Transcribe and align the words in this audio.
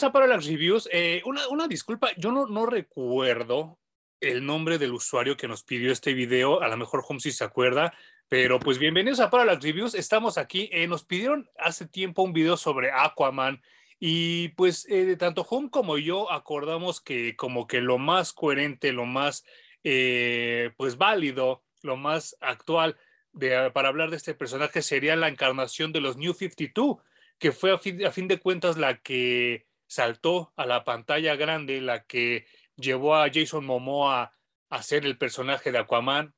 Amigos, 0.00 0.02
bienvenidos 0.02 0.02
a 0.02 0.12
Parallax 0.12 0.46
Reviews. 0.46 0.88
Eh, 0.92 1.22
una, 1.26 1.48
una, 1.48 1.68
disculpa, 1.68 2.10
yo 2.16 2.32
no, 2.32 2.46
no 2.46 2.64
recuerdo 2.64 3.78
el 4.20 4.46
nombre 4.46 4.78
del 4.78 4.92
usuario 4.92 5.36
que 5.36 5.46
nos 5.46 5.62
pidió 5.62 5.92
este 5.92 6.14
video. 6.14 6.62
A 6.62 6.68
lo 6.68 6.76
mejor 6.78 7.04
Home 7.06 7.20
se 7.20 7.44
acuerda, 7.44 7.92
pero 8.28 8.58
pues 8.60 8.78
bienvenidos 8.78 9.20
a 9.20 9.28
Parallax 9.28 9.62
Reviews. 9.62 9.94
Estamos 9.94 10.38
aquí. 10.38 10.70
Eh, 10.72 10.86
nos 10.86 11.04
pidieron 11.04 11.50
hace 11.58 11.86
tiempo 11.86 12.22
un 12.22 12.32
video 12.32 12.56
sobre 12.56 12.90
Aquaman. 12.90 13.60
Y 13.98 14.48
pues 14.50 14.86
eh, 14.88 15.16
tanto 15.16 15.42
Home 15.42 15.68
como 15.68 15.98
yo 15.98 16.32
acordamos 16.32 17.02
que 17.02 17.36
como 17.36 17.66
que 17.66 17.82
lo 17.82 17.98
más 17.98 18.32
coherente, 18.32 18.92
lo 18.92 19.04
más 19.04 19.44
pues 19.82 20.96
válido, 20.96 21.62
lo 21.82 21.96
más 21.96 22.36
actual 22.40 22.96
de, 23.32 23.70
para 23.72 23.88
hablar 23.88 24.10
de 24.10 24.16
este 24.16 24.34
personaje 24.34 24.82
sería 24.82 25.16
la 25.16 25.28
encarnación 25.28 25.92
de 25.92 26.00
los 26.00 26.16
New 26.16 26.32
52 26.32 26.98
que 27.40 27.52
fue 27.52 27.72
a 27.72 27.78
fin, 27.78 28.28
de 28.28 28.38
cuentas 28.38 28.76
la 28.76 28.98
que 28.98 29.66
saltó 29.90 30.52
a 30.54 30.66
la 30.66 30.84
pantalla 30.84 31.34
grande, 31.34 31.80
la 31.80 32.04
que 32.04 32.46
llevó 32.76 33.16
a 33.16 33.28
Jason 33.28 33.66
Momoa 33.66 34.32
a 34.68 34.82
ser 34.84 35.04
el 35.04 35.18
personaje 35.18 35.72
de 35.72 35.78
Aquaman. 35.78 36.32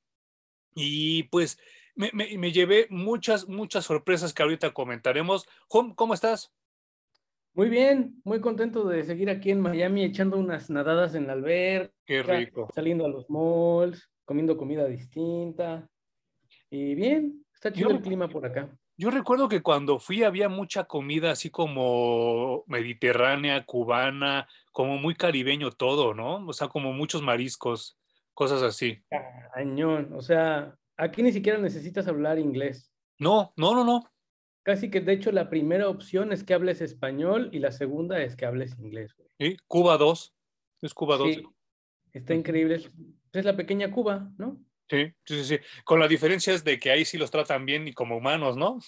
Y 0.74 1.24
pues 1.24 1.58
me, 1.94 2.10
llevé 2.50 2.86
muchas, 2.88 3.46
muchas 3.48 3.84
sorpresas 3.84 4.32
que 4.32 4.42
ahorita 4.42 4.70
comentaremos. 4.70 5.46
Hom, 5.68 5.94
¿cómo 5.94 6.14
estás? 6.14 6.50
Muy 7.52 7.68
bien, 7.68 8.22
muy 8.24 8.40
contento 8.40 8.88
de 8.88 9.04
seguir 9.04 9.28
aquí 9.28 9.50
en 9.50 9.60
Miami 9.60 10.04
echando 10.04 10.38
unas 10.38 10.70
nadadas 10.70 11.14
en 11.14 11.26
la 11.26 11.34
alberca. 11.34 11.92
Qué 12.06 12.22
rico. 12.22 12.68
Saliendo 12.74 13.04
a 13.04 13.10
los 13.10 13.28
malls, 13.28 14.10
comiendo 14.24 14.56
comida 14.56 14.86
distinta. 14.86 15.86
Y 16.70 16.94
bien, 16.94 17.44
está 17.52 17.70
chido 17.70 17.90
el 17.90 18.00
clima 18.00 18.28
por 18.28 18.46
acá. 18.46 18.74
Yo 19.02 19.10
recuerdo 19.10 19.48
que 19.48 19.62
cuando 19.62 19.98
fui 19.98 20.22
había 20.22 20.48
mucha 20.48 20.84
comida 20.84 21.32
así 21.32 21.50
como 21.50 22.62
mediterránea, 22.68 23.66
cubana, 23.66 24.46
como 24.70 24.96
muy 24.96 25.16
caribeño 25.16 25.72
todo, 25.72 26.14
¿no? 26.14 26.46
O 26.46 26.52
sea, 26.52 26.68
como 26.68 26.92
muchos 26.92 27.20
mariscos, 27.20 27.98
cosas 28.32 28.62
así. 28.62 29.02
Cañón, 29.54 30.12
o 30.12 30.20
sea, 30.20 30.78
aquí 30.96 31.20
ni 31.24 31.32
siquiera 31.32 31.58
necesitas 31.58 32.06
hablar 32.06 32.38
inglés. 32.38 32.92
No, 33.18 33.52
no, 33.56 33.74
no, 33.74 33.82
no. 33.82 34.04
Casi 34.62 34.88
que 34.88 35.00
de 35.00 35.14
hecho 35.14 35.32
la 35.32 35.50
primera 35.50 35.88
opción 35.88 36.32
es 36.32 36.44
que 36.44 36.54
hables 36.54 36.80
español 36.80 37.50
y 37.52 37.58
la 37.58 37.72
segunda 37.72 38.22
es 38.22 38.36
que 38.36 38.46
hables 38.46 38.78
inglés. 38.78 39.16
Sí, 39.36 39.56
Cuba 39.66 39.98
2. 39.98 40.32
Es 40.80 40.94
Cuba 40.94 41.16
2. 41.16 41.34
Sí, 41.34 41.42
está 42.12 42.34
increíble. 42.34 42.88
Es 43.32 43.44
la 43.44 43.56
pequeña 43.56 43.90
Cuba, 43.90 44.30
¿no? 44.38 44.60
Sí, 44.92 45.10
sí, 45.24 45.44
sí, 45.44 45.58
Con 45.84 46.00
la 46.00 46.06
diferencia 46.06 46.52
es 46.52 46.64
de 46.64 46.78
que 46.78 46.90
ahí 46.90 47.06
sí 47.06 47.16
los 47.16 47.30
tratan 47.30 47.64
bien 47.64 47.88
y 47.88 47.94
como 47.94 48.14
humanos, 48.14 48.58
¿no? 48.58 48.78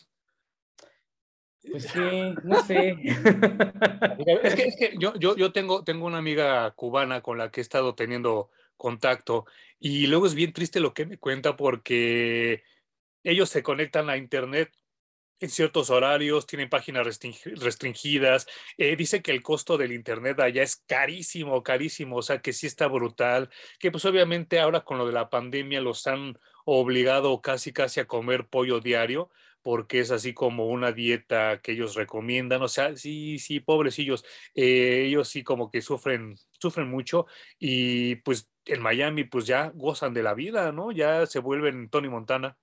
Pues 1.71 1.85
sí, 1.85 2.35
no 2.43 2.63
sé. 2.63 2.91
es 4.43 4.55
que, 4.55 4.63
es 4.65 4.77
que 4.77 4.95
yo, 4.99 5.15
yo, 5.15 5.35
yo 5.35 5.51
tengo, 5.51 5.83
tengo 5.83 6.05
una 6.05 6.19
amiga 6.19 6.71
cubana 6.73 7.23
con 7.23 7.39
la 7.39 7.51
que 7.51 7.63
he 7.63 7.63
estado 7.63 7.95
teniendo 7.95 8.51
contacto 8.77 9.47
y 9.79 10.07
luego 10.07 10.27
es 10.27 10.35
bien 10.35 10.53
triste 10.53 10.79
lo 10.79 10.93
que 10.93 11.07
me 11.07 11.17
cuenta 11.17 11.57
porque 11.57 12.65
ellos 13.23 13.49
se 13.49 13.63
conectan 13.63 14.11
a 14.11 14.19
internet 14.19 14.71
en 15.41 15.51
ciertos 15.51 15.91
horarios, 15.91 16.47
tienen 16.47 16.69
páginas 16.69 17.07
restringidas. 17.45 18.47
Eh, 18.79 18.97
dice 18.97 19.23
que 19.23 19.33
el 19.33 19.43
costo 19.43 19.77
del 19.77 19.93
Internet 19.93 20.41
allá 20.41 20.63
es 20.63 20.77
carísimo, 20.87 21.63
carísimo, 21.63 22.17
o 22.17 22.23
sea 22.23 22.41
que 22.41 22.53
sí 22.53 22.67
está 22.67 22.87
brutal, 22.87 23.51
que 23.79 23.91
pues 23.91 24.05
obviamente 24.05 24.61
ahora 24.61 24.85
con 24.85 24.99
lo 24.99 25.07
de 25.07 25.13
la 25.13 25.31
pandemia 25.31 25.81
los 25.81 26.07
han 26.07 26.39
obligado 26.65 27.41
casi, 27.43 27.73
casi 27.73 28.01
a 28.01 28.07
comer 28.07 28.47
pollo 28.49 28.81
diario, 28.81 29.31
porque 29.63 30.01
es 30.01 30.11
así 30.11 30.35
como 30.35 30.67
una 30.67 30.93
dieta 30.93 31.61
que 31.63 31.73
ellos 31.73 31.95
recomiendan, 31.95 32.63
o 32.63 32.69
sea, 32.69 32.97
sí, 32.97 33.39
sí, 33.39 33.61
pobrecillos, 33.61 34.25
eh, 34.55 35.05
ellos 35.07 35.29
sí 35.29 35.43
como 35.43 35.71
que 35.71 35.81
sufren, 35.83 36.37
sufren 36.59 36.89
mucho 36.89 37.27
y 37.59 38.17
pues 38.17 38.51
en 38.67 38.83
Miami 38.83 39.25
pues 39.25 39.47
ya 39.47 39.71
gozan 39.75 40.15
de 40.15 40.23
la 40.23 40.35
vida, 40.35 40.73
¿no? 40.73 40.93
Ya 40.93 41.27
se 41.27 41.39
vuelven 41.39 41.89
Tony 41.89 42.09
Montana. 42.09 42.59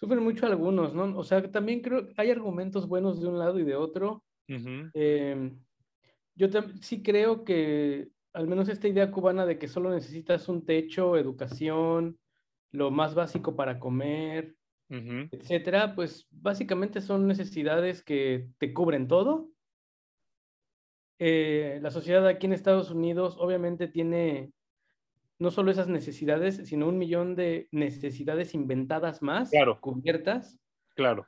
Sufren 0.00 0.24
mucho 0.24 0.46
algunos, 0.46 0.94
¿no? 0.94 1.18
O 1.18 1.22
sea, 1.24 1.42
también 1.52 1.82
creo 1.82 2.08
que 2.08 2.14
hay 2.16 2.30
argumentos 2.30 2.88
buenos 2.88 3.20
de 3.20 3.28
un 3.28 3.38
lado 3.38 3.58
y 3.58 3.64
de 3.64 3.76
otro. 3.76 4.24
Em, 4.48 5.60
yo 6.34 6.48
sí 6.80 7.02
creo 7.02 7.44
que 7.44 8.08
al 8.32 8.48
menos 8.48 8.70
esta 8.70 8.88
idea 8.88 9.10
cubana 9.10 9.44
de 9.44 9.58
que 9.58 9.68
solo 9.68 9.90
necesitas 9.90 10.48
un 10.48 10.64
techo, 10.64 11.18
educación, 11.18 12.18
lo 12.72 12.90
más 12.90 13.14
básico 13.14 13.54
para 13.54 13.78
comer, 13.78 14.56
etcétera, 14.88 15.94
pues 15.94 16.26
básicamente 16.30 17.02
son 17.02 17.26
necesidades 17.26 18.02
que 18.02 18.48
te 18.56 18.72
cubren 18.72 19.06
todo. 19.06 19.50
Eh, 21.18 21.78
la 21.82 21.90
sociedad 21.90 22.26
aquí 22.26 22.46
en 22.46 22.54
Estados 22.54 22.90
Unidos 22.90 23.36
obviamente 23.38 23.86
tiene 23.86 24.50
no 25.40 25.50
solo 25.50 25.70
esas 25.70 25.88
necesidades, 25.88 26.60
sino 26.68 26.86
un 26.86 26.98
millón 26.98 27.34
de 27.34 27.66
necesidades 27.72 28.54
inventadas 28.54 29.22
más, 29.22 29.50
claro. 29.50 29.80
cubiertas. 29.80 30.60
Claro. 30.94 31.26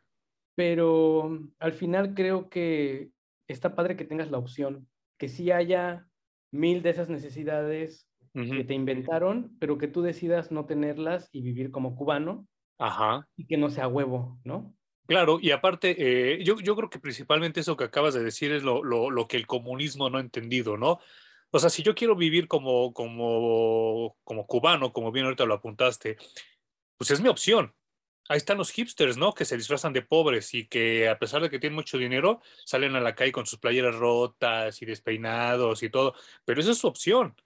Pero 0.54 1.40
al 1.58 1.72
final 1.72 2.14
creo 2.14 2.50
que 2.50 3.10
está 3.48 3.74
padre 3.74 3.96
que 3.96 4.04
tengas 4.04 4.30
la 4.30 4.36
opción, 4.36 4.86
que 5.18 5.28
sí 5.28 5.50
haya 5.50 6.06
mil 6.52 6.82
de 6.82 6.90
esas 6.90 7.08
necesidades 7.08 8.06
que 8.34 8.64
te 8.64 8.74
inventaron, 8.74 9.56
pero 9.58 9.76
que 9.76 9.88
tú 9.88 10.00
decidas 10.00 10.52
no 10.52 10.64
tenerlas 10.64 11.28
y 11.32 11.42
vivir 11.42 11.70
como 11.70 11.96
cubano. 11.96 12.46
Ajá. 12.78 13.28
Y 13.36 13.46
que 13.46 13.56
no 13.56 13.70
sea 13.70 13.88
huevo, 13.88 14.38
¿no? 14.44 14.74
Claro, 15.06 15.38
y 15.40 15.50
aparte, 15.50 15.96
eh, 15.98 16.44
yo, 16.44 16.58
yo, 16.60 16.76
creo 16.76 16.88
que 16.88 16.98
principalmente 16.98 17.60
eso 17.60 17.76
que 17.76 17.84
acabas 17.84 18.14
de 18.14 18.22
decir 18.22 18.52
es 18.52 18.62
lo, 18.62 18.84
lo, 18.84 19.10
lo, 19.10 19.26
que 19.26 19.36
el 19.36 19.46
comunismo 19.46 20.08
no 20.08 20.18
ha 20.18 20.22
entendido, 20.22 20.76
¿no? 20.78 21.00
O 21.54 21.58
sea, 21.58 21.68
si 21.68 21.82
yo 21.82 21.94
quiero 21.94 22.16
vivir 22.16 22.48
como, 22.48 22.94
como, 22.94 24.16
como 24.24 24.46
cubano, 24.46 24.92
como 24.92 25.12
bien 25.12 25.26
ahorita 25.26 25.44
lo 25.44 25.54
apuntaste, 25.54 26.16
pues 26.96 27.10
es 27.10 27.20
mi 27.20 27.28
opción. 27.28 27.74
Ahí 28.28 28.38
están 28.38 28.56
los 28.56 28.70
hipsters, 28.70 29.18
¿no? 29.18 29.34
Que 29.34 29.44
se 29.44 29.58
disfrazan 29.58 29.92
de 29.92 30.00
pobres 30.00 30.54
y 30.54 30.66
que 30.66 31.10
a 31.10 31.18
pesar 31.18 31.42
de 31.42 31.50
que 31.50 31.58
tienen 31.58 31.74
mucho 31.76 31.98
dinero, 31.98 32.40
salen 32.64 32.96
a 32.96 33.00
la 33.00 33.14
calle 33.14 33.32
con 33.32 33.44
sus 33.44 33.58
playeras 33.58 33.94
rotas 33.96 34.80
y 34.80 34.86
despeinados 34.86 35.82
y 35.82 35.90
todo. 35.90 36.14
Pero 36.46 36.62
esa 36.62 36.70
es 36.70 36.78
su 36.78 36.86
opción. 36.86 37.36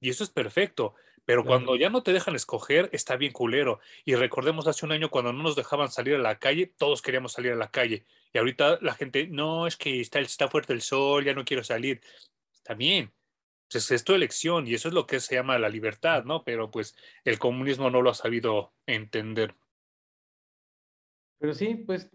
Y 0.00 0.08
eso 0.08 0.24
es 0.24 0.30
perfecto. 0.30 0.94
Pero 1.26 1.44
cuando 1.44 1.76
ya 1.76 1.90
no 1.90 2.02
te 2.02 2.14
dejan 2.14 2.36
escoger, 2.36 2.88
está 2.92 3.16
bien 3.16 3.32
culero. 3.32 3.80
Y 4.06 4.14
recordemos 4.14 4.66
hace 4.68 4.86
un 4.86 4.92
año 4.92 5.10
cuando 5.10 5.34
no 5.34 5.42
nos 5.42 5.54
dejaban 5.54 5.90
salir 5.90 6.14
a 6.14 6.18
la 6.18 6.38
calle, 6.38 6.72
todos 6.78 7.02
queríamos 7.02 7.32
salir 7.32 7.52
a 7.52 7.56
la 7.56 7.70
calle. 7.70 8.06
Y 8.32 8.38
ahorita 8.38 8.78
la 8.80 8.94
gente, 8.94 9.26
no, 9.26 9.66
es 9.66 9.76
que 9.76 10.00
está, 10.00 10.20
está 10.20 10.48
fuerte 10.48 10.72
el 10.72 10.80
sol, 10.80 11.24
ya 11.24 11.34
no 11.34 11.44
quiero 11.44 11.62
salir. 11.62 12.00
Está 12.54 12.72
bien 12.74 13.12
pues 13.70 13.90
es 13.90 14.04
tu 14.04 14.14
elección 14.14 14.66
y 14.66 14.74
eso 14.74 14.88
es 14.88 14.94
lo 14.94 15.06
que 15.06 15.20
se 15.20 15.36
llama 15.36 15.58
la 15.58 15.68
libertad, 15.68 16.24
¿no? 16.24 16.42
Pero 16.44 16.70
pues 16.70 16.96
el 17.24 17.38
comunismo 17.38 17.90
no 17.90 18.02
lo 18.02 18.10
ha 18.10 18.14
sabido 18.14 18.72
entender. 18.86 19.54
Pero 21.38 21.54
sí, 21.54 21.74
pues, 21.86 22.10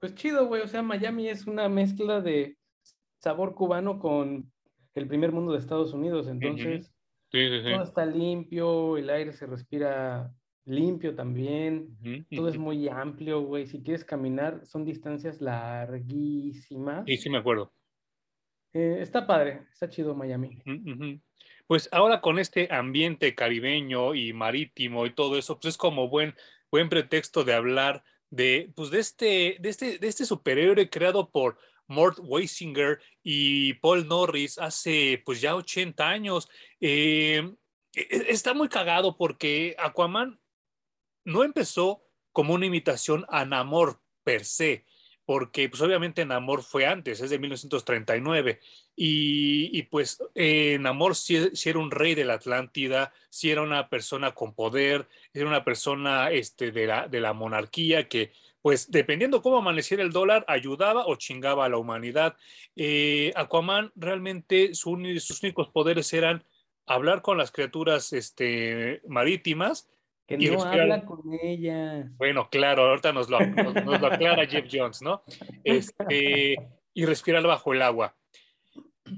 pues 0.00 0.14
chido, 0.14 0.46
güey. 0.46 0.62
O 0.62 0.68
sea, 0.68 0.82
Miami 0.82 1.28
es 1.28 1.46
una 1.46 1.68
mezcla 1.68 2.20
de 2.20 2.56
sabor 3.20 3.54
cubano 3.54 3.98
con 3.98 4.52
el 4.94 5.08
primer 5.08 5.32
mundo 5.32 5.52
de 5.52 5.58
Estados 5.58 5.92
Unidos. 5.92 6.28
Entonces, 6.28 6.92
todo 7.30 7.82
está 7.82 8.04
limpio, 8.04 8.96
el 8.96 9.10
aire 9.10 9.32
se 9.32 9.46
respira 9.46 10.34
limpio 10.64 11.14
también, 11.14 11.96
todo 12.30 12.48
es 12.48 12.58
muy 12.58 12.88
amplio, 12.88 13.40
güey. 13.40 13.66
Si 13.66 13.82
quieres 13.82 14.04
caminar, 14.04 14.66
son 14.66 14.84
distancias 14.84 15.40
larguísimas. 15.40 17.04
Sí, 17.06 17.16
sí, 17.16 17.30
me 17.30 17.38
acuerdo. 17.38 17.72
Eh, 18.72 18.98
está 19.00 19.26
padre, 19.26 19.62
está 19.72 19.88
chido 19.88 20.14
Miami. 20.14 20.58
Pues 21.66 21.88
ahora 21.92 22.20
con 22.20 22.38
este 22.38 22.72
ambiente 22.72 23.34
caribeño 23.34 24.14
y 24.14 24.32
marítimo 24.32 25.06
y 25.06 25.14
todo 25.14 25.36
eso, 25.38 25.58
pues 25.58 25.74
es 25.74 25.78
como 25.78 26.08
buen, 26.08 26.34
buen 26.70 26.88
pretexto 26.88 27.44
de 27.44 27.54
hablar 27.54 28.04
de, 28.30 28.72
pues 28.74 28.90
de 28.90 29.00
este, 29.00 29.56
de 29.60 29.68
este, 29.68 29.98
de 29.98 30.08
este 30.08 30.24
superhéroe 30.24 30.90
creado 30.90 31.30
por 31.30 31.58
Mort 31.86 32.18
Weisinger 32.20 33.00
y 33.22 33.74
Paul 33.74 34.06
Norris 34.06 34.58
hace 34.58 35.22
pues 35.24 35.40
ya 35.40 35.56
80 35.56 36.08
años. 36.08 36.48
Eh, 36.80 37.54
e, 37.94 38.00
e, 38.00 38.30
está 38.30 38.54
muy 38.54 38.68
cagado 38.68 39.16
porque 39.16 39.74
Aquaman 39.78 40.40
no 41.24 41.44
empezó 41.44 42.02
como 42.32 42.54
una 42.54 42.66
imitación 42.66 43.24
a 43.28 43.44
Namor 43.44 44.00
per 44.22 44.44
se 44.44 44.84
porque 45.28 45.68
pues 45.68 45.82
obviamente 45.82 46.24
Namor 46.24 46.62
fue 46.62 46.86
antes, 46.86 47.20
es 47.20 47.28
de 47.28 47.38
1939, 47.38 48.60
y, 48.96 49.78
y 49.78 49.82
pues 49.82 50.22
eh, 50.34 50.78
Namor 50.80 51.14
sí, 51.16 51.36
era 51.66 51.78
un 51.78 51.90
rey 51.90 52.14
de 52.14 52.24
la 52.24 52.32
Atlántida, 52.32 53.12
sí 53.28 53.50
era 53.50 53.60
una 53.60 53.90
persona 53.90 54.32
con 54.32 54.54
poder, 54.54 55.06
era 55.34 55.46
una 55.46 55.64
persona 55.64 56.30
este, 56.30 56.72
de, 56.72 56.86
la, 56.86 57.08
de 57.08 57.20
la 57.20 57.34
monarquía 57.34 58.08
que 58.08 58.32
pues 58.62 58.90
dependiendo 58.90 59.42
cómo 59.42 59.58
amaneciera 59.58 60.02
el 60.02 60.12
dólar, 60.12 60.46
ayudaba 60.48 61.06
o 61.06 61.16
chingaba 61.16 61.66
a 61.66 61.68
la 61.68 61.76
humanidad. 61.76 62.34
Eh, 62.74 63.34
Aquaman 63.36 63.92
realmente 63.96 64.74
sus 64.74 65.42
únicos 65.42 65.68
poderes 65.68 66.10
eran 66.14 66.42
hablar 66.86 67.20
con 67.20 67.36
las 67.36 67.52
criaturas 67.52 68.14
este, 68.14 69.02
marítimas 69.06 69.90
Que 70.28 70.36
no 70.36 70.62
habla 70.62 71.06
con 71.06 71.22
ella. 71.42 72.06
Bueno, 72.18 72.50
claro, 72.50 72.82
ahorita 72.82 73.14
nos 73.14 73.30
lo, 73.30 73.40
nos, 73.40 73.98
lo 73.98 74.06
aclara 74.06 74.46
Jeff 74.46 74.66
Jones, 74.70 75.00
¿no? 75.00 75.22
Este, 75.64 76.54
y 76.92 77.06
respirar 77.06 77.42
bajo 77.44 77.72
el 77.72 77.80
agua. 77.80 78.14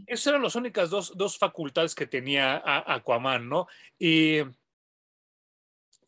Esas 0.06 0.28
eran 0.28 0.42
las 0.42 0.54
únicas 0.54 0.88
dos, 0.88 1.16
dos 1.16 1.36
facultades 1.36 1.96
que 1.96 2.06
tenía 2.06 2.62
Aquaman, 2.64 3.48
¿no? 3.48 3.66
Y 3.98 4.38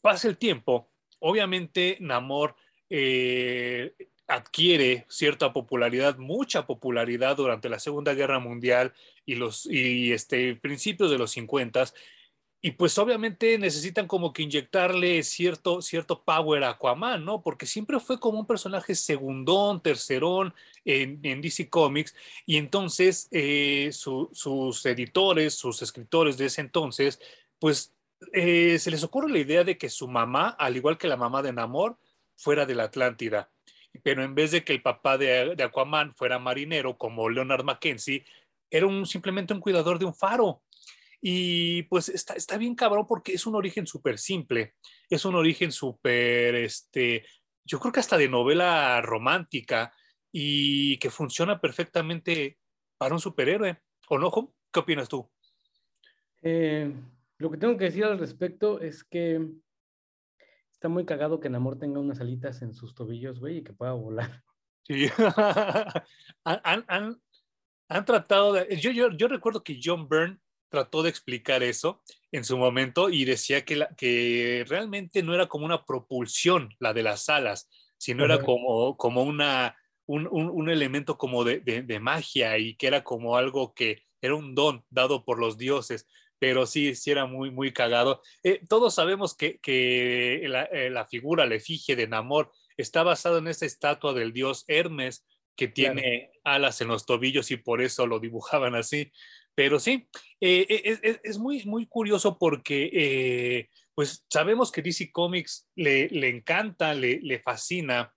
pasa 0.01 0.29
el 0.29 0.39
tiempo, 0.39 0.89
obviamente 1.19 1.97
Namor 1.99 2.55
eh, 2.89 3.95
adquiere 4.29 5.05
cierta 5.09 5.53
popularidad, 5.53 6.17
mucha 6.17 6.65
popularidad 6.65 7.37
durante 7.37 7.69
la 7.69 7.81
Segunda 7.81 8.15
Guerra 8.15 8.39
Mundial 8.39 8.93
y 9.27 9.35
los 9.35 9.67
y 9.67 10.13
este, 10.13 10.55
principios 10.55 11.11
de 11.11 11.19
los 11.19 11.33
50 11.33 11.87
y 12.65 12.71
pues 12.71 12.97
obviamente 12.97 13.59
necesitan 13.59 14.07
como 14.07 14.33
que 14.33 14.43
inyectarle 14.43 15.25
cierto, 15.25 15.83
cierto 15.83 16.23
power 16.23 16.63
a 16.63 16.71
Aquaman, 16.71 17.25
¿no? 17.25 17.43
Porque 17.43 17.67
siempre 17.67 17.99
fue 17.99 18.21
como 18.21 18.39
un 18.39 18.47
personaje 18.47 18.95
segundón, 18.95 19.83
tercerón 19.83 20.55
en, 20.85 21.21
DC 21.21 21.69
Comics. 21.69 22.15
Y 22.47 22.59
entonces 22.59 23.27
eh, 23.33 23.91
sus 23.93 24.87
editores, 24.87 25.55
sus 25.55 25.83
escritores 25.83 26.39
de 26.39 26.47
ese 26.47 26.61
entonces, 26.61 27.21
pues 27.59 27.97
eh, 28.33 28.79
se 28.79 28.93
les 28.93 29.03
ocurre 29.03 29.29
la 29.29 29.41
idea 29.41 29.65
de 29.65 29.77
que 29.77 29.89
su 29.89 30.07
mamá, 30.07 30.51
al 30.51 30.77
igual 30.77 30.99
que 30.99 31.09
la 31.09 31.17
mamá 31.17 31.43
de 31.43 31.53
Namor, 31.53 31.99
fuera 32.37 32.65
de 32.65 32.77
la 32.77 32.85
Atlántida. 32.85 33.51
Pero 34.05 34.23
en 34.23 34.37
vez 34.37 34.53
de 34.53 34.63
que 34.63 34.73
el 34.73 34.83
papá 34.83 35.19
de, 35.19 35.57
de 35.57 35.65
Aquaman 35.65 36.15
fuera 36.15 36.39
marinero 36.39 36.97
como 36.97 37.29
Leonard 37.29 37.65
Mackenzie, 37.65 38.25
era 38.71 38.87
un, 38.87 39.05
simplemente 39.05 39.53
un 39.53 39.61
cuidador 39.61 39.99
de 39.99 40.05
un 40.05 40.15
faro. 40.15 40.63
Y 41.25 41.85
pues 41.85 42.09
está, 42.09 42.35
está 42.35 42.59
bien 42.59 42.75
cabrón 42.75 43.07
porque 43.07 43.33
es 43.33 43.47
un 43.47 43.55
origen 43.55 43.87
súper 43.87 44.19
simple, 44.19 44.75
es 45.09 45.25
un 45.25 45.37
origen 45.37 45.71
súper, 45.71 46.57
este, 46.57 47.25
yo 47.65 47.79
creo 47.79 47.93
que 47.93 48.01
hasta 48.01 48.19
de 48.19 48.29
novela 48.29 49.01
romántica 49.03 49.95
y 50.33 50.99
que 50.99 51.11
funciona 51.11 51.61
perfectamente 51.61 52.59
para 52.99 53.15
un 53.15 53.21
superhéroe. 53.21 53.81
¿O 54.09 54.19
no, 54.19 54.33
¿Qué 54.73 54.81
opinas 54.81 55.09
tú? 55.09 55.31
Eh, 56.43 56.93
lo 57.39 57.51
que 57.51 57.59
tengo 57.59 57.77
que 57.77 57.85
decir 57.85 58.05
al 58.05 58.19
respecto 58.19 58.81
es 58.81 59.05
que 59.05 59.49
está 60.73 60.89
muy 60.89 61.05
cagado 61.05 61.39
que 61.39 61.51
Namor 61.51 61.79
tenga 61.79 62.01
unas 62.01 62.21
alitas 62.21 62.63
en 62.63 62.75
sus 62.75 62.95
tobillos, 62.95 63.39
güey, 63.39 63.59
y 63.59 63.63
que 63.63 63.73
pueda 63.73 63.93
volar. 63.93 64.43
Sí. 64.85 65.07
han, 66.45 66.85
han, 66.89 67.23
han, 67.89 68.05
tratado 68.05 68.55
de... 68.55 68.77
Yo, 68.81 68.91
yo, 68.91 69.13
yo 69.13 69.29
recuerdo 69.29 69.63
que 69.63 69.79
John 69.81 70.09
Byrne 70.09 70.41
trató 70.73 71.03
de 71.03 71.11
explicar 71.11 71.63
eso 71.63 72.03
en 72.33 72.45
su 72.45 72.57
momento 72.57 73.11
y 73.11 73.27
decía 73.27 73.63
que, 73.63 73.87
que 73.95 74.65
realmente 74.67 75.23
no 75.23 75.35
era 75.35 75.47
como 75.47 75.67
una 75.67 75.85
propulsión 75.85 76.75
la 76.81 76.95
de 76.95 77.03
las 77.03 77.29
alas, 77.29 77.69
sino 77.99 78.25
era 78.25 78.41
como, 78.41 78.97
como 78.97 79.23
una, 79.23 79.77
un, 80.07 80.27
un, 80.27 80.71
elemento 80.71 81.19
como 81.19 81.45
de, 81.45 81.61
de, 81.61 82.01
magia 82.01 82.57
y 82.57 82.75
que 82.75 82.87
era 82.87 83.05
como 83.05 83.37
algo 83.37 83.75
que 83.75 84.03
era 84.23 84.35
un 84.35 84.55
don 84.55 84.83
dado 84.89 85.27
por 85.27 85.39
los 85.39 85.59
dioses, 85.59 86.09
pero 86.39 86.65
sí, 86.65 86.95
sí 86.95 87.11
era 87.11 87.27
muy, 87.27 87.51
muy 87.51 87.75
cagado. 87.75 88.23
Eh, 88.43 88.63
todos 88.67 88.95
sabemos 88.95 89.37
que, 89.37 89.59
que 89.61 90.43
la, 90.49 90.65
eh, 90.65 90.89
la, 90.89 91.05
figura, 91.05 91.45
la 91.45 91.57
efigie 91.57 91.97
de 91.97 92.09
Namor 92.09 92.51
está 92.79 93.03
basada 93.03 93.39
en 93.39 93.49
esa 93.49 93.67
estatua 93.67 94.15
del 94.15 94.33
dios 94.33 94.65
Hermes 94.69 95.27
que 95.55 95.69
tiene 95.69 96.31
alas 96.45 96.81
en 96.81 96.89
los 96.89 97.05
tobillos 97.05 97.51
y 97.51 97.59
por 97.59 97.83
eso 97.83 98.07
lo 98.07 98.21
dibujaban 98.21 98.75
así. 98.75 99.13
Pero 99.55 99.79
sí, 99.79 100.09
eh, 100.41 100.67
eh, 100.69 101.21
es, 101.23 101.39
muy, 101.39 101.65
muy 101.65 101.87
curioso 101.87 102.39
porque 102.39 102.91
eh, 102.93 103.69
pues 103.95 104.25
sabemos 104.31 104.73
que 104.73 104.83
DC 104.83 105.11
Comics 105.13 105.69
le, 105.75 106.09
le 106.09 106.29
encanta, 106.29 106.95
le, 106.95 107.21
le 107.21 107.41
fascina 107.41 108.13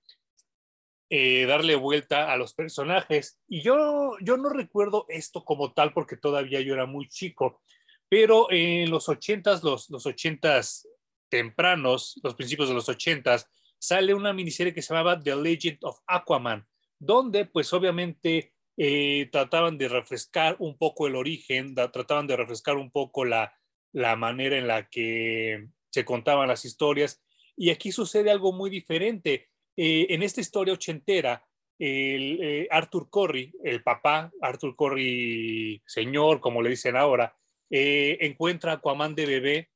darle 1.08 1.76
vuelta 1.76 2.34
a 2.34 2.36
los 2.36 2.54
personajes. 2.54 3.40
Y 3.48 3.62
yo, 3.62 4.18
yo 4.20 4.36
no 4.36 4.50
recuerdo 4.50 5.06
esto 5.08 5.46
como 5.46 5.72
tal 5.72 5.94
porque 5.94 6.18
todavía 6.18 6.60
yo 6.60 6.74
era 6.74 6.86
muy 6.86 7.08
chico, 7.08 7.62
pero 8.10 8.52
en 8.52 8.90
los 8.90 9.08
ochentas, 9.08 9.64
los, 9.64 9.90
los 9.90 10.06
ochentas 10.06 10.86
tempranos, 11.30 12.20
los 12.22 12.36
principios 12.36 12.68
de 12.68 12.76
los 12.76 12.90
ochentas, 12.90 13.48
sale 13.78 14.14
una 14.14 14.34
miniserie 14.34 14.74
que 14.74 14.82
se 14.82 14.94
llamaba 14.94 15.22
The 15.22 15.36
Legend 15.36 15.78
of 15.84 16.00
Aquaman, 16.08 16.66
donde 17.00 17.46
pues 17.46 17.72
obviamente 17.72 18.55
eh, 18.78 19.30
trataban 19.32 19.78
de 19.78 19.88
refrescar 19.88 20.58
un 20.60 20.78
poco 20.78 21.08
el 21.08 21.16
origen, 21.16 21.76
trataban 21.76 22.28
de 22.28 22.36
refrescar 22.36 22.76
un 22.76 22.92
poco 22.92 23.24
la, 23.24 23.58
la 23.94 24.16
manera 24.16 24.58
en 24.58 24.68
la 24.68 24.90
que 24.90 25.68
se 25.90 26.04
contaban 26.04 26.48
las 26.48 26.66
historias. 26.66 27.24
Y 27.56 27.70
aquí 27.70 27.92
sucede 27.92 28.32
algo 28.32 28.52
muy 28.52 28.70
diferente. 28.70 29.50
Eh, 29.78 30.08
en 30.10 30.24
esta 30.24 30.42
historia 30.42 30.74
ochentera, 30.74 31.46
el, 31.80 32.40
eh, 32.42 32.68
Arthur 32.70 33.10
Corry, 33.10 33.54
el 33.64 33.82
papá, 33.82 34.32
Arthur 34.42 34.76
Corry 34.76 35.82
señor, 35.86 36.42
como 36.42 36.62
le 36.62 36.70
dicen 36.70 36.96
ahora, 36.96 37.36
encuentra 37.70 38.72
a 38.72 38.76
Aquaman 38.76 39.16
de 39.16 39.26
bebé 39.26 39.70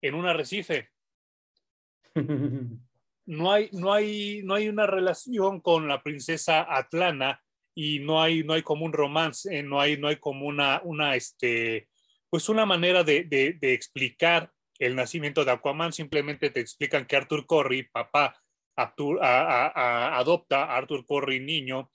en 0.00 0.14
un 0.14 0.26
arrecife. 0.26 0.90
No 3.26 3.50
hay, 3.50 3.70
no, 3.72 3.90
hay, 3.90 4.42
no 4.44 4.54
hay 4.54 4.68
una 4.68 4.86
relación 4.86 5.62
con 5.62 5.88
la 5.88 6.02
princesa 6.02 6.66
Atlana 6.68 7.43
y 7.74 7.98
no 7.98 8.22
hay, 8.22 8.44
no 8.44 8.52
hay 8.52 8.62
como 8.62 8.84
un 8.84 8.92
romance, 8.92 9.62
no 9.62 9.80
hay, 9.80 9.96
no 9.96 10.08
hay 10.08 10.16
como 10.16 10.46
una, 10.46 10.80
una, 10.84 11.16
este, 11.16 11.88
pues 12.30 12.48
una 12.48 12.66
manera 12.66 13.02
de, 13.04 13.24
de, 13.24 13.74
explicar 13.74 14.52
el 14.78 14.94
nacimiento 14.94 15.44
de 15.44 15.52
Aquaman, 15.52 15.92
simplemente 15.92 16.50
te 16.50 16.60
explican 16.60 17.06
que 17.06 17.16
Arthur 17.16 17.46
Corry, 17.46 17.84
papá, 17.84 18.40
adopta 18.76 20.64
a 20.64 20.76
Arthur 20.76 21.04
Corry 21.06 21.40
niño, 21.40 21.90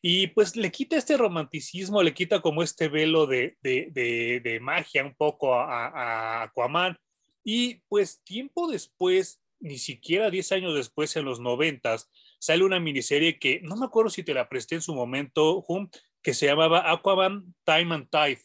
y 0.00 0.26
pues 0.28 0.56
le 0.56 0.70
quita 0.70 0.96
este 0.96 1.16
romanticismo, 1.16 2.02
le 2.02 2.12
quita 2.12 2.40
como 2.40 2.62
este 2.62 2.88
velo 2.88 3.26
de, 3.26 3.56
de, 3.62 4.40
de 4.42 4.60
magia 4.60 5.04
un 5.04 5.14
poco 5.14 5.54
a, 5.54 5.86
a, 5.86 6.42
Aquaman, 6.42 6.98
y 7.44 7.82
pues 7.88 8.22
tiempo 8.24 8.70
después, 8.70 9.42
ni 9.60 9.78
siquiera 9.78 10.30
10 10.30 10.52
años 10.52 10.74
después, 10.74 11.14
en 11.16 11.24
los 11.24 11.40
noventas, 11.40 12.10
sale 12.42 12.64
una 12.64 12.80
miniserie 12.80 13.38
que 13.38 13.60
no 13.62 13.76
me 13.76 13.86
acuerdo 13.86 14.10
si 14.10 14.24
te 14.24 14.34
la 14.34 14.48
presté 14.48 14.74
en 14.74 14.82
su 14.82 14.96
momento, 14.96 15.64
Hum, 15.68 15.88
que 16.20 16.34
se 16.34 16.46
llamaba 16.46 16.90
Aquaman 16.90 17.54
Time 17.64 17.94
and 17.94 18.10
Tide, 18.10 18.42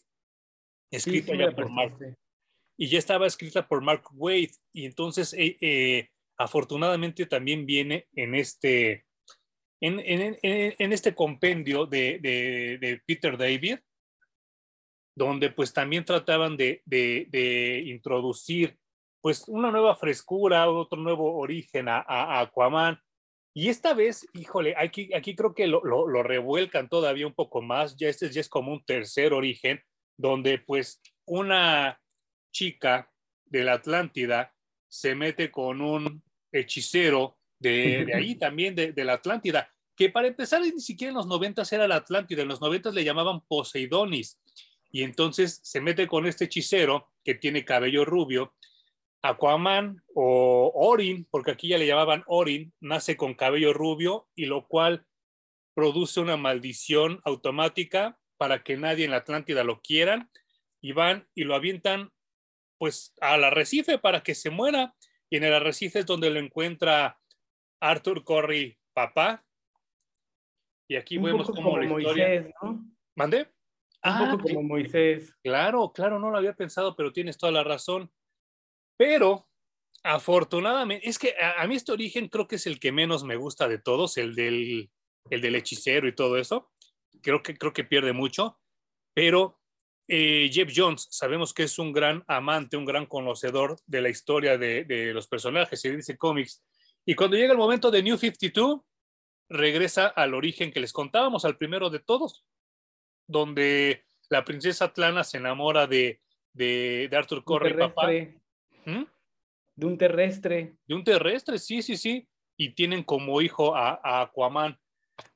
escrita 0.92 1.36
ya 1.36 1.50
por 1.52 1.72
Mark. 1.72 1.98
Y 2.78 2.90
ya 2.90 3.00
estaba 3.00 3.26
escrita 3.26 3.68
por 3.68 3.82
Mark 3.82 4.04
Wade. 4.14 4.52
Y 4.72 4.86
entonces, 4.86 5.34
eh, 5.34 5.58
eh, 5.62 6.10
afortunadamente, 6.38 7.26
también 7.26 7.66
viene 7.66 8.08
en 8.14 8.36
este, 8.36 9.08
en, 9.82 10.00
en, 10.00 10.38
en, 10.44 10.94
este 10.94 11.16
compendio 11.16 11.88
de, 11.88 12.20
de, 12.20 12.78
de, 12.80 13.02
Peter 13.04 13.36
David, 13.36 13.80
donde 15.16 15.50
pues 15.50 15.74
también 15.74 16.06
trataban 16.06 16.56
de, 16.56 16.84
de, 16.86 17.84
introducir 17.88 18.78
pues 19.22 19.48
una 19.48 19.72
nueva 19.72 19.96
frescura, 19.96 20.70
otro 20.70 21.02
nuevo 21.02 21.36
origen 21.36 21.90
a, 21.90 22.06
a 22.08 22.42
Aquaman 22.42 23.02
y 23.58 23.70
esta 23.70 23.96
vez, 23.96 24.28
híjole, 24.36 24.76
aquí, 24.78 25.12
aquí 25.16 25.36
creo 25.36 25.56
que 25.56 25.66
lo, 25.66 25.82
lo, 25.84 26.22
revuelcan 26.22 26.90
todavía 26.90 27.26
un 27.26 27.34
poco 27.34 27.64
más. 27.64 27.96
Ya 27.96 28.08
este 28.08 28.30
ya 28.30 28.40
es 28.40 28.50
como 28.50 28.72
un 28.72 28.86
tercer 28.86 29.34
origen, 29.34 29.82
donde 30.16 30.60
pues 30.60 31.02
una 31.26 32.00
chica 32.52 33.12
de 33.46 33.64
la 33.64 33.74
Atlántida 33.74 34.54
se 34.88 35.16
mete 35.16 35.50
con 35.50 35.82
un 35.82 36.22
hechicero 36.52 37.40
de, 37.58 38.06
de 38.06 38.14
ahí 38.14 38.36
también, 38.40 38.76
de, 38.76 38.92
de, 38.92 39.04
la 39.04 39.14
Atlántida, 39.14 39.74
que 39.96 40.12
para 40.12 40.28
empezar 40.28 40.62
ni 40.62 40.80
siquiera 40.80 41.10
en 41.10 41.18
los 41.18 41.26
noventas 41.26 41.74
era 41.74 41.88
la 41.88 41.96
Atlántida, 41.96 42.44
en 42.44 42.50
los 42.50 42.62
noventas 42.62 42.94
le 42.94 43.04
llamaban 43.04 43.42
Poseidonis. 43.48 44.40
Y 44.92 45.02
entonces 45.02 45.62
se 45.64 45.82
mete 45.82 46.06
con 46.06 46.28
este 46.28 46.46
hechicero 46.46 47.10
que 47.24 47.34
tiene 47.34 47.66
cabello 47.66 48.06
rubio 48.06 48.54
Aquaman 49.22 50.02
o 50.14 50.72
Orin, 50.76 51.28
porque 51.30 51.52
aquí 51.52 51.70
ya 51.70 51.78
le 51.78 51.88
llamaban 51.88 52.24
Orin, 52.28 52.74
nace 52.80 53.18
con 53.18 53.34
cabello 53.34 53.74
rubio 53.74 54.28
y 54.36 54.46
lo 54.46 54.68
cual 54.68 55.06
produce 55.74 56.20
una 56.20 56.38
maldición 56.38 57.22
automática 57.24 58.20
para 58.38 58.64
que 58.64 58.78
nadie 58.78 59.06
en 59.06 59.12
la 59.12 59.18
Atlántida 59.18 59.64
lo 59.64 59.82
quieran 59.82 60.30
y 60.82 60.92
van 60.92 61.28
y 61.36 61.44
lo 61.44 61.56
avientan 61.56 62.12
pues 62.78 63.14
al 63.22 63.44
arrecife 63.44 63.98
para 63.98 64.22
que 64.22 64.36
se 64.36 64.50
muera 64.50 64.96
y 65.30 65.38
en 65.38 65.44
el 65.44 65.54
arrecife 65.54 66.00
es 66.00 66.06
donde 66.06 66.30
lo 66.30 66.40
encuentra 66.40 67.20
Arthur 67.80 68.24
Corry 68.24 68.78
papá 68.94 69.48
y 70.88 70.96
aquí 70.96 71.18
vemos 71.18 71.50
como 71.50 71.78
la 71.78 71.86
historia 71.86 72.28
Moisés, 72.28 72.54
¿no? 72.62 72.86
¿Mande? 73.16 73.40
Un 73.40 73.46
ah, 74.04 74.30
poco 74.32 74.44
como 74.44 74.64
Moisés. 74.64 75.36
Claro, 75.44 75.92
claro, 75.92 76.18
no 76.18 76.32
lo 76.32 76.38
había 76.38 76.54
pensado, 76.54 76.96
pero 76.96 77.12
tienes 77.12 77.38
toda 77.38 77.52
la 77.52 77.64
razón. 77.64 78.10
Pero 78.98 79.48
afortunadamente, 80.04 81.08
es 81.08 81.20
que 81.20 81.36
a, 81.40 81.66
mí 81.68 81.76
este 81.76 81.92
origen 81.92 82.28
creo 82.30 82.48
que 82.48 82.56
es 82.56 82.68
el 82.68 82.80
que 82.80 82.92
menos 82.92 83.24
me 83.24 83.36
gusta 83.36 83.68
de 83.68 83.78
todos, 83.78 84.18
el 84.18 84.36
del, 84.36 84.90
el 85.30 85.42
del 85.42 85.56
hechicero 85.56 86.08
y 86.08 86.16
todo 86.16 86.38
eso. 86.38 86.72
Creo 87.22 87.42
que, 87.44 87.56
creo 87.58 87.74
que 87.74 87.84
pierde 87.84 88.14
mucho, 88.14 88.60
pero 89.14 89.60
eh, 90.08 90.50
Jeff 90.52 90.72
Jones, 90.74 91.08
sabemos 91.12 91.54
que 91.54 91.64
es 91.64 91.78
un 91.80 91.92
gran 91.92 92.24
amante, 92.28 92.78
un 92.78 92.86
gran 92.86 93.06
conocedor 93.06 93.78
de 93.86 94.02
la 94.02 94.10
historia 94.10 94.58
de, 94.58 94.86
de 94.86 95.14
los 95.14 95.28
personajes 95.28 95.84
y 95.84 95.90
dice 95.96 96.18
cómics. 96.18 96.64
Y 97.06 97.16
cuando 97.16 97.38
llega 97.38 97.52
el 97.52 97.58
momento 97.58 97.92
de 97.92 98.04
New 98.04 98.18
52, 98.18 98.82
regresa 99.50 100.08
al 100.08 100.34
origen 100.34 100.72
que 100.72 100.80
les 100.80 100.94
contábamos, 100.94 101.46
al 101.46 101.58
primero 101.58 101.90
de 101.90 102.00
todos, 102.00 102.46
donde 103.28 104.06
la 104.30 104.44
princesa 104.44 104.86
Atlana 104.86 105.24
se 105.24 105.38
enamora 105.38 105.88
de, 105.88 106.22
de, 106.54 107.10
Arthur 107.12 107.44
Corre, 107.44 107.74
papá. 107.74 108.10
¿Mm? 108.88 109.04
De 109.76 109.86
un 109.86 109.98
terrestre. 109.98 110.78
De 110.88 110.96
un 110.96 111.04
terrestre, 111.04 111.60
sí, 111.60 111.82
sí, 111.82 111.98
sí. 111.98 112.28
Y 112.58 112.74
tienen 112.74 113.04
como 113.04 113.42
hijo 113.42 113.76
a, 113.76 114.00
a 114.04 114.22
Aquaman. 114.22 114.80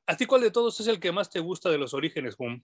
¿A 0.08 0.18
ti 0.18 0.26
cuál 0.26 0.42
de 0.42 0.52
todos 0.52 0.80
es 0.80 0.88
el 0.88 1.00
que 1.00 1.12
más 1.12 1.30
te 1.30 1.40
gusta 1.40 1.70
de 1.70 1.78
los 1.78 1.94
orígenes, 1.94 2.36
Boom? 2.38 2.64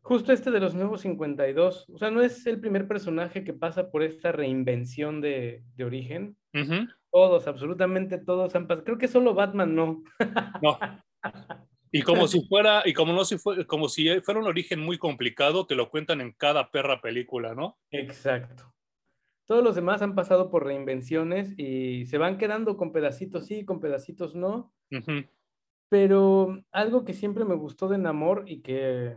Justo 0.00 0.32
este 0.32 0.50
de 0.50 0.58
los 0.58 0.74
nuevos 0.74 1.02
52. 1.02 1.88
O 1.90 1.98
sea, 1.98 2.10
no 2.10 2.22
es 2.22 2.44
el 2.46 2.60
primer 2.60 2.88
personaje 2.88 3.44
que 3.44 3.52
pasa 3.52 3.90
por 3.90 4.02
esta 4.02 4.32
reinvención 4.32 5.20
de, 5.20 5.62
de 5.76 5.84
origen. 5.84 6.36
Todos, 7.12 7.46
absolutamente 7.46 8.18
todos 8.18 8.54
han 8.56 8.66
pasado. 8.66 8.84
Creo 8.84 8.98
que 8.98 9.06
solo 9.06 9.34
Batman 9.34 9.74
no. 9.74 10.02
No. 10.60 10.78
Y 11.92 12.02
como 12.02 12.26
si 12.26 12.40
fuera, 12.46 12.82
y 12.86 12.94
como 12.94 13.12
no 13.12 13.24
si 13.24 13.36
fue, 13.36 13.66
como 13.66 13.88
si 13.88 14.20
fuera 14.22 14.40
un 14.40 14.46
origen 14.46 14.80
muy 14.80 14.96
complicado, 14.96 15.66
te 15.66 15.74
lo 15.74 15.90
cuentan 15.90 16.22
en 16.22 16.32
cada 16.32 16.70
perra 16.70 17.02
película, 17.02 17.54
¿no? 17.54 17.78
Exacto. 17.90 18.72
Todos 19.46 19.62
los 19.62 19.74
demás 19.74 20.02
han 20.02 20.14
pasado 20.14 20.50
por 20.50 20.64
reinvenciones 20.64 21.54
y 21.58 22.06
se 22.06 22.18
van 22.18 22.38
quedando 22.38 22.76
con 22.76 22.92
pedacitos 22.92 23.46
sí, 23.46 23.64
con 23.64 23.80
pedacitos 23.80 24.34
no. 24.34 24.72
Pero 25.88 26.62
algo 26.70 27.04
que 27.04 27.12
siempre 27.12 27.44
me 27.44 27.54
gustó 27.54 27.88
de 27.88 27.98
Namor 27.98 28.44
y 28.46 28.62
que 28.62 29.16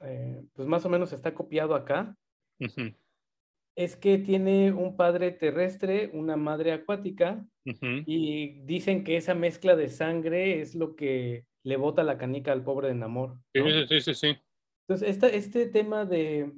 eh, 0.00 0.44
pues 0.54 0.66
más 0.66 0.84
o 0.84 0.88
menos 0.88 1.12
está 1.12 1.34
copiado 1.34 1.74
acá, 1.74 2.16
es 3.76 3.96
que 3.96 4.18
tiene 4.18 4.72
un 4.72 4.96
padre 4.96 5.30
terrestre, 5.30 6.10
una 6.12 6.36
madre 6.36 6.72
acuática, 6.72 7.46
y 7.64 8.60
dicen 8.64 9.04
que 9.04 9.16
esa 9.16 9.34
mezcla 9.34 9.76
de 9.76 9.88
sangre 9.88 10.60
es 10.60 10.74
lo 10.74 10.96
que 10.96 11.46
le 11.62 11.76
bota 11.76 12.02
la 12.02 12.18
canica 12.18 12.50
al 12.50 12.64
pobre 12.64 12.88
de 12.88 12.94
Namor. 12.94 13.38
Sí, 13.54 13.62
sí, 13.88 14.00
sí, 14.00 14.14
sí. 14.14 14.36
Entonces, 14.88 15.22
este 15.22 15.66
tema 15.68 16.04
de 16.04 16.52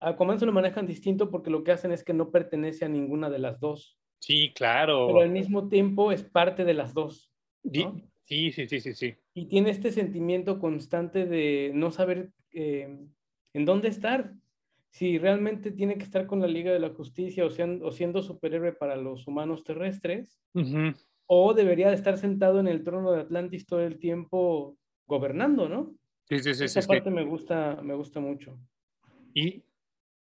Aquaman 0.00 0.38
se 0.38 0.46
lo 0.46 0.52
manejan 0.52 0.86
distinto 0.86 1.30
porque 1.30 1.50
lo 1.50 1.62
que 1.62 1.72
hacen 1.72 1.92
es 1.92 2.02
que 2.02 2.14
no 2.14 2.30
pertenece 2.30 2.84
a 2.84 2.88
ninguna 2.88 3.28
de 3.28 3.38
las 3.38 3.60
dos. 3.60 3.98
Sí, 4.18 4.52
claro. 4.54 5.06
Pero 5.06 5.20
al 5.20 5.30
mismo 5.30 5.68
tiempo 5.68 6.12
es 6.12 6.22
parte 6.22 6.64
de 6.64 6.74
las 6.74 6.94
dos. 6.94 7.30
Sí, 8.24 8.50
sí, 8.50 8.66
sí, 8.66 8.80
sí, 8.80 8.94
sí. 8.94 9.14
Y 9.34 9.46
tiene 9.46 9.70
este 9.70 9.92
sentimiento 9.92 10.58
constante 10.58 11.26
de 11.26 11.72
no 11.74 11.90
saber 11.90 12.30
eh, 12.52 12.96
en 13.52 13.64
dónde 13.64 13.88
estar. 13.88 14.32
Si 14.90 15.18
realmente 15.18 15.70
tiene 15.70 15.96
que 15.96 16.04
estar 16.04 16.26
con 16.26 16.40
la 16.40 16.48
Liga 16.48 16.72
de 16.72 16.80
la 16.80 16.90
Justicia 16.90 17.44
o, 17.44 17.90
siendo 17.90 18.22
superhéroe 18.22 18.72
para 18.72 18.96
los 18.96 19.26
humanos 19.26 19.62
terrestres, 19.62 20.40
o 21.26 21.54
debería 21.54 21.88
de 21.88 21.94
estar 21.94 22.18
sentado 22.18 22.58
en 22.58 22.66
el 22.66 22.82
trono 22.82 23.12
de 23.12 23.20
Atlantis 23.20 23.66
todo 23.66 23.82
el 23.82 23.98
tiempo 23.98 24.76
gobernando, 25.06 25.68
¿no? 25.68 25.94
Sí, 26.28 26.40
sí, 26.40 26.54
sí. 26.54 26.64
Esa 26.64 26.82
parte 26.82 27.10
me 27.10 27.24
gusta, 27.24 27.80
me 27.82 27.94
gusta 27.94 28.18
mucho. 28.18 28.58
Y 29.32 29.62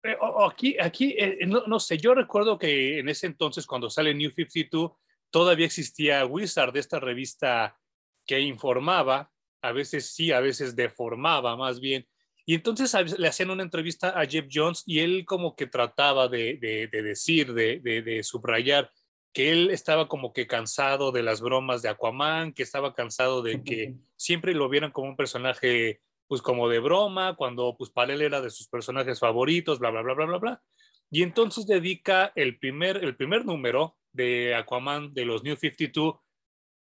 eh, 0.05 0.17
aquí, 0.47 0.77
aquí 0.79 1.17
eh, 1.19 1.39
no, 1.47 1.65
no, 1.67 1.81
sé, 1.81 1.99
yo 1.99 2.15
recuerdo 2.15 2.59
que 2.59 2.99
en 2.99 3.09
ese 3.09 3.27
entonces, 3.27 3.67
cuando 3.67 3.91
sale 3.91 4.15
New 4.15 4.31
52, 4.31 4.93
todavía 5.31 5.67
existía 5.67 6.25
Wizard, 6.27 6.77
esta 6.77 7.01
revista 7.01 7.79
que 8.27 8.41
informaba, 8.41 9.31
a 9.63 9.73
veces 9.73 10.15
sí, 10.15 10.31
a 10.31 10.41
veces 10.41 10.77
deformaba 10.77 11.57
más 11.57 11.81
bien. 11.81 12.07
Y 12.47 12.55
entonces 12.55 12.95
le 13.19 13.29
hacían 13.29 13.51
una 13.51 13.63
entrevista 13.63 14.11
a 14.11 14.27
Jeff 14.27 14.47
Jones 14.53 14.83
y 14.87 14.99
él 15.01 15.25
como 15.25 15.57
que 15.57 15.67
trataba 15.67 16.29
de, 16.29 16.59
de, 16.59 16.89
de 16.89 17.03
decir, 17.03 17.55
de, 17.55 17.81
de, 17.81 18.23
subrayar 18.23 18.91
que 19.33 19.51
él 19.51 19.71
estaba 19.71 20.07
como 20.07 20.33
que 20.33 20.47
cansado 20.47 21.11
de 21.11 21.23
las 21.23 21.41
bromas 21.41 21.81
de 21.81 21.89
Aquaman, 21.89 22.53
que 22.53 22.63
estaba 22.63 22.95
cansado 22.95 23.43
de 23.43 23.65
que 23.65 23.95
siempre 24.17 24.55
lo 24.55 24.69
vieran 24.69 24.93
como 24.93 25.09
un 25.09 25.17
personaje 25.17 26.03
pues 26.27 26.43
como 26.43 26.69
de 26.69 26.79
broma, 26.79 27.37
cuando 27.37 27.77
pues 27.77 27.91
para 27.91 28.15
él 28.15 28.23
era 28.23 28.41
de 28.41 28.51
sus 28.51 28.69
personajes 28.69 29.21
favoritos, 29.21 29.79
bla, 29.79 29.91
bla, 29.91 30.03
bla, 30.03 30.15
bla, 30.15 30.27
bla, 30.27 30.39
bla. 30.39 30.63
Y 31.11 31.23
entonces 31.23 31.67
dedica 31.67 32.33
el 32.35 32.59
primer, 32.59 33.05
el 33.05 33.17
primer 33.17 33.45
número 33.45 33.97
de 34.13 34.55
Aquaman 34.55 35.13
de 35.13 35.25
los 35.25 35.43
New 35.43 35.57
52 35.57 36.17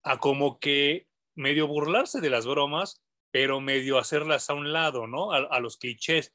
a 0.03 0.19
como 0.19 0.59
que 0.59 1.07
medio 1.35 1.67
burlarse 1.67 2.21
de 2.21 2.31
las 2.31 2.47
bromas, 2.47 3.03
pero 3.31 3.61
medio 3.61 3.99
hacerlas 3.99 4.49
a 4.49 4.55
un 4.55 4.73
lado, 4.73 5.07
¿no? 5.07 5.33
A, 5.33 5.61
los 5.61 5.77
clichés. 5.77 6.33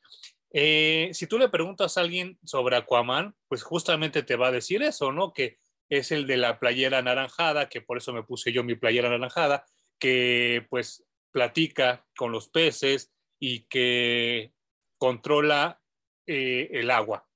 Eh, 0.53 1.09
si 1.13 1.25
tú 1.25 1.39
le 1.39 1.49
preguntas 1.49 1.97
a 1.97 2.01
alguien 2.01 2.37
sobre 2.43 2.75
Aquaman, 2.75 3.35
pues 3.47 3.63
justamente 3.63 4.23
te 4.23 4.35
va 4.35 4.47
a 4.47 4.51
decir 4.51 4.83
eso, 4.83 5.11
¿no? 5.11 5.33
Que 5.33 5.57
es 5.89 6.11
el 6.11 6.27
de 6.27 6.37
la 6.37 6.59
playera 6.59 6.99
anaranjada, 6.99 7.69
que 7.69 7.81
por 7.81 7.97
eso 7.97 8.13
me 8.13 8.23
puse 8.23 8.51
yo 8.51 8.63
mi 8.63 8.75
playera 8.75 9.07
anaranjada, 9.07 9.65
que 9.99 10.65
pues 10.69 11.05
platica 11.31 12.05
con 12.15 12.31
los 12.31 12.49
peces 12.49 13.13
y 13.39 13.61
que 13.61 14.53
controla 14.97 15.81
eh, 16.27 16.69
el 16.73 16.91
agua. 16.91 17.27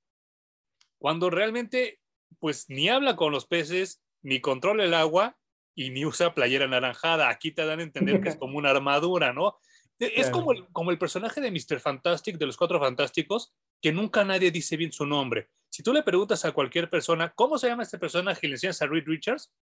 Cuando 0.98 1.30
realmente, 1.30 2.00
pues 2.38 2.66
ni 2.68 2.88
habla 2.88 3.16
con 3.16 3.32
los 3.32 3.46
peces, 3.46 4.02
ni 4.22 4.40
controla 4.40 4.84
el 4.84 4.94
agua 4.94 5.38
y 5.74 5.90
ni 5.90 6.04
usa 6.04 6.34
playera 6.34 6.64
anaranjada. 6.64 7.28
Aquí 7.28 7.52
te 7.52 7.66
dan 7.66 7.80
a 7.80 7.82
entender 7.82 8.20
que 8.20 8.30
es 8.30 8.36
como 8.38 8.58
una 8.58 8.70
armadura, 8.70 9.32
¿no? 9.32 9.58
E, 9.98 10.12
es 10.20 10.30
como, 10.30 10.52
el, 10.52 10.66
como 10.68 10.90
el 10.90 10.98
personaje 10.98 11.40
de 11.40 11.50
Mr. 11.50 11.80
Fantastic, 11.80 12.38
de 12.38 12.46
los 12.46 12.56
Cuatro 12.56 12.80
Fantásticos, 12.80 13.54
que 13.80 13.92
nunca 13.92 14.24
nadie 14.24 14.50
dice 14.50 14.76
bien 14.76 14.92
su 14.92 15.06
nombre. 15.06 15.50
Si 15.68 15.82
tú 15.82 15.92
le 15.92 16.02
preguntas 16.02 16.44
a 16.44 16.52
cualquier 16.52 16.88
persona, 16.88 17.32
¿cómo 17.34 17.58
se 17.58 17.68
llama 17.68 17.82
este 17.82 17.98
personaje? 17.98 18.46
Y 18.46 18.48
le 18.48 18.54
enseñas 18.54 18.80
a 18.80 18.86
Reed 18.86 19.04
Richards, 19.06 19.52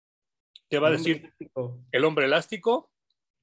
te 0.68 0.78
va 0.78 0.88
a 0.88 0.92
decir 0.92 1.32
el 1.92 2.04
hombre 2.04 2.26
elástico, 2.26 2.90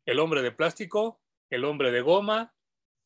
el 0.06 0.20
hombre 0.20 0.42
de 0.42 0.52
plástico, 0.52 1.22
el 1.50 1.66
hombre 1.66 1.92
de 1.92 2.02
goma. 2.02 2.54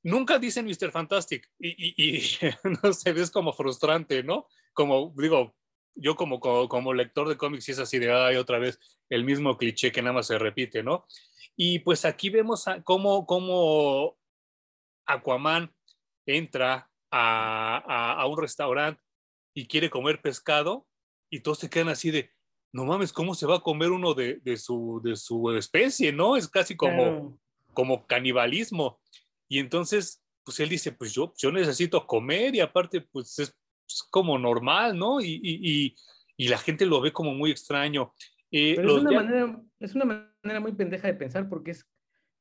Nunca 0.03 0.37
dicen 0.37 0.65
Mr. 0.65 0.91
Fantastic 0.91 1.49
y, 1.59 2.21
no 2.83 2.93
sé, 2.93 3.11
es 3.11 3.31
como 3.31 3.53
frustrante, 3.53 4.23
¿no? 4.23 4.47
Como 4.73 5.13
digo, 5.17 5.55
yo 5.95 6.15
como, 6.15 6.39
como, 6.39 6.93
lector 6.93 7.27
de 7.27 7.37
cómics 7.37 7.69
es 7.69 7.79
así 7.79 7.97
de, 7.97 8.11
ay, 8.11 8.35
otra 8.35 8.59
vez 8.59 8.79
el 9.09 9.23
mismo 9.23 9.57
cliché 9.57 9.91
que 9.91 10.01
nada 10.01 10.13
más 10.13 10.27
se 10.27 10.37
repite, 10.37 10.83
¿no? 10.83 11.05
Y 11.55 11.79
pues 11.79 12.05
aquí 12.05 12.29
vemos 12.29 12.65
cómo, 12.83 13.25
cómo 13.25 14.17
Aquaman 15.05 15.73
entra 16.25 16.91
a, 17.11 18.17
a, 18.21 18.27
un 18.27 18.37
restaurante 18.37 19.01
y 19.53 19.67
quiere 19.67 19.89
comer 19.89 20.21
pescado 20.21 20.85
y 21.29 21.39
todos 21.39 21.59
se 21.59 21.69
quedan 21.69 21.89
así 21.89 22.11
de, 22.11 22.34
no 22.75 22.83
mames, 22.83 23.13
¿cómo 23.13 23.33
se 23.33 23.45
va 23.45 23.55
a 23.55 23.61
comer 23.61 23.89
uno 23.91 24.13
de, 24.13 24.57
su, 24.57 24.99
de 25.01 25.15
su 25.15 25.49
especie, 25.51 26.11
no? 26.11 26.35
Es 26.35 26.49
casi 26.49 26.75
como, 26.75 27.39
como 27.73 28.05
canibalismo. 28.05 28.99
Y 29.47 29.59
entonces, 29.59 30.21
pues 30.43 30.59
él 30.59 30.67
dice, 30.67 30.91
pues 30.91 31.13
yo, 31.13 31.33
yo 31.37 31.53
necesito 31.53 32.05
comer 32.05 32.53
y 32.53 32.59
aparte, 32.59 32.99
pues 32.99 33.39
es, 33.39 33.57
como 34.09 34.37
normal, 34.37 34.97
¿no? 34.97 35.21
Y, 35.21 35.39
y, 35.41 35.95
y, 36.35 36.47
la 36.49 36.57
gente 36.57 36.85
lo 36.85 36.99
ve 36.99 37.13
como 37.13 37.33
muy 37.33 37.49
extraño. 37.49 38.13
Eh, 38.51 38.73
Pero 38.75 38.97
es, 38.97 39.03
una 39.03 39.11
manera, 39.11 39.63
es 39.79 39.95
una 39.95 40.05
manera 40.43 40.59
muy 40.59 40.73
pendeja 40.73 41.07
de 41.07 41.13
pensar 41.13 41.47
porque 41.47 41.71
es, 41.71 41.89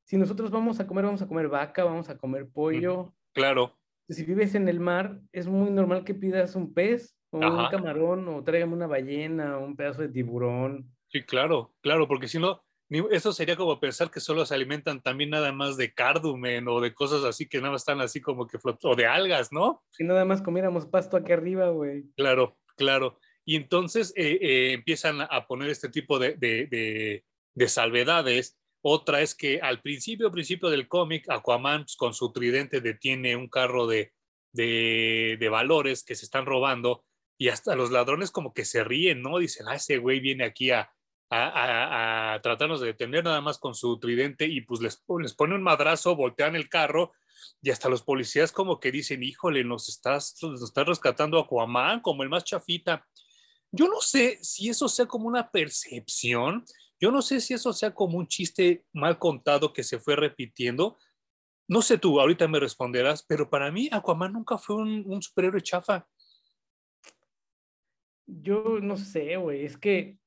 si 0.02 0.16
nosotros 0.16 0.50
vamos 0.50 0.80
a 0.80 0.86
comer, 0.88 1.04
vamos 1.04 1.22
a 1.22 1.28
comer 1.28 1.46
vaca, 1.46 1.84
vamos 1.84 2.08
a 2.08 2.18
comer 2.18 2.48
pollo. 2.48 3.14
Claro. 3.34 3.78
Si 4.08 4.24
vives 4.24 4.56
en 4.56 4.68
el 4.68 4.80
mar, 4.80 5.20
es 5.30 5.46
muy 5.46 5.70
normal 5.70 6.02
que 6.04 6.14
pidas 6.14 6.56
un 6.56 6.74
pez 6.74 7.13
o 7.34 7.62
un 7.62 7.68
camarón, 7.68 8.28
o 8.28 8.42
tráigame 8.44 8.74
una 8.74 8.86
ballena, 8.86 9.58
o 9.58 9.64
un 9.64 9.76
pedazo 9.76 10.02
de 10.02 10.08
tiburón. 10.08 10.90
Sí, 11.08 11.22
claro, 11.22 11.74
claro, 11.80 12.08
porque 12.08 12.28
si 12.28 12.38
no, 12.38 12.64
eso 13.10 13.32
sería 13.32 13.56
como 13.56 13.80
pensar 13.80 14.10
que 14.10 14.20
solo 14.20 14.44
se 14.44 14.54
alimentan 14.54 15.02
también 15.02 15.30
nada 15.30 15.52
más 15.52 15.76
de 15.76 15.92
cardumen 15.92 16.68
o 16.68 16.80
de 16.80 16.94
cosas 16.94 17.24
así 17.24 17.48
que 17.48 17.58
nada 17.58 17.72
más 17.72 17.82
están 17.82 18.00
así 18.00 18.20
como 18.20 18.46
que 18.46 18.58
flot 18.58 18.84
o 18.84 18.94
de 18.94 19.06
algas, 19.06 19.52
¿no? 19.52 19.82
Si 19.90 20.04
nada 20.04 20.24
más 20.24 20.42
comiéramos 20.42 20.86
pasto 20.86 21.16
aquí 21.16 21.32
arriba, 21.32 21.70
güey. 21.70 22.04
Claro, 22.16 22.58
claro. 22.76 23.18
Y 23.44 23.56
entonces 23.56 24.12
eh, 24.16 24.38
eh, 24.40 24.72
empiezan 24.72 25.20
a 25.20 25.46
poner 25.46 25.70
este 25.70 25.88
tipo 25.88 26.18
de, 26.18 26.34
de, 26.34 27.22
de, 27.54 27.68
salvedades. 27.68 28.58
Otra 28.82 29.22
es 29.22 29.34
que 29.34 29.60
al 29.60 29.80
principio, 29.80 30.30
principio 30.30 30.68
del 30.68 30.88
cómic, 30.88 31.28
Aquaman 31.30 31.82
pues, 31.82 31.96
con 31.96 32.14
su 32.14 32.32
tridente 32.32 32.80
detiene 32.80 33.36
un 33.36 33.48
carro 33.48 33.86
de, 33.86 34.12
de 34.52 35.48
valores 35.50 36.04
que 36.04 36.14
se 36.14 36.24
están 36.24 36.46
robando 36.46 37.04
y 37.38 37.48
hasta 37.48 37.74
los 37.74 37.90
ladrones 37.90 38.30
como 38.30 38.54
que 38.54 38.64
se 38.64 38.84
ríen, 38.84 39.22
¿no? 39.22 39.38
Dicen, 39.38 39.66
ah, 39.68 39.74
ese 39.74 39.98
güey 39.98 40.20
viene 40.20 40.44
aquí 40.44 40.70
a, 40.70 40.90
a, 41.30 42.40
tratarnos 42.42 42.80
de 42.80 42.88
detener 42.88 43.24
nada 43.24 43.40
más 43.40 43.58
con 43.58 43.74
su 43.74 43.98
tridente 43.98 44.46
y 44.46 44.60
pues 44.60 44.80
les, 44.80 45.02
les 45.20 45.34
pone 45.34 45.54
un 45.54 45.62
madrazo, 45.62 46.16
voltean 46.16 46.56
el 46.56 46.68
carro 46.68 47.12
y 47.62 47.70
hasta 47.70 47.88
los 47.88 48.02
policías 48.02 48.52
como 48.52 48.78
que 48.78 48.92
dicen, 48.92 49.22
híjole, 49.22 49.64
nos 49.64 49.88
estás, 49.88 50.36
nos 50.42 50.62
estás 50.62 50.86
rescatando 50.86 51.38
a 51.38 51.42
Aquaman 51.42 52.00
como 52.00 52.22
el 52.22 52.28
más 52.28 52.44
chafita. 52.44 53.06
Yo 53.72 53.88
no 53.88 54.00
sé 54.00 54.38
si 54.42 54.68
eso 54.68 54.88
sea 54.88 55.06
como 55.06 55.26
una 55.26 55.50
percepción, 55.50 56.64
yo 57.00 57.10
no 57.10 57.22
sé 57.22 57.40
si 57.40 57.54
eso 57.54 57.72
sea 57.72 57.92
como 57.92 58.18
un 58.18 58.28
chiste 58.28 58.84
mal 58.92 59.18
contado 59.18 59.72
que 59.72 59.82
se 59.82 59.98
fue 59.98 60.16
repitiendo, 60.16 60.96
No 61.66 61.80
sé 61.80 61.96
tú, 61.96 62.20
ahorita 62.20 62.46
me 62.46 62.60
responderás, 62.60 63.22
pero 63.22 63.48
para 63.48 63.72
mí 63.72 63.88
Aquaman 63.90 64.34
nunca 64.34 64.58
fue 64.58 64.76
un, 64.76 65.02
un 65.06 65.22
superhéroe 65.22 65.62
chafa. 65.62 66.06
Yo 68.26 68.80
no 68.80 68.96
sé, 68.96 69.36
güey, 69.36 69.64
es 69.64 69.76
que 69.76 70.18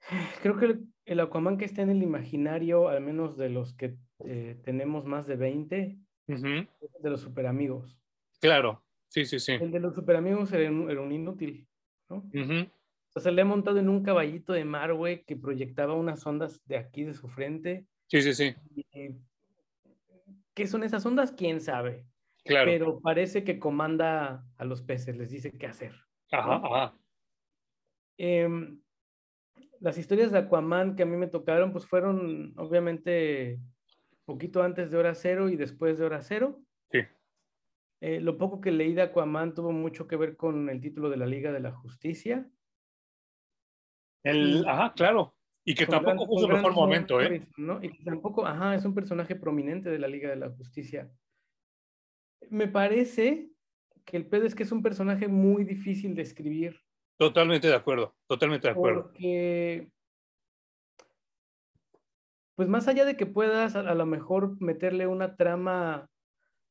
creo 0.42 0.56
que 0.56 0.78
el, 1.06 1.20
Aquaman 1.20 1.58
que 1.58 1.64
está 1.64 1.82
en 1.82 1.90
el 1.90 2.02
imaginario, 2.02 2.88
al 2.88 3.00
menos 3.00 3.36
de 3.36 3.48
los 3.48 3.74
que 3.74 3.96
eh, 4.24 4.58
tenemos 4.64 5.04
más 5.04 5.26
de 5.26 5.36
20, 5.36 5.98
es 6.26 6.42
de 6.42 7.10
los 7.10 7.20
superamigos. 7.20 7.98
Claro, 8.40 8.84
sí, 9.08 9.24
sí, 9.24 9.38
sí. 9.38 9.52
El 9.52 9.70
de 9.70 9.80
los 9.80 9.94
superamigos 9.94 10.52
era 10.52 10.70
un, 10.70 10.90
era 10.90 11.00
un 11.00 11.12
inútil, 11.12 11.68
¿no? 12.08 12.16
O 12.26 13.10
sea, 13.10 13.22
se 13.22 13.32
le 13.32 13.42
ha 13.42 13.44
montado 13.44 13.78
en 13.78 13.88
un 13.88 14.02
caballito 14.02 14.52
de 14.52 14.64
mar, 14.64 14.92
güey, 14.94 15.24
que 15.24 15.36
proyectaba 15.36 15.94
unas 15.94 16.26
ondas 16.26 16.60
de 16.66 16.76
aquí 16.76 17.04
de 17.04 17.14
su 17.14 17.28
frente. 17.28 17.86
Sí, 18.08 18.22
sí, 18.22 18.34
sí. 18.34 18.54
¿Qué 20.54 20.66
son 20.66 20.84
esas 20.84 21.04
ondas? 21.06 21.32
¿Quién 21.32 21.60
sabe? 21.60 22.06
Claro. 22.44 22.70
Pero 22.70 23.00
parece 23.00 23.44
que 23.44 23.58
comanda 23.58 24.46
a 24.56 24.64
los 24.64 24.82
peces, 24.82 25.16
les 25.16 25.30
dice 25.30 25.52
qué 25.52 25.66
hacer. 25.66 25.94
Ajá, 26.38 26.60
ajá. 26.64 26.98
Em, 28.18 28.80
las 29.80 29.98
historias 29.98 30.32
de 30.32 30.38
Aquaman 30.38 30.96
que 30.96 31.02
a 31.02 31.06
mí 31.06 31.16
me 31.16 31.26
tocaron, 31.26 31.72
pues 31.72 31.86
fueron 31.86 32.54
obviamente 32.56 33.60
poquito 34.24 34.62
antes 34.62 34.90
de 34.90 34.96
hora 34.96 35.14
cero 35.14 35.48
y 35.48 35.56
después 35.56 35.98
de 35.98 36.04
hora 36.06 36.22
cero. 36.22 36.62
Sí. 36.90 37.00
Eh, 38.00 38.20
lo 38.20 38.36
poco 38.38 38.60
que 38.60 38.70
leí 38.70 38.94
de 38.94 39.02
Aquaman 39.02 39.54
tuvo 39.54 39.72
mucho 39.72 40.06
que 40.06 40.16
ver 40.16 40.36
con 40.36 40.68
el 40.68 40.80
título 40.80 41.10
de 41.10 41.16
la 41.16 41.26
Liga 41.26 41.52
de 41.52 41.60
la 41.60 41.72
Justicia. 41.72 42.50
El, 44.22 44.66
ajá, 44.66 44.94
claro. 44.94 45.36
Y 45.66 45.74
que 45.74 45.86
tampoco 45.86 46.26
fue 46.26 46.42
su 46.42 46.48
mejor 46.48 46.74
momento, 46.74 47.20
¿eh? 47.20 47.46
¿no? 47.56 47.82
Y 47.82 47.90
que 47.90 48.04
tampoco, 48.04 48.46
ajá, 48.46 48.74
es 48.74 48.84
un 48.84 48.94
personaje 48.94 49.34
prominente 49.34 49.88
de 49.90 49.98
la 49.98 50.08
Liga 50.08 50.28
de 50.28 50.36
la 50.36 50.50
Justicia. 50.50 51.10
Me 52.50 52.68
parece 52.68 53.53
que 54.04 54.16
el 54.16 54.26
pedo 54.26 54.46
es 54.46 54.54
que 54.54 54.62
es 54.62 54.72
un 54.72 54.82
personaje 54.82 55.28
muy 55.28 55.64
difícil 55.64 56.14
de 56.14 56.22
escribir. 56.22 56.80
Totalmente 57.16 57.68
de 57.68 57.74
acuerdo, 57.74 58.14
totalmente 58.26 58.68
de 58.68 58.72
acuerdo. 58.72 59.04
Porque, 59.04 59.90
pues 62.56 62.68
más 62.68 62.88
allá 62.88 63.04
de 63.04 63.16
que 63.16 63.26
puedas 63.26 63.76
a, 63.76 63.94
lo 63.94 64.06
mejor 64.06 64.60
meterle 64.60 65.06
una 65.06 65.36
trama 65.36 66.10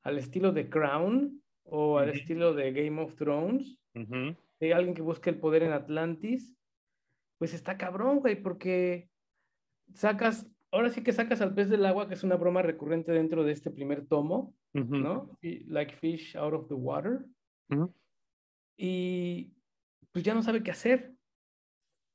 al 0.04 0.18
estilo 0.18 0.52
de 0.52 0.70
Crown 0.70 1.42
o 1.64 1.98
al 1.98 2.10
estilo 2.10 2.54
de 2.54 2.74
Game 2.74 3.02
of 3.02 3.16
Thrones, 3.16 3.80
de 3.94 4.74
alguien 4.74 4.96
que 4.96 5.02
busque 5.02 5.30
el 5.30 5.40
poder 5.40 5.64
en 5.64 5.72
Atlantis, 5.72 6.56
pues 7.38 7.54
está 7.54 7.78
cabrón, 7.78 8.20
güey, 8.20 8.42
porque 8.42 9.10
sacas, 9.94 10.50
ahora 10.74 10.90
sí 10.90 11.04
que 11.04 11.14
sacas 11.14 11.40
al 11.42 11.54
pez 11.54 11.70
del 11.70 11.86
agua, 11.86 12.08
que 12.08 12.16
es 12.16 12.24
una 12.24 12.36
broma 12.36 12.62
recurrente 12.62 13.12
dentro 13.12 13.44
de 13.44 13.54
este 13.54 13.70
primer 13.70 14.08
tomo, 14.08 14.56
¿no? 14.74 15.38
Like 15.42 15.96
fish 15.96 16.36
out 16.36 16.54
of 16.54 16.68
the 16.68 16.74
water. 16.74 17.26
Y 18.76 19.54
pues 20.12 20.26
ya 20.26 20.34
no 20.34 20.42
sabe 20.42 20.64
qué 20.64 20.72
hacer. 20.72 21.14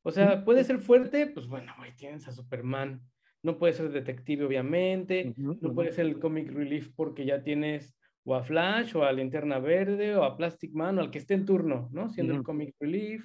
O 0.03 0.11
sea, 0.11 0.45
puede 0.45 0.65
ser 0.65 0.79
fuerte, 0.81 1.29
pues 1.29 1.47
bueno, 1.47 1.73
güey, 1.79 1.95
tienes 1.95 2.27
a 2.27 2.33
Superman. 2.33 3.01
No 3.43 3.59
puede 3.59 3.75
ser 3.75 3.91
detective, 3.91 4.45
obviamente. 4.45 5.33
no 5.37 5.73
puede 5.73 5.93
ser 5.93 6.07
el 6.07 6.19
comic 6.19 6.51
relief 6.51 6.91
porque 6.97 7.25
ya 7.25 7.43
tienes 7.43 7.97
o 8.25 8.35
a 8.35 8.43
Flash, 8.43 8.95
o 8.95 9.05
a 9.05 9.13
Linterna 9.13 9.59
Verde, 9.59 10.15
o 10.15 10.25
a 10.25 10.37
Plastic 10.37 10.73
Man, 10.75 10.99
o 10.99 11.01
al 11.01 11.11
que 11.11 11.19
esté 11.19 11.35
en 11.35 11.47
turno, 11.47 11.89
¿no? 11.93 12.11
Siendo 12.11 12.35
el 12.35 12.43
comic 12.43 12.75
relief. 12.79 13.25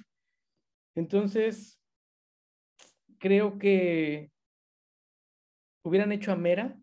Entonces, 0.94 1.78
creo 3.18 3.58
que 3.58 4.30
hubieran 5.84 6.10
hecho 6.10 6.32
a 6.32 6.36
Mera, 6.36 6.76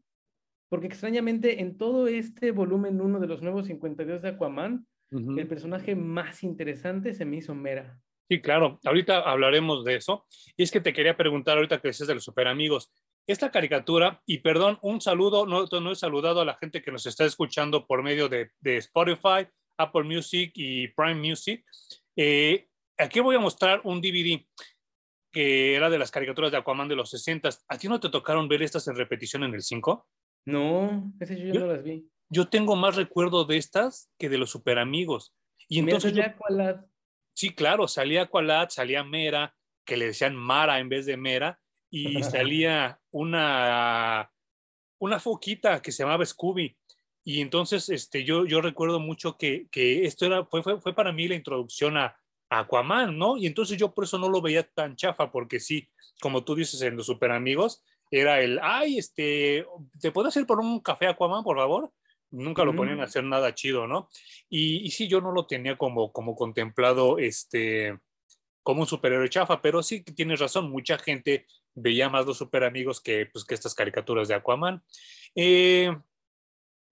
porque 0.70 0.88
extrañamente 0.88 1.60
en 1.60 1.78
todo 1.78 2.08
este 2.08 2.52
volumen 2.52 3.02
1 3.02 3.20
de 3.20 3.28
los 3.28 3.42
nuevos 3.42 3.68
52 3.68 4.22
de 4.22 4.30
Aquaman, 4.30 4.88
el 5.12 5.46
personaje 5.46 5.94
más 5.94 6.42
interesante 6.42 7.14
se 7.14 7.26
me 7.26 7.36
hizo 7.36 7.54
Mera. 7.54 8.00
Sí, 8.30 8.40
claro, 8.40 8.80
ahorita 8.86 9.20
hablaremos 9.20 9.84
de 9.84 9.96
eso. 9.96 10.26
Y 10.56 10.64
es 10.64 10.72
que 10.72 10.80
te 10.80 10.94
quería 10.94 11.18
preguntar 11.18 11.58
ahorita 11.58 11.82
que 11.82 11.90
dices 11.90 12.08
de 12.08 12.14
los 12.14 12.24
super 12.24 12.48
amigos. 12.48 12.90
Esta 13.28 13.52
caricatura, 13.52 14.22
y 14.26 14.38
perdón, 14.38 14.80
un 14.82 15.02
saludo, 15.02 15.46
no, 15.46 15.66
no 15.66 15.92
he 15.92 15.96
saludado 15.96 16.40
a 16.40 16.46
la 16.46 16.56
gente 16.56 16.82
que 16.82 16.94
nos 16.94 17.06
está 17.06 17.26
escuchando 17.26 17.86
por 17.86 18.04
medio 18.04 18.30
de, 18.30 18.50
Spotify, 18.64 19.46
Apple 19.78 20.04
Music 20.04 20.54
y 20.56 20.88
Prime 20.88 21.16
Music. 21.16 21.66
Eh, 22.16 22.70
aquí 22.98 23.20
voy 23.20 23.36
a 23.36 23.40
mostrar 23.40 23.82
un 23.84 24.00
DVD 24.00 24.42
que 25.32 25.76
era 25.76 25.90
de 25.90 25.98
las 25.98 26.12
caricaturas 26.12 26.52
de 26.52 26.58
Aquaman 26.58 26.88
de 26.88 26.96
los 26.96 27.10
60. 27.10 27.50
¿A 27.68 27.78
ti 27.78 27.88
no 27.88 28.00
te 28.00 28.10
tocaron 28.10 28.48
ver 28.48 28.62
estas 28.62 28.88
en 28.88 28.96
repetición 28.96 29.44
en 29.44 29.54
el 29.54 29.62
5? 29.62 30.08
No, 30.46 31.14
ese 31.20 31.40
yo, 31.40 31.54
no 31.54 31.68
las 31.68 31.84
vi. 31.84 32.10
Yo 32.30 32.48
tengo 32.50 32.76
más 32.76 32.96
recuerdo 32.96 33.46
de 33.46 33.58
estas 33.58 34.10
que 34.18 34.30
de 34.30 34.38
los 34.38 34.50
super 34.50 34.80
amigos. 34.80 35.34
Y 35.68 35.80
entonces. 35.80 36.14
Salía 36.14 36.38
Sí, 37.34 37.52
claro, 37.52 37.88
salía 37.88 38.24
Aqualad, 38.24 38.70
salía 38.70 39.04
Mera, 39.04 39.56
que 39.86 39.98
le 39.98 40.08
decían 40.08 40.36
Mara 40.36 40.80
en 40.80 40.90
vez 40.90 41.06
de 41.06 41.18
Mera, 41.18 41.60
y 41.90 42.22
salía 42.24 43.00
una, 43.12 44.32
una 45.00 45.20
foquita 45.20 45.82
que 45.82 45.92
se 45.92 46.04
llamaba 46.04 46.26
Scooby. 46.26 46.78
Y 47.24 47.42
entonces 47.42 47.88
este, 47.90 48.24
yo, 48.24 48.46
yo 48.46 48.62
recuerdo 48.62 49.00
mucho 49.00 49.38
que, 49.38 49.68
que 49.72 50.06
esto 50.06 50.26
era, 50.26 50.46
fue, 50.46 50.64
fue, 50.64 50.82
fue 50.82 50.94
para 50.94 51.12
mí 51.12 51.28
la 51.28 51.36
introducción 51.36 51.98
a, 51.98 52.18
Aquaman, 52.52 53.18
¿no? 53.18 53.38
Y 53.38 53.48
entonces 53.48 53.78
yo 53.78 53.94
por 53.94 54.04
eso 54.04 54.18
no 54.18 54.30
lo 54.30 54.42
veía 54.42 54.64
tan 54.64 54.96
chafa, 54.96 55.32
porque 55.32 55.60
sí, 55.60 55.88
como 56.20 56.44
tú 56.44 56.54
dices 56.54 56.82
en 56.82 56.98
los 56.98 57.06
super 57.06 57.32
amigos, 57.32 57.82
era 58.12 58.42
el, 58.42 58.60
ay, 58.62 58.98
este, 58.98 59.66
¿te 60.02 60.12
puedo 60.12 60.28
hacer 60.28 60.46
por 60.46 60.60
un 60.60 60.82
café 60.82 61.08
Aquaman, 61.08 61.44
por 61.44 61.58
favor? 61.58 61.92
Nunca 62.30 62.64
lo 62.64 62.76
ponían 62.76 63.02
a 63.02 63.06
hacer 63.06 63.24
nada 63.24 63.56
chido, 63.56 63.88
¿no? 63.88 64.10
Y, 64.50 64.86
y 64.86 64.92
sí, 64.92 65.08
yo 65.08 65.22
no 65.22 65.32
lo 65.32 65.48
tenía 65.48 65.78
como, 65.78 66.12
como 66.12 66.36
contemplado, 66.36 67.18
este, 67.18 67.98
como 68.64 68.82
un 68.82 68.88
superhéroe 68.88 69.30
chafa, 69.30 69.62
pero 69.62 69.82
sí 69.82 70.02
tienes 70.02 70.40
razón, 70.40 70.70
mucha 70.70 70.98
gente 70.98 71.46
veía 71.74 72.10
más 72.10 72.26
los 72.26 72.38
super 72.38 72.64
amigos 72.64 73.02
que, 73.02 73.28
pues, 73.32 73.46
que 73.46 73.56
estas 73.56 73.76
caricaturas 73.76 74.28
de 74.28 74.36
Aquaman. 74.36 74.84
Eh, 75.36 75.96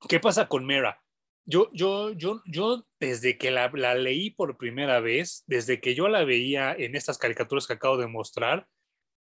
¿Qué 0.08 0.20
pasa 0.20 0.48
con 0.48 0.66
Mera? 0.66 1.02
Yo, 1.50 1.72
yo, 1.74 2.12
yo, 2.12 2.44
yo 2.46 2.86
desde 3.00 3.40
que 3.40 3.50
la, 3.50 3.72
leí 3.96 4.30
por 4.30 4.56
primera 4.56 5.00
vez, 5.00 5.44
desde 5.48 5.82
que 5.82 5.96
yo 5.96 6.08
la 6.08 6.24
veía 6.24 6.76
en 6.78 6.96
estas 6.96 7.18
caricaturas 7.18 7.66
que 7.66 7.74
acabo 7.74 7.98
de 7.98 8.06
mostrar, 8.06 8.68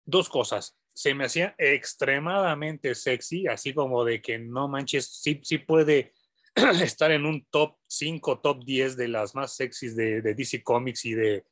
dos 0.06 0.28
cosas. 0.28 0.76
Se 0.96 1.14
me 1.14 1.26
hacía 1.26 1.54
extremadamente 1.60 2.96
sexy, 2.96 3.46
así 3.46 3.76
como 3.76 4.04
de 4.04 4.24
que 4.24 4.40
no 4.40 4.68
manches, 4.68 5.22
sí, 5.22 5.40
sí 5.44 5.60
puede 5.60 6.14
estar 6.82 7.12
en 7.12 7.28
un 7.28 7.46
top 7.52 7.76
5, 7.86 8.40
top 8.40 8.64
10 8.66 8.98
de 8.98 9.08
las 9.08 9.36
más 9.36 9.56
sexys 9.56 9.96
de, 9.96 10.24
DC 10.24 10.64
Comics 10.64 11.06
y 11.06 11.14
de 11.14 11.46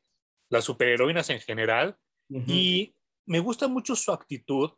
las 0.50 0.64
superheroínas 0.64 1.30
en 1.30 1.40
general. 1.40 1.96
Y 2.48 2.96
me 3.28 3.40
gusta 3.40 3.68
mucho 3.68 3.96
su 3.96 4.12
actitud, 4.12 4.72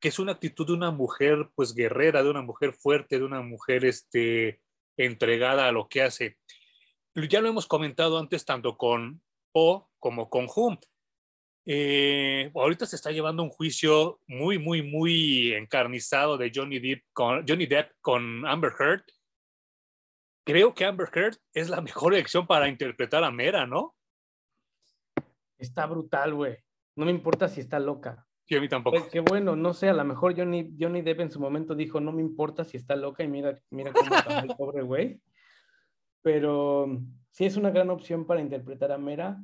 que 0.00 0.08
es 0.08 0.18
una 0.18 0.32
actitud 0.32 0.66
de 0.66 0.72
una 0.72 0.90
mujer 0.90 1.50
pues 1.54 1.72
guerrera, 1.72 2.24
de 2.24 2.30
una 2.30 2.42
mujer 2.42 2.72
fuerte, 2.72 3.20
de 3.20 3.24
una 3.24 3.42
mujer 3.42 3.84
este, 3.84 4.60
entregada 4.96 5.68
a 5.68 5.72
lo 5.72 5.88
que 5.88 6.02
hace. 6.02 6.38
Ya 7.14 7.40
lo 7.40 7.48
hemos 7.48 7.66
comentado 7.66 8.18
antes 8.18 8.44
tanto 8.44 8.76
con 8.76 9.22
Po 9.52 9.90
como 9.98 10.28
con 10.28 10.46
Hum. 10.54 10.78
Eh, 11.68 12.52
ahorita 12.54 12.86
se 12.86 12.94
está 12.94 13.10
llevando 13.10 13.42
un 13.42 13.50
juicio 13.50 14.20
muy, 14.28 14.56
muy, 14.58 14.82
muy 14.82 15.52
encarnizado 15.52 16.38
de 16.38 16.52
Johnny 16.54 16.78
Depp 16.78 17.04
con, 17.12 17.44
Johnny 17.46 17.66
Depp 17.66 17.90
con 18.00 18.46
Amber 18.46 18.72
Heard. 18.78 19.02
Creo 20.44 20.74
que 20.74 20.84
Amber 20.84 21.08
Heard 21.12 21.38
es 21.52 21.68
la 21.68 21.80
mejor 21.80 22.14
elección 22.14 22.46
para 22.46 22.68
interpretar 22.68 23.24
a 23.24 23.32
Mera, 23.32 23.66
¿no? 23.66 23.96
Está 25.58 25.86
brutal, 25.86 26.34
güey. 26.34 26.56
No 26.96 27.04
me 27.04 27.10
importa 27.10 27.48
si 27.48 27.60
está 27.60 27.80
loca. 27.80 28.25
Sí, 28.48 28.54
a 28.54 28.60
mí 28.60 28.68
tampoco. 28.68 28.98
Pues, 28.98 29.10
qué 29.10 29.20
bueno, 29.20 29.56
no 29.56 29.74
sé, 29.74 29.88
a 29.88 29.92
lo 29.92 30.04
mejor 30.04 30.36
Johnny, 30.36 30.72
Johnny 30.78 31.02
Depp 31.02 31.20
en 31.20 31.30
su 31.30 31.40
momento 31.40 31.74
dijo, 31.74 32.00
no 32.00 32.12
me 32.12 32.22
importa 32.22 32.64
si 32.64 32.76
está 32.76 32.94
loca 32.94 33.24
y 33.24 33.28
mira, 33.28 33.60
mira 33.70 33.92
cómo 33.92 34.14
está 34.14 34.40
el 34.40 34.54
pobre 34.56 34.82
güey. 34.82 35.20
Pero 36.22 37.00
sí 37.30 37.44
es 37.44 37.56
una 37.56 37.70
gran 37.70 37.90
opción 37.90 38.24
para 38.24 38.40
interpretar 38.40 38.92
a 38.92 38.98
Mera. 38.98 39.42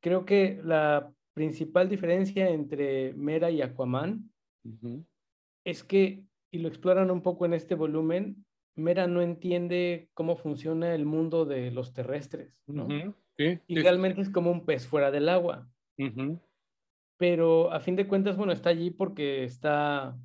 Creo 0.00 0.24
que 0.24 0.60
la 0.64 1.12
principal 1.34 1.88
diferencia 1.88 2.48
entre 2.48 3.12
Mera 3.14 3.50
y 3.50 3.60
Aquaman 3.60 4.30
es 5.64 5.84
que, 5.84 6.24
y 6.50 6.58
lo 6.58 6.68
exploran 6.68 7.10
un 7.10 7.22
poco 7.22 7.44
en 7.44 7.54
este 7.54 7.74
volumen, 7.74 8.46
Mera 8.74 9.06
no 9.06 9.20
entiende 9.20 10.08
cómo 10.14 10.36
funciona 10.36 10.94
el 10.94 11.04
mundo 11.04 11.44
de 11.44 11.70
los 11.70 11.92
terrestres, 11.92 12.62
¿no? 12.66 12.88
y 13.36 13.76
realmente 13.76 14.20
es 14.20 14.30
como 14.30 14.50
un 14.50 14.64
pez 14.64 14.86
fuera 14.86 15.10
del 15.10 15.28
agua 15.28 15.68
pero 17.16 17.72
a 17.72 17.80
fin 17.80 17.96
de 17.96 18.06
cuentas, 18.08 18.36
bueno, 18.36 18.52
está 18.52 18.70
allí 18.70 18.90
porque 18.90 19.44
está, 19.44 20.16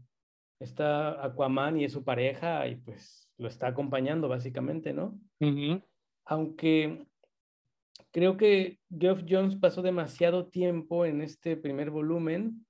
está 0.59 1.23
Aquaman 1.23 1.79
y 1.79 1.85
es 1.85 1.93
su 1.93 2.03
pareja 2.03 2.67
y 2.67 2.75
pues 2.77 3.29
lo 3.37 3.47
está 3.47 3.67
acompañando 3.67 4.27
básicamente, 4.27 4.93
¿no? 4.93 5.19
Aunque 6.25 7.05
creo 8.11 8.35
que 8.37 8.79
Geoff 8.89 9.23
Jones 9.27 9.55
pasó 9.55 9.81
demasiado 9.81 10.47
tiempo 10.47 11.05
en 11.05 11.21
este 11.21 11.55
primer 11.55 11.91
volumen 11.91 12.65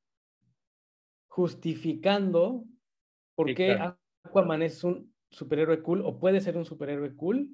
justificando 1.28 2.64
por 3.36 3.54
qué 3.54 3.78
Aquaman 4.24 4.62
es 4.64 4.84
un 4.84 5.14
superhéroe 5.30 5.82
cool 5.82 6.02
o 6.02 6.20
puede 6.20 6.42
ser 6.42 6.58
un 6.58 6.66
superhéroe 6.66 7.16
cool. 7.16 7.50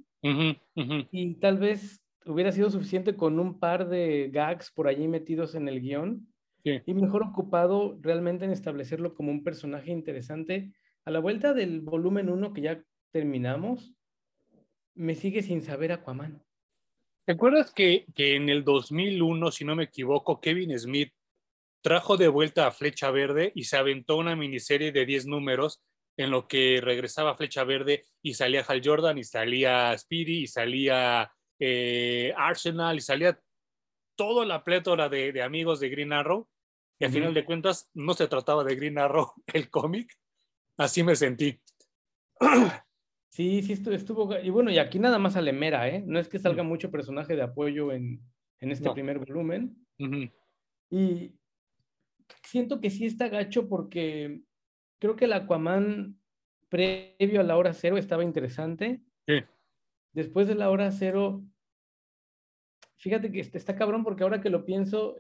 Y 1.12 1.36
tal 1.36 1.58
vez 1.58 2.02
hubiera 2.26 2.52
sido 2.52 2.70
suficiente 2.70 3.16
con 3.16 3.40
un 3.40 3.60
par 3.60 3.90
de 3.90 4.30
gags 4.32 4.72
por 4.72 4.88
allí 4.88 5.08
metidos 5.08 5.54
en 5.56 5.68
el 5.68 5.82
guion. 5.82 6.28
Y 6.64 6.94
mejor 6.94 7.24
ocupado 7.24 7.98
realmente 8.02 8.46
en 8.46 8.52
establecerlo 8.52 9.16
como 9.16 9.32
un 9.32 9.44
personaje 9.44 9.92
interesante. 9.92 10.72
A 11.06 11.12
la 11.12 11.20
vuelta 11.20 11.54
del 11.54 11.82
volumen 11.82 12.30
1 12.30 12.54
que 12.54 12.62
ya 12.62 12.84
terminamos, 13.12 13.94
me 14.96 15.16
sigue 15.16 15.44
sin 15.44 15.62
saber 15.62 15.92
Aquaman. 15.92 16.42
¿Te 17.26 17.34
acuerdas 17.34 17.74
que, 17.74 18.06
que 18.16 18.36
en 18.36 18.50
el 18.50 18.64
2001, 18.64 19.52
si 19.52 19.66
no 19.66 19.76
me 19.76 19.86
equivoco, 19.86 20.40
Kevin 20.40 20.78
Smith 20.78 21.12
trajo 21.82 22.16
de 22.16 22.30
vuelta 22.30 22.66
a 22.66 22.72
Flecha 22.72 23.12
Verde 23.12 23.52
y 23.56 23.66
se 23.66 23.78
aventó 23.78 24.18
una 24.18 24.36
miniserie 24.36 24.92
de 24.92 25.06
10 25.06 25.28
números 25.28 25.82
en 26.18 26.32
lo 26.32 26.48
que 26.48 26.80
regresaba 26.82 27.36
Flecha 27.36 27.64
Verde 27.64 28.06
y 28.22 28.36
salía 28.36 28.64
Hal 28.68 28.82
Jordan 28.84 29.18
y 29.18 29.24
salía 29.24 29.98
Speedy 29.98 30.44
y 30.44 30.48
salía 30.48 31.32
eh, 31.60 32.34
Arsenal 32.38 32.98
y 32.98 33.02
salía 33.02 33.40
toda 34.16 34.46
la 34.46 34.64
plétora 34.64 35.10
de, 35.10 35.42
amigos 35.42 35.80
de 35.80 35.90
Green 35.90 36.14
Arrow. 36.14 36.48
Y 37.04 37.06
al 37.06 37.12
final 37.12 37.34
de 37.34 37.44
cuentas 37.44 37.92
no 37.94 38.14
se 38.14 38.30
trataba 38.30 38.64
de 38.64 38.78
Green 38.78 38.98
Arrow, 38.98 39.34
el 39.54 39.70
cómic. 39.70 40.18
Así 40.78 41.04
me 41.04 41.16
sentí. 41.16 41.60
Sí, 43.30 43.64
sí, 43.64 43.74
estuvo, 43.74 44.38
Y 44.38 44.52
bueno, 44.52 44.70
y 44.70 44.78
aquí 44.78 45.00
nada 45.00 45.18
más 45.18 45.34
sale 45.34 45.54
Mera, 45.54 45.90
¿eh? 45.90 46.04
No 46.06 46.20
es 46.20 46.28
que 46.28 46.38
salga 46.38 46.62
mucho 46.62 46.92
personaje 46.92 47.36
de 47.36 47.42
apoyo 47.42 47.92
en, 47.92 48.22
este 48.60 48.92
primer 48.92 49.18
volumen. 49.18 49.76
Y 50.92 51.34
siento 52.44 52.80
que 52.80 52.92
sí 52.92 53.08
está 53.08 53.30
gacho 53.30 53.68
porque 53.68 54.42
creo 55.00 55.16
que 55.16 55.26
el 55.26 55.34
Aquaman 55.34 56.16
previo 56.70 57.40
a 57.40 57.44
la 57.44 57.58
hora 57.58 57.74
cero 57.74 57.98
estaba 57.98 58.24
interesante. 58.24 59.02
Sí. 59.26 59.42
Después 60.12 60.48
de 60.48 60.54
la 60.54 60.70
hora 60.70 60.92
cero, 60.92 61.44
fíjate 62.98 63.32
que 63.32 63.40
está 63.40 63.76
cabrón 63.76 64.04
porque 64.04 64.22
ahora 64.22 64.42
que 64.42 64.52
lo 64.52 64.64
pienso, 64.64 65.16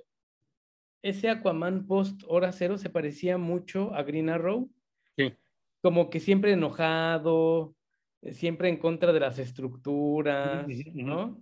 ese 1.04 1.30
Aquaman 1.30 1.86
post 1.86 2.24
hora 2.28 2.52
cero 2.52 2.78
se 2.78 2.90
parecía 2.90 3.38
mucho 3.38 3.94
a 3.94 4.02
Green 4.04 4.30
Arrow. 4.30 4.72
Sí. 5.16 5.34
Como 5.82 6.10
que 6.10 6.20
siempre 6.20 6.54
enojado, 6.54 7.76
siempre 8.32 8.70
en 8.70 8.78
contra 8.78 9.12
de 9.14 9.20
las 9.20 9.38
estructuras, 9.38 10.66
¿no? 10.94 11.42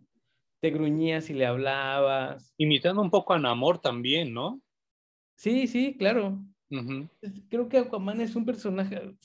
Te 0.59 0.71
gruñías 0.71 1.29
y 1.29 1.33
le 1.33 1.45
hablabas. 1.45 2.53
Imitando 2.57 3.01
un 3.01 3.11
poco 3.11 3.33
a 3.33 3.39
Namor 3.39 3.79
también, 3.79 4.33
¿no? 4.33 4.61
Sí, 5.35 5.67
sí, 5.67 5.95
claro. 5.97 6.43
Creo 7.49 7.69
que 7.69 7.77
Aquaman 7.77 8.21
es 8.21 8.35
un 8.35 8.45
personaje, 8.45 9.15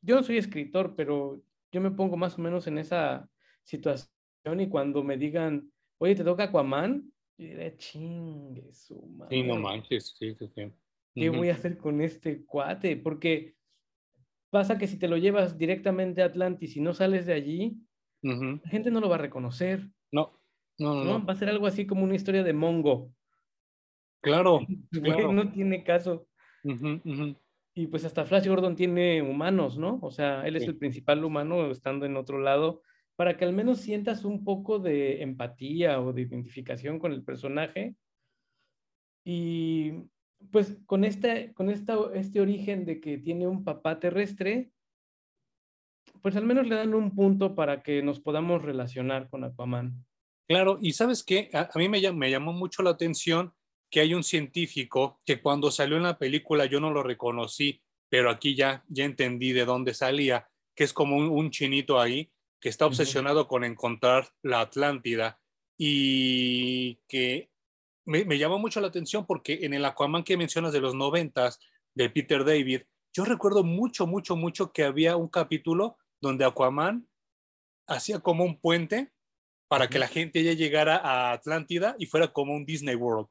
yo 0.00 0.14
no 0.14 0.22
soy 0.22 0.36
escritor, 0.36 0.94
pero 0.94 1.42
yo 1.72 1.80
me 1.80 1.90
pongo 1.90 2.16
más 2.16 2.38
o 2.38 2.42
menos 2.42 2.66
en 2.66 2.78
esa 2.78 3.28
situación 3.64 4.10
y 4.60 4.68
cuando 4.68 5.02
me 5.02 5.16
digan, 5.16 5.72
oye, 5.98 6.14
¿te 6.14 6.24
toca 6.24 6.44
Aquaman? 6.44 7.10
Yo 7.38 7.46
diré, 7.46 7.76
chingue 7.76 8.72
su 8.72 9.00
madre. 9.16 9.36
Sí, 9.36 9.42
no 9.44 9.56
manches, 9.56 10.16
sí, 10.18 10.34
sí, 10.34 10.48
sí. 10.54 10.72
¿Qué 11.14 11.30
voy 11.30 11.48
a 11.50 11.54
hacer 11.54 11.78
con 11.78 12.00
este 12.00 12.44
cuate? 12.44 12.96
Porque 12.96 13.54
pasa 14.50 14.76
que 14.76 14.88
si 14.88 14.98
te 14.98 15.08
lo 15.08 15.16
llevas 15.16 15.56
directamente 15.56 16.22
a 16.22 16.26
Atlantis 16.26 16.76
y 16.76 16.80
no 16.80 16.94
sales 16.94 17.26
de 17.26 17.34
allí, 17.34 17.78
la 18.22 18.68
gente 18.68 18.90
no 18.90 19.00
lo 19.00 19.08
va 19.08 19.16
a 19.16 19.20
reconocer. 19.20 19.88
No, 20.10 20.40
no, 20.78 20.94
no, 20.94 21.04
no. 21.04 21.24
Va 21.24 21.32
a 21.32 21.36
ser 21.36 21.48
algo 21.48 21.66
así 21.66 21.86
como 21.86 22.02
una 22.02 22.16
historia 22.16 22.42
de 22.42 22.52
Mongo. 22.52 23.12
Claro, 24.20 24.60
No 25.32 25.52
tiene 25.52 25.84
caso. 25.84 26.26
Y 27.74 27.86
pues 27.86 28.04
hasta 28.04 28.24
Flash 28.24 28.48
Gordon 28.48 28.74
tiene 28.74 29.22
humanos, 29.22 29.78
¿no? 29.78 30.00
O 30.02 30.10
sea, 30.10 30.44
él 30.46 30.56
es 30.56 30.64
el 30.64 30.76
principal 30.76 31.24
humano 31.24 31.70
estando 31.70 32.04
en 32.04 32.16
otro 32.16 32.40
lado, 32.40 32.82
para 33.18 33.36
que 33.36 33.44
al 33.44 33.52
menos 33.52 33.80
sientas 33.80 34.24
un 34.24 34.44
poco 34.44 34.78
de 34.78 35.22
empatía 35.22 36.00
o 36.00 36.12
de 36.12 36.22
identificación 36.22 37.00
con 37.00 37.12
el 37.12 37.24
personaje. 37.24 37.96
Y 39.24 39.90
pues 40.52 40.78
con, 40.86 41.02
este, 41.02 41.52
con 41.52 41.68
esta, 41.68 41.98
este 42.14 42.40
origen 42.40 42.84
de 42.84 43.00
que 43.00 43.18
tiene 43.18 43.48
un 43.48 43.64
papá 43.64 43.98
terrestre, 43.98 44.70
pues 46.22 46.36
al 46.36 46.46
menos 46.46 46.68
le 46.68 46.76
dan 46.76 46.94
un 46.94 47.12
punto 47.12 47.56
para 47.56 47.82
que 47.82 48.04
nos 48.04 48.20
podamos 48.20 48.62
relacionar 48.62 49.28
con 49.28 49.42
Aquaman. 49.42 50.06
Claro, 50.46 50.78
y 50.80 50.92
sabes 50.92 51.24
qué, 51.24 51.50
a, 51.52 51.68
mí 51.74 51.88
me, 51.88 52.12
me 52.12 52.30
llamó 52.30 52.52
mucho 52.52 52.84
la 52.84 52.90
atención 52.90 53.52
que 53.90 53.98
hay 53.98 54.14
un 54.14 54.22
científico 54.22 55.18
que 55.26 55.42
cuando 55.42 55.72
salió 55.72 55.96
en 55.96 56.04
la 56.04 56.18
película 56.18 56.66
yo 56.66 56.78
no 56.78 56.92
lo 56.92 57.02
reconocí, 57.02 57.82
pero 58.08 58.30
aquí 58.30 58.54
ya, 58.54 58.84
ya 58.86 59.04
entendí 59.04 59.52
de 59.52 59.64
dónde 59.64 59.92
salía, 59.92 60.48
que 60.76 60.84
es 60.84 60.92
como 60.92 61.16
un, 61.16 61.50
chinito 61.50 62.00
ahí 62.00 62.30
que 62.60 62.68
está 62.68 62.86
obsesionado 62.86 63.46
con 63.48 63.64
encontrar 63.64 64.28
la 64.42 64.60
Atlántida 64.60 65.40
y 65.76 66.96
que 67.08 67.50
me, 68.04 68.24
me, 68.24 68.38
llamó 68.38 68.58
mucho 68.58 68.80
la 68.80 68.88
atención 68.88 69.26
porque 69.26 69.60
en 69.62 69.74
el 69.74 69.84
Aquaman 69.84 70.24
que 70.24 70.36
mencionas 70.36 70.72
de 70.72 70.80
los 70.80 70.94
noventas 70.94 71.60
de 71.94 72.10
Peter 72.10 72.44
David, 72.44 72.82
yo 73.12 73.24
recuerdo 73.24 73.64
mucho, 73.64 74.06
mucho, 74.06 74.36
mucho 74.36 74.72
que 74.72 74.84
había 74.84 75.16
un 75.16 75.28
capítulo 75.28 75.98
donde 76.20 76.44
Aquaman 76.44 77.08
hacía 77.86 78.20
como 78.20 78.44
un 78.44 78.60
puente 78.60 79.12
para 79.68 79.88
que 79.88 79.98
la 79.98 80.08
gente 80.08 80.42
ya 80.42 80.52
llegara 80.52 80.96
a 80.96 81.32
Atlántida 81.32 81.94
y 81.98 82.06
fuera 82.06 82.32
como 82.32 82.54
un 82.54 82.64
Disney 82.64 82.94
World. 82.94 83.28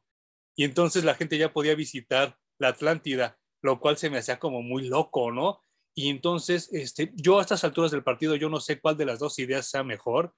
Y 0.55 0.63
entonces 0.63 1.03
la 1.03 1.15
gente 1.15 1.37
ya 1.37 1.51
podía 1.51 1.75
visitar 1.75 2.37
la 2.59 2.69
Atlántida, 2.69 3.39
lo 3.61 3.79
cual 3.79 3.97
se 3.97 4.09
me 4.09 4.19
hacía 4.19 4.39
como 4.39 4.61
muy 4.61 4.87
loco, 4.87 5.31
¿no? 5.31 5.61
Y 5.97 6.09
entonces, 6.09 6.71
este, 6.73 7.11
yo 7.15 7.39
a 7.39 7.41
estas 7.41 7.63
alturas 7.63 7.89
del 7.89 8.03
partido, 8.03 8.35
yo 8.35 8.49
no 8.49 8.59
sé 8.59 8.79
cuál 8.79 8.97
de 8.97 9.05
las 9.05 9.17
dos 9.17 9.39
ideas 9.39 9.65
sea 9.67 9.83
mejor, 9.83 10.31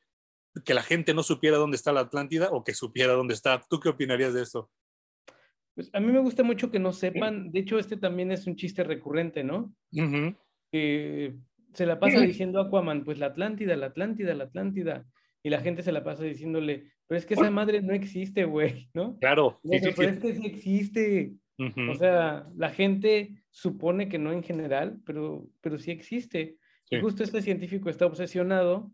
que 0.63 0.73
la 0.73 0.81
gente 0.81 1.13
no 1.13 1.21
supiera 1.21 1.57
dónde 1.57 1.75
está 1.75 1.91
la 1.91 1.99
Atlántida 1.99 2.47
o 2.53 2.63
que 2.63 2.73
supiera 2.73 3.11
dónde 3.11 3.33
está. 3.33 3.61
¿Tú 3.69 3.77
qué 3.77 3.89
opinarías 3.89 4.33
de 4.33 4.43
eso? 4.43 4.71
Pues 5.75 5.89
a 5.91 5.99
mí 5.99 6.13
me 6.13 6.21
gusta 6.21 6.43
mucho 6.43 6.71
que 6.71 6.79
no 6.79 6.93
sepan, 6.93 7.51
de 7.51 7.59
hecho 7.59 7.77
este 7.77 7.97
también 7.97 8.31
es 8.31 8.47
un 8.47 8.55
chiste 8.55 8.85
recurrente, 8.85 9.43
¿no? 9.43 9.75
Se 10.71 11.85
la 11.85 11.99
pasa 11.99 12.21
diciendo 12.21 12.61
Aquaman, 12.61 13.03
pues 13.03 13.19
la 13.19 13.25
Atlántida, 13.25 13.75
la 13.75 13.87
Atlántida, 13.87 14.33
la 14.35 14.45
Atlántida, 14.45 15.05
y 15.43 15.49
la 15.49 15.59
gente 15.59 15.83
se 15.83 15.91
la 15.91 16.05
pasa 16.05 16.23
diciéndole, 16.23 16.89
pero 17.05 17.19
es 17.19 17.25
que 17.25 17.33
esa 17.33 17.51
madre 17.51 17.81
no 17.81 17.93
existe, 17.93 18.45
güey, 18.45 18.89
¿no? 18.93 19.19
Claro. 19.19 19.59
pero 19.69 20.09
es 20.09 20.19
que 20.19 20.35
sí 20.35 20.45
existe. 20.45 21.33
O 21.91 21.95
sea, 21.95 22.47
la 22.55 22.69
gente 22.69 23.38
supone 23.49 24.09
que 24.09 24.17
no 24.19 24.31
en 24.31 24.43
general, 24.43 24.99
pero, 25.05 25.47
pero 25.61 25.77
sí 25.77 25.91
existe. 25.91 26.57
Y 26.89 26.99
justo 26.99 27.23
este 27.23 27.41
científico 27.41 27.89
está 27.89 28.05
obsesionado 28.05 28.91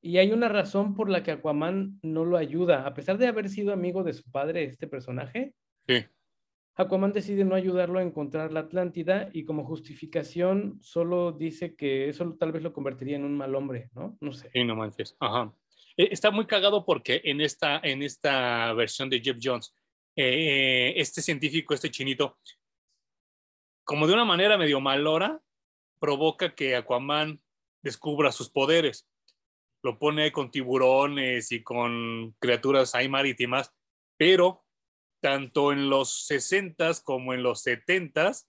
y 0.00 0.18
hay 0.18 0.32
una 0.32 0.48
razón 0.48 0.94
por 0.94 1.08
la 1.08 1.22
que 1.22 1.30
Aquaman 1.30 2.00
no 2.02 2.24
lo 2.24 2.36
ayuda. 2.36 2.86
A 2.86 2.94
pesar 2.94 3.18
de 3.18 3.28
haber 3.28 3.48
sido 3.48 3.72
amigo 3.72 4.02
de 4.02 4.12
su 4.12 4.28
padre, 4.30 4.64
este 4.64 4.88
personaje, 4.88 5.54
sí. 5.86 6.04
Aquaman 6.74 7.12
decide 7.12 7.44
no 7.44 7.54
ayudarlo 7.54 7.98
a 7.98 8.02
encontrar 8.02 8.52
la 8.52 8.60
Atlántida 8.60 9.28
y 9.32 9.44
como 9.44 9.64
justificación 9.64 10.78
solo 10.80 11.32
dice 11.32 11.76
que 11.76 12.08
eso 12.08 12.34
tal 12.38 12.50
vez 12.50 12.62
lo 12.62 12.72
convertiría 12.72 13.16
en 13.16 13.24
un 13.24 13.36
mal 13.36 13.54
hombre, 13.54 13.90
¿no? 13.94 14.16
No 14.20 14.32
sé. 14.32 14.50
Sí, 14.52 14.64
no 14.64 14.74
manches. 14.74 15.14
Ajá. 15.20 15.52
Eh, 15.96 16.08
está 16.10 16.30
muy 16.30 16.46
cagado 16.46 16.84
porque 16.84 17.20
en 17.24 17.42
esta, 17.42 17.78
en 17.82 18.02
esta 18.02 18.72
versión 18.72 19.10
de 19.10 19.20
Jeff 19.20 19.36
Jones, 19.40 19.74
eh, 20.16 20.94
este 20.96 21.20
científico, 21.20 21.74
este 21.74 21.90
chinito, 21.90 22.38
como 23.84 24.06
de 24.06 24.14
una 24.14 24.24
manera 24.24 24.58
medio 24.58 24.80
malora, 24.80 25.40
provoca 25.98 26.54
que 26.54 26.76
Aquaman 26.76 27.40
descubra 27.82 28.32
sus 28.32 28.50
poderes. 28.50 29.08
Lo 29.82 29.98
pone 29.98 30.30
con 30.32 30.50
tiburones 30.50 31.52
y 31.52 31.62
con 31.62 32.34
criaturas 32.38 32.94
ahí 32.94 33.08
marítimas, 33.08 33.72
pero 34.16 34.64
tanto 35.20 35.72
en 35.72 35.88
los 35.88 36.28
60s 36.28 37.02
como 37.02 37.32
en 37.32 37.42
los 37.42 37.64
70s, 37.64 38.46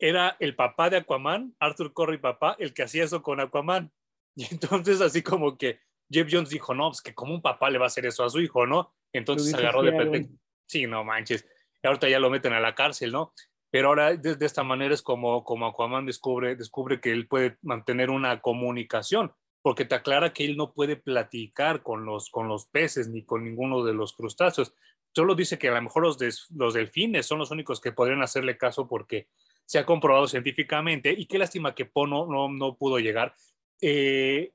era 0.00 0.36
el 0.40 0.54
papá 0.54 0.90
de 0.90 0.98
Aquaman, 0.98 1.54
Arthur 1.58 1.92
Curry 1.92 2.18
papá, 2.18 2.56
el 2.58 2.72
que 2.72 2.82
hacía 2.82 3.04
eso 3.04 3.22
con 3.22 3.40
Aquaman. 3.40 3.92
Y 4.38 4.46
entonces 4.52 5.00
así 5.00 5.20
como 5.20 5.58
que 5.58 5.80
Jeff 6.08 6.28
Jones 6.30 6.50
dijo, 6.50 6.72
no, 6.72 6.90
pues 6.90 7.02
que 7.02 7.12
como 7.12 7.34
un 7.34 7.42
papá 7.42 7.70
le 7.70 7.78
va 7.78 7.86
a 7.86 7.88
hacer 7.88 8.06
eso 8.06 8.22
a 8.22 8.30
su 8.30 8.40
hijo, 8.40 8.68
¿no? 8.68 8.94
Entonces 9.12 9.52
agarró 9.52 9.82
de 9.82 9.92
pretexto. 9.92 10.34
Sí, 10.68 10.86
no 10.86 11.02
manches. 11.02 11.44
ahorita 11.82 12.08
ya 12.08 12.20
lo 12.20 12.30
meten 12.30 12.52
a 12.52 12.60
la 12.60 12.76
cárcel, 12.76 13.10
¿no? 13.10 13.32
Pero 13.70 13.88
ahora 13.88 14.16
de, 14.16 14.36
esta 14.44 14.62
manera 14.62 14.94
es 14.94 15.02
como, 15.02 15.44
como 15.44 15.66
Aquaman 15.66 16.06
descubre, 16.06 16.56
descubre 16.56 17.00
que 17.00 17.10
él 17.10 17.26
puede 17.28 17.58
mantener 17.62 18.10
una 18.10 18.40
comunicación, 18.40 19.32
porque 19.62 19.84
te 19.84 19.94
aclara 19.94 20.32
que 20.32 20.44
él 20.44 20.56
no 20.56 20.72
puede 20.72 20.96
platicar 20.96 21.82
con 21.82 22.04
los, 22.06 22.30
con 22.30 22.48
los 22.48 22.66
peces 22.66 23.08
ni 23.08 23.24
con 23.24 23.44
ninguno 23.44 23.84
de 23.84 23.92
los 23.92 24.14
crustáceos. 24.14 24.74
Solo 25.14 25.34
dice 25.34 25.58
que 25.58 25.68
a 25.68 25.74
lo 25.74 25.82
mejor 25.82 26.04
los, 26.04 26.50
los 26.50 26.74
delfines 26.74 27.26
son 27.26 27.38
los 27.38 27.50
únicos 27.50 27.80
que 27.80 27.92
podrían 27.92 28.22
hacerle 28.22 28.56
caso 28.56 28.88
porque 28.88 29.28
se 29.64 29.78
ha 29.78 29.84
comprobado 29.84 30.26
científicamente 30.26 31.12
y 31.12 31.26
qué 31.26 31.38
lástima 31.38 31.74
que 31.74 31.84
Pono 31.84 32.26
no, 32.26 32.48
no 32.48 32.76
pudo 32.76 32.98
llegar. 32.98 33.34
Eh, 33.82 34.52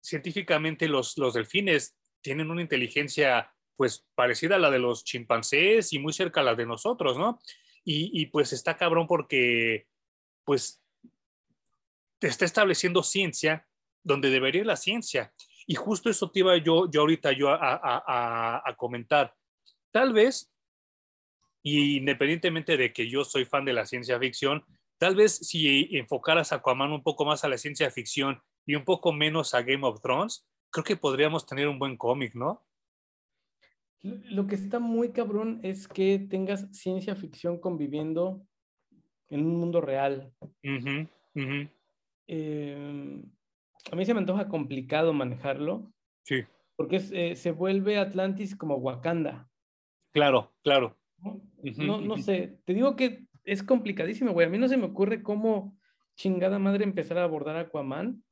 científicamente 0.00 0.88
los, 0.88 1.18
los 1.18 1.34
delfines 1.34 1.96
tienen 2.20 2.50
una 2.50 2.62
inteligencia 2.62 3.52
pues 3.76 4.06
parecida 4.14 4.56
a 4.56 4.58
la 4.58 4.70
de 4.70 4.78
los 4.78 5.04
chimpancés 5.04 5.92
y 5.92 5.98
muy 5.98 6.12
cerca 6.12 6.40
a 6.40 6.44
la 6.44 6.54
de 6.54 6.66
nosotros, 6.66 7.16
¿no? 7.16 7.40
Y, 7.84 8.26
pues 8.26 8.52
está 8.52 8.76
cabrón 8.76 9.06
porque 9.06 9.86
pues 10.44 10.82
está 12.20 12.44
estableciendo 12.44 13.02
ciencia 13.02 13.66
donde 14.02 14.30
debería 14.30 14.60
ir 14.60 14.66
la 14.66 14.76
ciencia. 14.76 15.32
Y 15.66 15.74
justo 15.74 16.10
eso 16.10 16.30
te 16.30 16.40
iba 16.40 16.56
yo, 16.56 16.90
yo 16.90 17.00
ahorita 17.00 17.32
yo 17.32 17.48
a, 17.50 18.74
comentar. 18.76 19.34
Tal 19.90 20.12
vez, 20.12 20.52
y 21.62 21.98
independientemente 21.98 22.76
de 22.76 22.92
que 22.92 23.08
yo 23.08 23.24
soy 23.24 23.44
fan 23.44 23.64
de 23.64 23.72
la 23.72 23.86
ciencia 23.86 24.18
ficción, 24.18 24.64
tal 24.98 25.14
vez 25.14 25.36
si 25.36 25.96
enfocaras 25.96 26.52
a 26.52 26.56
Aquaman 26.56 26.92
un 26.92 27.02
poco 27.02 27.24
más 27.24 27.44
a 27.44 27.48
la 27.48 27.58
ciencia 27.58 27.90
ficción 27.90 28.40
y 28.66 28.74
un 28.74 28.84
poco 28.84 29.12
menos 29.12 29.54
a 29.54 29.62
Game 29.62 29.86
of 29.86 30.00
Thrones, 30.00 30.46
creo 30.70 30.84
que 30.84 30.96
podríamos 30.96 31.46
tener 31.46 31.68
un 31.68 31.78
buen 31.78 31.96
cómic, 31.96 32.34
¿no? 32.34 32.64
Lo 34.02 34.46
que 34.46 34.54
está 34.54 34.78
muy 34.78 35.10
cabrón 35.10 35.60
es 35.62 35.88
que 35.88 36.18
tengas 36.18 36.68
ciencia 36.72 37.16
ficción 37.16 37.58
conviviendo 37.58 38.46
en 39.28 39.44
un 39.44 39.56
mundo 39.56 39.80
real. 39.80 40.32
Em, 42.26 43.22
a 43.90 43.96
mí 43.96 44.04
se 44.04 44.14
me 44.14 44.20
antoja 44.20 44.48
complicado 44.48 45.12
manejarlo. 45.12 45.92
Sí. 46.22 46.44
Porque 46.76 47.00
eh, 47.12 47.34
se 47.34 47.50
vuelve 47.50 47.98
Atlantis 47.98 48.54
como 48.54 48.76
Wakanda. 48.76 49.48
Claro, 50.12 50.52
claro. 50.62 50.96
¿No? 51.18 52.00
no, 52.00 52.16
sé, 52.18 52.58
te 52.64 52.74
digo 52.74 52.94
que 52.94 53.26
es 53.44 53.62
complicadísimo, 53.64 54.32
güey. 54.32 54.46
A 54.46 54.50
mí 54.50 54.58
no 54.58 54.68
se 54.68 54.76
me 54.76 54.86
ocurre 54.86 55.22
cómo 55.22 55.76
chingada 56.14 56.58
madre 56.58 56.84
empezar 56.84 57.18
a 57.18 57.24
abordar 57.24 57.56
Aquaman, 57.56 58.22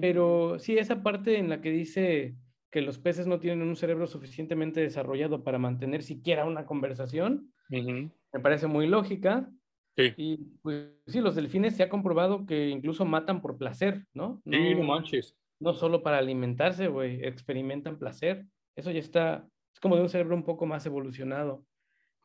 pero 0.00 0.58
sí, 0.58 0.78
esa 0.78 1.02
parte 1.02 1.38
en 1.38 1.48
la 1.48 1.60
que 1.60 1.70
dice 1.70 2.36
que 2.70 2.82
los 2.82 2.98
peces 2.98 3.26
no 3.26 3.38
tienen 3.38 3.66
un 3.66 3.76
cerebro 3.76 4.06
suficientemente 4.06 4.80
desarrollado 4.80 5.42
para 5.42 5.58
mantener 5.58 6.02
siquiera 6.02 6.44
una 6.44 6.66
conversación, 6.66 7.52
me 7.68 8.40
parece 8.42 8.66
muy 8.66 8.86
lógica. 8.86 9.50
Y 9.96 10.36
pues 10.60 10.90
sí, 11.06 11.20
los 11.20 11.34
delfines 11.34 11.74
se 11.74 11.82
ha 11.82 11.88
comprobado 11.88 12.44
que 12.44 12.68
incluso 12.68 13.06
matan 13.06 13.40
por 13.40 13.56
placer, 13.56 14.06
¿no? 14.12 14.42
no 14.44 14.56
sí, 14.56 14.74
no 14.74 14.82
manches. 14.82 15.34
No 15.58 15.72
solo 15.72 16.02
para 16.02 16.18
alimentarse, 16.18 16.88
güey, 16.88 17.24
experimentan 17.24 17.98
placer. 17.98 18.44
Eso 18.74 18.90
ya 18.90 19.00
está, 19.00 19.48
es 19.72 19.80
como 19.80 19.96
de 19.96 20.02
un 20.02 20.10
cerebro 20.10 20.36
un 20.36 20.44
poco 20.44 20.66
más 20.66 20.84
evolucionado. 20.84 21.64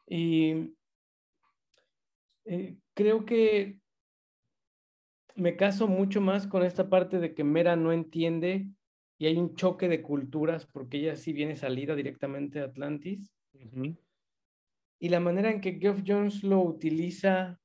Y 0.05 0.73
eh, 2.43 2.75
creo 2.93 3.23
que 3.23 3.77
me 5.35 5.55
caso 5.55 5.87
mucho 5.87 6.19
más 6.19 6.47
con 6.47 6.63
esta 6.63 6.89
parte 6.89 7.19
de 7.19 7.33
que 7.33 7.45
Mera 7.45 7.77
no 7.77 7.93
entiende 7.93 8.67
y 9.21 9.27
hay 9.27 9.37
un 9.37 9.53
choque 9.53 9.87
de 9.87 10.01
culturas 10.01 10.65
porque 10.65 10.97
ella 10.97 11.15
sí 11.15 11.31
viene 11.31 11.55
salida 11.55 11.95
directamente 11.95 12.57
de 12.57 12.65
Atlantis. 12.65 13.31
Y 14.99 15.09
la 15.09 15.19
manera 15.19 15.51
en 15.51 15.61
que 15.61 15.77
Geoff 15.79 16.01
Jones 16.03 16.43
lo 16.43 16.59
utiliza 16.61 17.59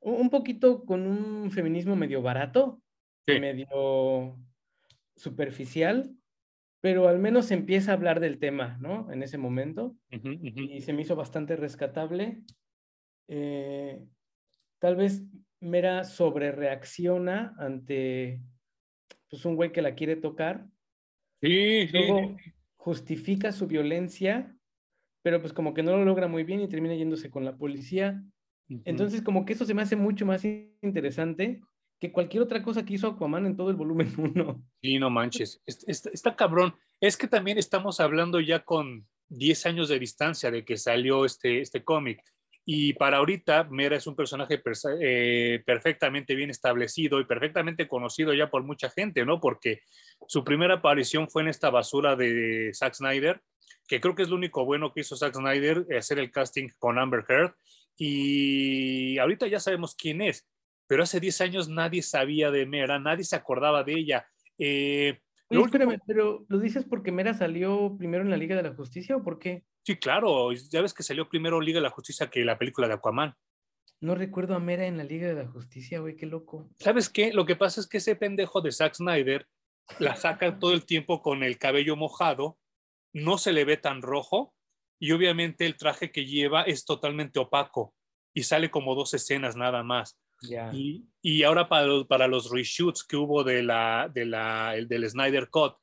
un 0.00 0.28
poquito 0.28 0.84
con 0.84 1.06
un 1.06 1.50
feminismo 1.50 1.96
medio 1.96 2.20
barato, 2.20 2.82
medio 3.26 4.38
superficial, 5.16 6.14
pero 6.82 7.08
al 7.08 7.18
menos 7.18 7.50
empieza 7.52 7.92
a 7.92 7.94
hablar 7.94 8.20
del 8.20 8.38
tema, 8.38 8.76
¿no? 8.82 9.10
En 9.10 9.22
ese 9.22 9.38
momento. 9.38 9.96
Y 10.10 10.82
se 10.82 10.92
me 10.92 11.00
hizo 11.00 11.16
bastante 11.16 11.56
rescatable. 11.56 12.42
Eh, 13.28 13.98
tal 14.78 14.96
vez 14.96 15.24
Mera 15.60 16.04
sobre 16.04 16.52
reacciona 16.52 17.54
ante 17.56 18.42
pues 19.30 19.44
un 19.44 19.56
güey 19.56 19.72
que 19.72 19.82
la 19.82 19.94
quiere 19.94 20.16
tocar. 20.16 20.66
Sí, 21.40 21.86
Luego 21.88 22.36
justifica 22.76 23.52
su 23.52 23.66
violencia, 23.66 24.54
pero 25.22 25.40
pues 25.40 25.52
como 25.52 25.72
que 25.72 25.82
no 25.82 25.96
lo 25.96 26.04
logra 26.04 26.28
muy 26.28 26.44
bien 26.44 26.60
y 26.60 26.68
termina 26.68 26.94
yéndose 26.94 27.30
con 27.30 27.44
la 27.44 27.56
policía. 27.56 28.22
Entonces 28.84 29.22
como 29.22 29.44
que 29.44 29.54
eso 29.54 29.64
se 29.64 29.74
me 29.74 29.82
hace 29.82 29.96
mucho 29.96 30.26
más 30.26 30.44
interesante 30.44 31.60
que 32.00 32.12
cualquier 32.12 32.42
otra 32.42 32.62
cosa 32.62 32.84
que 32.84 32.94
hizo 32.94 33.08
Aquaman 33.08 33.46
en 33.46 33.56
todo 33.56 33.70
el 33.70 33.76
volumen 33.76 34.08
1. 34.18 34.64
Sí, 34.82 34.98
no 34.98 35.10
manches, 35.10 35.62
está, 35.66 36.10
está, 36.10 36.36
cabrón. 36.36 36.74
Es 37.00 37.16
que 37.16 37.28
también 37.28 37.58
estamos 37.58 38.00
hablando 38.00 38.40
ya 38.40 38.64
con 38.64 39.06
10 39.28 39.66
años 39.66 39.88
de 39.88 39.98
distancia 39.98 40.50
de 40.50 40.64
que 40.64 40.76
salió 40.76 41.24
este, 41.24 41.60
este 41.60 41.84
cómic. 41.84 42.22
Y 42.64 42.92
para 42.94 43.18
ahorita, 43.18 43.64
Mera 43.64 43.96
es 43.96 44.06
un 44.06 44.14
personaje 44.14 44.62
eh, 45.00 45.62
perfectamente 45.64 46.34
bien 46.34 46.50
establecido 46.50 47.20
y 47.20 47.24
perfectamente 47.24 47.88
conocido 47.88 48.34
ya 48.34 48.50
por 48.50 48.62
mucha 48.62 48.90
gente, 48.90 49.24
¿no? 49.24 49.40
Porque 49.40 49.80
su 50.28 50.44
primera 50.44 50.74
aparición 50.74 51.28
fue 51.28 51.42
en 51.42 51.48
esta 51.48 51.70
basura 51.70 52.16
de 52.16 52.70
Zack 52.74 52.94
Snyder, 52.94 53.40
que 53.88 54.00
creo 54.00 54.14
que 54.14 54.22
es 54.22 54.28
lo 54.28 54.36
único 54.36 54.64
bueno 54.64 54.92
que 54.92 55.00
hizo 55.00 55.16
Zack 55.16 55.34
Snyder, 55.34 55.86
hacer 55.98 56.18
el 56.18 56.30
casting 56.30 56.68
con 56.78 56.98
Amber 56.98 57.24
Heard. 57.28 57.54
Y 57.96 59.18
ahorita 59.18 59.46
ya 59.46 59.58
sabemos 59.58 59.94
quién 59.94 60.22
es, 60.22 60.46
pero 60.86 61.02
hace 61.02 61.20
10 61.20 61.40
años 61.40 61.68
nadie 61.68 62.02
sabía 62.02 62.50
de 62.50 62.66
Mera, 62.66 62.98
nadie 62.98 63.24
se 63.24 63.36
acordaba 63.36 63.84
de 63.84 63.94
ella. 63.94 64.26
Eh, 64.58 65.20
espérame, 65.50 65.98
pero 66.06 66.44
¿lo 66.48 66.58
dices 66.58 66.84
porque 66.84 67.10
Mera 67.10 67.34
salió 67.34 67.96
primero 67.98 68.22
en 68.22 68.30
la 68.30 68.36
Liga 68.36 68.56
de 68.56 68.62
la 68.62 68.74
Justicia 68.74 69.16
o 69.16 69.22
por 69.22 69.38
qué? 69.38 69.64
Sí, 69.84 69.96
claro, 69.96 70.52
ya 70.52 70.82
ves 70.82 70.94
que 70.94 71.02
salió 71.02 71.28
primero 71.28 71.60
Liga 71.60 71.78
de 71.78 71.84
la 71.84 71.90
Justicia 71.90 72.28
que 72.28 72.44
la 72.44 72.58
película 72.58 72.86
de 72.86 72.94
Aquaman. 72.94 73.34
No 74.00 74.14
recuerdo 74.14 74.54
a 74.54 74.60
Mera 74.60 74.86
en 74.86 74.96
la 74.96 75.04
Liga 75.04 75.28
de 75.28 75.34
la 75.34 75.48
Justicia, 75.48 76.00
güey, 76.00 76.16
qué 76.16 76.26
loco. 76.26 76.68
¿Sabes 76.78 77.08
qué? 77.08 77.32
Lo 77.32 77.44
que 77.44 77.56
pasa 77.56 77.80
es 77.80 77.86
que 77.86 77.98
ese 77.98 78.16
pendejo 78.16 78.60
de 78.60 78.72
Zack 78.72 78.94
Snyder 78.94 79.46
la 79.98 80.16
saca 80.16 80.58
todo 80.58 80.72
el 80.72 80.86
tiempo 80.86 81.22
con 81.22 81.42
el 81.42 81.58
cabello 81.58 81.96
mojado, 81.96 82.58
no 83.12 83.38
se 83.38 83.52
le 83.52 83.64
ve 83.64 83.76
tan 83.76 84.02
rojo 84.02 84.54
y 84.98 85.12
obviamente 85.12 85.66
el 85.66 85.76
traje 85.76 86.12
que 86.12 86.26
lleva 86.26 86.62
es 86.62 86.84
totalmente 86.84 87.38
opaco 87.38 87.94
y 88.34 88.44
sale 88.44 88.70
como 88.70 88.94
dos 88.94 89.14
escenas 89.14 89.56
nada 89.56 89.82
más. 89.82 90.18
Y, 90.72 91.04
y, 91.20 91.42
ahora 91.42 91.68
para 91.68 91.84
los, 91.84 92.06
para 92.06 92.26
los 92.26 92.50
reshoots 92.50 93.04
que 93.04 93.16
hubo 93.16 93.44
de 93.44 93.62
la, 93.62 94.10
de 94.12 94.24
la, 94.24 94.74
el, 94.74 94.88
del 94.88 95.08
Snyder 95.08 95.50
Cut, 95.50 95.74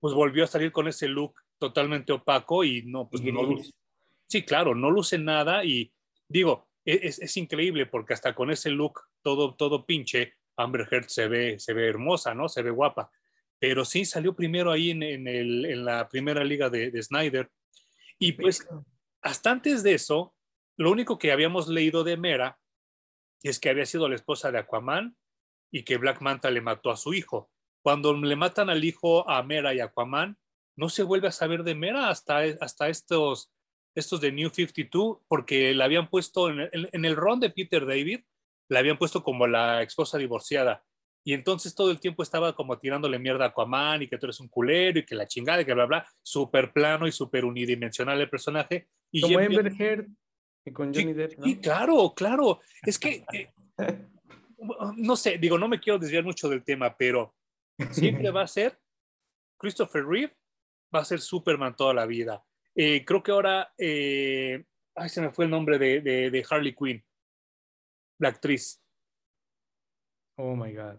pues 0.00 0.12
volvió 0.12 0.42
a 0.42 0.48
salir 0.48 0.72
con 0.72 0.88
ese 0.88 1.06
look 1.06 1.43
totalmente 1.64 2.12
opaco 2.12 2.62
y 2.62 2.82
no, 2.82 3.08
pues 3.08 3.22
no 3.22 3.42
luce. 3.42 3.72
Sí, 4.26 4.42
claro, 4.42 4.74
no 4.74 4.90
luce 4.90 5.16
nada 5.16 5.64
y 5.64 5.90
digo, 6.28 6.68
e-, 6.84 7.00
es, 7.04 7.18
es, 7.20 7.36
increíble 7.38 7.86
porque 7.86 8.12
hasta 8.12 8.34
con 8.34 8.50
ese 8.50 8.68
look 8.68 9.00
todo, 9.22 9.54
todo 9.54 9.86
pinche, 9.86 10.34
Amber 10.58 10.86
Heard 10.90 11.08
se 11.08 11.26
ve, 11.26 11.58
se 11.58 11.72
ve 11.72 11.88
hermosa, 11.88 12.34
¿no? 12.34 12.50
Se 12.50 12.60
ve 12.60 12.70
guapa. 12.70 13.10
Pero 13.58 13.86
sí 13.86 14.04
salió 14.04 14.36
primero 14.36 14.70
ahí 14.70 14.90
en, 14.90 15.02
en, 15.02 15.26
el, 15.26 15.64
en 15.64 15.84
la 15.86 16.06
primera 16.06 16.44
liga 16.44 16.68
de, 16.68 16.90
de, 16.90 17.02
Snyder. 17.02 17.50
Y 18.18 18.32
pues, 18.32 18.68
hasta 19.22 19.50
antes 19.50 19.82
de 19.82 19.94
eso, 19.94 20.34
lo 20.76 20.90
único 20.90 21.18
que 21.18 21.32
habíamos 21.32 21.68
leído 21.68 22.04
de 22.04 22.18
Mera 22.18 22.58
es 23.42 23.58
que 23.58 23.70
había 23.70 23.86
sido 23.86 24.06
la 24.08 24.16
esposa 24.16 24.52
de 24.52 24.58
Aquaman 24.58 25.16
y 25.70 25.82
que 25.84 25.96
Black 25.96 26.20
Manta 26.20 26.50
le 26.50 26.60
mató 26.60 26.90
a 26.90 26.96
su 26.98 27.14
hijo. 27.14 27.50
Cuando 27.82 28.12
le 28.14 28.36
matan 28.36 28.68
al 28.68 28.84
hijo 28.84 29.28
a 29.28 29.42
Mera 29.42 29.72
y 29.74 29.80
Aquaman, 29.80 30.36
no 30.76 30.88
se 30.88 31.02
vuelve 31.02 31.28
a 31.28 31.32
saber 31.32 31.62
de 31.62 31.74
Mera 31.74 32.08
hasta, 32.08 32.40
hasta 32.60 32.88
estos, 32.88 33.52
estos 33.94 34.20
de 34.20 34.32
New 34.32 34.50
52, 34.50 35.18
porque 35.28 35.74
la 35.74 35.84
habían 35.84 36.08
puesto 36.08 36.50
en 36.50 36.68
el, 36.72 36.88
en 36.92 37.04
el 37.04 37.16
ron 37.16 37.40
de 37.40 37.50
Peter 37.50 37.86
David, 37.86 38.20
la 38.68 38.80
habían 38.80 38.98
puesto 38.98 39.22
como 39.22 39.46
la 39.46 39.82
esposa 39.82 40.18
divorciada. 40.18 40.84
Y 41.26 41.32
entonces 41.32 41.74
todo 41.74 41.90
el 41.90 42.00
tiempo 42.00 42.22
estaba 42.22 42.54
como 42.54 42.78
tirándole 42.78 43.18
mierda 43.18 43.46
a 43.46 43.48
Aquaman 43.48 44.02
y 44.02 44.08
que 44.08 44.18
tú 44.18 44.26
eres 44.26 44.40
un 44.40 44.48
culero 44.48 44.98
y 44.98 45.06
que 45.06 45.14
la 45.14 45.26
chingada 45.26 45.62
y 45.62 45.64
que 45.64 45.72
bla, 45.72 45.86
bla, 45.86 46.06
súper 46.22 46.72
plano 46.72 47.06
y 47.06 47.12
súper 47.12 47.46
unidimensional 47.46 48.20
el 48.20 48.28
personaje. 48.28 48.88
Y 49.10 49.22
como 49.22 49.38
Amber 49.38 49.72
Heard 49.80 50.06
y 50.66 50.72
con 50.72 50.92
Johnny 50.92 51.14
Depp, 51.14 51.38
¿no? 51.38 51.60
claro, 51.62 52.12
claro. 52.14 52.60
Es 52.82 52.98
que, 52.98 53.24
eh, 53.32 53.50
no 54.96 55.16
sé, 55.16 55.38
digo, 55.38 55.58
no 55.58 55.68
me 55.68 55.80
quiero 55.80 55.98
desviar 55.98 56.24
mucho 56.24 56.48
del 56.48 56.62
tema, 56.62 56.94
pero 56.94 57.34
siempre 57.90 58.30
va 58.30 58.42
a 58.42 58.48
ser 58.48 58.78
Christopher 59.58 60.04
Reeve 60.04 60.36
va 60.94 61.00
a 61.00 61.04
ser 61.04 61.20
Superman 61.20 61.74
toda 61.74 61.94
la 61.94 62.06
vida. 62.06 62.44
Eh, 62.74 63.04
creo 63.04 63.22
que 63.22 63.32
ahora, 63.32 63.72
eh, 63.78 64.64
ay, 64.94 65.08
se 65.08 65.20
me 65.20 65.30
fue 65.30 65.44
el 65.44 65.50
nombre 65.50 65.78
de, 65.78 66.00
de, 66.00 66.46
Harley 66.48 66.74
Quinn, 66.74 67.04
la 68.18 68.28
actriz. 68.28 68.82
Oh 70.36 70.56
my 70.56 70.72
God. 70.72 70.98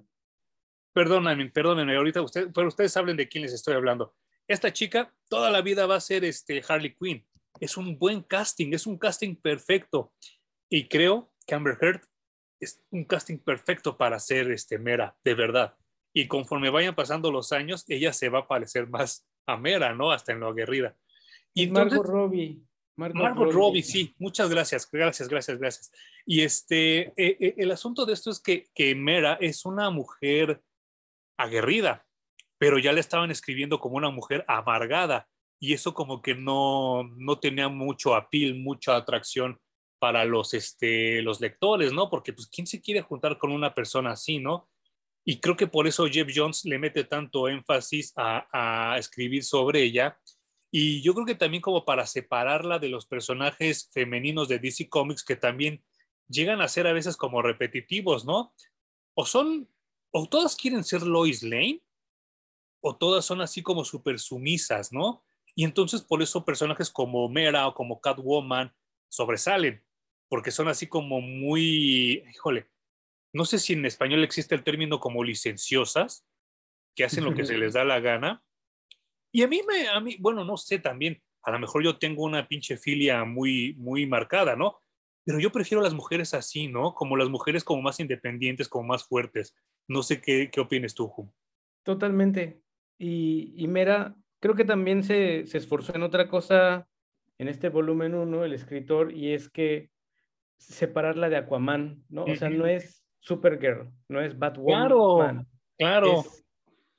Perdónenme, 0.93 1.49
perdónenme, 1.49 1.95
ahorita 1.95 2.21
usted, 2.21 2.51
pero 2.53 2.69
ustedes 2.69 2.95
hablen 2.95 3.17
de 3.17 3.27
quién 3.27 3.43
les 3.43 3.53
estoy 3.53 3.73
hablando. 3.73 4.15
Esta 4.47 4.71
chica 4.71 5.13
toda 5.27 5.49
la 5.51 5.61
vida 5.61 5.85
va 5.85 5.95
a 5.95 6.01
ser 6.01 6.23
este 6.23 6.63
Harley 6.67 6.95
Quinn. 6.95 7.25
Es 7.59 7.77
un 7.77 7.97
buen 7.97 8.21
casting, 8.21 8.73
es 8.73 8.87
un 8.87 8.97
casting 8.97 9.35
perfecto. 9.35 10.13
Y 10.69 10.87
creo 10.87 11.31
que 11.45 11.55
Amber 11.55 11.77
Heard 11.81 12.01
es 12.59 12.81
un 12.91 13.03
casting 13.05 13.37
perfecto 13.37 13.97
para 13.97 14.19
ser 14.19 14.51
este 14.51 14.77
Mera, 14.77 15.17
de 15.23 15.33
verdad. 15.33 15.75
Y 16.13 16.27
conforme 16.27 16.69
vayan 16.69 16.95
pasando 16.95 17.31
los 17.31 17.51
años, 17.51 17.83
ella 17.89 18.13
se 18.13 18.29
va 18.29 18.39
a 18.39 18.47
parecer 18.47 18.87
más 18.87 19.27
a 19.45 19.57
Mera, 19.57 19.93
¿no? 19.93 20.11
Hasta 20.11 20.31
en 20.31 20.39
lo 20.39 20.47
aguerrida. 20.47 20.95
Y 21.53 21.67
Margot 21.67 22.05
Robbie. 22.05 22.61
Margot, 22.97 23.51
Robbie, 23.51 23.83
sí, 23.83 24.15
muchas 24.19 24.49
gracias, 24.49 24.89
gracias, 24.89 25.27
gracias, 25.27 25.59
gracias. 25.59 25.91
Y 26.25 26.41
este, 26.41 27.07
eh, 27.17 27.37
eh, 27.39 27.55
el 27.57 27.71
asunto 27.71 28.05
de 28.05 28.13
esto 28.13 28.31
es 28.31 28.39
que, 28.39 28.69
que 28.73 28.95
Mera 28.95 29.37
es 29.41 29.65
una 29.65 29.89
mujer 29.89 30.61
aguerrida, 31.37 32.05
pero 32.57 32.79
ya 32.79 32.93
le 32.93 33.01
estaban 33.01 33.31
escribiendo 33.31 33.79
como 33.79 33.97
una 33.97 34.09
mujer 34.11 34.45
amargada 34.47 35.27
y 35.59 35.73
eso 35.73 35.93
como 35.93 36.21
que 36.21 36.35
no, 36.35 37.03
no 37.17 37.39
tenía 37.39 37.67
mucho 37.67 38.15
apil, 38.15 38.55
mucha 38.55 38.95
atracción 38.95 39.59
para 39.99 40.23
los, 40.23 40.53
este, 40.53 41.21
los 41.21 41.41
lectores, 41.41 41.91
¿no? 41.91 42.09
Porque, 42.09 42.31
pues, 42.31 42.47
¿quién 42.47 42.67
se 42.67 42.81
quiere 42.81 43.01
juntar 43.01 43.37
con 43.37 43.51
una 43.51 43.73
persona 43.73 44.11
así, 44.11 44.39
¿no? 44.39 44.69
Y 45.25 45.39
creo 45.39 45.57
que 45.57 45.67
por 45.67 45.87
eso 45.87 46.05
Jeff 46.07 46.29
Jones 46.33 46.65
le 46.65 46.77
mete 46.77 47.03
tanto 47.03 47.49
énfasis 47.49 48.13
a, 48.15 48.47
a 48.93 48.97
escribir 48.99 49.43
sobre 49.43 49.81
ella. 49.81 50.19
Y 50.71 51.01
yo 51.01 51.13
creo 51.15 51.25
que 51.25 51.35
también 51.35 51.61
como 51.61 51.83
para 51.83 52.05
separarla 52.05 52.77
de 52.77 52.89
los 52.89 53.07
personajes 53.07 53.89
femeninos 53.91 54.47
de 54.47 54.59
DC 54.59 54.87
Comics 54.87 55.23
que 55.23 55.35
también 55.35 55.83
llegan 56.27 56.61
a 56.61 56.67
ser 56.67 56.85
a 56.85 56.93
veces 56.93 57.17
como 57.17 57.41
repetitivos, 57.41 58.25
¿no? 58.25 58.53
O 59.15 59.25
son, 59.25 59.67
o 60.11 60.27
todas 60.27 60.55
quieren 60.55 60.83
ser 60.83 61.01
Lois 61.03 61.43
Lane, 61.43 61.81
o 62.81 62.95
todas 62.95 63.25
son 63.25 63.41
así 63.41 63.63
como 63.63 63.83
súper 63.83 64.19
sumisas, 64.19 64.91
¿no? 64.93 65.23
Y 65.55 65.63
entonces 65.63 66.01
por 66.01 66.21
eso 66.21 66.45
personajes 66.45 66.91
como 66.91 67.27
Mera 67.29 67.67
o 67.67 67.73
como 67.73 67.99
Catwoman 67.99 68.71
sobresalen, 69.09 69.83
porque 70.27 70.51
son 70.51 70.67
así 70.67 70.85
como 70.87 71.21
muy, 71.21 72.23
híjole, 72.29 72.69
no 73.35 73.43
sé 73.43 73.59
si 73.59 73.73
en 73.73 73.85
español 73.85 74.23
existe 74.23 74.55
el 74.55 74.63
término 74.63 75.01
como 75.01 75.21
licenciosas, 75.21 76.25
que 76.95 77.03
hacen 77.03 77.25
lo 77.25 77.33
que 77.33 77.45
se 77.45 77.57
les 77.57 77.73
da 77.73 77.83
la 77.83 77.99
gana. 77.99 78.41
Y 79.29 79.43
a 79.43 79.47
mí 79.49 79.59
me, 79.67 79.89
a 79.89 79.99
mí, 79.99 80.15
bueno, 80.21 80.45
no 80.45 80.55
sé 80.55 80.79
también, 80.79 81.21
a 81.43 81.51
lo 81.51 81.59
mejor 81.59 81.83
yo 81.83 81.97
tengo 81.97 82.23
una 82.23 82.47
pinche 82.47 82.77
filia 82.77 83.25
muy, 83.25 83.75
muy 83.77 84.05
marcada, 84.05 84.55
¿no? 84.55 84.79
Pero 85.25 85.37
yo 85.39 85.51
prefiero 85.51 85.83
las 85.83 85.93
mujeres 85.93 86.33
así, 86.33 86.69
¿no? 86.69 86.93
Como 86.93 87.17
las 87.17 87.27
mujeres 87.27 87.65
como 87.65 87.81
más 87.81 87.99
independientes, 87.99 88.69
como 88.69 88.87
más 88.87 89.03
fuertes. 89.03 89.53
No 89.85 90.01
sé 90.01 90.21
qué, 90.21 90.49
qué 90.49 90.61
opinas 90.61 90.93
tú, 90.93 91.09
Ju. 91.09 91.29
Totalmente. 91.83 92.61
Y, 92.97 93.53
y 93.57 93.67
Mera, 93.67 94.15
creo 94.39 94.55
que 94.55 94.63
también 94.63 95.03
se, 95.03 95.45
se 95.45 95.57
esforzó 95.57 95.93
en 95.93 96.03
otra 96.03 96.29
cosa 96.29 96.87
en 97.37 97.49
este 97.49 97.67
volumen 97.67 98.15
1, 98.15 98.45
el 98.45 98.53
escritor, 98.53 99.11
y 99.11 99.33
es 99.33 99.49
que 99.49 99.89
separarla 100.57 101.27
de 101.27 101.35
Aquaman, 101.35 102.01
¿no? 102.07 102.23
O 102.23 102.35
sea, 102.37 102.49
no 102.49 102.65
es 102.65 103.04
Supergirl, 103.25 103.91
no 104.07 104.21
es 104.21 104.37
Batwoman. 104.37 104.87
Claro, 104.87 105.43
claro. 105.77 106.23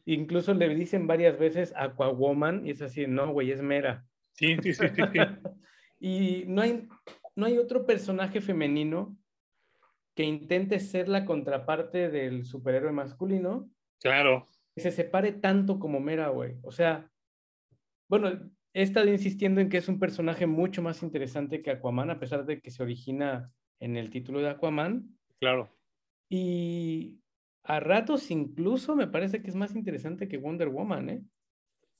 incluso 0.04 0.52
le 0.54 0.74
dicen 0.74 1.06
varias 1.06 1.38
veces 1.38 1.72
Aquawoman 1.76 2.66
y 2.66 2.70
es 2.70 2.82
así, 2.82 3.06
no, 3.06 3.32
güey, 3.32 3.52
es 3.52 3.62
Mera. 3.62 4.04
Sí, 4.32 4.56
sí, 4.60 4.74
sí, 4.74 4.86
sí. 4.88 4.94
y 6.00 6.44
no 6.48 6.62
hay, 6.62 6.88
no 7.36 7.46
hay 7.46 7.58
otro 7.58 7.86
personaje 7.86 8.40
femenino 8.40 9.16
que 10.16 10.24
intente 10.24 10.80
ser 10.80 11.08
la 11.08 11.24
contraparte 11.24 12.10
del 12.10 12.44
superhéroe 12.44 12.90
masculino. 12.90 13.70
Claro. 14.00 14.46
Que 14.74 14.80
se 14.80 14.90
separe 14.90 15.30
tanto 15.30 15.78
como 15.78 16.00
Mera, 16.00 16.28
güey. 16.30 16.56
O 16.62 16.72
sea, 16.72 17.08
bueno, 18.08 18.30
he 18.74 18.82
estado 18.82 19.08
insistiendo 19.08 19.60
en 19.60 19.68
que 19.68 19.76
es 19.76 19.88
un 19.88 20.00
personaje 20.00 20.46
mucho 20.46 20.82
más 20.82 21.04
interesante 21.04 21.62
que 21.62 21.70
Aquaman, 21.70 22.10
a 22.10 22.18
pesar 22.18 22.44
de 22.46 22.60
que 22.60 22.72
se 22.72 22.82
origina 22.82 23.52
en 23.78 23.96
el 23.96 24.10
título 24.10 24.40
de 24.40 24.50
Aquaman. 24.50 25.16
Claro. 25.38 25.70
Y 26.28 27.20
a 27.64 27.80
ratos 27.80 28.30
incluso 28.30 28.94
me 28.94 29.06
parece 29.06 29.42
que 29.42 29.50
es 29.50 29.56
más 29.56 29.74
interesante 29.74 30.28
que 30.28 30.38
Wonder 30.38 30.68
Woman, 30.68 31.10
¿eh? 31.10 31.22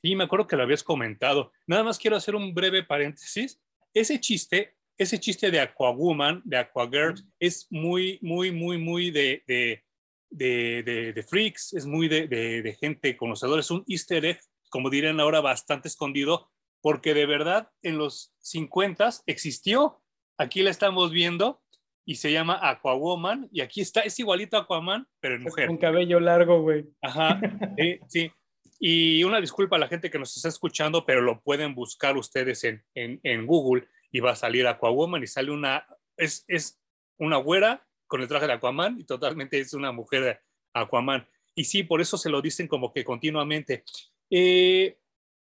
Sí, 0.02 0.14
me 0.14 0.24
acuerdo 0.24 0.46
que 0.46 0.56
lo 0.56 0.62
habías 0.62 0.84
comentado. 0.84 1.52
Nada 1.66 1.82
más 1.82 1.98
quiero 1.98 2.16
hacer 2.16 2.34
un 2.34 2.54
breve 2.54 2.84
paréntesis. 2.84 3.60
Ese 3.94 4.20
chiste, 4.20 4.76
ese 4.98 5.18
chiste 5.18 5.50
de 5.50 5.60
Aquawoman, 5.60 6.42
de 6.44 6.58
Aquagirl, 6.58 7.14
es 7.40 7.66
muy, 7.70 8.18
muy, 8.22 8.52
muy, 8.52 8.78
muy 8.78 9.10
de, 9.10 9.42
de, 9.46 9.84
de, 10.30 11.12
de 11.12 11.22
freaks, 11.22 11.72
es 11.72 11.86
muy 11.86 12.08
de, 12.08 12.76
gente 12.78 13.16
conocedora. 13.16 13.60
Es 13.60 13.70
un 13.70 13.84
easter 13.88 14.24
egg, 14.24 14.40
como 14.68 14.90
dirían 14.90 15.18
ahora, 15.18 15.40
bastante 15.40 15.88
escondido, 15.88 16.50
porque 16.82 17.14
de 17.14 17.26
verdad 17.26 17.70
en 17.82 17.98
los 17.98 18.34
50 18.40 19.10
existió. 19.26 20.02
Aquí 20.38 20.62
la 20.62 20.70
estamos 20.70 21.10
viendo 21.10 21.62
y 22.06 22.14
se 22.14 22.32
llama 22.32 22.58
Aquawoman 22.62 23.48
y 23.52 23.60
aquí 23.60 23.80
está, 23.80 24.00
es 24.00 24.18
igualito 24.20 24.56
a 24.56 24.60
Aquaman, 24.60 25.06
pero 25.20 25.34
en 25.34 25.42
mujer. 25.42 25.66
Con 25.66 25.76
cabello 25.76 26.20
largo, 26.20 26.62
güey. 26.62 26.86
Ajá, 27.02 27.40
sí, 27.76 27.98
sí. 28.08 28.32
Y 28.78 29.24
una 29.24 29.40
disculpa 29.40 29.76
a 29.76 29.78
la 29.80 29.88
gente 29.88 30.08
que 30.08 30.18
nos 30.18 30.36
está 30.36 30.48
escuchando, 30.48 31.04
pero 31.04 31.20
lo 31.20 31.40
pueden 31.40 31.74
buscar 31.74 32.16
ustedes 32.16 32.62
en, 32.62 32.84
en, 32.94 33.18
en 33.24 33.46
Google 33.46 33.88
y 34.12 34.20
va 34.20 34.30
a 34.30 34.36
salir 34.36 34.66
Aquawoman 34.66 35.22
y 35.22 35.26
sale 35.26 35.50
una, 35.50 35.84
es, 36.16 36.44
es 36.46 36.80
una 37.18 37.38
güera 37.38 37.84
con 38.06 38.20
el 38.22 38.28
traje 38.28 38.46
de 38.46 38.52
Aquaman 38.52 39.00
y 39.00 39.04
totalmente 39.04 39.58
es 39.58 39.74
una 39.74 39.90
mujer 39.90 40.22
de 40.22 40.38
Aquaman. 40.74 41.26
Y 41.56 41.64
sí, 41.64 41.82
por 41.82 42.00
eso 42.00 42.16
se 42.16 42.30
lo 42.30 42.40
dicen 42.40 42.68
como 42.68 42.92
que 42.92 43.02
continuamente. 43.02 43.82
Eh, 44.30 44.96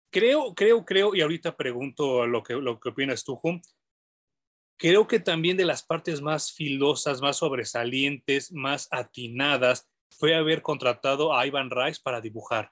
creo, 0.09 0.55
creo, 0.55 0.85
creo, 0.85 1.15
y 1.15 1.21
ahorita 1.21 1.57
pregunto 1.57 2.25
lo 2.25 2.43
que, 2.43 2.53
lo 2.53 2.79
que 2.79 2.89
opinas 2.89 3.25
tú, 3.25 3.37
Hum, 3.43 3.59
creo 4.77 5.07
que 5.07 5.19
también 5.19 5.57
de 5.57 5.65
las 5.65 5.83
partes 5.83 6.21
más 6.21 6.53
filosas, 6.53 7.21
más 7.21 7.38
sobresalientes, 7.38 8.51
más 8.51 8.88
atinadas, 8.91 9.89
fue 10.09 10.35
haber 10.35 10.61
contratado 10.61 11.35
a 11.35 11.45
Ivan 11.45 11.69
Rice 11.69 11.99
para 12.03 12.21
dibujar. 12.21 12.71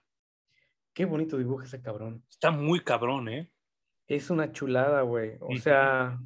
Qué 0.94 1.06
bonito 1.06 1.38
dibuja 1.38 1.66
ese 1.66 1.82
cabrón. 1.82 2.24
Está 2.30 2.52
muy 2.52 2.80
cabrón, 2.82 3.28
¿eh? 3.30 3.52
Es 4.08 4.30
una 4.30 4.52
chulada, 4.52 5.02
güey. 5.02 5.38
O 5.40 5.58
sea, 5.58 6.20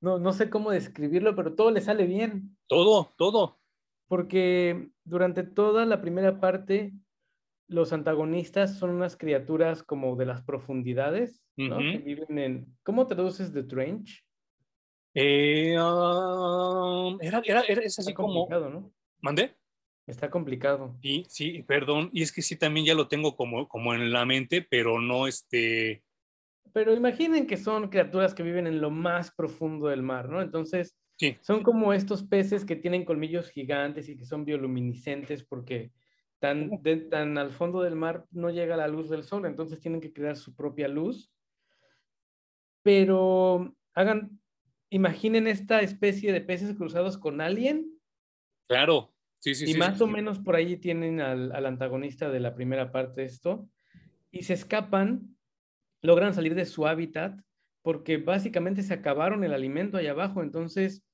no, 0.00 0.18
no 0.18 0.32
sé 0.32 0.50
cómo 0.50 0.70
describirlo, 0.70 1.36
pero 1.36 1.54
todo 1.54 1.70
le 1.70 1.80
sale 1.80 2.06
bien. 2.06 2.56
Todo, 2.66 3.12
todo. 3.16 3.60
Porque 4.08 4.90
durante 5.04 5.44
toda 5.44 5.86
la 5.86 6.00
primera 6.00 6.40
parte, 6.40 6.92
los 7.68 7.92
antagonistas 7.92 8.78
son 8.78 8.90
unas 8.90 9.16
criaturas 9.16 9.82
como 9.82 10.16
de 10.16 10.26
las 10.26 10.42
profundidades, 10.42 11.44
¿no? 11.56 11.78
Que 11.78 11.98
viven 11.98 12.38
en... 12.38 12.78
¿Cómo 12.82 13.06
traduces 13.06 13.52
The 13.52 13.62
Trench? 13.62 14.24
Eh, 15.14 15.76
um, 15.78 17.18
era, 17.20 17.42
era, 17.44 17.60
es 17.62 17.98
así 17.98 18.14
como. 18.14 18.48
¿no? 18.48 18.92
¿Mandé? 19.20 19.56
Está 20.06 20.30
complicado. 20.30 20.96
Sí, 21.02 21.24
sí, 21.28 21.62
perdón. 21.62 22.10
Y 22.12 22.22
es 22.22 22.32
que 22.32 22.42
sí, 22.42 22.56
también 22.56 22.86
ya 22.86 22.94
lo 22.94 23.08
tengo 23.08 23.36
como, 23.36 23.68
como 23.68 23.94
en 23.94 24.12
la 24.12 24.24
mente, 24.24 24.66
pero 24.68 25.00
no 25.00 25.26
este. 25.26 26.04
Pero 26.72 26.94
imaginen 26.94 27.46
que 27.46 27.56
son 27.56 27.88
criaturas 27.88 28.34
que 28.34 28.42
viven 28.42 28.66
en 28.66 28.80
lo 28.80 28.90
más 28.90 29.32
profundo 29.32 29.88
del 29.88 30.02
mar, 30.02 30.28
¿no? 30.28 30.40
Entonces, 30.40 30.96
sí. 31.16 31.36
son 31.40 31.62
como 31.62 31.92
estos 31.92 32.22
peces 32.22 32.64
que 32.64 32.76
tienen 32.76 33.04
colmillos 33.04 33.50
gigantes 33.50 34.08
y 34.08 34.16
que 34.16 34.24
son 34.24 34.44
bioluminiscentes 34.44 35.44
porque 35.44 35.92
tan, 36.38 36.70
tan 37.10 37.38
al 37.38 37.50
fondo 37.50 37.82
del 37.82 37.96
mar 37.96 38.24
no 38.30 38.50
llega 38.50 38.76
la 38.76 38.88
luz 38.88 39.10
del 39.10 39.24
sol, 39.24 39.46
entonces 39.46 39.80
tienen 39.80 40.00
que 40.00 40.12
crear 40.12 40.36
su 40.36 40.54
propia 40.54 40.88
luz. 40.88 41.32
Pero 42.82 43.74
hagan, 43.94 44.39
imaginen 44.90 45.46
esta 45.46 45.80
especie 45.80 46.32
de 46.32 46.40
peces 46.40 46.76
cruzados 46.76 47.16
con 47.16 47.40
Alien. 47.40 47.98
Claro, 48.68 49.14
sí, 49.38 49.54
sí. 49.54 49.70
Y 49.70 49.74
más 49.74 50.00
o 50.00 50.06
menos 50.06 50.40
por 50.40 50.56
ahí 50.56 50.76
tienen 50.76 51.20
al, 51.20 51.64
antagonista 51.64 52.28
de 52.28 52.40
la 52.40 52.54
primera 52.54 52.92
parte 52.92 53.22
de 53.22 53.26
esto. 53.28 53.68
Y 54.30 54.42
se 54.42 54.54
escapan, 54.54 55.36
logran 56.02 56.34
salir 56.34 56.54
de 56.54 56.66
su 56.66 56.86
hábitat 56.86 57.40
porque 57.82 58.18
básicamente 58.18 58.82
se 58.82 58.92
acabaron 58.92 59.42
el 59.44 59.54
alimento 59.54 59.96
allá 59.96 60.10
abajo. 60.10 60.42
Entonces 60.42 61.04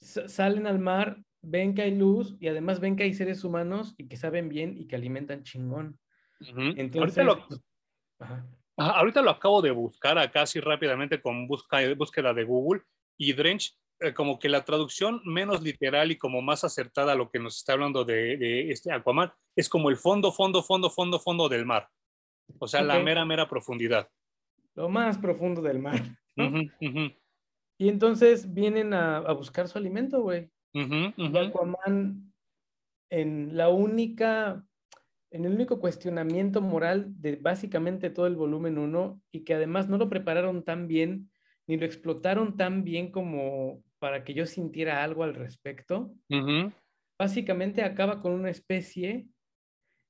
salen 0.00 0.66
al 0.66 0.78
mar, 0.78 1.22
ven 1.42 1.74
que 1.74 1.82
hay 1.82 1.94
luz 1.94 2.36
y 2.40 2.48
además 2.48 2.80
ven 2.80 2.96
que 2.96 3.04
hay 3.04 3.14
seres 3.14 3.44
humanos 3.44 3.94
y 3.98 4.08
que 4.08 4.16
saben 4.16 4.48
bien 4.48 4.76
y 4.76 4.86
que 4.86 4.96
alimentan 4.96 5.44
chingón. 5.44 5.98
Entonces, 6.40 7.18
ahorita 7.18 7.22
lo, 7.22 7.46
pues, 7.46 7.60
ahorita 8.76 9.22
lo 9.22 9.30
acabo 9.30 9.62
de 9.62 9.70
buscar 9.70 10.18
acá 10.18 10.42
así 10.42 10.58
rápidamente 10.58 11.20
con 11.22 11.46
búsqueda 11.46 12.34
de 12.34 12.44
Google 12.44 12.82
y 13.18 13.32
Drench, 13.32 13.76
eh, 14.00 14.12
como 14.14 14.38
que 14.38 14.48
la 14.48 14.64
traducción 14.64 15.20
menos 15.24 15.62
literal 15.62 16.10
y 16.10 16.18
como 16.18 16.42
más 16.42 16.64
acertada 16.64 17.12
a 17.12 17.14
lo 17.14 17.30
que 17.30 17.38
nos 17.38 17.58
está 17.58 17.74
hablando 17.74 18.04
de, 18.04 18.70
este 18.70 18.92
Aquaman, 18.92 19.32
es 19.56 19.68
como 19.68 19.90
el 19.90 19.96
fondo, 19.96 20.32
fondo, 20.32 20.62
fondo, 20.62 20.90
fondo, 20.90 21.20
fondo 21.20 21.48
del 21.48 21.66
mar. 21.66 21.88
O 22.58 22.66
sea, 22.66 22.82
la 22.82 22.98
mera, 22.98 23.24
mera 23.24 23.48
profundidad. 23.48 24.08
Lo 24.74 24.88
más 24.88 25.18
profundo 25.18 25.62
del 25.62 25.78
mar. 25.78 26.02
Y 27.78 27.88
entonces 27.88 28.52
vienen 28.52 28.94
a, 28.94 29.32
buscar 29.32 29.68
su 29.68 29.78
alimento, 29.78 30.22
güey. 30.22 30.50
Aquaman, 30.74 32.32
en 33.10 33.56
la 33.56 33.70
única, 33.70 34.64
en 35.30 35.44
el 35.44 35.52
único 35.52 35.80
cuestionamiento 35.80 36.60
moral 36.60 37.12
de 37.20 37.36
básicamente 37.36 38.08
todo 38.08 38.26
el 38.26 38.36
volumen 38.36 38.78
1 38.78 39.20
y 39.32 39.44
que 39.44 39.54
además 39.54 39.88
no 39.88 39.98
lo 39.98 40.08
prepararon 40.08 40.62
tan 40.62 40.86
bien 40.86 41.31
ni 41.66 41.76
lo 41.76 41.86
explotaron 41.86 42.56
tan 42.56 42.84
bien 42.84 43.10
como 43.10 43.82
para 43.98 44.24
que 44.24 44.34
yo 44.34 44.46
sintiera 44.46 45.02
algo 45.02 45.22
al 45.22 45.34
respecto. 45.34 46.14
Básicamente 47.18 47.82
acaba 47.82 48.20
con 48.20 48.32
una 48.32 48.50
especie 48.50 49.28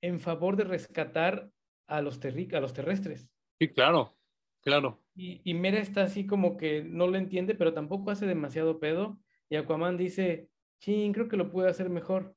en 0.03 0.19
favor 0.19 0.57
de 0.57 0.65
rescatar 0.65 1.51
a 1.87 2.01
los, 2.01 2.19
a 2.25 2.61
los 2.61 2.73
terrestres. 2.73 3.29
Sí, 3.61 3.69
claro, 3.69 4.17
claro. 4.63 5.03
Y, 5.15 5.43
y, 5.45 5.55
Mera 5.55 5.79
está 5.79 6.05
así 6.05 6.27
como 6.27 6.57
que 6.57 6.83
no 6.83 7.07
lo 7.07 7.19
entiende, 7.19 7.55
pero 7.55 7.75
tampoco 7.75 8.11
hace 8.11 8.27
demasiado 8.27 8.81
pedo. 8.81 9.21
Y 9.51 9.57
Aquaman 9.57 9.99
dice, 9.99 10.49
ching, 10.81 11.13
creo 11.13 11.29
que 11.29 11.37
lo 11.37 11.51
puede 11.51 11.69
hacer 11.69 11.91
mejor. 11.91 12.35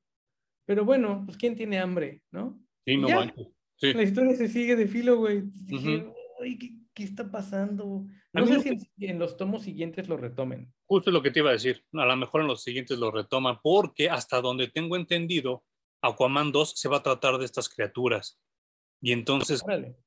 Pero 0.66 0.84
bueno, 0.84 1.22
pues 1.24 1.38
¿quién 1.38 1.56
tiene 1.56 1.78
hambre, 1.78 2.22
no? 2.30 2.60
Sí, 2.84 2.96
no 2.96 3.08
La 3.08 4.02
historia 4.02 4.36
se 4.36 4.48
sigue 4.48 4.76
de 4.76 4.86
filo, 4.86 5.16
güey. 5.16 5.44
¿qué 6.58 6.85
está 7.04 7.30
pasando? 7.30 8.06
No 8.32 8.46
sé 8.46 8.78
si 8.96 9.06
en, 9.06 9.18
los 9.18 9.36
tomos 9.36 9.62
siguientes 9.62 10.08
lo 10.08 10.16
retomen. 10.16 10.72
Justo 10.86 11.10
lo 11.10 11.22
que 11.22 11.30
te 11.30 11.40
iba 11.40 11.50
a 11.50 11.54
decir. 11.54 11.84
A 11.92 12.06
lo 12.06 12.16
mejor 12.16 12.40
en 12.42 12.46
los 12.46 12.62
siguientes 12.62 12.98
lo 12.98 13.10
retoman, 13.10 13.58
porque 13.62 14.08
hasta 14.08 14.40
donde 14.40 14.68
tengo 14.68 14.96
entendido, 14.96 15.64
Aquaman 16.02 16.52
2 16.52 16.72
se 16.76 16.88
va 16.88 16.98
a 16.98 17.02
tratar 17.02 17.38
de 17.38 17.44
estas 17.44 17.68
criaturas. 17.68 18.40
Y 19.00 19.12
entonces 19.12 19.62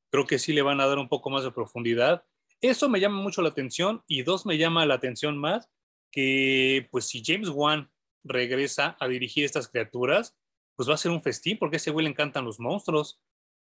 creo 0.09 0.25
que 0.25 0.39
sí 0.39 0.53
le 0.53 0.61
van 0.61 0.81
a 0.81 0.87
dar 0.87 0.97
un 0.97 1.09
poco 1.09 1.29
más 1.29 1.43
de 1.43 1.51
profundidad. 1.51 2.23
Eso 2.61 2.89
me 2.89 2.99
llama 2.99 3.21
mucho 3.21 3.41
la 3.41 3.49
atención. 3.49 4.03
Y 4.07 4.23
dos, 4.23 4.45
me 4.45 4.57
llama 4.57 4.85
la 4.85 4.95
atención 4.95 5.37
más 5.37 5.69
que, 6.11 6.87
pues, 6.91 7.05
si 7.05 7.23
James 7.23 7.49
Wan 7.49 7.89
regresa 8.23 8.97
a 8.99 9.07
dirigir 9.07 9.45
estas 9.45 9.67
criaturas, 9.67 10.35
pues 10.75 10.89
va 10.89 10.93
a 10.93 10.97
ser 10.97 11.11
un 11.11 11.21
festín, 11.21 11.57
porque 11.57 11.75
a 11.75 11.77
ese 11.77 11.91
güey 11.91 12.05
le 12.05 12.11
encantan 12.11 12.45
los 12.45 12.59
monstruos. 12.59 13.21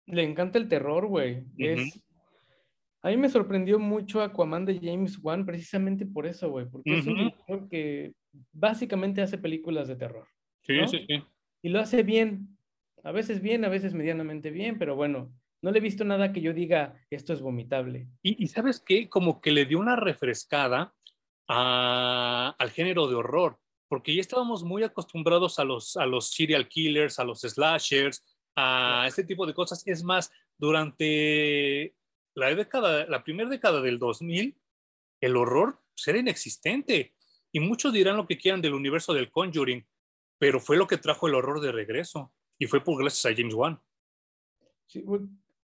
Le 0.05 0.23
encanta 0.23 0.57
el 0.57 0.67
terror, 0.67 1.07
güey. 1.07 1.43
A 3.01 3.09
mí 3.09 3.17
me 3.17 3.29
sorprendió 3.29 3.79
mucho 3.79 4.21
Aquaman 4.21 4.65
de 4.65 4.79
James 4.81 5.19
Wan 5.21 5.45
precisamente 5.45 6.05
por 6.05 6.27
eso, 6.27 6.49
güey, 6.49 6.65
porque 6.65 6.97
es 6.97 7.07
un 7.07 7.15
director 7.15 7.69
que 7.69 8.13
básicamente 8.51 9.21
hace 9.21 9.37
películas 9.37 9.87
de 9.87 9.95
terror. 9.95 10.27
Sí, 10.63 10.75
sí, 10.87 11.05
sí. 11.07 11.23
Y 11.61 11.69
lo 11.69 11.79
hace 11.79 12.03
bien. 12.03 12.57
A 13.03 13.11
veces 13.11 13.41
bien, 13.41 13.63
a 13.63 13.69
veces 13.69 13.93
medianamente 13.93 14.51
bien, 14.51 14.77
pero 14.77 14.95
bueno, 14.95 15.31
no 15.61 15.71
le 15.71 15.79
he 15.79 15.81
visto 15.81 16.03
nada 16.03 16.33
que 16.33 16.41
yo 16.41 16.53
diga 16.53 16.95
esto 17.09 17.33
es 17.33 17.41
vomitable. 17.41 18.07
Y, 18.21 18.47
sabes 18.47 18.81
qué, 18.85 19.09
como 19.09 19.39
que 19.39 19.51
le 19.51 19.65
dio 19.65 19.79
una 19.79 19.95
refrescada 19.95 20.93
al 21.47 22.69
género 22.71 23.07
de 23.07 23.15
horror, 23.15 23.57
porque 23.87 24.13
ya 24.13 24.21
estábamos 24.21 24.63
muy 24.63 24.83
acostumbrados 24.83 25.57
a 25.59 25.63
los, 25.63 25.97
a 25.97 26.05
los 26.05 26.31
serial 26.31 26.67
killers, 26.67 27.19
a 27.19 27.23
los 27.23 27.41
slashers, 27.41 28.23
a 28.55 29.05
este 29.07 29.23
tipo 29.23 29.45
de 29.47 29.53
cosas. 29.53 29.85
Es 29.87 30.03
más, 30.03 30.31
durante 30.57 31.95
la 32.39 32.55
década, 32.55 33.05
la 33.07 33.23
primera 33.23 33.49
década 33.49 33.81
del 33.81 33.99
2000, 33.99 34.57
el 35.21 35.37
horror 35.37 35.79
era 36.07 36.19
inexistente. 36.19 37.13
Y 37.51 37.59
muchos 37.59 37.93
dirán 37.93 38.17
lo 38.17 38.27
que 38.27 38.37
quieran 38.37 38.61
del 38.61 38.73
universo 38.73 39.13
del 39.13 39.31
Conjuring, 39.31 39.85
pero 40.37 40.59
fue 40.59 40.77
lo 40.77 40.87
que 40.87 40.97
trajo 40.97 41.27
el 41.27 41.35
horror 41.35 41.61
de 41.61 41.71
regreso. 41.71 42.33
Y 42.57 42.67
fue 42.67 42.83
por 42.83 43.01
gracias 43.01 43.25
a 43.25 43.35
James 43.35 43.53
Wan. 43.53 43.81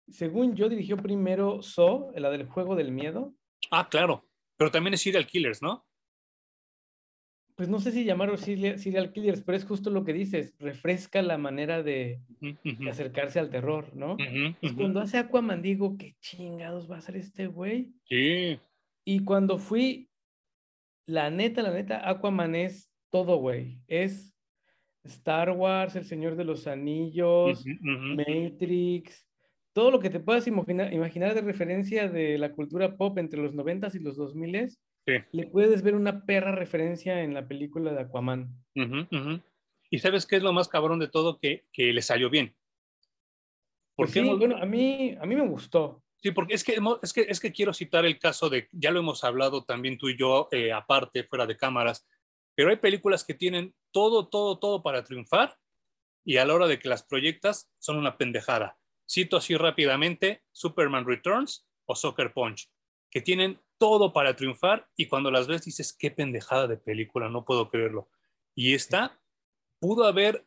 según 0.08 0.54
yo, 0.54 0.68
dirigió 0.68 0.96
primero 0.96 1.62
Saw, 1.62 2.12
la 2.16 2.30
del 2.30 2.46
juego 2.46 2.74
del 2.74 2.92
miedo. 2.92 3.34
Ah, 3.70 3.88
claro. 3.88 4.26
Pero 4.56 4.70
también 4.70 4.94
es 4.94 5.02
Serial 5.02 5.26
Killers, 5.26 5.62
¿no? 5.62 5.86
pues 7.56 7.68
no 7.68 7.78
sé 7.78 7.92
si 7.92 8.04
llamarlo 8.04 8.36
serial 8.36 9.12
killers, 9.12 9.42
pero 9.42 9.56
es 9.56 9.64
justo 9.64 9.90
lo 9.90 10.04
que 10.04 10.12
dices, 10.12 10.54
refresca 10.58 11.22
la 11.22 11.38
manera 11.38 11.82
de, 11.82 12.20
acercarse 12.88 13.38
al 13.38 13.50
terror, 13.50 13.94
¿no? 13.94 14.14
Uh 14.14 14.18
-huh, 14.18 14.50
uh 14.50 14.66
-huh. 14.66 14.76
Cuando 14.76 15.00
hace 15.00 15.18
Aquaman 15.18 15.62
digo, 15.62 15.96
¿qué 15.96 16.16
chingados 16.20 16.90
va 16.90 16.96
a 16.96 17.00
ser 17.00 17.16
este 17.16 17.46
güey? 17.46 17.92
Sí. 18.08 18.58
Y 19.04 19.20
cuando 19.20 19.58
fui, 19.58 20.08
la 21.06 21.30
neta, 21.30 21.62
la 21.62 21.72
neta, 21.72 22.08
Aquaman 22.08 22.56
es 22.56 22.90
todo, 23.10 23.36
güey. 23.36 23.78
Es 23.86 24.34
Star 25.04 25.50
Wars, 25.50 25.94
El 25.94 26.04
Señor 26.04 26.34
de 26.34 26.44
los 26.44 26.66
Anillos, 26.66 27.64
Matrix, 27.80 29.28
todo 29.72 29.90
lo 29.92 30.00
que 30.00 30.10
te 30.10 30.18
puedas 30.18 30.46
imaginar, 30.48 30.92
imaginar 30.92 31.34
de 31.34 31.42
referencia 31.42 32.08
de 32.08 32.38
la 32.38 32.52
cultura 32.52 32.96
pop 32.96 33.18
entre 33.18 33.40
los 33.40 33.54
90s 33.54 33.94
y 33.94 34.00
los 34.00 34.16
2000s 34.16 34.78
Sí. 35.06 35.14
Le 35.32 35.46
puedes 35.46 35.82
ver 35.82 35.94
una 35.94 36.24
perra 36.24 36.52
referencia 36.52 37.22
en 37.22 37.34
la 37.34 37.46
película 37.46 37.92
de 37.92 38.00
Aquaman. 38.00 38.64
Uh 38.74 38.80
-huh, 38.80 39.08
uh 39.10 39.16
-huh. 39.16 39.42
Y 39.90 39.98
sabes 39.98 40.26
qué 40.26 40.36
es 40.36 40.42
lo 40.42 40.52
más 40.52 40.68
cabrón 40.68 40.98
de 40.98 41.08
todo 41.08 41.38
que, 41.38 41.66
que 41.72 41.92
le 41.92 42.02
salió 42.02 42.30
bien. 42.30 42.54
Porque 43.96 44.20
pues 44.20 44.32
sí, 44.32 44.38
bueno, 44.38 44.56
a 44.56 44.66
mí, 44.66 45.16
a 45.20 45.26
mí 45.26 45.36
me 45.36 45.46
gustó. 45.46 46.02
Sí, 46.16 46.30
porque 46.30 46.54
es 46.54 46.64
que, 46.64 46.78
es, 47.02 47.12
que, 47.12 47.20
es 47.28 47.38
que 47.38 47.52
quiero 47.52 47.74
citar 47.74 48.06
el 48.06 48.18
caso 48.18 48.48
de, 48.48 48.68
ya 48.72 48.90
lo 48.90 49.00
hemos 49.00 49.22
hablado 49.24 49.62
también 49.64 49.98
tú 49.98 50.08
y 50.08 50.16
yo, 50.16 50.48
eh, 50.52 50.72
aparte, 50.72 51.22
fuera 51.24 51.46
de 51.46 51.56
cámaras, 51.56 52.06
pero 52.54 52.70
hay 52.70 52.76
películas 52.76 53.24
que 53.24 53.34
tienen 53.34 53.74
todo, 53.92 54.28
todo, 54.28 54.58
todo 54.58 54.82
para 54.82 55.04
triunfar 55.04 55.58
y 56.24 56.38
a 56.38 56.46
la 56.46 56.54
hora 56.54 56.66
de 56.66 56.78
que 56.78 56.88
las 56.88 57.02
proyectas 57.02 57.70
son 57.78 57.98
una 57.98 58.16
pendejada. 58.16 58.78
Cito 59.06 59.36
así 59.36 59.54
rápidamente 59.54 60.42
Superman 60.50 61.06
Returns 61.06 61.68
o 61.84 61.94
Soccer 61.94 62.32
Punch, 62.32 62.70
que 63.10 63.20
tienen 63.20 63.60
todo 63.78 64.12
para 64.12 64.36
triunfar 64.36 64.88
y 64.96 65.06
cuando 65.06 65.30
las 65.30 65.46
ves 65.46 65.64
dices, 65.64 65.92
qué 65.92 66.10
pendejada 66.10 66.66
de 66.66 66.76
película, 66.76 67.28
no 67.28 67.44
puedo 67.44 67.68
creerlo. 67.70 68.08
Y 68.54 68.74
esta 68.74 69.20
pudo 69.80 70.04
haber, 70.04 70.46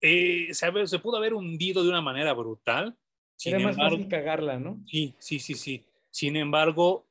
eh, 0.00 0.48
se, 0.52 0.86
se, 0.86 0.98
pudo 0.98 1.16
haber 1.16 1.34
hundido 1.34 1.82
de 1.82 1.88
una 1.88 2.00
manera 2.00 2.32
brutal. 2.32 2.96
Sin 3.36 3.54
Era 3.54 3.64
más 3.64 3.76
fácil 3.76 4.08
cagarla, 4.08 4.58
¿no? 4.58 4.80
Sí, 4.86 5.14
sí, 5.18 5.38
sí, 5.38 5.54
sí. 5.54 5.84
Sin 6.10 6.36
embargo, 6.36 7.08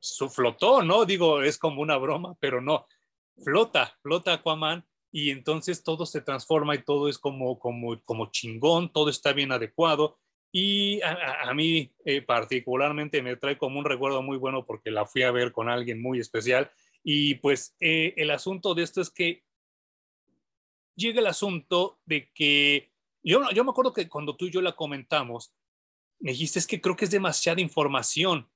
su 0.00 0.28
flotó, 0.28 0.82
¿no? 0.82 1.04
Digo, 1.04 1.42
es 1.42 1.58
como 1.58 1.80
una 1.80 1.96
broma, 1.96 2.36
pero 2.40 2.60
no. 2.60 2.86
Flota, 3.42 3.96
flota 4.02 4.34
Aquaman 4.34 4.84
y 5.12 5.30
entonces 5.30 5.82
todo 5.82 6.04
se 6.04 6.20
transforma 6.20 6.74
y 6.74 6.82
todo 6.82 7.08
es 7.08 7.18
como, 7.18 7.58
como, 7.58 8.00
como 8.02 8.30
chingón, 8.30 8.92
todo 8.92 9.10
está 9.10 9.32
bien 9.32 9.52
adecuado 9.52 10.18
y 10.50 11.00
a, 11.02 11.52
mí 11.52 11.92
eh, 12.04 12.22
particularmente 12.22 13.22
me 13.22 13.36
trae 13.36 13.58
como 13.58 13.78
un 13.78 13.84
recuerdo 13.84 14.22
muy 14.22 14.38
bueno 14.38 14.64
porque 14.64 14.90
la 14.90 15.04
fui 15.04 15.22
a 15.22 15.30
ver 15.30 15.52
con 15.52 15.68
alguien 15.68 16.00
muy 16.00 16.20
especial. 16.20 16.70
Y 17.02 17.36
pues 17.36 17.76
eh, 17.80 18.14
el 18.16 18.30
asunto 18.30 18.74
de 18.74 18.82
esto 18.82 19.00
es 19.00 19.10
que 19.10 19.44
llega 20.96 21.20
el 21.20 21.26
asunto 21.26 22.00
de 22.06 22.30
que 22.32 22.90
yo, 23.22 23.42
yo 23.50 23.64
me 23.64 23.70
acuerdo 23.70 23.92
que 23.92 24.08
cuando 24.08 24.36
tú 24.36 24.46
y 24.46 24.50
yo 24.50 24.62
la 24.62 24.74
comentamos, 24.74 25.54
me 26.18 26.32
dijiste 26.32 26.58
es 26.58 26.66
que 26.66 26.80
creo 26.80 26.96
que 26.96 27.04
es 27.04 27.10
demasiada 27.10 27.60
información 27.60 28.50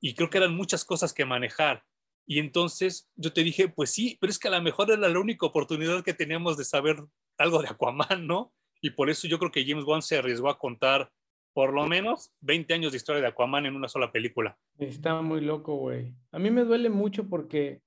y 0.00 0.14
creo 0.14 0.30
que 0.30 0.38
eran 0.38 0.56
muchas 0.56 0.84
cosas 0.84 1.12
que 1.12 1.24
manejar. 1.24 1.84
Y 2.26 2.38
entonces 2.38 3.10
yo 3.16 3.32
te 3.32 3.42
dije, 3.42 3.68
pues 3.68 3.90
sí, 3.90 4.16
pero 4.20 4.30
es 4.30 4.38
que 4.38 4.48
a 4.48 4.52
lo 4.52 4.62
mejor 4.62 4.90
era 4.90 5.08
la 5.08 5.20
única 5.20 5.46
oportunidad 5.46 6.02
que 6.02 6.14
teníamos 6.14 6.56
de 6.56 6.64
saber 6.64 7.04
algo 7.36 7.60
de 7.60 7.68
Aquaman, 7.68 8.26
¿no? 8.26 8.54
Y 8.80 8.90
por 8.90 9.10
eso 9.10 9.28
yo 9.28 9.38
creo 9.38 9.50
que 9.50 9.64
James 9.64 9.84
Wan 9.84 10.02
se 10.02 10.18
arriesgó 10.18 10.48
a 10.48 10.58
contar 10.58 11.10
por 11.52 11.72
lo 11.72 11.86
menos 11.86 12.32
20 12.40 12.74
años 12.74 12.92
de 12.92 12.96
historia 12.96 13.20
de 13.20 13.28
Aquaman 13.28 13.66
en 13.66 13.74
una 13.74 13.88
sola 13.88 14.12
película. 14.12 14.56
Está 14.78 15.20
muy 15.20 15.40
loco, 15.40 15.76
güey. 15.76 16.14
A 16.32 16.38
mí 16.38 16.50
me 16.50 16.64
duele 16.64 16.90
mucho 16.90 17.28
porque 17.28 17.82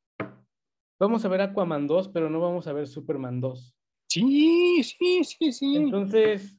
vamos 0.99 1.23
a 1.25 1.29
ver 1.29 1.41
Aquaman 1.41 1.87
2, 1.87 2.09
pero 2.09 2.29
no 2.29 2.39
vamos 2.39 2.67
a 2.67 2.73
ver 2.73 2.87
Superman 2.87 3.39
2. 3.39 3.75
Sí, 4.09 4.83
sí, 4.83 5.23
sí, 5.23 5.51
sí. 5.51 5.75
Entonces, 5.75 6.57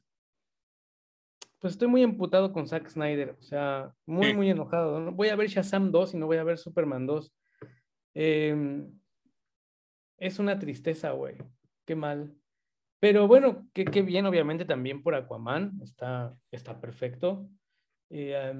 pues 1.59 1.73
estoy 1.73 1.87
muy 1.87 2.03
emputado 2.03 2.51
con 2.51 2.67
Zack 2.67 2.89
Snyder, 2.89 3.37
o 3.39 3.41
sea, 3.41 3.93
muy, 4.05 4.33
muy 4.33 4.49
enojado. 4.49 5.11
Voy 5.11 5.29
a 5.29 5.35
ver 5.35 5.47
Shazam 5.47 5.91
2 5.91 6.15
y 6.15 6.17
no 6.17 6.25
voy 6.25 6.37
a 6.37 6.43
ver 6.43 6.57
Superman 6.57 7.05
2. 7.05 7.33
Em, 8.13 8.99
es 10.17 10.39
una 10.39 10.59
tristeza, 10.59 11.11
güey. 11.11 11.37
Qué 11.85 11.95
mal. 11.95 12.35
Pero 13.05 13.27
bueno, 13.27 13.69
qué, 13.71 14.01
bien, 14.01 14.25
obviamente, 14.25 14.65
también 14.65 15.03
por 15.03 15.13
Aquaman, 15.13 15.79
está, 15.83 16.35
está 16.49 16.81
perfecto. 16.81 17.47
Eh, 18.09 18.51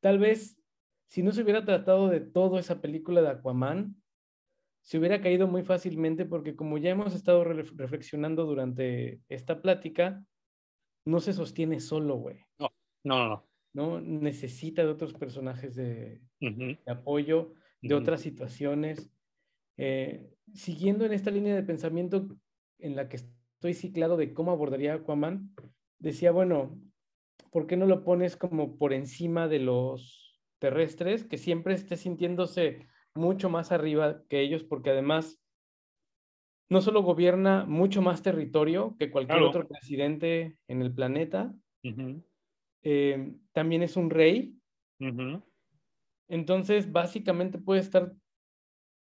tal 0.00 0.18
vez, 0.18 0.58
si 1.08 1.22
no 1.22 1.30
se 1.30 1.42
hubiera 1.42 1.62
tratado 1.62 2.08
de 2.08 2.20
todo 2.20 2.58
esa 2.58 2.80
película 2.80 3.20
de 3.20 3.28
Aquaman, 3.28 4.02
se 4.80 4.96
hubiera 4.96 5.20
caído 5.20 5.46
muy 5.46 5.62
fácilmente 5.62 6.24
porque 6.24 6.56
como 6.56 6.78
ya 6.78 6.92
hemos 6.92 7.14
estado 7.14 7.44
reflexionando 7.44 8.46
durante 8.46 9.20
esta 9.28 9.60
plática, 9.60 10.24
no 11.04 11.20
se 11.20 11.34
sostiene 11.34 11.80
solo, 11.80 12.16
güey. 12.16 12.42
No, 12.58 12.72
no, 13.04 13.28
no. 13.28 13.46
No 13.74 14.00
necesita 14.00 14.80
de 14.80 14.88
otros 14.88 15.12
personajes 15.12 15.76
de, 15.76 16.22
apoyo, 16.86 17.52
de 17.82 17.94
otras 17.94 18.22
situaciones. 18.22 19.12
Eh, 19.76 20.30
siguiendo 20.54 21.04
en 21.04 21.12
esta 21.12 21.30
línea 21.30 21.54
de 21.54 21.62
pensamiento 21.62 22.26
en 22.78 22.96
la 22.96 23.06
que 23.06 23.18
estoy 23.60 23.74
ciclado 23.74 24.16
de 24.16 24.32
cómo 24.32 24.52
abordaría 24.52 24.94
Aquaman, 24.94 25.54
decía, 25.98 26.32
bueno, 26.32 26.80
¿por 27.50 27.66
qué 27.66 27.76
no 27.76 27.84
lo 27.84 28.04
pones 28.04 28.34
como 28.34 28.78
por 28.78 28.94
encima 28.94 29.48
de 29.48 29.58
los 29.58 30.40
terrestres, 30.58 31.24
que 31.24 31.36
siempre 31.36 31.74
esté 31.74 31.98
sintiéndose 31.98 32.86
mucho 33.14 33.50
más 33.50 33.70
arriba 33.70 34.22
que 34.30 34.40
ellos, 34.40 34.64
porque 34.64 34.88
además 34.88 35.42
no 36.70 36.80
solo 36.80 37.02
gobierna 37.02 37.66
mucho 37.66 38.00
más 38.00 38.22
territorio 38.22 38.96
que 38.98 39.10
cualquier 39.10 39.42
otro 39.42 39.68
presidente 39.68 40.56
en 40.66 40.80
el 40.80 40.94
planeta, 40.94 41.52
eh, 42.82 43.34
también 43.52 43.82
es 43.82 43.94
un 43.98 44.08
rey. 44.08 44.56
Entonces, 46.28 46.90
básicamente 46.90 47.58
puede 47.58 47.80
estar 47.80 48.10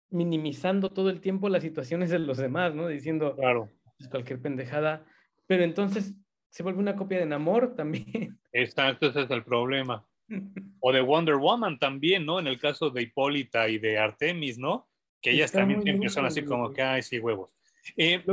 minimizando 0.09 0.91
todo 0.91 1.09
el 1.09 1.19
tiempo 1.19 1.49
las 1.49 1.63
situaciones 1.63 2.09
de 2.09 2.19
los 2.19 2.37
demás, 2.37 2.73
¿no? 2.73 2.87
Diciendo, 2.87 3.35
claro 3.35 3.69
cualquier 4.09 4.41
pendejada. 4.41 5.05
Pero 5.47 5.63
entonces 5.63 6.13
se 6.49 6.63
vuelve 6.63 6.79
una 6.79 6.95
copia 6.95 7.19
de 7.19 7.25
Namor 7.25 7.75
también. 7.75 8.39
Exacto, 8.53 9.07
ese 9.07 9.23
es 9.23 9.31
el 9.31 9.43
problema. 9.43 10.05
O 10.79 10.93
de 10.93 11.01
Wonder 11.01 11.35
Woman 11.35 11.79
también, 11.79 12.25
¿no? 12.25 12.39
En 12.39 12.45
el 12.45 12.59
caso 12.59 12.91
de 12.91 13.01
Hipólita 13.01 13.67
y 13.69 13.79
de 13.79 13.97
Artemis, 13.97 14.59
¿no? 14.59 14.87
Que 15.19 15.31
ellas 15.31 15.51
también 15.51 15.81
siempre 15.81 16.09
son 16.09 16.25
así 16.25 16.45
como 16.45 16.71
que, 16.71 16.81
ay, 16.83 17.01
sí, 17.01 17.17
huevos. 17.17 17.49
Eh, 17.97 18.23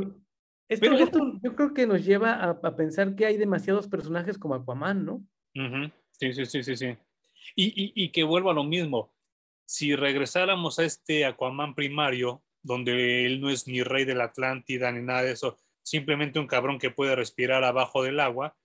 esto, 0.68 0.86
pero... 0.86 0.98
esto, 0.98 1.40
yo 1.42 1.56
creo 1.56 1.72
que 1.72 1.86
nos 1.86 2.04
lleva 2.04 2.34
a, 2.34 2.76
pensar 2.76 3.14
que 3.14 3.24
hay 3.24 3.38
demasiados 3.38 3.88
personajes 3.88 4.36
como 4.36 4.54
Aquaman, 4.54 5.04
¿no? 5.04 5.24
Sí, 6.10 6.34
sí, 6.34 6.44
sí, 6.44 6.62
sí, 6.62 6.76
sí. 6.76 6.96
Y, 7.56 7.92
y, 7.94 8.10
que 8.10 8.22
vuelva 8.22 8.50
a 8.50 8.54
lo 8.54 8.64
mismo. 8.64 9.14
Si 9.64 9.96
regresáramos 9.96 10.78
a 10.78 10.84
este 10.84 11.24
Aquaman 11.24 11.74
primario, 11.74 12.42
donde 12.62 13.26
él 13.26 13.40
no 13.40 13.50
es 13.50 13.66
ni 13.66 13.82
rey 13.82 14.04
de 14.04 14.14
la 14.14 14.24
Atlántida 14.24 14.90
ni 14.92 15.02
nada 15.02 15.22
de 15.22 15.32
eso, 15.32 15.58
simplemente 15.82 16.38
un 16.38 16.46
cabrón 16.46 16.78
que 16.78 16.90
puede 16.90 17.16
respirar 17.16 17.64
abajo 17.64 18.02
del 18.02 18.20
agua, 18.20 18.56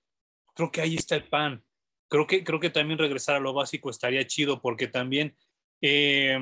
creo 0.53 0.71
que 0.71 0.81
ahí 0.81 0.95
está 0.95 1.15
el 1.15 1.23
pan. 1.23 1.63
Creo 2.09 2.25
que, 2.25 2.43
creo 2.43 2.59
que 2.59 2.69
también 2.69 2.99
regresar 2.99 3.35
a 3.35 3.39
lo 3.39 3.53
básico 3.53 3.89
estaría 3.89 4.25
chido 4.25 4.61
porque 4.61 4.87
también 4.87 5.35
eh, 5.81 6.39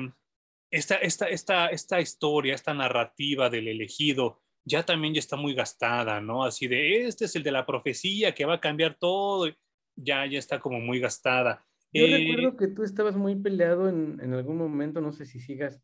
esta, 0.70 0.96
esta, 0.96 1.26
esta, 1.28 1.66
esta 1.68 2.00
historia, 2.00 2.54
esta 2.54 2.74
narrativa 2.74 3.50
del 3.50 3.68
elegido, 3.68 4.40
ya 4.64 4.84
también 4.84 5.14
ya 5.14 5.20
está 5.20 5.36
muy 5.36 5.54
gastada, 5.54 6.20
¿no? 6.20 6.44
Así 6.44 6.66
de, 6.66 7.06
este 7.06 7.24
es 7.24 7.36
el 7.36 7.42
de 7.42 7.52
la 7.52 7.66
profecía 7.66 8.34
que 8.34 8.44
va 8.44 8.54
a 8.54 8.60
cambiar 8.60 8.96
todo, 8.98 9.48
ya, 9.96 10.26
ya 10.26 10.38
está 10.38 10.60
como 10.60 10.80
muy 10.80 11.00
gastada. 11.00 11.64
Yo 11.92 12.04
eh, 12.04 12.18
recuerdo 12.18 12.56
que 12.56 12.68
tú 12.68 12.82
estabas 12.82 13.16
muy 13.16 13.36
peleado 13.36 13.88
en, 13.88 14.20
en, 14.20 14.34
algún 14.34 14.56
momento, 14.56 15.00
no 15.00 15.12
sé 15.12 15.24
si 15.24 15.40
sigas, 15.40 15.80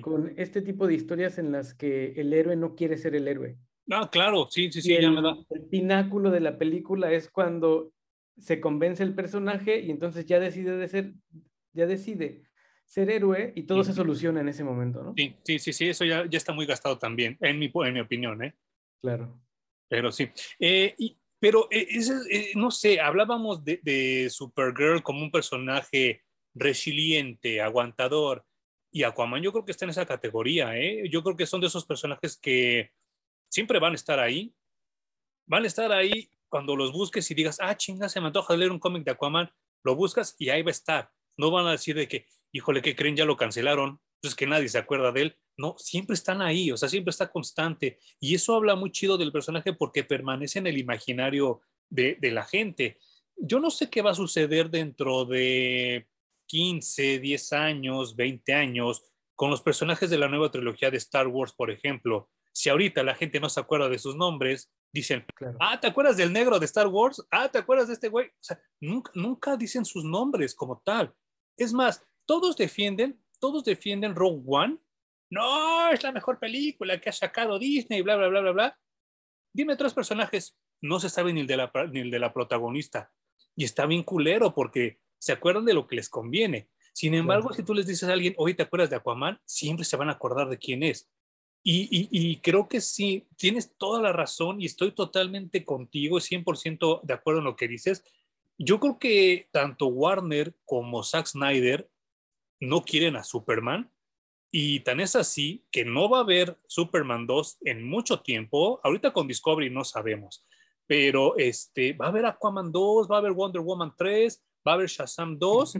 con 0.00 0.32
este 0.36 0.62
tipo 0.62 0.86
de 0.86 0.94
historias 0.94 1.38
en 1.38 1.52
las 1.52 1.74
que 1.74 2.12
el 2.12 2.32
héroe 2.32 2.56
no 2.56 2.74
quiere 2.74 2.96
ser 2.96 3.14
el 3.14 3.28
héroe. 3.28 3.56
Ah, 3.90 4.08
claro, 4.10 4.48
sí, 4.50 4.70
sí, 4.72 4.82
sí, 4.82 4.92
ya 4.92 4.98
el, 4.98 5.12
me 5.12 5.22
da. 5.22 5.36
El 5.50 5.66
pináculo 5.66 6.30
de 6.30 6.40
la 6.40 6.58
película 6.58 7.12
es 7.12 7.30
cuando 7.30 7.92
se 8.38 8.60
convence 8.60 9.02
el 9.02 9.14
personaje 9.14 9.80
y 9.80 9.90
entonces 9.90 10.26
ya 10.26 10.38
decide 10.40 10.76
de 10.76 10.88
ser, 10.88 11.14
ya 11.72 11.86
decide 11.86 12.42
ser 12.84 13.10
héroe 13.10 13.52
y 13.54 13.64
todo 13.64 13.82
se 13.84 13.92
soluciona 13.92 14.40
en 14.40 14.48
ese 14.48 14.64
momento, 14.64 15.02
¿no? 15.02 15.12
Sí, 15.16 15.36
sí, 15.44 15.58
sí, 15.58 15.72
sí 15.72 15.88
eso 15.88 16.04
ya, 16.04 16.26
ya 16.26 16.36
está 16.36 16.52
muy 16.52 16.66
gastado 16.66 16.98
también, 16.98 17.36
en 17.40 17.58
mi, 17.58 17.70
en 17.74 17.94
mi 17.94 18.00
opinión, 18.00 18.42
¿eh? 18.42 18.54
Claro. 19.00 19.40
Pero 19.88 20.12
sí. 20.12 20.28
Eh, 20.58 20.94
y, 20.98 21.16
pero, 21.38 21.68
eh, 21.70 21.86
eh, 22.30 22.52
no 22.54 22.70
sé, 22.70 23.00
hablábamos 23.00 23.64
de, 23.64 23.80
de, 23.82 24.30
Supergirl 24.30 25.02
como 25.02 25.22
un 25.22 25.30
personaje 25.30 26.22
resiliente, 26.54 27.60
aguantador, 27.60 28.44
y 28.96 29.02
Aquaman 29.02 29.42
yo 29.42 29.52
creo 29.52 29.62
que 29.66 29.72
está 29.72 29.84
en 29.84 29.90
esa 29.90 30.06
categoría, 30.06 30.74
¿eh? 30.74 31.06
Yo 31.10 31.22
creo 31.22 31.36
que 31.36 31.44
son 31.44 31.60
de 31.60 31.66
esos 31.66 31.84
personajes 31.84 32.38
que 32.38 32.92
siempre 33.46 33.78
van 33.78 33.92
a 33.92 33.94
estar 33.94 34.18
ahí, 34.18 34.54
van 35.44 35.64
a 35.64 35.66
estar 35.66 35.92
ahí 35.92 36.30
cuando 36.48 36.74
los 36.74 36.92
busques 36.92 37.30
y 37.30 37.34
digas, 37.34 37.58
ah, 37.60 37.76
chinga, 37.76 38.08
se 38.08 38.22
me 38.22 38.28
antoja 38.28 38.56
leer 38.56 38.70
un 38.70 38.78
cómic 38.78 39.04
de 39.04 39.10
Aquaman, 39.10 39.52
lo 39.84 39.96
buscas 39.96 40.34
y 40.38 40.48
ahí 40.48 40.62
va 40.62 40.70
a 40.70 40.70
estar. 40.70 41.10
No 41.36 41.50
van 41.50 41.66
a 41.66 41.72
decir 41.72 41.94
de 41.94 42.08
que, 42.08 42.24
híjole, 42.52 42.80
¿qué 42.80 42.96
creen? 42.96 43.16
Ya 43.16 43.26
lo 43.26 43.36
cancelaron, 43.36 44.00
pues 44.22 44.34
que 44.34 44.46
nadie 44.46 44.70
se 44.70 44.78
acuerda 44.78 45.12
de 45.12 45.20
él. 45.20 45.36
No, 45.58 45.74
siempre 45.76 46.14
están 46.14 46.40
ahí, 46.40 46.70
o 46.70 46.78
sea, 46.78 46.88
siempre 46.88 47.10
está 47.10 47.30
constante. 47.30 47.98
Y 48.18 48.34
eso 48.34 48.54
habla 48.54 48.76
muy 48.76 48.92
chido 48.92 49.18
del 49.18 49.30
personaje 49.30 49.74
porque 49.74 50.04
permanece 50.04 50.58
en 50.58 50.68
el 50.68 50.78
imaginario 50.78 51.60
de 51.90 52.30
la 52.32 52.46
gente. 52.46 52.96
Yo 53.36 53.60
no 53.60 53.70
sé 53.70 53.90
qué 53.90 54.00
va 54.00 54.12
a 54.12 54.14
suceder 54.14 54.70
dentro 54.70 55.26
de 55.26 56.08
15, 56.46 57.18
10 57.18 57.52
años, 57.52 58.16
20 58.16 58.54
años, 58.54 59.04
con 59.34 59.50
los 59.50 59.62
personajes 59.62 60.10
de 60.10 60.18
la 60.18 60.28
nueva 60.28 60.50
trilogía 60.50 60.90
de 60.90 60.96
Star 60.96 61.28
Wars, 61.28 61.52
por 61.52 61.70
ejemplo. 61.70 62.30
Si 62.52 62.70
ahorita 62.70 63.02
la 63.02 63.14
gente 63.14 63.38
no 63.38 63.50
se 63.50 63.60
acuerda 63.60 63.88
de 63.88 63.98
sus 63.98 64.16
nombres, 64.16 64.72
dicen, 64.92 65.26
ah, 65.60 65.78
¿te 65.78 65.88
acuerdas 65.88 66.16
del 66.16 66.32
negro 66.32 66.58
de 66.58 66.64
Star 66.64 66.86
Wars? 66.86 67.22
Ah, 67.30 67.48
¿te 67.50 67.58
acuerdas 67.58 67.88
de 67.88 67.94
este 67.94 68.08
güey? 68.08 68.28
O 68.28 68.42
sea, 68.42 68.58
nunca, 68.80 69.12
nunca 69.14 69.56
dicen 69.56 69.84
sus 69.84 70.04
nombres 70.04 70.54
como 70.54 70.80
tal. 70.84 71.14
Es 71.56 71.72
más, 71.72 72.02
todos 72.26 72.56
defienden, 72.56 73.22
todos 73.38 73.64
defienden 73.64 74.14
Rogue 74.14 74.42
One. 74.46 74.78
No, 75.30 75.90
es 75.90 76.02
la 76.02 76.12
mejor 76.12 76.38
película 76.38 77.00
que 77.00 77.10
ha 77.10 77.12
sacado 77.12 77.58
Disney, 77.58 78.00
bla, 78.00 78.16
bla, 78.16 78.28
bla, 78.28 78.40
bla, 78.40 78.52
bla. 78.52 78.78
Dime 79.52 79.76
tres 79.76 79.92
personajes. 79.92 80.56
No 80.80 81.00
se 81.00 81.10
sabe 81.10 81.32
ni 81.32 81.40
el 81.40 81.46
de 81.46 81.56
la, 81.56 81.72
ni 81.90 82.00
el 82.00 82.10
de 82.10 82.18
la 82.18 82.32
protagonista. 82.32 83.10
Y 83.54 83.64
está 83.64 83.86
bien 83.86 84.02
culero 84.02 84.54
porque 84.54 85.00
se 85.18 85.32
acuerdan 85.32 85.64
de 85.64 85.74
lo 85.74 85.86
que 85.86 85.96
les 85.96 86.08
conviene. 86.08 86.68
Sin 86.92 87.14
embargo, 87.14 87.52
si 87.52 87.62
tú 87.62 87.74
les 87.74 87.86
dices 87.86 88.08
a 88.08 88.12
alguien, 88.12 88.34
oye, 88.38 88.54
¿te 88.54 88.62
acuerdas 88.62 88.90
de 88.90 88.96
Aquaman? 88.96 89.38
Siempre 89.44 89.84
se 89.84 89.96
van 89.96 90.08
a 90.08 90.12
acordar 90.12 90.48
de 90.48 90.58
quién 90.58 90.82
es. 90.82 91.10
Y, 91.62 91.82
y, 91.90 92.08
y, 92.10 92.36
creo 92.36 92.68
que 92.68 92.80
sí, 92.80 93.26
tienes 93.36 93.76
toda 93.76 94.00
la 94.00 94.12
razón 94.12 94.60
y 94.60 94.66
estoy 94.66 94.92
totalmente 94.92 95.64
contigo, 95.64 96.20
100% 96.20 97.02
de 97.02 97.12
acuerdo 97.12 97.40
en 97.40 97.46
lo 97.46 97.56
que 97.56 97.66
dices. 97.66 98.04
Yo 98.56 98.78
creo 98.78 98.98
que 98.98 99.48
tanto 99.50 99.88
Warner 99.88 100.54
como 100.64 101.02
Zack 101.02 101.26
Snyder 101.26 101.90
no 102.60 102.82
quieren 102.82 103.16
a 103.16 103.24
Superman 103.24 103.90
y 104.50 104.80
tan 104.80 105.00
es 105.00 105.16
así 105.16 105.66
que 105.70 105.84
no 105.84 106.08
va 106.08 106.18
a 106.18 106.22
haber 106.22 106.56
Superman 106.66 107.26
2 107.26 107.58
en 107.64 107.86
mucho 107.86 108.20
tiempo. 108.20 108.80
Ahorita 108.82 109.12
con 109.12 109.28
Discovery 109.28 109.68
no 109.68 109.84
sabemos, 109.84 110.46
pero 110.86 111.36
este, 111.36 111.92
va 111.92 112.06
a 112.06 112.08
haber 112.08 112.26
Aquaman 112.26 112.72
2, 112.72 113.10
va 113.10 113.16
a 113.16 113.18
haber 113.18 113.32
Wonder 113.32 113.60
Woman 113.60 113.92
3, 113.98 114.42
va 114.66 114.72
a 114.72 114.74
haber 114.76 114.88
Shazam 114.88 115.38
2 115.38 115.74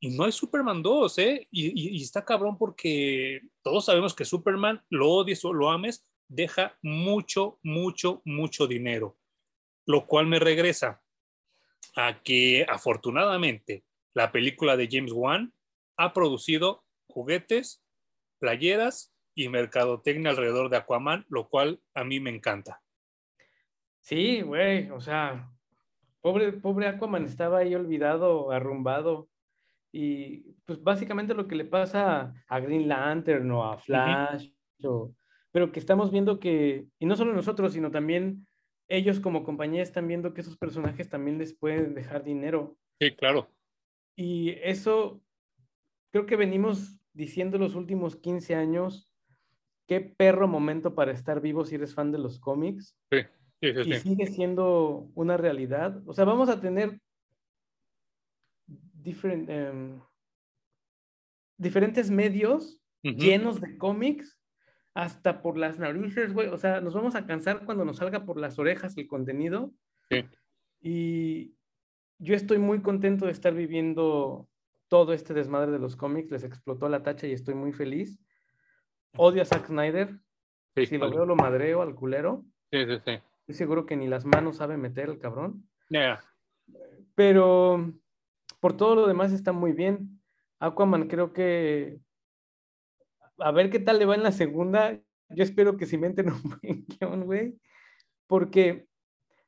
y 0.00 0.16
no 0.16 0.24
hay 0.24 0.32
Superman 0.32 0.82
2, 0.82 1.18
¿eh? 1.18 1.48
Y, 1.50 1.98
y, 1.98 2.02
está 2.02 2.24
cabrón 2.24 2.56
porque 2.56 3.42
todos 3.62 3.84
sabemos 3.84 4.14
que 4.14 4.24
Superman, 4.24 4.82
lo 4.88 5.10
odies 5.10 5.44
o 5.44 5.52
lo 5.52 5.70
ames, 5.70 6.04
deja 6.28 6.78
mucho, 6.82 7.58
mucho, 7.62 8.22
mucho 8.24 8.66
dinero. 8.66 9.18
Lo 9.86 10.06
cual 10.06 10.26
me 10.26 10.38
regresa 10.38 11.02
a 11.96 12.22
que 12.22 12.64
afortunadamente 12.68 13.84
la 14.14 14.32
película 14.32 14.76
de 14.76 14.88
James 14.90 15.12
Wan 15.12 15.52
ha 15.96 16.12
producido 16.12 16.84
juguetes, 17.08 17.84
playeras 18.38 19.12
y 19.34 19.48
mercadotecnia 19.48 20.30
alrededor 20.30 20.70
de 20.70 20.78
Aquaman, 20.78 21.26
lo 21.28 21.48
cual 21.48 21.82
a 21.94 22.04
mí 22.04 22.20
me 22.20 22.30
encanta. 22.30 22.82
Sí, 24.00 24.40
güey, 24.40 24.90
o 24.90 25.00
sea, 25.00 25.50
pobre, 26.20 26.52
pobre 26.52 26.86
Aquaman 26.86 27.24
estaba 27.24 27.58
ahí 27.58 27.74
olvidado, 27.74 28.50
arrumbado. 28.50 29.28
Y 29.92 30.54
pues 30.66 30.82
básicamente 30.82 31.34
lo 31.34 31.48
que 31.48 31.56
le 31.56 31.64
pasa 31.64 32.32
a 32.48 32.60
Green 32.60 32.88
Lantern 32.88 33.50
o 33.50 33.64
a 33.64 33.76
Flash, 33.76 34.50
pero 35.52 35.72
que 35.72 35.80
estamos 35.80 36.12
viendo 36.12 36.38
que, 36.38 36.86
y 36.98 37.06
no 37.06 37.16
solo 37.16 37.32
nosotros, 37.32 37.72
sino 37.72 37.90
también 37.90 38.46
ellos 38.88 39.20
como 39.20 39.42
compañía 39.44 39.82
están 39.82 40.06
viendo 40.06 40.32
que 40.32 40.42
esos 40.42 40.56
personajes 40.56 41.08
también 41.08 41.38
les 41.38 41.52
pueden 41.54 41.94
dejar 41.94 42.24
dinero. 42.24 42.76
Sí, 43.00 43.12
claro. 43.12 43.48
Y 44.16 44.50
eso 44.62 45.20
creo 46.12 46.26
que 46.26 46.36
venimos 46.36 47.00
diciendo 47.12 47.58
los 47.58 47.74
últimos 47.74 48.16
15 48.16 48.54
años, 48.54 49.10
qué 49.86 50.00
perro 50.00 50.46
momento 50.46 50.94
para 50.94 51.12
estar 51.12 51.40
vivo 51.40 51.64
si 51.64 51.76
eres 51.76 51.94
fan 51.94 52.12
de 52.12 52.18
los 52.18 52.38
cómics. 52.38 52.96
Sí, 53.10 53.18
sí, 53.60 53.72
sí. 53.74 53.90
Y 53.90 53.94
sigue 53.94 54.26
siendo 54.26 55.10
una 55.14 55.36
realidad. 55.36 56.02
O 56.06 56.14
sea, 56.14 56.24
vamos 56.24 56.48
a 56.48 56.60
tener 56.60 57.00
em, 59.04 60.00
diferentes 61.56 62.10
medios 62.10 62.80
llenos 63.02 63.60
de 63.60 63.78
cómics 63.78 64.38
hasta 64.94 65.42
por 65.42 65.56
las 65.56 65.78
narices, 65.78 66.32
güey. 66.32 66.48
O 66.48 66.58
sea, 66.58 66.80
nos 66.80 66.94
vamos 66.94 67.14
a 67.14 67.26
cansar 67.26 67.64
cuando 67.64 67.84
nos 67.84 67.98
salga 67.98 68.24
por 68.24 68.38
las 68.38 68.58
orejas 68.58 68.96
el 68.96 69.06
contenido. 69.06 69.72
Sí. 70.08 70.24
Y 70.80 71.54
yo 72.18 72.34
estoy 72.34 72.58
muy 72.58 72.82
contento 72.82 73.26
de 73.26 73.32
estar 73.32 73.54
viviendo 73.54 74.48
todo 74.88 75.12
este 75.12 75.34
desmadre 75.34 75.70
de 75.70 75.78
los 75.78 75.96
cómics. 75.96 76.30
Les 76.30 76.44
explotó 76.44 76.88
la 76.88 77.02
tacha 77.02 77.26
y 77.26 77.32
estoy 77.32 77.54
muy 77.54 77.72
feliz. 77.72 78.20
Odio 79.16 79.42
a 79.42 79.44
Zack 79.44 79.66
Snyder. 79.66 80.18
si 80.76 80.98
lo 80.98 81.10
veo, 81.10 81.24
lo 81.24 81.36
madreo 81.36 81.82
al 81.82 81.94
culero. 81.94 82.44
Sí, 82.70 82.84
sí, 82.86 82.98
sí. 83.04 83.12
Estoy 83.40 83.54
seguro 83.54 83.86
que 83.86 83.96
ni 83.96 84.06
las 84.06 84.24
manos 84.24 84.56
sabe 84.56 84.76
meter 84.76 85.08
el 85.08 85.18
cabrón. 85.18 85.68
Yeah. 85.88 86.20
Pero 87.14 87.92
por 88.60 88.76
todo 88.76 88.94
lo 88.94 89.06
demás 89.06 89.32
está 89.32 89.52
muy 89.52 89.72
bien. 89.72 90.20
Aquaman 90.58 91.08
creo 91.08 91.32
que 91.32 92.00
a 93.38 93.50
ver 93.50 93.70
qué 93.70 93.78
tal 93.78 93.98
le 93.98 94.04
va 94.04 94.14
en 94.14 94.22
la 94.22 94.32
segunda. 94.32 95.00
Yo 95.30 95.42
espero 95.42 95.76
que 95.76 95.86
cimenten 95.86 96.30
un 96.30 96.42
buen 96.62 96.86
guion, 96.86 97.24
güey. 97.24 97.58
Porque 98.26 98.86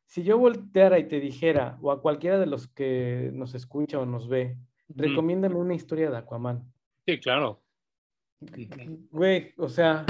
si 0.06 0.22
yo 0.22 0.38
volteara 0.38 0.98
y 0.98 1.08
te 1.08 1.20
dijera, 1.20 1.78
o 1.80 1.92
a 1.92 2.02
cualquiera 2.02 2.38
de 2.38 2.46
los 2.46 2.68
que 2.68 3.30
nos 3.32 3.54
escucha 3.54 3.98
o 3.98 4.06
nos 4.06 4.28
ve, 4.28 4.58
recomiéndame 4.88 5.56
una 5.56 5.74
historia 5.74 6.10
de 6.10 6.16
Aquaman. 6.16 6.70
Sí, 7.06 7.18
claro. 7.18 7.62
Güey, 9.10 9.54
o 9.56 9.68
sea, 9.68 10.04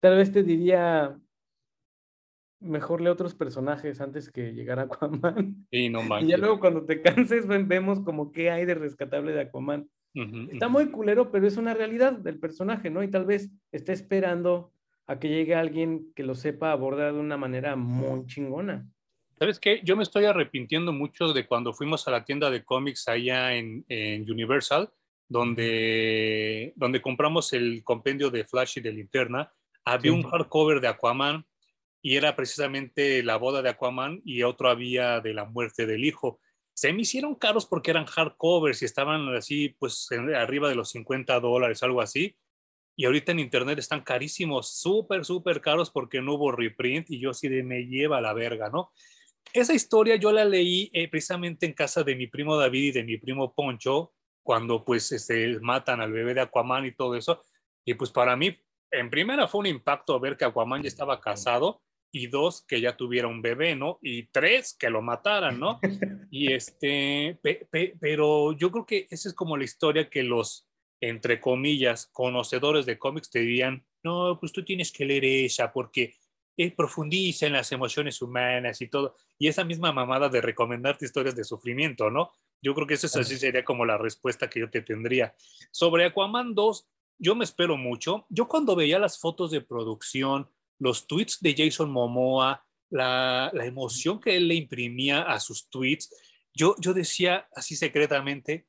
tal 0.00 0.16
vez 0.16 0.32
te 0.32 0.42
diría, 0.42 1.16
mejor 2.60 3.00
lee 3.00 3.08
otros 3.08 3.34
personajes 3.34 4.00
antes 4.00 4.30
que 4.30 4.52
llegar 4.52 4.78
a 4.78 4.82
Aquaman. 4.82 5.66
Sí, 5.70 5.88
no 5.88 6.02
Y 6.20 6.26
ya 6.28 6.36
luego 6.36 6.60
cuando 6.60 6.84
te 6.84 7.02
canses, 7.02 7.46
vemos 7.46 8.00
como 8.00 8.32
qué 8.32 8.50
hay 8.50 8.64
de 8.66 8.74
rescatable 8.74 9.32
de 9.32 9.40
Aquaman. 9.42 9.88
Está 10.12 10.68
muy 10.68 10.90
culero, 10.90 11.30
pero 11.30 11.46
es 11.46 11.56
una 11.56 11.72
realidad 11.72 12.12
del 12.12 12.38
personaje, 12.38 12.90
¿no? 12.90 13.02
Y 13.02 13.10
tal 13.10 13.24
vez 13.24 13.50
está 13.70 13.92
esperando 13.92 14.72
a 15.06 15.18
que 15.18 15.28
llegue 15.28 15.54
alguien 15.54 16.12
que 16.14 16.24
lo 16.24 16.34
sepa 16.34 16.72
abordar 16.72 17.14
de 17.14 17.20
una 17.20 17.36
manera 17.36 17.76
muy 17.76 18.26
chingona. 18.26 18.86
¿Sabes 19.38 19.58
qué? 19.58 19.80
Yo 19.84 19.96
me 19.96 20.02
estoy 20.02 20.24
arrepintiendo 20.24 20.92
mucho 20.92 21.32
de 21.32 21.46
cuando 21.46 21.72
fuimos 21.72 22.06
a 22.06 22.10
la 22.10 22.24
tienda 22.24 22.50
de 22.50 22.64
cómics 22.64 23.08
allá 23.08 23.54
en, 23.54 23.84
Universal, 24.28 24.90
donde, 25.28 26.72
donde 26.76 27.00
compramos 27.00 27.52
el 27.52 27.82
compendio 27.84 28.30
de 28.30 28.44
Flash 28.44 28.78
y 28.78 28.80
de 28.80 28.92
Linterna. 28.92 29.52
Había 29.84 30.12
un 30.12 30.24
hardcover 30.24 30.80
de 30.80 30.88
Aquaman 30.88 31.46
y 32.02 32.16
era 32.16 32.36
precisamente 32.36 33.22
la 33.22 33.36
boda 33.36 33.62
de 33.62 33.70
Aquaman 33.70 34.22
y 34.24 34.42
otro 34.42 34.68
había 34.68 35.20
de 35.20 35.34
la 35.34 35.44
muerte 35.44 35.86
del 35.86 36.04
hijo 36.04 36.40
se 36.80 36.94
me 36.94 37.02
hicieron 37.02 37.34
caros 37.34 37.66
porque 37.66 37.90
eran 37.90 38.06
hardcovers 38.06 38.80
y 38.80 38.86
estaban 38.86 39.34
así, 39.36 39.68
pues 39.78 40.08
arriba 40.34 40.70
de 40.70 40.74
los 40.74 40.88
50 40.88 41.38
dólares, 41.38 41.82
algo 41.82 42.00
así. 42.00 42.34
Y 42.96 43.04
ahorita 43.04 43.32
en 43.32 43.40
internet 43.40 43.78
están 43.78 44.00
carísimos, 44.00 44.78
súper, 44.80 45.26
súper 45.26 45.60
caros 45.60 45.90
porque 45.90 46.22
no 46.22 46.36
hubo 46.36 46.52
reprint 46.52 47.10
y 47.10 47.20
yo 47.20 47.34
sí 47.34 47.48
de 47.48 47.62
me 47.62 47.86
lleva 47.86 48.22
la 48.22 48.32
verga, 48.32 48.70
¿no? 48.70 48.92
Esa 49.52 49.74
historia 49.74 50.16
yo 50.16 50.32
la 50.32 50.46
leí 50.46 50.90
eh, 50.94 51.06
precisamente 51.08 51.66
en 51.66 51.74
casa 51.74 52.02
de 52.02 52.16
mi 52.16 52.28
primo 52.28 52.56
David 52.56 52.84
y 52.84 52.92
de 52.92 53.04
mi 53.04 53.18
primo 53.18 53.54
Poncho, 53.54 54.14
cuando 54.42 54.82
pues 54.82 55.12
este, 55.12 55.60
matan 55.60 56.00
al 56.00 56.12
bebé 56.12 56.32
de 56.32 56.40
Aquaman 56.40 56.86
y 56.86 56.92
todo 56.92 57.14
eso. 57.14 57.42
Y 57.84 57.92
pues 57.92 58.10
para 58.10 58.36
mí, 58.36 58.56
en 58.90 59.10
primera 59.10 59.46
fue 59.48 59.60
un 59.60 59.66
impacto 59.66 60.18
ver 60.18 60.38
que 60.38 60.46
Aquaman 60.46 60.82
ya 60.82 60.88
estaba 60.88 61.20
casado 61.20 61.82
y 62.12 62.26
dos, 62.26 62.64
que 62.66 62.80
ya 62.80 62.96
tuviera 62.96 63.28
un 63.28 63.42
bebé, 63.42 63.76
¿no? 63.76 63.98
Y 64.02 64.24
tres, 64.24 64.74
que 64.78 64.90
lo 64.90 65.02
mataran, 65.02 65.58
¿no? 65.58 65.80
Y 66.32 66.52
este, 66.52 67.40
pero 68.00 68.52
yo 68.52 68.70
creo 68.70 68.86
que 68.86 69.06
esa 69.10 69.28
es 69.28 69.34
como 69.34 69.56
la 69.56 69.64
historia 69.64 70.08
que 70.08 70.22
los 70.22 70.70
entre 71.00 71.40
comillas, 71.40 72.08
conocedores 72.12 72.86
de 72.86 72.98
cómics 72.98 73.30
te 73.30 73.40
dirían, 73.40 73.84
no, 74.02 74.38
pues 74.38 74.52
tú 74.52 74.64
tienes 74.64 74.92
que 74.92 75.04
leer 75.04 75.24
esa 75.24 75.72
porque 75.72 76.14
eh, 76.56 76.70
profundiza 76.70 77.46
en 77.46 77.54
las 77.54 77.72
emociones 77.72 78.20
humanas 78.20 78.80
y 78.82 78.88
todo. 78.88 79.16
Y 79.38 79.48
esa 79.48 79.64
misma 79.64 79.92
mamada 79.92 80.28
de 80.28 80.40
recomendarte 80.40 81.06
historias 81.06 81.34
de 81.34 81.44
sufrimiento, 81.44 82.10
¿no? 82.10 82.30
Yo 82.62 82.74
creo 82.74 82.86
que 82.86 82.94
eso 82.94 83.06
así 83.18 83.38
sería 83.38 83.64
como 83.64 83.86
la 83.86 83.96
respuesta 83.96 84.50
que 84.50 84.60
yo 84.60 84.68
te 84.68 84.82
tendría. 84.82 85.34
Sobre 85.70 86.04
Aquaman 86.04 86.54
2, 86.54 86.86
yo 87.18 87.34
me 87.34 87.44
espero 87.44 87.78
mucho. 87.78 88.26
Yo 88.28 88.46
cuando 88.46 88.76
veía 88.76 88.98
las 88.98 89.18
fotos 89.18 89.50
de 89.50 89.62
producción, 89.62 90.50
los 90.80 91.06
tweets 91.06 91.38
de 91.40 91.54
Jason 91.56 91.90
Momoa, 91.90 92.66
la, 92.90 93.50
la 93.52 93.66
emoción 93.66 94.18
que 94.18 94.36
él 94.36 94.48
le 94.48 94.56
imprimía 94.56 95.22
a 95.22 95.38
sus 95.38 95.68
tweets, 95.70 96.10
yo, 96.52 96.74
yo 96.80 96.92
decía 96.92 97.48
así 97.54 97.76
secretamente, 97.76 98.66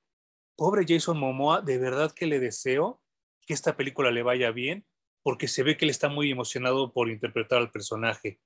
pobre 0.56 0.86
Jason 0.88 1.18
Momoa, 1.18 1.62
de 1.62 1.80
verdad 1.80 2.12
que 2.12 2.28
le 2.28 2.40
deseo 2.40 3.02
que 3.48 3.54
esta 3.54 3.76
película 3.76 4.12
le 4.12 4.22
vaya 4.22 4.52
bien, 4.52 4.86
porque 5.24 5.48
se 5.48 5.64
ve 5.64 5.78
que 5.78 5.86
él 5.86 5.92
está 5.92 6.10
muy 6.10 6.30
emocionado 6.30 6.94
por 6.94 7.10
interpretar 7.10 7.60
al 7.60 7.72
personaje. 7.72 8.40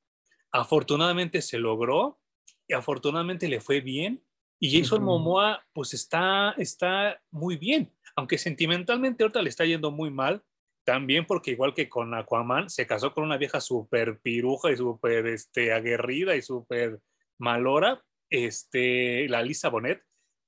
Afortunadamente 0.51 1.41
se 1.41 1.57
logró 1.57 2.21
y 2.67 2.73
afortunadamente 2.73 3.47
le 3.47 3.59
fue 3.59 3.81
bien. 3.81 4.23
Y 4.59 4.79
Jason 4.79 5.03
Momoa, 5.03 5.65
pues 5.73 5.93
está, 5.93 6.51
está 6.57 7.21
muy 7.29 7.57
bien, 7.57 7.93
aunque 8.15 8.37
sentimentalmente 8.37 9.23
ahorita 9.23 9.41
le 9.41 9.49
está 9.49 9.65
yendo 9.65 9.91
muy 9.91 10.09
mal, 10.09 10.43
también 10.85 11.25
porque 11.25 11.51
igual 11.51 11.73
que 11.73 11.89
con 11.89 12.13
Aquaman, 12.13 12.69
se 12.69 12.85
casó 12.85 13.13
con 13.13 13.23
una 13.23 13.37
vieja 13.37 13.59
súper 13.59 14.19
piruja 14.19 14.71
y 14.71 14.77
súper 14.77 15.25
este, 15.27 15.73
aguerrida 15.73 16.35
y 16.35 16.41
súper 16.41 16.99
malora, 17.39 18.01
este, 18.29 19.27
la 19.27 19.41
Lisa 19.41 19.69
Bonet, 19.69 20.01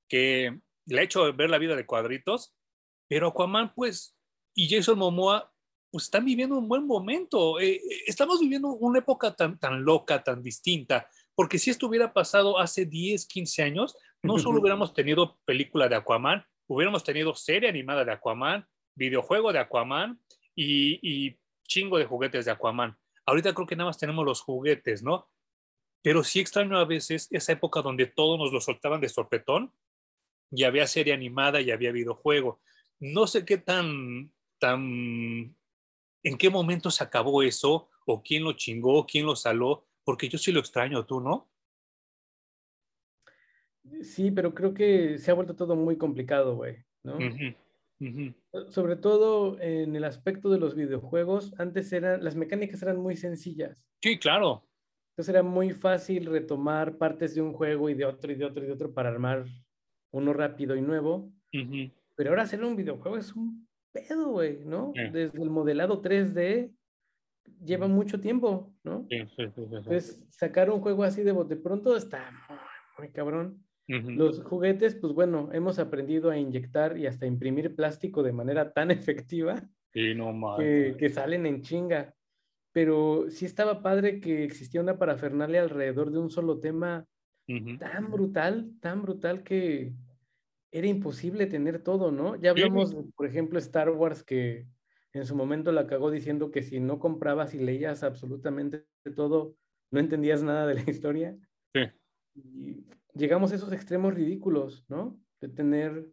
que 0.07 0.59
le 0.85 0.99
ha 0.99 1.03
hecho 1.03 1.33
ver 1.33 1.49
la 1.49 1.57
vida 1.57 1.75
de 1.75 1.85
cuadritos, 1.85 2.55
pero 3.09 3.29
Aquaman, 3.29 3.73
pues, 3.73 4.15
y 4.55 4.69
Jason 4.69 4.99
Momoa, 4.99 5.51
pues 5.91 6.05
están 6.05 6.25
viviendo 6.25 6.57
un 6.57 6.67
buen 6.67 6.85
momento. 6.85 7.59
Eh, 7.59 7.75
eh, 7.75 7.81
estamos 8.05 8.39
viviendo 8.39 8.69
una 8.69 8.99
época 8.99 9.35
tan, 9.35 9.57
tan 9.57 9.83
loca, 9.83 10.23
tan 10.23 10.43
distinta, 10.43 11.09
porque 11.33 11.57
si 11.57 11.71
esto 11.71 11.87
hubiera 11.87 12.13
pasado 12.13 12.59
hace 12.59 12.85
10, 12.85 13.25
15 13.25 13.63
años, 13.63 13.97
no 14.21 14.37
solo 14.37 14.59
hubiéramos 14.61 14.93
tenido 14.93 15.39
película 15.45 15.87
de 15.87 15.95
Aquaman, 15.95 16.45
hubiéramos 16.67 17.03
tenido 17.03 17.33
serie 17.33 17.69
animada 17.69 18.05
de 18.05 18.11
Aquaman, 18.11 18.67
videojuego 18.97 19.53
de 19.53 19.59
Aquaman 19.59 20.19
y, 20.55 20.99
y 21.01 21.37
chingo 21.65 21.97
de 21.97 22.05
juguetes 22.05 22.45
de 22.45 22.51
Aquaman. 22.51 22.97
Ahorita 23.25 23.53
creo 23.53 23.67
que 23.67 23.75
nada 23.75 23.89
más 23.89 23.97
tenemos 23.97 24.25
los 24.25 24.41
juguetes, 24.41 25.03
¿no? 25.03 25.29
Pero 26.01 26.23
sí 26.23 26.39
extraño 26.39 26.77
a 26.77 26.85
veces 26.85 27.27
esa 27.31 27.53
época 27.53 27.81
donde 27.81 28.05
todos 28.07 28.37
nos 28.39 28.51
lo 28.51 28.61
soltaban 28.61 29.01
de 29.01 29.09
sorpetón 29.09 29.71
y 30.51 30.63
había 30.63 30.87
serie 30.87 31.13
animada 31.13 31.61
y 31.61 31.71
había 31.71 31.91
videojuego. 31.91 32.61
No 32.99 33.27
sé 33.27 33.45
qué 33.45 33.57
tan, 33.57 34.31
tan, 34.59 35.55
en 36.23 36.37
qué 36.37 36.49
momento 36.49 36.89
se 36.91 37.03
acabó 37.03 37.43
eso, 37.43 37.89
o 38.05 38.23
quién 38.23 38.43
lo 38.43 38.53
chingó, 38.53 39.05
quién 39.05 39.25
lo 39.25 39.35
saló, 39.35 39.85
porque 40.03 40.29
yo 40.29 40.37
sí 40.37 40.51
lo 40.51 40.61
extraño, 40.61 41.05
tú, 41.05 41.19
¿no? 41.19 41.49
Sí, 44.01 44.31
pero 44.31 44.53
creo 44.53 44.73
que 44.73 45.17
se 45.17 45.29
ha 45.29 45.33
vuelto 45.33 45.55
todo 45.55 45.75
muy 45.75 45.97
complicado, 45.97 46.55
güey, 46.55 46.77
¿no? 47.03 47.17
Sobre 48.69 48.95
todo 48.95 49.59
en 49.59 49.95
el 49.95 50.03
aspecto 50.03 50.49
de 50.49 50.59
los 50.59 50.75
videojuegos, 50.75 51.53
antes 51.57 51.91
eran, 51.93 52.23
las 52.23 52.35
mecánicas 52.35 52.81
eran 52.81 52.97
muy 52.97 53.15
sencillas. 53.15 53.77
Sí, 54.01 54.19
claro. 54.19 54.67
Entonces 55.11 55.33
era 55.33 55.43
muy 55.43 55.71
fácil 55.71 56.27
retomar 56.27 56.97
partes 56.97 57.33
de 57.33 57.41
un 57.41 57.53
juego 57.53 57.89
y 57.89 57.95
de 57.95 58.05
otro 58.05 58.31
y 58.31 58.35
de 58.35 58.45
otro 58.45 58.63
y 58.63 58.67
de 58.67 58.73
otro 58.73 58.93
para 58.93 59.09
armar 59.09 59.45
uno 60.11 60.31
rápido 60.33 60.75
y 60.75 60.81
nuevo. 60.81 61.31
Pero 62.15 62.29
ahora 62.29 62.43
hacer 62.43 62.63
un 62.63 62.75
videojuego 62.75 63.17
es 63.17 63.35
un 63.35 63.67
pedo, 63.91 64.29
güey, 64.29 64.63
¿no? 64.63 64.93
Desde 64.93 65.41
el 65.41 65.49
modelado 65.49 66.01
3D 66.01 66.71
lleva 67.63 67.87
mucho 67.87 68.19
tiempo, 68.19 68.73
¿no? 68.83 69.07
Sí, 69.09 69.17
sí, 69.35 69.43
sí, 69.55 69.61
Entonces, 69.61 70.25
sacar 70.29 70.69
un 70.69 70.81
juego 70.81 71.03
así 71.03 71.23
de 71.23 71.31
bote 71.31 71.55
pronto 71.55 71.95
está 71.95 72.31
muy, 72.97 73.09
cabrón. 73.11 73.66
Los 73.87 74.43
juguetes, 74.43 74.95
pues 74.95 75.13
bueno, 75.13 75.49
hemos 75.53 75.79
aprendido 75.79 76.29
a 76.29 76.37
inyectar 76.37 76.97
y 76.97 77.07
hasta 77.07 77.25
imprimir 77.25 77.73
plástico 77.73 78.21
de 78.21 78.33
manera 78.33 78.73
tan 78.73 78.91
efectiva 78.91 79.69
no 80.15 80.57
que, 80.57 80.95
que, 80.97 81.09
salen 81.09 81.45
en 81.45 81.61
chinga. 81.61 82.13
Pero 82.71 83.25
sí 83.29 83.45
estaba 83.45 83.81
padre 83.81 84.19
que 84.19 84.43
existía 84.43 84.81
una 84.81 84.99
parafernalia 84.99 85.61
alrededor 85.61 86.11
de 86.11 86.19
un 86.19 86.29
solo 86.29 86.59
tema 86.59 87.07
tan 87.79 88.11
brutal, 88.11 88.71
tan 88.81 89.01
brutal 89.01 89.41
que 89.41 89.93
era 90.71 90.87
imposible 90.87 91.47
tener 91.47 91.81
todo, 91.81 92.11
¿no? 92.11 92.35
Ya 92.35 92.51
hablamos, 92.51 92.93
por 93.15 93.25
ejemplo, 93.25 93.57
Star 93.57 93.89
Wars 93.89 94.21
que 94.23 94.67
en 95.13 95.25
su 95.25 95.35
momento 95.35 95.71
la 95.71 95.87
cagó 95.87 96.11
diciendo 96.11 96.51
que 96.51 96.61
si 96.61 96.79
no 96.79 96.99
comprabas 96.99 97.55
y 97.55 97.59
leías 97.59 98.03
absolutamente 98.03 98.85
todo, 99.15 99.55
no 99.89 99.99
entendías 99.99 100.43
nada 100.43 100.67
de 100.67 100.75
la 100.75 100.83
historia. 100.91 101.35
Sí. 101.73 101.81
Y 102.35 102.85
llegamos 103.17 103.51
a 103.51 103.55
esos 103.55 103.71
extremos 103.73 104.13
ridículos, 104.13 104.85
¿no? 104.87 105.19
De 105.41 105.49
tener 105.49 106.11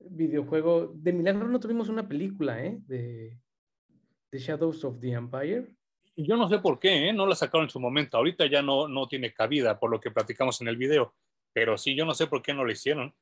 videojuego. 0.00 0.92
De 0.94 1.12
milagro 1.12 1.48
no 1.48 1.60
tuvimos 1.60 1.88
una 1.88 2.06
película, 2.08 2.64
¿eh? 2.64 2.78
De, 2.86 3.38
de 4.30 4.38
Shadows 4.38 4.84
of 4.84 5.00
the 5.00 5.12
Empire. 5.12 5.74
Yo 6.16 6.36
no 6.36 6.48
sé 6.48 6.58
por 6.58 6.78
qué, 6.78 7.08
¿eh? 7.08 7.12
no 7.12 7.26
la 7.26 7.34
sacaron 7.34 7.64
en 7.64 7.70
su 7.70 7.80
momento. 7.80 8.16
Ahorita 8.16 8.46
ya 8.46 8.62
no, 8.62 8.86
no 8.86 9.08
tiene 9.08 9.32
cabida 9.32 9.78
por 9.78 9.90
lo 9.90 10.00
que 10.00 10.12
platicamos 10.12 10.60
en 10.60 10.68
el 10.68 10.76
video. 10.76 11.14
Pero 11.52 11.76
sí, 11.76 11.96
yo 11.96 12.04
no 12.04 12.14
sé 12.14 12.26
por 12.26 12.42
qué 12.42 12.54
no 12.54 12.64
lo 12.64 12.70
hicieron. 12.70 13.14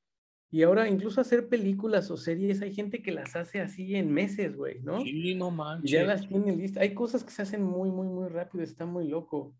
Y 0.50 0.62
ahora 0.62 0.86
incluso 0.86 1.22
hacer 1.22 1.48
películas 1.48 2.10
o 2.10 2.18
series, 2.18 2.60
hay 2.60 2.74
gente 2.74 3.02
que 3.02 3.10
las 3.10 3.34
hace 3.36 3.62
así 3.62 3.94
en 3.96 4.12
meses, 4.12 4.54
güey, 4.54 4.80
¿no? 4.82 5.00
Sí, 5.00 5.34
no 5.34 5.50
manches. 5.50 5.90
Y 5.90 5.94
ya 5.94 6.04
las 6.04 6.28
tienen 6.28 6.58
listas. 6.58 6.82
Hay 6.82 6.92
cosas 6.92 7.24
que 7.24 7.30
se 7.30 7.40
hacen 7.40 7.62
muy, 7.62 7.90
muy, 7.90 8.06
muy 8.06 8.28
rápido, 8.28 8.62
está 8.62 8.84
muy 8.84 9.08
loco. 9.08 9.54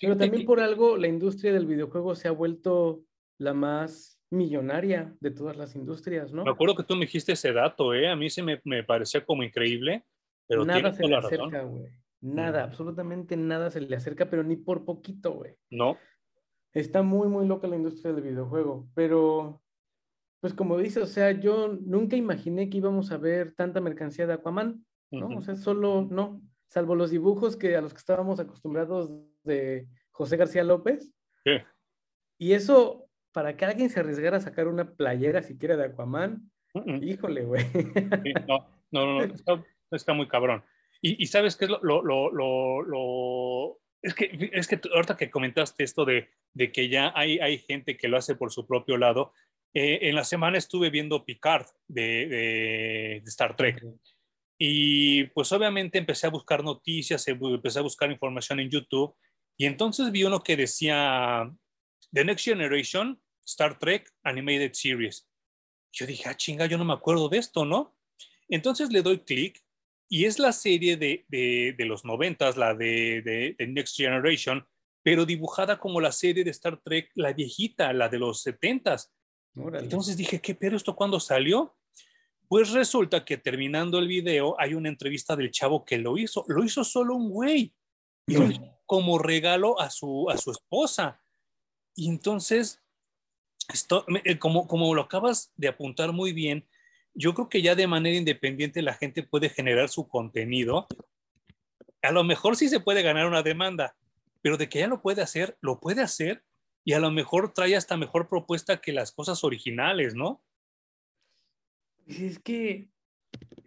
Pero 0.00 0.16
también 0.16 0.44
por 0.44 0.60
algo 0.60 0.96
la 0.96 1.08
industria 1.08 1.52
del 1.52 1.66
videojuego 1.66 2.14
se 2.14 2.28
ha 2.28 2.32
vuelto 2.32 3.04
la 3.38 3.54
más 3.54 4.20
millonaria 4.30 5.14
de 5.20 5.30
todas 5.30 5.56
las 5.56 5.74
industrias, 5.76 6.32
¿no? 6.32 6.44
Me 6.44 6.50
acuerdo 6.50 6.74
que 6.74 6.82
tú 6.82 6.94
me 6.94 7.02
dijiste 7.02 7.32
ese 7.32 7.52
dato, 7.52 7.94
¿eh? 7.94 8.08
A 8.08 8.16
mí 8.16 8.28
se 8.28 8.42
me, 8.42 8.60
me 8.64 8.82
parecía 8.82 9.24
como 9.24 9.42
increíble, 9.42 10.04
pero 10.46 10.64
nada 10.64 10.92
se 10.92 11.06
le 11.06 11.16
acerca, 11.16 11.62
güey. 11.62 11.86
Nada, 12.20 12.64
absolutamente 12.64 13.36
nada 13.36 13.70
se 13.70 13.80
le 13.80 13.94
acerca, 13.94 14.28
pero 14.28 14.42
ni 14.42 14.56
por 14.56 14.84
poquito, 14.84 15.32
güey. 15.32 15.54
No. 15.70 15.96
Está 16.72 17.02
muy, 17.02 17.28
muy 17.28 17.46
loca 17.46 17.68
la 17.68 17.76
industria 17.76 18.12
del 18.12 18.22
videojuego, 18.22 18.88
pero 18.94 19.62
pues 20.40 20.52
como 20.54 20.76
dice, 20.78 21.00
o 21.00 21.06
sea, 21.06 21.32
yo 21.32 21.68
nunca 21.68 22.16
imaginé 22.16 22.68
que 22.68 22.78
íbamos 22.78 23.10
a 23.10 23.16
ver 23.16 23.52
tanta 23.52 23.80
mercancía 23.80 24.26
de 24.26 24.34
Aquaman, 24.34 24.84
¿no? 25.10 25.28
O 25.28 25.40
sea, 25.40 25.56
solo 25.56 26.06
no, 26.10 26.42
salvo 26.68 26.94
los 26.94 27.10
dibujos 27.10 27.56
que 27.56 27.76
a 27.76 27.80
los 27.80 27.92
que 27.92 27.98
estábamos 27.98 28.38
acostumbrados 28.40 29.10
de 29.46 29.86
José 30.10 30.36
García 30.36 30.64
López. 30.64 31.12
Sí. 31.44 31.52
Y 32.38 32.52
eso, 32.52 33.08
para 33.32 33.56
que 33.56 33.64
alguien 33.64 33.90
se 33.90 34.00
arriesgara 34.00 34.38
a 34.38 34.40
sacar 34.40 34.68
una 34.68 34.94
playera 34.94 35.42
siquiera 35.42 35.76
de 35.76 35.84
Aquaman, 35.86 36.50
híjole, 37.00 37.44
güey. 37.44 37.64
no, 38.46 38.68
no, 38.90 39.26
no, 39.26 39.64
está 39.90 40.12
muy 40.12 40.28
cabrón. 40.28 40.62
Y, 41.02 41.26
sabes 41.26 41.56
qué 41.56 41.66
es 41.66 41.70
lo, 41.70 42.02
lo, 42.02 42.30
lo, 42.32 43.78
es 44.02 44.14
que, 44.14 44.50
es 44.52 44.66
que 44.66 44.80
ahorita 44.92 45.16
que 45.16 45.30
comentaste 45.30 45.84
esto 45.84 46.04
de, 46.04 46.30
de, 46.52 46.72
que 46.72 46.88
ya 46.88 47.12
hay, 47.14 47.38
hay 47.38 47.58
gente 47.58 47.96
que 47.96 48.08
lo 48.08 48.16
hace 48.16 48.34
por 48.34 48.50
su 48.50 48.66
propio 48.66 48.96
lado, 48.96 49.32
eh, 49.74 50.08
en 50.08 50.14
la 50.14 50.24
semana 50.24 50.58
estuve 50.58 50.90
viendo 50.90 51.24
Picard 51.24 51.66
de, 51.86 52.26
de, 52.26 53.16
Star 53.26 53.54
Trek. 53.56 53.84
Y 54.58 55.24
pues 55.24 55.52
obviamente 55.52 55.98
empecé 55.98 56.26
a 56.26 56.30
buscar 56.30 56.64
noticias, 56.64 57.28
em, 57.28 57.38
empecé 57.42 57.78
a 57.78 57.82
buscar 57.82 58.10
información 58.10 58.58
en 58.58 58.70
YouTube 58.70 59.14
y 59.56 59.66
entonces 59.66 60.10
vi 60.10 60.24
uno 60.24 60.42
que 60.42 60.56
decía 60.56 61.50
The 62.12 62.24
Next 62.24 62.44
Generation 62.44 63.20
Star 63.44 63.78
Trek 63.78 64.12
Animated 64.22 64.72
Series. 64.72 65.28
Yo 65.92 66.06
dije, 66.06 66.28
ah, 66.28 66.36
chinga, 66.36 66.66
yo 66.66 66.76
no 66.76 66.84
me 66.84 66.92
acuerdo 66.92 67.28
de 67.28 67.38
esto, 67.38 67.64
¿no? 67.64 67.96
Entonces 68.48 68.90
le 68.92 69.02
doy 69.02 69.20
clic 69.20 69.62
y 70.08 70.24
es 70.26 70.38
la 70.38 70.52
serie 70.52 70.96
de, 70.96 71.24
de, 71.28 71.84
los 71.84 72.04
noventas, 72.04 72.56
la 72.56 72.74
de, 72.74 73.54
de, 73.58 73.66
Next 73.66 73.96
Generation, 73.96 74.66
pero 75.02 75.24
dibujada 75.24 75.78
como 75.78 76.00
la 76.00 76.12
serie 76.12 76.44
de 76.44 76.50
Star 76.50 76.80
Trek, 76.82 77.10
la 77.14 77.32
viejita, 77.32 77.92
la 77.92 78.08
de 78.08 78.18
los 78.18 78.44
70s. 78.44 79.10
Entonces 79.80 80.16
dije, 80.16 80.40
¿qué 80.40 80.54
pero 80.54 80.76
esto 80.76 80.94
cuándo 80.94 81.18
salió? 81.18 81.76
Pues 82.48 82.70
resulta 82.70 83.24
que 83.24 83.38
terminando 83.38 83.98
el 83.98 84.06
video 84.06 84.54
hay 84.60 84.74
una 84.74 84.88
entrevista 84.88 85.34
del 85.34 85.50
chavo 85.50 85.84
que 85.84 85.98
lo 85.98 86.18
hizo. 86.18 86.44
Lo 86.48 86.62
hizo 86.62 86.84
solo 86.84 87.16
un 87.16 87.30
güey. 87.30 87.74
Como 88.86 89.18
regalo 89.18 89.80
a 89.80 89.90
su, 89.90 90.30
a 90.30 90.38
su 90.38 90.50
esposa. 90.50 91.20
Y 91.94 92.08
entonces, 92.08 92.82
esto, 93.72 94.04
eh, 94.24 94.38
como, 94.38 94.66
como 94.68 94.94
lo 94.94 95.02
acabas 95.02 95.52
de 95.56 95.68
apuntar 95.68 96.12
muy 96.12 96.32
bien, 96.32 96.68
yo 97.14 97.34
creo 97.34 97.48
que 97.48 97.62
ya 97.62 97.74
de 97.74 97.86
manera 97.86 98.16
independiente 98.16 98.82
la 98.82 98.94
gente 98.94 99.22
puede 99.22 99.48
generar 99.48 99.88
su 99.88 100.06
contenido. 100.06 100.86
A 102.02 102.12
lo 102.12 102.22
mejor 102.24 102.56
sí 102.56 102.68
se 102.68 102.80
puede 102.80 103.02
ganar 103.02 103.26
una 103.26 103.42
demanda, 103.42 103.96
pero 104.42 104.56
de 104.56 104.68
que 104.68 104.80
ya 104.80 104.86
lo 104.86 105.00
puede 105.00 105.22
hacer, 105.22 105.56
lo 105.60 105.80
puede 105.80 106.02
hacer 106.02 106.44
y 106.84 106.92
a 106.92 107.00
lo 107.00 107.10
mejor 107.10 107.52
trae 107.52 107.74
hasta 107.74 107.96
mejor 107.96 108.28
propuesta 108.28 108.80
que 108.80 108.92
las 108.92 109.10
cosas 109.10 109.42
originales, 109.42 110.14
¿no? 110.14 110.42
Pues 112.04 112.20
es 112.20 112.38
que 112.38 112.88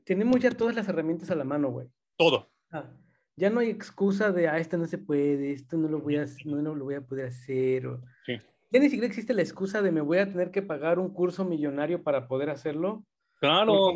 tenemos 0.05 0.39
ya 0.39 0.51
todas 0.51 0.73
las 0.73 0.87
herramientas 0.87 1.29
a 1.29 1.35
la 1.35 1.43
mano, 1.43 1.69
güey. 1.69 1.87
Todo. 2.15 2.49
Ah, 2.71 2.89
ya 3.39 3.49
no 3.49 3.61
hay 3.61 3.69
excusa 3.69 4.31
de, 4.31 4.49
ah, 4.49 4.59
esto 4.59 4.77
no 4.77 4.85
se 4.85 4.97
puede, 4.97 5.53
esto 5.53 5.77
no 5.77 5.87
lo 5.87 5.99
voy 5.99 6.17
a, 6.17 6.25
no, 6.45 6.61
no 6.61 6.75
lo 6.75 6.83
voy 6.83 6.95
a 6.95 7.01
poder 7.01 7.27
hacer. 7.27 7.87
sí. 8.25 8.37
Ya 8.71 8.79
ni 8.79 8.85
siquiera 8.89 9.07
existe 9.07 9.33
la 9.33 9.41
excusa 9.41 9.81
de 9.81 9.91
me 9.91 10.01
voy 10.01 10.19
a 10.19 10.29
tener 10.29 10.51
que 10.51 10.61
pagar 10.61 10.99
un 10.99 11.11
curso 11.11 11.43
millonario 11.43 12.03
para 12.03 12.27
poder 12.27 12.51
hacerlo. 12.51 13.03
Claro. 13.39 13.95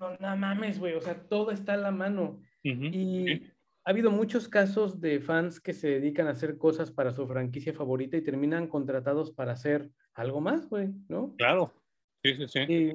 no, 0.00 0.16
no 0.18 0.36
mames, 0.36 0.78
güey, 0.78 0.94
o 0.94 1.00
sea, 1.00 1.28
todo 1.28 1.50
está 1.50 1.74
a 1.74 1.76
la 1.76 1.90
mano. 1.90 2.40
y 2.62 3.42
ha 3.84 3.90
habido 3.90 4.10
muchos 4.10 4.48
casos 4.48 5.00
de 5.00 5.20
fans 5.20 5.60
que 5.60 5.74
se 5.74 5.88
dedican 5.88 6.26
a 6.26 6.30
hacer 6.30 6.56
cosas 6.56 6.90
para 6.90 7.12
su 7.12 7.26
franquicia 7.26 7.74
favorita 7.74 8.16
y 8.16 8.22
terminan 8.22 8.68
contratados 8.68 9.30
para 9.32 9.52
hacer 9.52 9.90
algo 10.14 10.40
más, 10.40 10.70
güey, 10.70 10.88
¿no? 11.08 11.34
Claro. 11.36 11.74
Sí, 12.22 12.34
sí, 12.36 12.48
sí. 12.48 12.60
Y, 12.60 12.92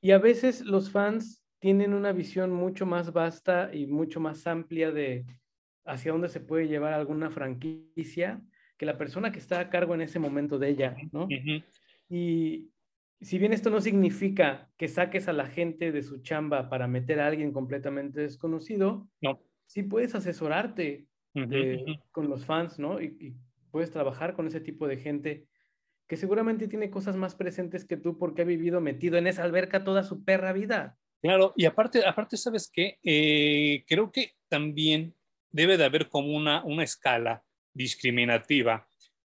y 0.00 0.10
a 0.10 0.18
veces 0.18 0.62
los 0.62 0.90
fans 0.90 1.37
tienen 1.58 1.94
una 1.94 2.12
visión 2.12 2.52
mucho 2.52 2.86
más 2.86 3.12
vasta 3.12 3.74
y 3.74 3.86
mucho 3.86 4.20
más 4.20 4.46
amplia 4.46 4.90
de 4.90 5.26
hacia 5.84 6.12
dónde 6.12 6.28
se 6.28 6.40
puede 6.40 6.68
llevar 6.68 6.92
alguna 6.92 7.30
franquicia 7.30 8.40
que 8.76 8.86
la 8.86 8.98
persona 8.98 9.32
que 9.32 9.38
está 9.38 9.58
a 9.58 9.70
cargo 9.70 9.94
en 9.94 10.02
ese 10.02 10.18
momento 10.18 10.58
de 10.58 10.68
ella, 10.68 10.96
¿no? 11.12 11.28
Y 12.08 12.70
si 13.20 13.38
bien 13.38 13.52
esto 13.52 13.70
no 13.70 13.80
significa 13.80 14.70
que 14.76 14.86
saques 14.86 15.26
a 15.28 15.32
la 15.32 15.46
gente 15.46 15.90
de 15.90 16.02
su 16.02 16.18
chamba 16.18 16.68
para 16.68 16.86
meter 16.86 17.20
a 17.20 17.26
alguien 17.26 17.52
completamente 17.52 18.20
desconocido, 18.20 19.08
no. 19.20 19.40
sí 19.66 19.82
puedes 19.82 20.14
asesorarte 20.14 21.06
con 22.12 22.28
los 22.28 22.44
fans, 22.44 22.78
¿no? 22.78 23.00
y, 23.00 23.36
puedes 23.70 23.90
trabajar 23.90 24.34
con 24.34 24.46
ese 24.46 24.60
tipo 24.60 24.88
de 24.88 24.96
gente 24.96 25.46
que 26.06 26.16
seguramente 26.16 26.68
tiene 26.68 26.90
cosas 26.90 27.16
más 27.16 27.34
presentes 27.34 27.84
que 27.84 27.96
tú 27.96 28.18
porque 28.18 28.42
ha 28.42 28.46
vivido 28.46 28.80
metido 28.80 29.18
en 29.18 29.26
esa 29.26 29.44
alberca 29.44 29.84
toda 29.84 30.02
su 30.02 30.24
perra 30.24 30.52
vida. 30.52 30.96
Claro, 31.20 31.52
y 31.56 31.64
aparte, 31.64 32.06
aparte 32.06 32.36
¿sabes 32.36 32.70
qué? 32.72 32.98
Eh, 33.02 33.84
creo 33.88 34.12
que 34.12 34.34
también 34.48 35.14
debe 35.50 35.76
de 35.76 35.84
haber 35.84 36.08
como 36.08 36.34
una, 36.36 36.62
una 36.64 36.84
escala 36.84 37.44
discriminativa 37.72 38.88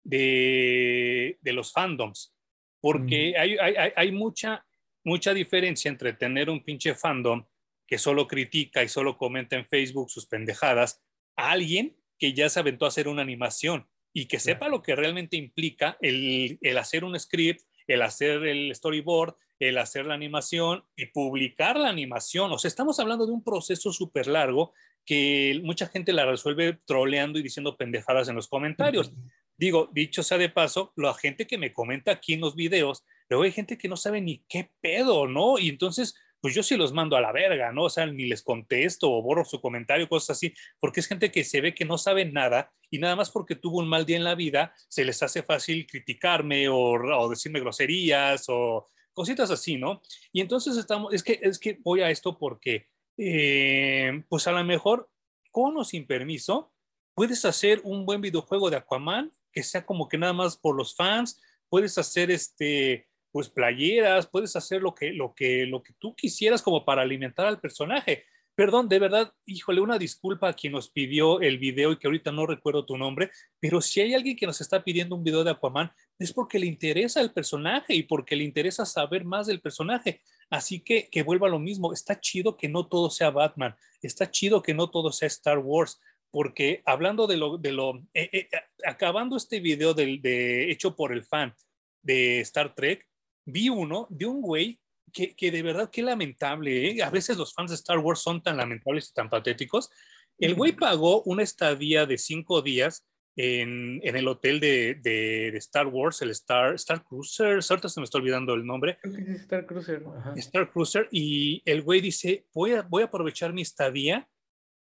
de, 0.03 1.37
de 1.41 1.53
los 1.53 1.71
fandoms, 1.71 2.33
porque 2.79 3.37
hay, 3.37 3.57
hay, 3.57 3.91
hay, 3.95 4.11
mucha, 4.11 4.65
mucha 5.03 5.33
diferencia 5.33 5.89
entre 5.89 6.13
tener 6.13 6.49
un 6.49 6.63
pinche 6.63 6.95
fandom 6.95 7.45
que 7.87 7.97
solo 7.97 8.27
critica 8.27 8.83
y 8.83 8.87
solo 8.87 9.17
comenta 9.17 9.55
en 9.55 9.65
Facebook 9.65 10.09
sus 10.09 10.25
pendejadas 10.25 11.01
a 11.35 11.51
alguien 11.51 11.97
que 12.17 12.33
ya 12.33 12.49
se 12.49 12.59
aventó 12.59 12.85
a 12.85 12.89
hacer 12.89 13.07
una 13.07 13.21
animación 13.21 13.87
y 14.13 14.27
que 14.27 14.39
sepa 14.39 14.69
lo 14.69 14.81
que 14.81 14.95
realmente 14.95 15.35
implica 15.35 15.97
el, 16.01 16.59
el 16.61 16.77
hacer 16.77 17.03
un 17.03 17.19
script, 17.19 17.61
el 17.87 18.01
hacer 18.01 18.45
el 18.45 18.73
storyboard, 18.75 19.35
el 19.59 19.77
hacer 19.77 20.05
la 20.05 20.13
animación 20.13 20.83
y 20.95 21.07
publicar 21.07 21.77
la 21.77 21.89
animación. 21.89 22.51
O 22.51 22.57
sea, 22.57 22.67
estamos 22.67 22.99
hablando 22.99 23.25
de 23.25 23.33
un 23.33 23.43
proceso 23.43 23.91
súper 23.91 24.27
largo 24.27 24.73
que 25.05 25.59
mucha 25.63 25.87
gente 25.87 26.13
la 26.13 26.25
resuelve 26.25 26.79
troleando 26.85 27.39
y 27.39 27.43
diciendo 27.43 27.77
pendejadas 27.77 28.29
en 28.29 28.35
los 28.35 28.47
comentarios. 28.47 29.13
Digo, 29.57 29.89
dicho 29.93 30.23
sea 30.23 30.37
de 30.37 30.49
paso, 30.49 30.93
la 30.95 31.13
gente 31.13 31.45
que 31.45 31.57
me 31.57 31.73
comenta 31.73 32.11
aquí 32.11 32.33
en 32.33 32.41
los 32.41 32.55
videos, 32.55 33.03
luego 33.29 33.43
hay 33.43 33.51
gente 33.51 33.77
que 33.77 33.87
no 33.87 33.97
sabe 33.97 34.21
ni 34.21 34.43
qué 34.49 34.71
pedo, 34.81 35.27
¿no? 35.27 35.59
Y 35.59 35.69
entonces, 35.69 36.15
pues 36.41 36.55
yo 36.55 36.63
sí 36.63 36.75
los 36.75 36.93
mando 36.93 37.15
a 37.15 37.21
la 37.21 37.31
verga, 37.31 37.71
¿no? 37.71 37.83
O 37.83 37.89
sea, 37.89 38.05
ni 38.05 38.25
les 38.25 38.41
contesto 38.41 39.11
o 39.11 39.21
borro 39.21 39.45
su 39.45 39.61
comentario, 39.61 40.09
cosas 40.09 40.37
así, 40.37 40.53
porque 40.79 41.01
es 41.01 41.07
gente 41.07 41.31
que 41.31 41.43
se 41.43 41.61
ve 41.61 41.75
que 41.75 41.85
no 41.85 41.97
sabe 41.97 42.25
nada 42.25 42.71
y 42.89 42.97
nada 42.97 43.15
más 43.15 43.29
porque 43.29 43.55
tuvo 43.55 43.79
un 43.79 43.87
mal 43.87 44.05
día 44.05 44.17
en 44.17 44.23
la 44.23 44.35
vida, 44.35 44.73
se 44.87 45.05
les 45.05 45.21
hace 45.21 45.43
fácil 45.43 45.85
criticarme 45.85 46.67
o, 46.69 46.77
o 46.77 47.29
decirme 47.29 47.59
groserías 47.59 48.45
o 48.47 48.87
cositas 49.13 49.51
así, 49.51 49.77
¿no? 49.77 50.01
Y 50.31 50.41
entonces 50.41 50.77
estamos, 50.77 51.13
es 51.13 51.23
que, 51.23 51.39
es 51.41 51.59
que 51.59 51.79
voy 51.83 52.01
a 52.01 52.09
esto 52.09 52.37
porque, 52.37 52.87
eh, 53.17 54.23
pues 54.29 54.47
a 54.47 54.51
lo 54.51 54.63
mejor, 54.63 55.09
con 55.51 55.77
o 55.77 55.83
sin 55.83 56.07
permiso, 56.07 56.71
puedes 57.13 57.45
hacer 57.45 57.81
un 57.83 58.05
buen 58.05 58.21
videojuego 58.21 58.69
de 58.69 58.77
Aquaman 58.77 59.31
que 59.51 59.63
sea 59.63 59.85
como 59.85 60.09
que 60.09 60.17
nada 60.17 60.33
más 60.33 60.57
por 60.57 60.75
los 60.75 60.95
fans, 60.95 61.39
puedes 61.69 61.97
hacer 61.97 62.31
este, 62.31 63.07
pues 63.31 63.49
playeras, 63.49 64.27
puedes 64.27 64.55
hacer 64.55 64.81
lo 64.81 64.93
que, 64.93 65.11
lo 65.11 65.33
que, 65.33 65.65
lo 65.65 65.81
que 65.81 65.93
tú 65.99 66.15
quisieras 66.15 66.61
como 66.61 66.83
para 66.83 67.03
alimentar 67.03 67.45
al 67.45 67.61
personaje. 67.61 68.25
Perdón, 68.55 68.87
de 68.87 68.99
verdad, 68.99 69.33
híjole, 69.47 69.81
una 69.81 69.97
disculpa 69.97 70.47
a 70.47 70.53
quien 70.53 70.73
nos 70.73 70.87
pidió 70.87 71.41
el 71.41 71.57
video 71.57 71.91
y 71.91 71.97
que 71.97 72.07
ahorita 72.07 72.31
no 72.31 72.45
recuerdo 72.45 72.85
tu 72.85 72.97
nombre, 72.97 73.31
pero 73.59 73.81
si 73.81 74.01
hay 74.01 74.13
alguien 74.13 74.35
que 74.35 74.45
nos 74.45 74.61
está 74.61 74.83
pidiendo 74.83 75.15
un 75.15 75.23
video 75.23 75.43
de 75.43 75.49
Aquaman, 75.49 75.91
es 76.19 76.31
porque 76.31 76.59
le 76.59 76.67
interesa 76.67 77.19
el 77.21 77.33
personaje 77.33 77.95
y 77.95 78.03
porque 78.03 78.35
le 78.35 78.43
interesa 78.43 78.85
saber 78.85 79.25
más 79.25 79.47
del 79.47 79.59
personaje. 79.59 80.21
Así 80.51 80.81
que 80.81 81.09
que 81.09 81.23
vuelva 81.23 81.49
lo 81.49 81.57
mismo, 81.57 81.93
está 81.93 82.19
chido 82.19 82.55
que 82.55 82.69
no 82.69 82.85
todo 82.85 83.09
sea 83.09 83.31
Batman, 83.31 83.75
está 84.03 84.29
chido 84.29 84.61
que 84.61 84.75
no 84.75 84.91
todo 84.91 85.11
sea 85.11 85.27
Star 85.29 85.57
Wars, 85.57 85.99
porque 86.29 86.83
hablando 86.85 87.25
de 87.25 87.37
lo, 87.37 87.57
de 87.57 87.71
lo, 87.71 87.97
eh, 88.13 88.29
eh, 88.33 88.49
acabando 88.85 89.35
este 89.35 89.61
video 89.61 89.95
del, 89.95 90.21
de, 90.21 90.71
hecho 90.71 90.95
por 90.95 91.11
el 91.11 91.23
fan 91.23 91.55
de 92.03 92.39
Star 92.41 92.75
Trek, 92.75 93.07
vi 93.45 93.69
uno 93.69 94.05
de 94.11 94.27
un 94.27 94.41
güey 94.41 94.79
que, 95.13 95.51
de 95.51 95.61
verdad, 95.61 95.89
qué 95.91 96.01
lamentable. 96.01 96.89
¿eh? 96.89 97.03
A 97.03 97.09
veces 97.09 97.37
los 97.37 97.53
fans 97.53 97.71
de 97.71 97.75
Star 97.75 97.99
Wars 97.99 98.19
son 98.19 98.41
tan 98.41 98.57
lamentables 98.57 99.09
y 99.09 99.13
tan 99.13 99.29
patéticos. 99.29 99.89
El 100.37 100.55
güey 100.55 100.73
pagó 100.73 101.21
una 101.23 101.43
estadía 101.43 102.05
de 102.05 102.17
cinco 102.17 102.61
días 102.61 103.05
en, 103.35 103.99
en 104.03 104.15
el 104.15 104.27
hotel 104.27 104.59
de, 104.59 104.95
de, 105.01 105.49
Star 105.57 105.87
Wars, 105.87 106.21
el 106.21 106.31
Star, 106.31 106.75
Star 106.75 107.03
Cruiser, 107.03 107.59
ahorita 107.67 107.89
se 107.89 107.99
me 107.99 108.03
está 108.03 108.17
olvidando 108.17 108.53
el 108.53 108.65
nombre. 108.65 108.99
Star 109.03 109.65
Cruiser. 109.65 110.03
Star 110.35 110.71
Cruiser, 110.71 111.07
y 111.11 111.61
el 111.65 111.81
güey 111.81 112.01
dice, 112.01 112.45
voy 112.53 112.73
a, 112.73 112.83
voy 112.83 113.03
a 113.03 113.05
aprovechar 113.05 113.53
mi 113.53 113.61
estadía 113.61 114.27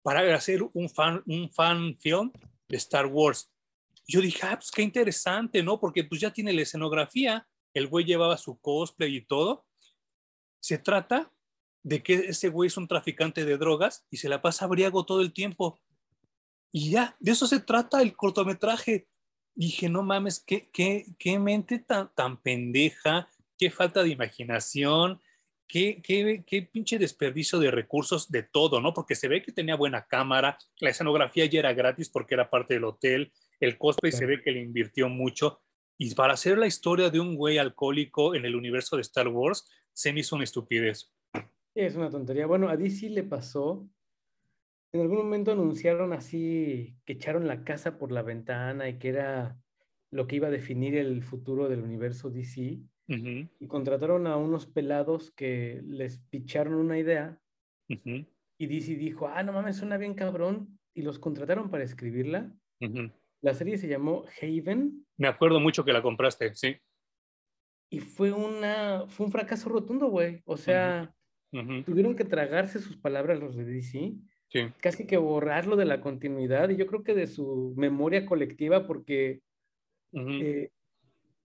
para 0.03 0.35
hacer 0.35 0.63
un 0.73 0.89
fan, 0.89 1.23
un 1.27 1.51
fan 1.51 1.95
film 1.97 2.33
de 2.69 2.77
Star 2.77 3.07
Wars. 3.07 3.51
Yo 4.07 4.21
dije, 4.21 4.41
ah, 4.43 4.57
pues 4.57 4.71
qué 4.73 4.83
interesante, 4.83 5.63
¿no? 5.63 5.79
Porque 5.79 6.05
pues 6.05 6.21
ya 6.21 6.33
tiene 6.33 6.53
la 6.53 6.63
escenografía, 6.63 7.47
el 7.73 7.87
güey 7.87 8.05
llevaba 8.05 8.37
su 8.37 8.59
cosplay 8.59 9.17
y 9.17 9.25
todo, 9.25 9.65
se 10.63 10.79
trata 10.79 11.33
de 11.83 12.03
que 12.03 12.15
ese 12.15 12.49
güey 12.49 12.69
es 12.69 12.77
un 12.77 12.87
traficante 12.87 13.45
de 13.45 13.59
drogas 13.59 14.07
y 14.11 14.19
se 14.19 14.29
la 14.29 14.41
pasa 14.41 14.69
briago 14.69 15.05
todo 15.05 15.21
el 15.21 15.33
tiempo. 15.33 15.81
Y 16.71 16.93
ya, 16.93 17.17
de 17.19 17.33
eso 17.33 17.49
se 17.49 17.59
trata 17.59 18.01
el 18.01 18.15
cortometraje. 18.17 19.09
dije, 19.55 19.89
no 19.89 20.05
mames, 20.05 20.41
qué, 20.41 20.71
qué, 20.73 21.07
qué 21.19 21.39
mente 21.41 21.81
tan, 21.81 22.15
tan 22.15 22.41
pendeja, 22.41 23.29
qué 23.59 23.71
falta 23.71 24.05
de 24.05 24.11
imaginación, 24.11 25.21
qué, 25.67 26.01
qué, 26.01 26.45
qué, 26.47 26.63
pinche 26.63 26.97
desperdicio 26.97 27.59
de 27.59 27.73
recursos 27.73 28.31
de 28.31 28.45
todo, 28.45 28.81
¿no? 28.81 28.95
Porque 28.95 29.17
se 29.17 29.27
ve 29.27 29.43
que 29.43 29.51
tenía 29.51 29.75
buena 29.75 30.07
cámara, 30.07 30.59
la 30.79 30.91
escenografía 30.91 31.47
ya 31.47 31.59
era 31.59 31.75
gratis 31.75 32.09
porque 32.09 32.35
era 32.35 32.51
parte 32.51 32.75
del 32.75 32.85
hotel, 32.85 33.33
el 33.59 33.79
cosplay 33.79 34.13
se 34.13 34.27
ve 34.27 34.41
que 34.41 34.53
le 34.53 34.61
invirtió 34.61 35.09
mucho. 35.09 35.61
Y 35.99 36.15
para 36.15 36.35
hacer 36.35 36.57
la 36.57 36.67
historia 36.69 37.11
de 37.11 37.21
un 37.21 37.35
güey 37.35 37.59
alcohólico 37.59 38.35
en 38.37 38.45
el 38.45 38.55
universo 38.55 38.97
de 38.97 39.03
Star 39.03 39.29
Wars, 39.29 39.69
se 39.93 40.13
me 40.13 40.21
hizo 40.21 40.37
una 40.37 40.45
estupidez. 40.45 41.13
Es 41.75 41.97
una 41.97 42.11
tontería. 42.11 42.47
Bueno, 42.47 42.69
a 42.69 42.77
DC 42.77 43.11
le 43.11 43.23
pasó. 43.23 43.89
En 44.93 45.01
algún 45.01 45.19
momento 45.19 45.53
anunciaron 45.53 46.13
así 46.13 46.97
que 47.07 47.15
echaron 47.15 47.47
la 47.47 47.65
casa 47.65 47.99
por 47.99 48.13
la 48.13 48.23
ventana 48.23 48.89
y 48.89 48.99
que 48.99 49.09
era 49.09 49.59
lo 50.11 50.27
que 50.27 50.37
iba 50.37 50.49
a 50.49 50.51
definir 50.53 50.97
el 50.97 51.23
futuro 51.23 51.69
del 51.69 51.83
universo 51.83 52.31
DC. 52.31 52.81
Y 53.09 53.67
contrataron 53.67 54.27
a 54.27 54.37
unos 54.37 54.67
pelados 54.67 55.33
que 55.33 55.83
les 55.85 56.19
picharon 56.31 56.75
una 56.75 56.99
idea. 56.99 57.39
Y 57.89 58.67
DC 58.67 58.95
dijo, 58.97 59.29
ah, 59.29 59.43
no 59.43 59.53
mames, 59.53 59.77
suena 59.77 59.99
bien 59.99 60.15
cabrón. 60.15 60.79
Y 60.95 61.03
los 61.03 61.19
contrataron 61.19 61.71
para 61.71 61.85
escribirla. 61.85 62.55
La 63.41 63.55
serie 63.55 63.77
se 63.77 63.89
llamó 63.89 64.25
Haven. 64.41 65.07
Me 65.19 65.29
acuerdo 65.29 65.61
mucho 65.61 65.85
que 65.85 65.93
la 65.93 66.03
compraste, 66.03 66.55
sí 66.55 66.77
y 67.93 68.01
fue, 68.01 68.33
una, 68.33 69.05
fue 69.07 69.27
un 69.27 69.33
fracaso 69.33 69.69
rotundo, 69.69 70.07
güey. 70.07 70.41
O 70.47 70.57
sea, 70.57 71.15
tuvieron 71.85 72.17
que 72.17 72.25
tragarse 72.25 72.81
sus 72.81 72.97
palabras 72.97 73.39
los 73.39 73.55
de 73.55 73.67
DC. 73.67 74.15
casi 74.81 75.07
que 75.07 75.19
borrarlo 75.19 75.77
de 75.77 75.85
la 75.85 76.01
continuidad 76.01 76.71
y 76.71 76.77
yo 76.77 76.87
creo 76.87 77.05
que 77.05 77.15
de 77.15 77.27
su 77.27 77.75
memoria 77.77 78.25
colectiva 78.25 78.87
porque 78.87 79.43
eh, 80.15 80.71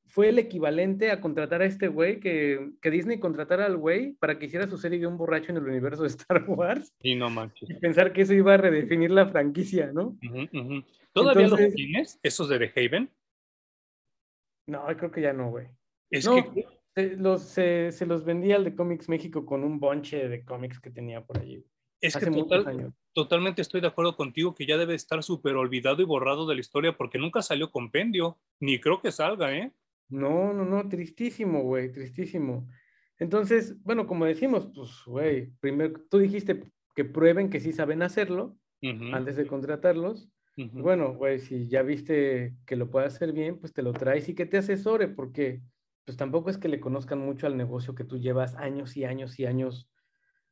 fue 0.06 0.30
el 0.30 0.40
equivalente 0.40 1.12
a 1.12 1.20
contratar 1.20 1.62
a 1.62 1.66
este 1.66 1.90
güey, 1.90 2.22
que, 2.22 2.72
que, 2.82 2.92
Disney 2.92 3.20
contratara 3.20 3.66
al 3.66 3.76
güey 3.76 4.14
para 4.14 4.40
que 4.40 4.46
hiciera 4.46 4.70
su 4.70 4.78
serie 4.78 5.00
de 5.00 5.08
un 5.08 5.18
borracho 5.18 5.52
en 5.52 5.58
el 5.58 5.68
universo 5.68 6.04
de 6.04 6.08
Star 6.08 6.46
Wars. 6.48 6.94
Y 7.02 7.16
no 7.16 7.30
manches. 7.30 7.70
Y 7.70 7.74
pensar 7.74 8.14
que 8.14 8.22
eso 8.22 8.34
iba 8.34 8.54
a 8.54 8.58
redefinir 8.58 9.12
la 9.12 9.28
franquicia, 9.28 9.92
¿no? 9.92 10.18
¿Todavía 11.12 11.50
los 11.50 11.74
tienes, 11.74 12.22
esos 12.24 12.48
de 12.48 12.60
The 12.60 12.86
Haven? 12.86 13.12
No, 14.68 14.86
creo 14.96 15.12
que 15.12 15.22
ya 15.22 15.34
no, 15.34 15.50
güey. 15.50 15.68
Es 16.10 16.28
que... 16.28 16.66
Se 16.98 17.16
los, 17.16 17.44
se, 17.44 18.06
los 18.08 18.26
vendía 18.26 18.56
al 18.56 18.64
de 18.64 18.74
Comics 18.74 19.08
México 19.08 19.46
con 19.46 19.64
un 19.64 19.80
bonche 19.80 20.28
de 20.28 20.44
cómics 20.44 20.80
que 20.80 20.90
tenía 20.90 21.24
por 21.24 21.38
allí. 21.38 21.64
Es 22.02 22.18
que 22.18 22.26
totalmente 23.14 23.62
estoy 23.62 23.82
de 23.82 23.88
acuerdo 23.88 24.16
contigo 24.16 24.56
que 24.56 24.66
ya 24.66 24.78
debe 24.78 24.96
estar 24.96 25.22
súper 25.22 25.56
olvidado 25.58 26.02
y 26.02 26.06
borrado 26.06 26.48
de 26.48 26.56
la 26.56 26.62
historia 26.62 26.98
porque 26.98 27.20
nunca 27.20 27.44
salió 27.44 27.72
compendio, 27.72 28.40
ni 28.60 28.80
creo 28.80 29.00
que 29.00 29.12
salga, 29.12 29.56
¿eh? 29.56 29.72
No, 30.10 30.54
no, 30.54 30.66
no, 30.66 30.90
tristísimo, 30.90 31.62
güey, 31.62 31.92
tristísimo. 31.92 32.68
Entonces, 33.20 33.76
bueno, 33.84 34.08
como 34.08 34.26
decimos, 34.26 34.68
pues, 34.74 34.90
güey, 35.06 35.52
primero 35.60 36.02
tú 36.10 36.18
dijiste 36.18 36.64
que 36.96 37.06
prueben 37.06 37.52
que 37.52 37.60
sí 37.60 37.74
saben 37.74 38.02
hacerlo 38.02 38.58
antes 39.14 39.36
de 39.36 39.46
contratarlos. 39.46 40.30
Bueno, 40.56 41.14
güey, 41.14 41.40
si 41.40 41.68
ya 41.68 41.84
viste 41.84 42.56
que 42.66 42.76
lo 42.76 42.90
puede 42.90 43.06
hacer 43.06 43.34
bien, 43.34 43.60
pues 43.60 43.74
te 43.74 43.84
lo 43.84 43.94
traes 43.94 44.28
y 44.30 44.34
que 44.34 44.48
te 44.48 44.58
asesore, 44.58 45.08
porque 45.08 45.62
pues 46.08 46.16
tampoco 46.16 46.50
es 46.50 46.58
que 46.58 46.70
le 46.70 46.80
conozcan 46.80 47.20
mucho 47.20 47.48
al 47.48 47.58
negocio 47.58 47.94
que 47.94 48.06
tú 48.06 48.18
llevas 48.18 48.56
años 48.56 48.96
y 48.96 49.04
años 49.04 49.38
y 49.40 49.46
años 49.46 49.90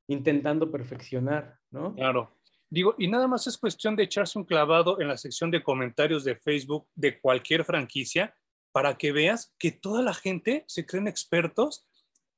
intentando 0.05 0.69
perfeccionar, 0.69 1.59
¿no? 1.71 1.95
Claro. 1.95 2.35
Digo, 2.69 2.93
y 2.97 3.07
nada 3.07 3.25
más 3.29 3.47
es 3.47 3.57
cuestión 3.57 3.95
de 3.95 4.03
echarse 4.03 4.37
un 4.37 4.43
clavado 4.43 4.99
en 4.99 5.07
la 5.07 5.15
sección 5.15 5.49
de 5.51 5.63
comentarios 5.63 6.25
de 6.25 6.35
Facebook 6.35 6.89
de 6.93 7.21
cualquier 7.21 7.63
franquicia 7.63 8.35
para 8.73 8.97
que 8.97 9.13
veas 9.13 9.55
que 9.57 9.71
toda 9.71 10.01
la 10.01 10.13
gente 10.13 10.65
se 10.67 10.85
creen 10.85 11.07
expertos 11.07 11.87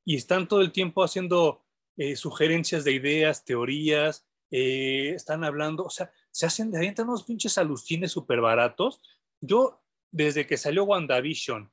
y 0.05 0.15
están 0.15 0.47
todo 0.47 0.61
el 0.61 0.71
tiempo 0.71 1.03
haciendo 1.03 1.65
eh, 1.97 2.15
sugerencias 2.15 2.83
de 2.83 2.91
ideas, 2.91 3.43
teorías, 3.43 4.27
eh, 4.51 5.13
están 5.15 5.43
hablando, 5.43 5.85
o 5.85 5.89
sea, 5.89 6.11
se 6.29 6.45
hacen, 6.45 6.69
de 6.69 6.93
unos 6.99 7.23
pinches 7.23 7.57
alucines 7.57 8.11
súper 8.11 8.41
baratos. 8.41 9.01
Yo, 9.41 9.81
desde 10.11 10.45
que 10.45 10.57
salió 10.57 10.83
WandaVision 10.83 11.71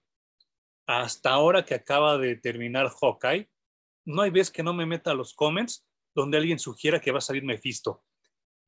hasta 0.87 1.31
ahora 1.31 1.65
que 1.65 1.75
acaba 1.75 2.19
de 2.19 2.37
terminar 2.37 2.91
Hawkeye, 2.91 3.51
no 4.07 4.23
hay 4.23 4.31
vez 4.31 4.51
que 4.51 4.63
no 4.63 4.75
me 4.75 4.87
meta 4.87 5.13
a 5.13 5.15
los 5.15 5.35
comments 5.35 5.87
donde 6.15 6.37
alguien 6.37 6.59
sugiera 6.59 7.01
que 7.01 7.11
va 7.11 7.19
a 7.19 7.23
salir 7.23 7.45
Mephisto. 7.45 8.05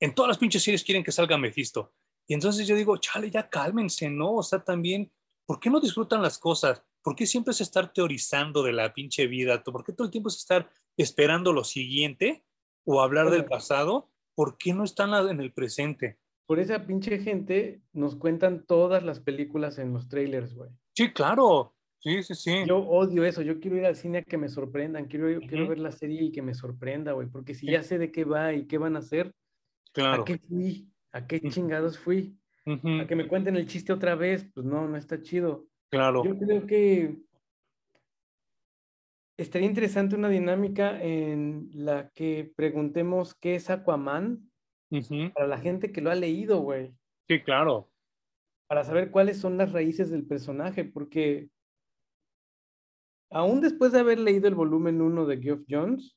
En 0.00 0.14
todas 0.14 0.28
las 0.28 0.38
pinches 0.38 0.62
series 0.62 0.84
quieren 0.84 1.04
que 1.04 1.12
salga 1.12 1.38
Mephisto. 1.38 1.94
Y 2.26 2.34
entonces 2.34 2.66
yo 2.66 2.74
digo, 2.74 2.96
chale, 2.96 3.30
ya 3.30 3.48
cálmense, 3.48 4.10
¿no? 4.10 4.34
O 4.34 4.42
sea, 4.42 4.64
también, 4.64 5.12
¿por 5.46 5.60
qué 5.60 5.70
no 5.70 5.80
disfrutan 5.80 6.22
las 6.22 6.38
cosas? 6.38 6.82
¿Por 7.02 7.14
qué 7.14 7.26
siempre 7.26 7.52
es 7.52 7.60
estar 7.60 7.92
teorizando 7.92 8.62
de 8.62 8.72
la 8.72 8.92
pinche 8.92 9.26
vida? 9.26 9.62
¿Por 9.62 9.84
qué 9.84 9.92
todo 9.92 10.06
el 10.06 10.10
tiempo 10.10 10.28
es 10.28 10.36
estar 10.36 10.68
esperando 10.96 11.52
lo 11.52 11.62
siguiente 11.62 12.44
o 12.84 13.00
hablar 13.00 13.30
del 13.30 13.44
pasado 13.44 14.10
¿por 14.36 14.58
qué 14.58 14.72
no 14.72 14.84
están 14.84 15.12
en 15.28 15.40
el 15.40 15.52
presente? 15.52 16.20
Por 16.46 16.60
esa 16.60 16.86
pinche 16.86 17.18
gente 17.18 17.80
nos 17.92 18.14
cuentan 18.14 18.64
todas 18.66 19.02
las 19.02 19.18
películas 19.18 19.78
en 19.78 19.92
los 19.92 20.08
trailers, 20.08 20.54
güey. 20.54 20.70
Sí, 20.94 21.12
claro. 21.12 21.74
Sí, 22.06 22.22
sí, 22.22 22.34
sí. 22.36 22.64
Yo 22.68 22.78
odio 22.78 23.24
eso. 23.24 23.42
Yo 23.42 23.58
quiero 23.58 23.76
ir 23.78 23.84
al 23.84 23.96
cine 23.96 24.18
a 24.18 24.22
que 24.22 24.38
me 24.38 24.48
sorprendan. 24.48 25.06
Quiero, 25.06 25.40
quiero 25.40 25.66
ver 25.66 25.80
la 25.80 25.90
serie 25.90 26.22
y 26.22 26.30
que 26.30 26.40
me 26.40 26.54
sorprenda, 26.54 27.10
güey. 27.10 27.26
Porque 27.26 27.52
si 27.52 27.66
ya 27.66 27.82
sé 27.82 27.98
de 27.98 28.12
qué 28.12 28.24
va 28.24 28.52
y 28.52 28.68
qué 28.68 28.78
van 28.78 28.94
a 28.94 29.00
hacer, 29.00 29.34
claro. 29.92 30.22
¿a 30.22 30.24
qué 30.24 30.38
fui? 30.38 30.88
¿A 31.10 31.26
qué 31.26 31.40
chingados 31.40 31.98
fui? 31.98 32.38
A 32.64 33.06
que 33.08 33.16
me 33.16 33.26
cuenten 33.26 33.56
el 33.56 33.66
chiste 33.66 33.92
otra 33.92 34.14
vez, 34.14 34.48
pues 34.54 34.64
no, 34.64 34.86
no 34.86 34.96
está 34.96 35.20
chido. 35.20 35.66
Claro. 35.90 36.22
Yo 36.24 36.38
creo 36.38 36.64
que 36.64 37.16
estaría 39.36 39.66
interesante 39.66 40.14
una 40.14 40.28
dinámica 40.28 41.02
en 41.02 41.70
la 41.72 42.10
que 42.14 42.52
preguntemos 42.54 43.34
qué 43.34 43.56
es 43.56 43.68
Aquaman 43.68 44.48
para 45.34 45.48
la 45.48 45.58
gente 45.58 45.90
que 45.90 46.02
lo 46.02 46.12
ha 46.12 46.14
leído, 46.14 46.60
güey. 46.60 46.94
Sí, 47.26 47.40
claro. 47.42 47.90
Para 48.68 48.84
saber 48.84 49.10
cuáles 49.10 49.38
son 49.38 49.58
las 49.58 49.72
raíces 49.72 50.08
del 50.10 50.24
personaje, 50.24 50.84
porque 50.84 51.48
aún 53.30 53.60
después 53.60 53.92
de 53.92 54.00
haber 54.00 54.18
leído 54.18 54.48
el 54.48 54.54
volumen 54.54 55.00
1 55.00 55.26
de 55.26 55.38
Geoff 55.38 55.62
Jones, 55.68 56.16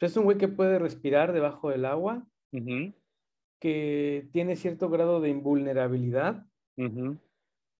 es 0.00 0.16
un 0.16 0.24
güey 0.24 0.38
que 0.38 0.48
puede 0.48 0.78
respirar 0.78 1.32
debajo 1.32 1.70
del 1.70 1.84
agua, 1.84 2.26
que 3.60 4.28
tiene 4.32 4.56
cierto 4.56 4.88
grado 4.88 5.20
de 5.20 5.28
invulnerabilidad, 5.28 6.46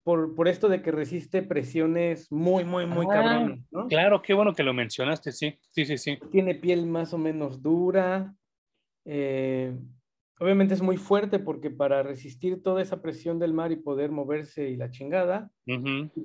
por, 0.02 0.48
esto 0.48 0.68
de 0.68 0.82
que 0.82 0.90
resiste 0.90 1.42
presiones 1.42 2.30
muy, 2.32 2.64
muy, 2.64 2.86
muy 2.86 3.06
ah, 3.10 3.48
¿no? 3.70 3.86
Claro, 3.88 4.22
qué 4.22 4.34
bueno 4.34 4.54
que 4.54 4.62
lo 4.62 4.74
mencionaste, 4.74 5.32
sí, 5.32 5.58
sí, 5.70 5.84
sí, 5.84 5.98
sí. 5.98 6.18
Tiene 6.30 6.54
piel 6.54 6.86
más 6.86 7.14
o 7.14 7.18
menos 7.18 7.62
dura. 7.62 8.34
Eh, 9.04 9.78
obviamente 10.40 10.74
es 10.74 10.82
muy 10.82 10.96
fuerte 10.96 11.38
porque 11.38 11.70
para 11.70 12.02
resistir 12.02 12.62
toda 12.62 12.82
esa 12.82 13.02
presión 13.02 13.38
del 13.38 13.52
mar 13.52 13.72
y 13.72 13.76
poder 13.76 14.10
moverse 14.10 14.70
y 14.70 14.76
la 14.76 14.90
chingada, 14.90 15.50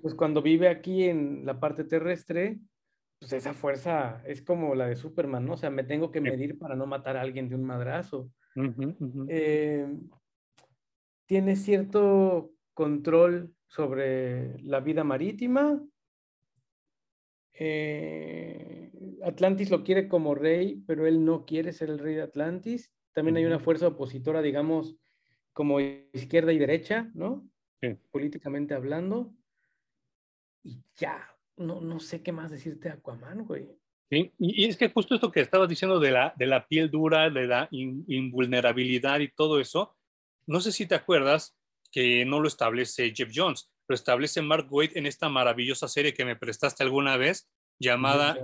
pues 0.01 0.15
cuando 0.15 0.41
vive 0.41 0.69
aquí 0.69 1.03
en 1.03 1.45
la 1.45 1.59
parte 1.59 1.83
terrestre, 1.83 2.57
pues 3.19 3.33
esa 3.33 3.53
fuerza 3.53 4.23
es 4.25 4.41
como 4.41 4.73
la 4.73 4.87
de 4.87 4.95
Superman, 4.95 5.45
¿no? 5.45 5.53
O 5.53 5.57
sea, 5.57 5.69
me 5.69 5.83
tengo 5.83 6.11
que 6.11 6.21
medir 6.21 6.57
para 6.57 6.75
no 6.75 6.85
matar 6.85 7.17
a 7.17 7.21
alguien 7.21 7.49
de 7.49 7.55
un 7.55 7.65
madrazo. 7.65 8.31
Eh, 9.27 9.85
tiene 11.25 11.55
cierto 11.57 12.51
control 12.73 13.53
sobre 13.67 14.57
la 14.61 14.79
vida 14.79 15.03
marítima. 15.03 15.83
Eh, 17.51 18.91
Atlantis 19.23 19.69
lo 19.71 19.83
quiere 19.83 20.07
como 20.07 20.35
rey, 20.35 20.83
pero 20.87 21.05
él 21.05 21.25
no 21.25 21.45
quiere 21.45 21.73
ser 21.73 21.89
el 21.89 21.99
rey 21.99 22.15
de 22.15 22.21
Atlantis. 22.21 22.94
También 23.15 23.37
hay 23.37 23.45
una 23.45 23.59
fuerza 23.59 23.87
opositora, 23.87 24.41
digamos, 24.41 24.97
como 25.53 25.79
izquierda 25.79 26.51
y 26.51 26.57
derecha, 26.57 27.09
¿no? 27.13 27.49
Políticamente 28.11 28.73
hablando. 28.73 29.33
Y 30.63 30.83
ya, 30.97 31.33
no, 31.55 31.79
no 31.79 32.01
sé 32.01 32.21
qué 32.21 32.33
más 32.33 32.51
decirte 32.51 32.89
Aquaman, 32.89 33.45
güey. 33.45 33.69
Sí, 34.09 34.33
y, 34.37 34.65
es 34.65 34.75
que 34.75 34.89
justo 34.89 35.15
esto 35.15 35.31
que 35.31 35.39
estabas 35.39 35.69
diciendo 35.69 35.99
de 35.99 36.11
la, 36.11 36.33
de 36.35 36.45
la 36.45 36.67
piel 36.67 36.91
dura, 36.91 37.29
de 37.29 37.47
la 37.47 37.69
invulnerabilidad 37.71 39.21
y 39.21 39.31
todo 39.31 39.61
eso, 39.61 39.95
no 40.45 40.59
sé 40.59 40.73
si 40.73 40.85
te 40.85 40.95
acuerdas, 40.95 41.57
que 41.91 42.25
no 42.25 42.41
lo 42.41 42.49
establece 42.49 43.13
Jeff 43.15 43.31
Jones, 43.33 43.71
lo 43.87 43.95
establece 43.95 44.41
Mark 44.41 44.67
Waid 44.69 44.97
en 44.97 45.05
esta 45.05 45.29
maravillosa 45.29 45.87
serie 45.87 46.13
que 46.13 46.25
me 46.25 46.35
prestaste 46.35 46.83
alguna 46.83 47.15
vez 47.15 47.49
llamada 47.79 48.37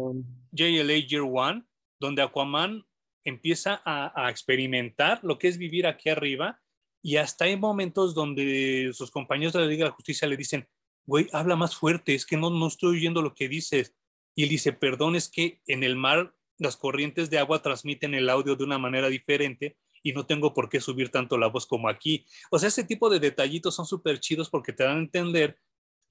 JLA 0.52 0.98
Year 1.08 1.24
One, 1.24 1.66
donde 2.00 2.22
Aquaman 2.22 2.86
empieza 3.24 3.82
a, 3.86 4.30
experimentar 4.30 5.20
lo 5.24 5.38
que 5.38 5.48
es 5.48 5.58
vivir 5.58 5.88
aquí 5.88 6.10
arriba 6.10 6.60
y 7.02 7.18
hasta 7.18 7.46
hay 7.46 7.58
momentos 7.58 8.14
donde 8.14 8.92
sus 8.94 9.12
compañeros 9.12 9.54
de 9.54 9.60
la 9.60 9.66
Liga 9.66 9.86
de 9.86 9.92
Justicia 9.92 10.28
le 10.28 10.38
dicen, 10.38 10.68
güey, 11.06 11.28
habla 11.34 11.56
más 11.56 11.76
fuerte, 11.76 12.14
es 12.14 12.26
que 12.26 12.38
no, 12.38 12.50
no 12.50 12.68
estoy 12.68 12.98
oyendo 12.98 13.22
lo 13.22 13.34
que 13.34 13.50
dices. 13.50 13.96
Y 14.36 14.44
él 14.44 14.50
dice, 14.50 14.72
perdón, 14.72 15.16
es 15.16 15.30
que 15.30 15.62
en 15.66 15.84
el 15.84 15.96
mar 15.96 16.34
las 16.58 16.78
corrientes 16.78 17.30
de 17.30 17.40
agua 17.40 17.62
transmiten 17.62 18.14
el 18.14 18.30
audio 18.30 18.56
de 18.56 18.64
una 18.64 18.78
manera 18.78 19.10
diferente 19.10 19.78
y 20.04 20.14
no 20.14 20.26
tengo 20.26 20.54
por 20.54 20.70
qué 20.70 20.80
subir 20.80 21.10
tanto 21.10 21.38
la 21.38 21.48
voz 21.48 21.66
como 21.66 21.90
aquí. 21.90 22.26
O 22.50 22.60
sea, 22.60 22.70
ese 22.70 22.84
tipo 22.84 23.10
de 23.10 23.20
detallitos 23.20 23.76
son 23.76 23.86
súper 23.86 24.20
chidos 24.20 24.50
porque 24.50 24.74
te 24.74 24.84
dan 24.84 24.98
a 24.98 25.02
entender 25.02 25.58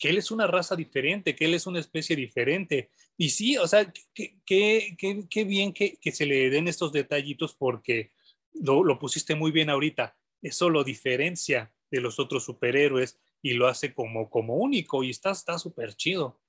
que 0.00 0.08
él 0.08 0.16
es 0.16 0.30
una 0.30 0.46
raza 0.46 0.74
diferente, 0.74 1.36
que 1.36 1.44
él 1.44 1.52
es 1.52 1.66
una 1.66 1.78
especie 1.78 2.16
diferente. 2.16 2.88
Y 3.18 3.28
sí, 3.28 3.58
o 3.58 3.68
sea, 3.68 3.92
qué 4.14 5.44
bien 5.46 5.74
que, 5.74 5.98
se 6.10 6.24
le 6.24 6.48
den 6.48 6.68
estos 6.68 6.90
detallitos 6.90 7.54
porque 7.54 8.10
lo, 8.54 8.98
pusiste 8.98 9.34
muy 9.34 9.52
bien 9.52 9.68
ahorita. 9.68 10.16
Eso 10.40 10.70
lo 10.70 10.84
diferencia 10.84 11.70
de 11.90 12.00
los 12.00 12.18
otros 12.18 12.44
superhéroes 12.44 13.20
y 13.42 13.52
lo 13.52 13.68
hace 13.68 13.92
como, 13.92 14.30
como 14.30 14.56
único 14.56 15.04
y 15.04 15.10
está 15.10 15.34
súper 15.34 15.94
chido. 15.94 16.40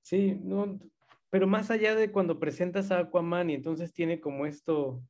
Sí, 0.00 0.38
no, 0.42 0.80
pero 1.28 1.46
más 1.46 1.70
allá 1.70 1.94
de 1.94 2.10
cuando 2.10 2.40
presentas 2.40 2.90
a 2.90 3.00
Aquaman 3.00 3.50
y 3.50 3.54
entonces 3.54 3.92
tiene 3.92 4.18
como 4.18 4.46
esto, 4.46 5.02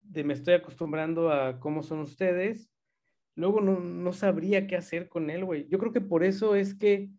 de 0.00 0.22
me 0.22 0.34
estoy 0.34 0.54
acostumbrando 0.54 1.32
a 1.32 1.58
cómo 1.58 1.82
son 1.82 1.98
ustedes, 1.98 2.70
luego 3.36 3.60
no, 3.60 4.12
sabría 4.12 4.66
qué 4.66 4.76
hacer 4.76 5.08
con 5.08 5.30
él, 5.30 5.44
güey. 5.44 5.66
Yo 5.68 5.78
creo 5.78 5.92
que 5.92 6.00
por 6.00 6.24
eso 6.24 6.54
es 6.54 6.74
que 6.74 7.10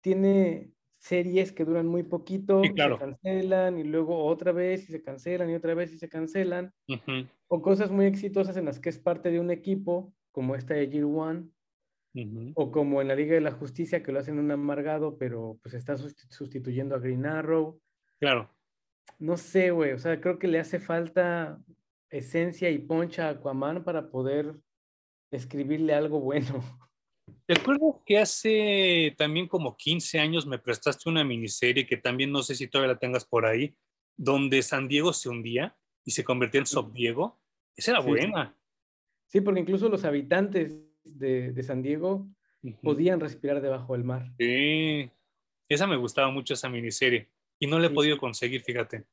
tiene 0.00 0.70
series 0.98 1.52
que 1.52 1.64
duran 1.64 1.86
muy 1.86 2.02
poquito, 2.02 2.62
se 2.62 2.74
cancelan 2.74 3.78
y 3.78 3.84
luego 3.84 4.24
otra 4.24 4.52
vez 4.52 4.88
y 4.88 4.92
se 4.92 5.02
cancelan 5.02 5.50
y 5.50 5.54
otra 5.54 5.74
vez 5.74 5.92
y 5.92 5.98
se 5.98 6.08
cancelan, 6.08 6.72
o 7.48 7.62
cosas 7.62 7.90
muy 7.90 8.06
exitosas 8.06 8.56
en 8.56 8.64
las 8.64 8.80
que 8.80 8.88
es 8.88 8.98
parte 8.98 9.30
de 9.30 9.40
un 9.40 9.50
equipo, 9.50 10.14
como 10.32 10.54
esta 10.54 10.74
de 10.74 10.88
Year 10.88 11.04
One, 11.04 11.48
o 12.54 12.70
como 12.70 13.02
en 13.02 13.08
la 13.08 13.14
Liga 13.14 13.34
de 13.34 13.40
la 13.40 13.52
Justicia, 13.52 14.02
que 14.02 14.10
lo 14.10 14.20
hacen 14.20 14.38
un 14.38 14.50
amargado, 14.50 15.18
pero 15.18 15.58
pues 15.62 15.74
está 15.74 15.96
sustituyendo 15.96 16.94
a 16.94 16.98
Green 16.98 17.26
Arrow. 17.26 17.80
Claro. 18.18 18.50
no 19.18 19.36
sé, 19.36 19.70
güey, 19.70 19.92
o 19.92 19.98
sea, 19.98 20.20
creo 20.20 20.38
que 20.38 20.48
le 20.48 20.58
hace 20.58 20.80
falta 20.80 21.60
esencia 22.10 22.70
y 22.70 22.78
poncha 22.78 23.28
a 23.28 23.30
Aquaman 23.30 23.84
para 23.84 24.10
poder 24.10 24.56
escribirle 25.30 25.94
algo 25.94 26.20
bueno. 26.20 26.62
Recuerdo 27.48 28.02
que 28.04 28.18
hace 28.18 29.14
también 29.16 29.48
como 29.48 29.76
15 29.76 30.18
años 30.18 30.46
me 30.46 30.58
prestaste 30.58 31.08
una 31.08 31.24
miniserie 31.24 31.86
que 31.86 31.96
también 31.96 32.32
no 32.32 32.42
sé 32.42 32.54
si 32.54 32.68
todavía 32.68 32.94
la 32.94 32.98
tengas 32.98 33.24
por 33.24 33.46
ahí, 33.46 33.76
donde 34.16 34.62
San 34.62 34.88
Diego 34.88 35.12
se 35.12 35.28
hundía 35.28 35.76
y 36.04 36.12
se 36.12 36.24
convertía 36.24 36.60
en 36.60 36.66
Sob 36.66 36.92
Diego. 36.92 37.40
Esa 37.74 37.92
era 37.92 38.00
buena. 38.00 38.56
Sí, 39.26 39.40
porque 39.40 39.60
incluso 39.60 39.88
los 39.88 40.04
habitantes 40.04 40.80
de, 41.04 41.62
San 41.62 41.82
Diego 41.82 42.26
podían 42.82 43.20
respirar 43.20 43.60
debajo 43.60 43.92
del 43.94 44.04
mar. 44.04 44.32
Sí, 44.38 45.10
esa 45.68 45.86
me 45.86 45.96
gustaba 45.96 46.30
mucho, 46.30 46.54
esa 46.54 46.68
miniserie. 46.68 47.28
Y 47.58 47.66
no 47.66 47.78
la 47.78 47.88
he 47.88 47.90
podido 47.90 48.18
conseguir, 48.18 48.62
fíjate. 48.62 49.04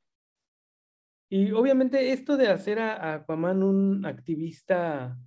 Y 1.30 1.52
obviamente 1.52 2.12
esto 2.12 2.38
de 2.38 2.48
hacer 2.48 2.80
a, 2.80 3.16
Aquaman 3.16 3.64
un 3.64 4.06
activista 4.06 5.18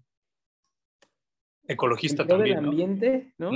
ecologista 1.69 2.27
también. 2.27 2.57
Del 2.57 2.65
ambiente, 2.67 3.35
¿no? 3.39 3.51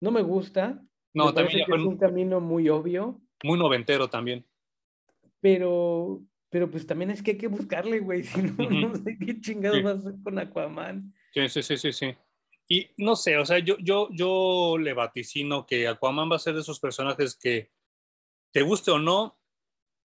No 0.00 0.10
me 0.10 0.22
gusta. 0.22 0.82
No, 1.14 1.32
también 1.32 1.60
es 1.60 1.68
un 1.68 1.96
camino 1.96 2.40
muy 2.40 2.68
obvio. 2.68 3.20
Muy 3.42 3.58
noventero 3.58 4.08
también. 4.08 4.44
Pero, 5.40 6.22
pero 6.50 6.70
pues 6.70 6.86
también 6.86 7.10
es 7.10 7.22
que 7.22 7.32
hay 7.32 7.38
que 7.38 7.48
buscarle, 7.48 8.00
güey. 8.00 8.22
Si 8.24 8.42
no, 8.42 8.70
no 8.70 8.94
sé 8.96 9.16
qué 9.18 9.40
chingados 9.40 9.84
va 9.84 9.90
a 9.90 9.94
hacer 9.94 10.14
con 10.22 10.38
Aquaman. 10.38 11.14
Sí, 11.32 11.48
sí, 11.48 11.62
sí, 11.62 11.76
sí, 11.76 11.92
sí. 11.92 12.14
Y 12.68 12.90
no 12.96 13.14
sé, 13.14 13.36
o 13.36 13.44
sea, 13.44 13.58
yo, 13.58 13.76
yo, 13.78 14.08
yo 14.12 14.76
le 14.78 14.94
vaticino 14.94 15.66
que 15.66 15.86
Aquaman 15.86 16.30
va 16.30 16.36
a 16.36 16.38
ser 16.38 16.54
de 16.54 16.60
esos 16.60 16.80
personajes 16.80 17.36
que 17.36 17.70
te 18.52 18.62
guste 18.62 18.90
o 18.90 18.98
no, 18.98 19.38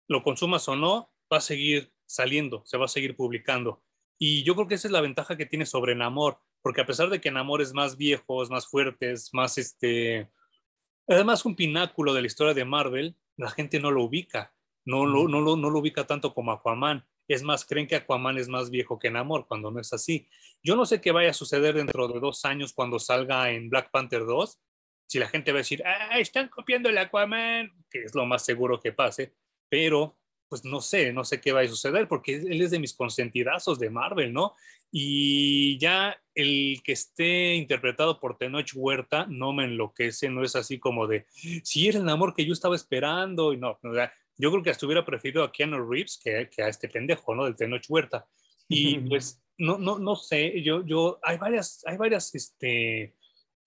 lo 0.08 0.22
consumas 0.22 0.66
o 0.68 0.76
no, 0.76 1.12
va 1.30 1.38
a 1.38 1.42
seguir 1.42 1.92
saliendo, 2.06 2.62
se 2.64 2.78
va 2.78 2.86
a 2.86 2.88
seguir 2.88 3.16
publicando. 3.16 3.82
Y 4.18 4.42
yo 4.42 4.54
creo 4.54 4.66
que 4.66 4.74
esa 4.74 4.88
es 4.88 4.92
la 4.92 5.00
ventaja 5.00 5.36
que 5.36 5.46
tiene 5.46 5.64
sobre 5.64 5.94
Namor, 5.94 6.40
porque 6.60 6.80
a 6.80 6.86
pesar 6.86 7.08
de 7.08 7.20
que 7.20 7.30
Namor 7.30 7.62
es 7.62 7.72
más 7.72 7.96
viejo, 7.96 8.42
es 8.42 8.50
más 8.50 8.66
fuerte, 8.66 9.12
es 9.12 9.32
más 9.32 9.58
este, 9.58 10.28
además 11.06 11.44
un 11.44 11.54
pináculo 11.54 12.12
de 12.12 12.20
la 12.20 12.26
historia 12.26 12.54
de 12.54 12.64
Marvel, 12.64 13.16
la 13.36 13.50
gente 13.50 13.78
no 13.78 13.90
lo 13.90 14.04
ubica, 14.04 14.52
no 14.84 15.06
lo, 15.06 15.28
no 15.28 15.40
lo, 15.40 15.56
no 15.56 15.70
lo 15.70 15.78
ubica 15.78 16.06
tanto 16.06 16.34
como 16.34 16.52
Aquaman. 16.52 17.06
Es 17.28 17.42
más, 17.42 17.64
creen 17.64 17.86
que 17.86 17.94
Aquaman 17.94 18.38
es 18.38 18.48
más 18.48 18.70
viejo 18.70 18.98
que 18.98 19.10
Namor, 19.10 19.46
cuando 19.46 19.70
no 19.70 19.80
es 19.80 19.92
así. 19.92 20.28
Yo 20.62 20.76
no 20.76 20.86
sé 20.86 21.00
qué 21.00 21.12
vaya 21.12 21.30
a 21.30 21.34
suceder 21.34 21.74
dentro 21.74 22.08
de 22.08 22.20
dos 22.20 22.44
años 22.44 22.72
cuando 22.72 22.98
salga 22.98 23.50
en 23.50 23.68
Black 23.68 23.90
Panther 23.90 24.24
2, 24.24 24.58
si 25.06 25.18
la 25.18 25.28
gente 25.28 25.52
va 25.52 25.58
a 25.58 25.60
decir, 25.60 25.82
ah, 25.86 26.18
están 26.18 26.48
copiando 26.48 26.88
el 26.88 26.98
Aquaman, 26.98 27.72
que 27.90 28.02
es 28.02 28.14
lo 28.14 28.26
más 28.26 28.44
seguro 28.44 28.80
que 28.80 28.92
pase, 28.92 29.34
pero 29.68 30.17
pues 30.48 30.64
no 30.64 30.80
sé, 30.80 31.12
no 31.12 31.24
sé 31.24 31.40
qué 31.40 31.52
va 31.52 31.60
a 31.60 31.68
suceder, 31.68 32.08
porque 32.08 32.34
él 32.34 32.60
es 32.60 32.70
de 32.70 32.78
mis 32.78 32.94
consentidazos 32.94 33.78
de 33.78 33.90
Marvel, 33.90 34.32
¿no? 34.32 34.54
Y 34.90 35.78
ya 35.78 36.18
el 36.34 36.80
que 36.82 36.92
esté 36.92 37.54
interpretado 37.54 38.18
por 38.18 38.38
Tenoch 38.38 38.70
Huerta 38.74 39.26
no 39.28 39.52
me 39.52 39.64
enloquece, 39.64 40.30
no 40.30 40.42
es 40.42 40.56
así 40.56 40.78
como 40.78 41.06
de, 41.06 41.26
si 41.62 41.88
era 41.88 41.98
el 41.98 42.08
amor 42.08 42.34
que 42.34 42.46
yo 42.46 42.52
estaba 42.52 42.76
esperando, 42.76 43.52
y 43.52 43.58
no, 43.58 43.78
yo 44.38 44.50
creo 44.50 44.62
que 44.62 44.70
hasta 44.70 44.86
hubiera 44.86 45.04
preferido 45.04 45.44
a 45.44 45.52
Keanu 45.52 45.88
Reeves 45.88 46.18
que, 46.22 46.48
que 46.50 46.62
a 46.62 46.68
este 46.68 46.88
pendejo, 46.88 47.34
¿no? 47.34 47.44
Del 47.44 47.56
Tenoch 47.56 47.84
Huerta. 47.88 48.26
Y 48.68 48.98
pues, 49.08 49.42
no, 49.58 49.78
no, 49.78 49.98
no 49.98 50.16
sé, 50.16 50.62
yo, 50.62 50.84
yo, 50.86 51.18
hay 51.22 51.36
varias, 51.36 51.84
hay 51.86 51.96
varias, 51.96 52.34
este, 52.34 53.14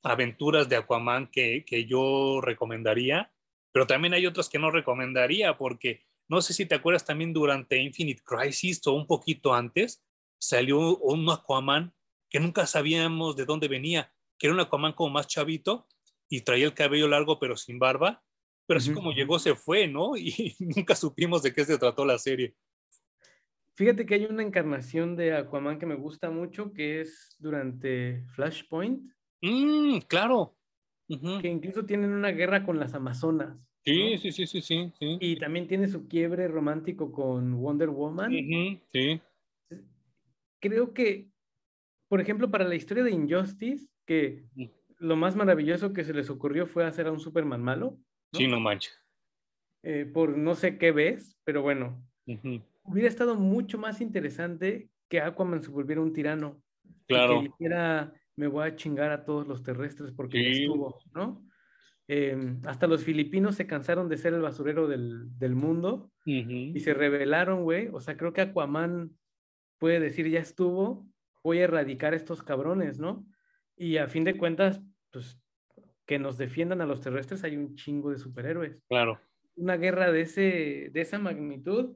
aventuras 0.03 0.67
de 0.69 0.77
Aquaman 0.77 1.27
que, 1.27 1.63
que 1.65 1.85
yo 1.85 2.41
recomendaría, 2.41 3.31
pero 3.71 3.87
también 3.87 4.13
hay 4.13 4.25
otras 4.25 4.49
que 4.49 4.59
no 4.59 4.71
recomendaría 4.71 5.57
porque 5.57 6.03
no 6.31 6.41
sé 6.41 6.53
si 6.53 6.65
te 6.65 6.75
acuerdas 6.75 7.05
también 7.05 7.33
durante 7.33 7.77
Infinite 7.77 8.23
Crisis 8.23 8.81
o 8.87 8.93
un 8.93 9.05
poquito 9.05 9.53
antes, 9.53 10.03
salió 10.39 10.97
un 10.97 11.29
Aquaman 11.29 11.93
que 12.29 12.39
nunca 12.39 12.65
sabíamos 12.65 13.35
de 13.35 13.45
dónde 13.45 13.67
venía, 13.67 14.11
que 14.39 14.47
era 14.47 14.53
un 14.55 14.61
Aquaman 14.61 14.93
como 14.93 15.11
más 15.11 15.27
chavito 15.27 15.87
y 16.27 16.41
traía 16.41 16.65
el 16.65 16.73
cabello 16.73 17.07
largo 17.07 17.37
pero 17.39 17.55
sin 17.55 17.77
barba, 17.77 18.23
pero 18.65 18.79
así 18.79 18.93
como 18.93 19.11
llegó 19.11 19.37
se 19.37 19.55
fue, 19.55 19.87
¿no? 19.87 20.13
Y 20.15 20.55
nunca 20.59 20.95
supimos 20.95 21.43
de 21.43 21.53
qué 21.53 21.65
se 21.65 21.77
trató 21.77 22.05
la 22.05 22.17
serie. 22.17 22.55
Fíjate 23.75 24.05
que 24.05 24.15
hay 24.15 24.25
una 24.25 24.43
encarnación 24.43 25.15
de 25.15 25.35
Aquaman 25.35 25.77
que 25.77 25.85
me 25.85 25.95
gusta 25.95 26.29
mucho, 26.29 26.73
que 26.73 27.01
es 27.01 27.35
durante 27.39 28.25
Flashpoint, 28.35 29.11
Mm, 29.41 29.99
claro. 30.07 30.55
Que 31.07 31.49
incluso 31.49 31.85
tienen 31.85 32.13
una 32.13 32.29
guerra 32.29 32.63
con 32.63 32.79
las 32.79 32.93
Amazonas. 32.93 33.57
Sí, 33.83 34.17
sí, 34.19 34.31
sí, 34.31 34.45
sí, 34.45 34.61
sí, 34.61 34.93
Y 35.19 35.37
también 35.37 35.67
tiene 35.67 35.87
su 35.87 36.07
quiebre 36.07 36.47
romántico 36.47 37.11
con 37.11 37.59
Wonder 37.59 37.89
Woman. 37.89 38.31
sí. 38.91 39.21
Creo 40.59 40.93
que, 40.93 41.31
por 42.07 42.21
ejemplo, 42.21 42.51
para 42.51 42.65
la 42.65 42.75
historia 42.75 43.03
de 43.03 43.11
Injustice, 43.11 43.87
que 44.05 44.45
lo 44.97 45.15
más 45.15 45.35
maravilloso 45.35 45.93
que 45.93 46.03
se 46.03 46.13
les 46.13 46.29
ocurrió 46.29 46.67
fue 46.67 46.85
hacer 46.85 47.07
a 47.07 47.11
un 47.11 47.19
Superman 47.19 47.63
malo. 47.63 47.97
Sí, 48.33 48.47
no 48.47 48.59
manches. 48.59 48.93
Eh, 49.81 50.05
por 50.05 50.37
no 50.37 50.53
sé 50.53 50.77
qué 50.77 50.91
ves, 50.91 51.39
pero 51.43 51.63
bueno. 51.63 52.07
Hubiera 52.83 53.09
estado 53.09 53.35
mucho 53.35 53.79
más 53.79 53.99
interesante 53.99 54.89
que 55.09 55.21
Aquaman 55.21 55.63
se 55.63 55.71
volviera 55.71 56.01
un 56.01 56.13
tirano. 56.13 56.61
Claro. 57.07 57.41
Que 57.41 57.47
hiciera 57.47 58.13
me 58.35 58.47
voy 58.47 58.67
a 58.67 58.75
chingar 58.75 59.11
a 59.11 59.25
todos 59.25 59.47
los 59.47 59.61
terrestres 59.63 60.11
porque 60.11 60.43
ya 60.43 60.49
estuvo, 60.49 60.99
¿no? 61.13 61.43
Em, 62.13 62.59
hasta 62.65 62.87
los 62.87 63.05
filipinos 63.05 63.55
se 63.55 63.65
cansaron 63.65 64.09
de 64.09 64.17
ser 64.17 64.33
el 64.33 64.41
basurero 64.41 64.85
del, 64.85 65.55
mundo 65.55 66.11
y 66.25 66.77
se 66.81 66.93
rebelaron, 66.93 67.63
güey. 67.63 67.87
O 67.87 68.01
sea, 68.01 68.17
creo 68.17 68.33
que 68.33 68.41
Aquaman 68.41 69.11
puede 69.77 70.01
decir, 70.01 70.27
ya 70.29 70.41
estuvo, 70.41 71.07
voy 71.41 71.59
a 71.59 71.63
erradicar 71.63 72.11
a 72.11 72.17
estos 72.17 72.43
cabrones, 72.43 72.99
¿no? 72.99 73.25
Y 73.77 73.95
a 73.95 74.09
fin 74.09 74.25
de 74.25 74.35
cuentas, 74.35 74.81
pues, 75.09 75.39
que 76.05 76.19
nos 76.19 76.37
defiendan 76.37 76.81
a 76.81 76.85
los 76.85 76.99
terrestres, 76.99 77.45
hay 77.45 77.55
un 77.55 77.75
chingo 77.75 78.11
de 78.11 78.17
superhéroes. 78.17 78.83
Claro. 78.89 79.17
Una 79.55 79.77
guerra 79.77 80.11
de, 80.11 80.21
ese, 80.23 80.89
de 80.91 80.99
esa 80.99 81.17
magnitud 81.17 81.95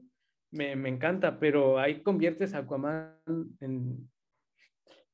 me, 0.50 0.76
me 0.76 0.88
encanta, 0.88 1.38
pero 1.38 1.78
ahí 1.78 2.02
conviertes 2.02 2.54
a 2.54 2.60
Aquaman 2.60 3.12
en, 3.60 4.10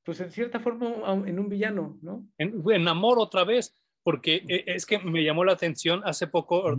pues 0.05 0.21
en 0.21 0.31
cierta 0.31 0.61
forma 0.61 1.13
en 1.27 1.41
un 1.41 1.49
villano, 1.49 1.99
¿no? 2.03 2.25
En, 2.39 2.63
en 2.71 2.87
amor 2.87 3.19
otra 3.19 3.43
vez, 3.43 3.82
porque 4.03 4.45
e, 4.49 4.65
es 4.67 4.87
que 4.87 4.99
me 4.99 5.25
llamó 5.25 5.45
la 5.45 5.53
atención 5.53 6.03
hace 6.05 6.27
poco, 6.27 6.77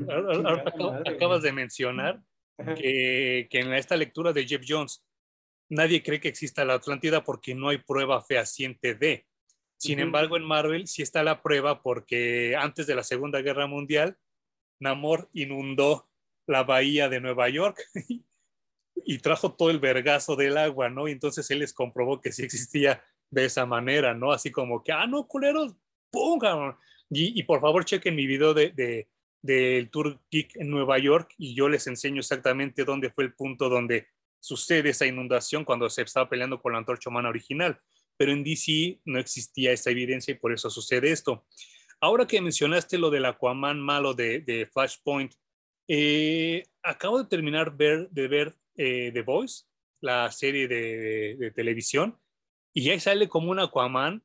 acabas 1.05 1.41
de 1.41 1.51
mencionar 1.51 2.21
que, 2.75 3.47
que, 3.49 3.59
en 3.59 3.73
esta 3.73 3.97
lectura 3.97 4.33
de 4.33 4.45
Jeff 4.45 4.63
Jones, 4.67 5.03
nadie 5.69 6.03
cree 6.03 6.19
que 6.19 6.27
exista 6.27 6.65
la 6.65 6.75
Atlántida 6.75 7.23
porque 7.23 7.55
no 7.55 7.69
hay 7.69 7.77
prueba 7.77 8.21
fehaciente 8.21 8.95
de. 8.95 9.25
Sin 9.77 9.99
embargo, 9.99 10.37
en 10.37 10.43
Marvel 10.43 10.87
sí 10.87 11.01
está 11.01 11.23
la 11.23 11.41
prueba 11.41 11.81
porque 11.81 12.55
antes 12.55 12.87
de 12.87 12.95
la 12.95 13.03
Segunda 13.03 13.41
Guerra 13.41 13.67
Mundial, 13.67 14.17
Namor 14.79 15.29
inundó 15.33 16.07
la 16.47 16.63
bahía 16.63 17.09
de 17.09 17.19
Nueva 17.19 17.49
York 17.49 17.81
y 19.05 19.17
trajo 19.19 19.53
todo 19.53 19.69
el 19.69 19.79
vergazo 19.79 20.35
del 20.35 20.57
agua, 20.57 20.89
¿no? 20.89 21.07
Y 21.07 21.11
entonces 21.11 21.49
él 21.51 21.59
les 21.59 21.73
comprobó 21.73 22.21
que 22.21 22.31
sí 22.31 22.43
existía 22.43 23.03
de 23.29 23.45
esa 23.45 23.65
manera, 23.65 24.13
¿no? 24.13 24.31
Así 24.31 24.51
como 24.51 24.83
que, 24.83 24.91
ah, 24.91 25.07
no, 25.07 25.27
culeros, 25.27 25.75
¡pum! 26.11 26.39
Y, 27.13 27.39
y 27.39 27.43
por 27.43 27.61
favor 27.61 27.85
chequen 27.85 28.15
mi 28.15 28.25
video 28.25 28.53
de, 28.53 28.71
de, 28.71 29.07
del 29.41 29.89
Tour 29.89 30.19
Geek 30.31 30.55
en 30.55 30.69
Nueva 30.69 30.97
York 30.97 31.33
y 31.37 31.53
yo 31.53 31.69
les 31.69 31.85
enseño 31.87 32.19
exactamente 32.19 32.85
dónde 32.85 33.11
fue 33.11 33.25
el 33.25 33.33
punto 33.33 33.69
donde 33.69 34.07
sucede 34.39 34.89
esa 34.89 35.05
inundación 35.05 35.63
cuando 35.63 35.89
se 35.89 36.01
estaba 36.01 36.29
peleando 36.29 36.61
con 36.61 36.73
la 36.73 36.79
antorcha 36.79 37.09
humana 37.09 37.29
original. 37.29 37.79
Pero 38.17 38.31
en 38.31 38.43
DC 38.43 38.99
no 39.05 39.19
existía 39.19 39.71
esa 39.71 39.91
evidencia 39.91 40.33
y 40.33 40.37
por 40.37 40.53
eso 40.53 40.69
sucede 40.69 41.11
esto. 41.11 41.45
Ahora 41.99 42.27
que 42.27 42.41
mencionaste 42.41 42.97
lo 42.97 43.09
del 43.09 43.25
Aquaman 43.25 43.79
malo 43.79 44.13
de, 44.13 44.41
de 44.41 44.65
Flashpoint, 44.65 45.33
eh, 45.87 46.63
acabo 46.81 47.21
de 47.21 47.29
terminar 47.29 47.75
ver, 47.75 48.09
de 48.09 48.27
ver 48.27 48.55
eh, 48.75 49.11
The 49.13 49.21
Voice, 49.21 49.63
la 50.01 50.29
serie 50.31 50.67
de, 50.67 51.37
de 51.39 51.51
televisión, 51.51 52.17
y 52.73 52.89
ahí 52.89 52.99
sale 52.99 53.29
como 53.29 53.51
un 53.51 53.59
Aquaman 53.59 54.21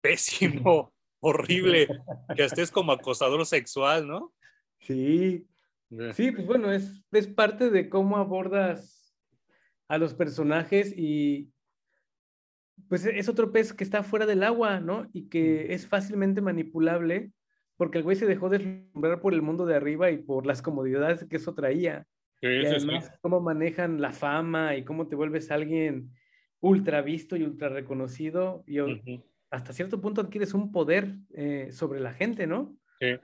pésimo, 0.00 0.92
horrible, 1.20 1.88
que 2.34 2.42
hasta 2.42 2.62
es 2.62 2.70
como 2.70 2.92
acosador 2.92 3.44
sexual, 3.46 4.06
¿no? 4.08 4.32
Sí, 4.80 5.46
sí, 6.14 6.32
pues 6.32 6.46
bueno, 6.46 6.72
es, 6.72 7.02
es 7.12 7.26
parte 7.26 7.70
de 7.70 7.88
cómo 7.88 8.16
abordas 8.16 9.14
a 9.88 9.98
los 9.98 10.14
personajes 10.14 10.94
y 10.96 11.50
pues 12.88 13.04
es 13.04 13.28
otro 13.28 13.52
pez 13.52 13.72
que 13.72 13.84
está 13.84 14.02
fuera 14.02 14.26
del 14.26 14.42
agua, 14.42 14.80
¿no? 14.80 15.08
Y 15.12 15.28
que 15.28 15.74
es 15.74 15.86
fácilmente 15.86 16.40
manipulable 16.40 17.32
porque 17.76 17.98
el 17.98 18.04
güey 18.04 18.16
se 18.16 18.26
dejó 18.26 18.48
deslumbrar 18.50 19.20
por 19.20 19.32
el 19.32 19.42
mundo 19.42 19.64
de 19.64 19.74
arriba 19.74 20.10
y 20.10 20.18
por 20.18 20.44
las 20.44 20.60
comodidades 20.60 21.24
que 21.24 21.36
eso 21.36 21.54
traía. 21.54 22.06
Sí, 22.40 22.46
y 22.46 22.66
además, 22.66 23.10
cómo 23.22 23.40
manejan 23.40 24.00
la 24.00 24.12
fama 24.12 24.76
y 24.76 24.84
cómo 24.84 25.08
te 25.08 25.16
vuelves 25.16 25.50
alguien 25.50 26.10
ultra 26.60 27.00
visto 27.00 27.36
y 27.36 27.42
ultra 27.42 27.68
reconocido 27.70 28.64
y 28.66 28.80
hasta 29.50 29.72
cierto 29.72 30.00
punto 30.00 30.20
adquieres 30.20 30.54
un 30.54 30.72
poder 30.72 31.16
eh, 31.34 31.68
sobre 31.72 32.00
la 32.00 32.14
gente, 32.14 32.46
¿no? 32.46 32.76
Sí. 33.00 33.16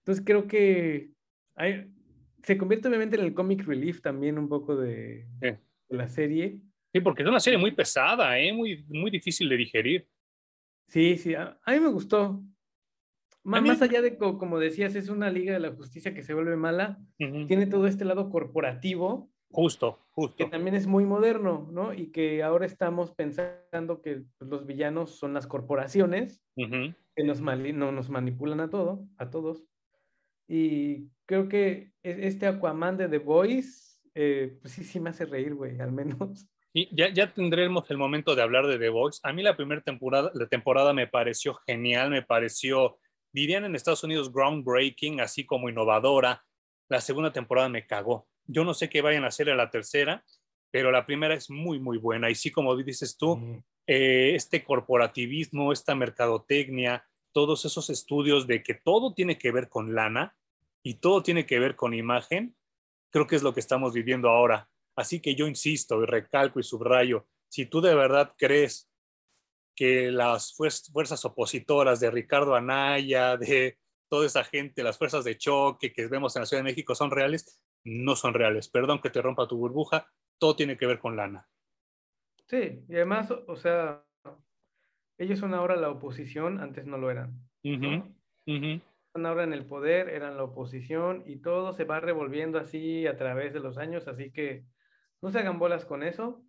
Entonces 0.00 0.24
creo 0.26 0.46
que 0.46 1.10
hay, 1.54 1.90
se 2.42 2.58
convierte 2.58 2.88
obviamente 2.88 3.16
en 3.16 3.24
el 3.24 3.34
comic 3.34 3.64
relief 3.64 4.02
también 4.02 4.38
un 4.38 4.48
poco 4.48 4.76
de, 4.76 5.26
la 5.88 6.08
serie. 6.08 6.60
Sí, 6.92 7.00
porque 7.00 7.22
es 7.22 7.28
una 7.28 7.40
serie 7.40 7.58
muy 7.58 7.72
pesada, 7.72 8.38
¿eh? 8.38 8.52
muy, 8.52 8.84
muy 8.88 9.10
difícil 9.10 9.48
de 9.48 9.56
digerir. 9.56 10.08
Sí, 10.88 11.16
sí, 11.16 11.34
a, 11.34 11.58
mí 11.66 11.80
me 11.80 11.88
gustó. 11.88 12.42
Más, 13.42 13.82
allá 13.82 14.00
de, 14.00 14.16
como 14.16 14.58
decías, 14.58 14.94
es 14.94 15.08
una 15.08 15.30
liga 15.30 15.52
de 15.52 15.60
la 15.60 15.72
justicia 15.72 16.14
que 16.14 16.22
se 16.22 16.32
vuelve 16.32 16.56
mala, 16.56 16.98
tiene 17.18 17.66
todo 17.66 17.86
este 17.86 18.04
lado 18.04 18.30
corporativo. 18.30 19.30
Justo, 19.54 20.00
justo. 20.10 20.36
Que 20.36 20.50
también 20.50 20.74
es 20.74 20.88
muy 20.88 21.04
moderno, 21.04 21.68
¿no? 21.70 21.94
Y 21.94 22.10
que 22.10 22.42
ahora 22.42 22.66
estamos 22.66 23.12
pensando 23.12 24.02
que 24.02 24.24
pues, 24.36 24.50
los 24.50 24.66
villanos 24.66 25.12
son 25.12 25.32
las 25.32 25.46
corporaciones 25.46 26.42
que 26.56 27.22
nos, 27.22 27.40
no, 27.40 27.92
nos 27.92 28.10
manipulan 28.10 28.58
a 28.58 28.68
todo, 28.68 29.06
a 29.16 29.30
todos. 29.30 29.64
Y 30.48 31.08
creo 31.26 31.48
que 31.48 31.92
e, 32.02 32.26
este 32.26 32.48
Aquaman 32.48 32.96
de 32.96 33.08
The 33.08 33.18
Voice, 33.18 34.00
eh, 34.16 34.58
pues 34.60 34.72
sí, 34.72 34.82
sí 34.82 34.98
me 34.98 35.10
hace 35.10 35.24
reír, 35.24 35.54
güey, 35.54 35.78
al 35.78 35.92
menos. 35.92 36.48
Y 36.72 36.92
ya, 36.92 37.10
ya 37.10 37.32
tendremos 37.32 37.88
el 37.92 37.96
momento 37.96 38.34
de 38.34 38.42
hablar 38.42 38.66
de 38.66 38.76
The 38.76 38.88
Voice. 38.88 39.20
A 39.22 39.32
mí 39.32 39.44
la 39.44 39.56
primera 39.56 39.82
temporada, 39.82 40.32
la 40.34 40.48
temporada 40.48 40.92
me 40.92 41.06
pareció 41.06 41.54
genial, 41.64 42.10
me 42.10 42.22
pareció, 42.22 42.98
dirían 43.32 43.64
en 43.64 43.76
Estados 43.76 44.02
Unidos, 44.02 44.32
groundbreaking, 44.32 45.20
así 45.20 45.46
como 45.46 45.68
innovadora. 45.68 46.44
La 46.88 47.00
segunda 47.00 47.32
temporada 47.32 47.68
me 47.68 47.86
cagó. 47.86 48.26
Yo 48.46 48.64
no 48.64 48.74
sé 48.74 48.88
qué 48.88 49.00
vayan 49.02 49.24
a 49.24 49.28
hacer 49.28 49.48
en 49.48 49.56
la 49.56 49.70
tercera, 49.70 50.24
pero 50.70 50.90
la 50.90 51.06
primera 51.06 51.34
es 51.34 51.50
muy, 51.50 51.78
muy 51.78 51.98
buena. 51.98 52.30
Y 52.30 52.34
sí, 52.34 52.50
como 52.50 52.76
dices 52.76 53.16
tú, 53.16 53.62
eh, 53.86 54.32
este 54.34 54.64
corporativismo, 54.64 55.72
esta 55.72 55.94
mercadotecnia, 55.94 57.06
todos 57.32 57.64
esos 57.64 57.90
estudios 57.90 58.46
de 58.46 58.62
que 58.62 58.74
todo 58.74 59.12
tiene 59.12 59.38
que 59.38 59.50
ver 59.50 59.68
con 59.68 59.94
lana 59.94 60.36
y 60.82 60.94
todo 60.94 61.22
tiene 61.22 61.46
que 61.46 61.58
ver 61.58 61.76
con 61.76 61.94
imagen, 61.94 62.56
creo 63.10 63.26
que 63.26 63.36
es 63.36 63.42
lo 63.42 63.54
que 63.54 63.60
estamos 63.60 63.92
viviendo 63.92 64.28
ahora. 64.28 64.68
Así 64.96 65.20
que 65.20 65.34
yo 65.34 65.46
insisto 65.46 66.02
y 66.02 66.06
recalco 66.06 66.60
y 66.60 66.62
subrayo, 66.62 67.26
si 67.48 67.66
tú 67.66 67.80
de 67.80 67.94
verdad 67.94 68.34
crees 68.36 68.90
que 69.74 70.10
las 70.10 70.54
fuerzas 70.54 71.24
opositoras 71.24 72.00
de 72.00 72.10
Ricardo 72.10 72.54
Anaya, 72.54 73.36
de 73.36 73.78
toda 74.08 74.26
esa 74.26 74.44
gente, 74.44 74.82
las 74.82 74.98
fuerzas 74.98 75.24
de 75.24 75.36
choque 75.36 75.92
que 75.92 76.06
vemos 76.06 76.36
en 76.36 76.42
la 76.42 76.46
Ciudad 76.46 76.62
de 76.62 76.70
México 76.70 76.94
son 76.94 77.10
reales, 77.10 77.60
no 77.84 78.16
son 78.16 78.34
reales. 78.34 78.68
Perdón 78.68 79.00
que 79.00 79.10
te 79.10 79.22
rompa 79.22 79.46
tu 79.46 79.56
burbuja, 79.56 80.08
todo 80.38 80.56
tiene 80.56 80.76
que 80.76 80.86
ver 80.86 80.98
con 80.98 81.16
lana. 81.16 81.48
Sí, 82.46 82.84
y 82.88 82.94
además, 82.94 83.30
o 83.30 83.56
sea, 83.56 84.04
ellos 85.18 85.38
son 85.38 85.54
ahora 85.54 85.76
la 85.76 85.90
oposición, 85.90 86.60
antes 86.60 86.86
no 86.86 86.98
lo 86.98 87.10
eran. 87.10 87.38
Están 87.62 89.26
ahora 89.26 89.44
en 89.44 89.52
el 89.52 89.64
poder, 89.64 90.08
eran 90.08 90.36
la 90.36 90.44
oposición 90.44 91.22
y 91.26 91.36
todo 91.36 91.72
se 91.72 91.84
va 91.84 92.00
revolviendo 92.00 92.58
así 92.58 93.06
a 93.06 93.16
través 93.16 93.54
de 93.54 93.60
los 93.60 93.78
años, 93.78 94.08
así 94.08 94.32
que 94.32 94.64
no 95.22 95.30
se 95.30 95.38
hagan 95.38 95.58
bolas 95.58 95.84
con 95.84 96.02
eso. 96.02 96.44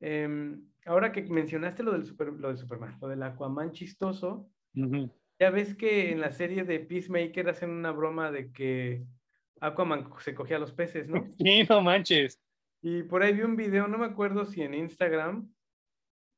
Em, 0.00 0.66
ahora 0.86 1.12
que 1.12 1.22
mencionaste 1.22 1.82
lo 1.82 1.92
del, 1.92 2.04
super, 2.04 2.32
lo 2.32 2.56
Superman, 2.56 2.98
lo 3.00 3.08
del 3.08 3.22
Aquaman 3.22 3.72
chistoso, 3.72 4.48
ya 5.38 5.50
ves 5.50 5.74
que 5.74 6.10
en 6.10 6.20
la 6.20 6.32
serie 6.32 6.64
de 6.64 6.80
Peacemaker 6.80 7.48
hacen 7.48 7.70
una 7.70 7.92
broma 7.92 8.30
de 8.30 8.52
que 8.52 9.04
Aquaman 9.60 10.10
se 10.20 10.34
cogía 10.34 10.56
a 10.56 10.60
los 10.60 10.72
peces, 10.72 11.08
¿no? 11.08 11.26
Sí, 11.38 11.64
no 11.68 11.80
manches. 11.80 12.40
Y 12.82 13.02
por 13.02 13.22
ahí 13.22 13.32
vi 13.32 13.42
un 13.42 13.56
video, 13.56 13.88
no 13.88 13.98
me 13.98 14.06
acuerdo 14.06 14.44
si 14.44 14.62
en 14.62 14.74
Instagram, 14.74 15.52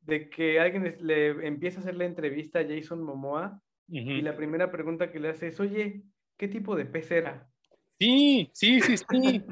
de 0.01 0.31
que 0.31 0.59
alguien 0.61 0.97
le 1.01 1.47
empieza 1.47 1.79
a 1.79 1.83
hacer 1.83 1.97
la 1.97 2.07
entrevista 2.07 2.61
a 2.61 2.67
Jason 2.67 3.03
Momoa 3.03 3.61
y 3.91 4.21
la 4.21 4.37
primera 4.37 4.71
pregunta 4.71 5.11
que 5.11 5.19
le 5.19 5.31
hace 5.31 5.49
es, 5.49 5.61
oye, 5.61 6.03
¿qué 6.37 6.49
tipo 6.49 6.77
de 6.77 6.85
pez 6.85 7.11
era? 7.11 7.51
Sí, 7.99 8.51
sí, 8.53 8.81
sí, 8.81 8.97
sí. 8.97 9.45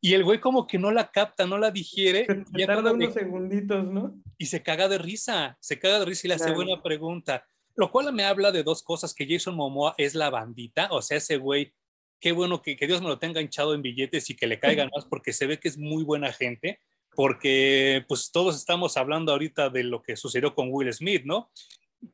y 0.00 0.14
el 0.14 0.24
güey 0.24 0.40
como 0.40 0.66
que 0.66 0.78
no 0.78 0.90
la 0.90 1.10
capta, 1.10 1.46
no 1.46 1.56
la 1.56 1.70
digiere. 1.70 2.26
y 2.54 2.66
tarda 2.66 2.92
unos 2.92 3.14
segunditos, 3.14 3.84
¿no? 3.86 4.20
Y 4.36 4.46
se 4.46 4.62
caga 4.62 4.88
de 4.88 4.98
risa, 4.98 5.56
se 5.60 5.78
caga 5.78 6.00
de 6.00 6.04
risa 6.04 6.26
y 6.26 6.28
le 6.28 6.34
hace 6.34 6.52
buena 6.52 6.82
pregunta. 6.82 7.44
Lo 7.76 7.90
cual 7.90 8.12
me 8.12 8.24
habla 8.24 8.52
de 8.52 8.62
dos 8.62 8.82
cosas, 8.82 9.14
que 9.14 9.26
Jason 9.26 9.54
Momoa 9.54 9.94
es 9.96 10.14
la 10.14 10.30
bandita, 10.30 10.88
o 10.90 11.00
sea, 11.00 11.16
ese 11.16 11.36
güey, 11.36 11.72
qué 12.20 12.32
bueno 12.32 12.62
que, 12.62 12.76
que 12.76 12.86
Dios 12.86 13.02
me 13.02 13.08
lo 13.08 13.18
tenga 13.18 13.40
hinchado 13.40 13.74
en 13.74 13.82
billetes 13.82 14.30
y 14.30 14.36
que 14.36 14.46
le 14.46 14.58
caigan 14.58 14.90
más 14.94 15.06
porque 15.06 15.32
se 15.32 15.46
ve 15.46 15.58
que 15.58 15.68
es 15.68 15.78
muy 15.78 16.04
buena 16.04 16.32
gente 16.32 16.80
porque 17.14 18.04
pues 18.08 18.30
todos 18.32 18.56
estamos 18.56 18.96
hablando 18.96 19.32
ahorita 19.32 19.70
de 19.70 19.84
lo 19.84 20.02
que 20.02 20.16
sucedió 20.16 20.54
con 20.54 20.68
Will 20.70 20.92
Smith, 20.92 21.22
¿no? 21.24 21.50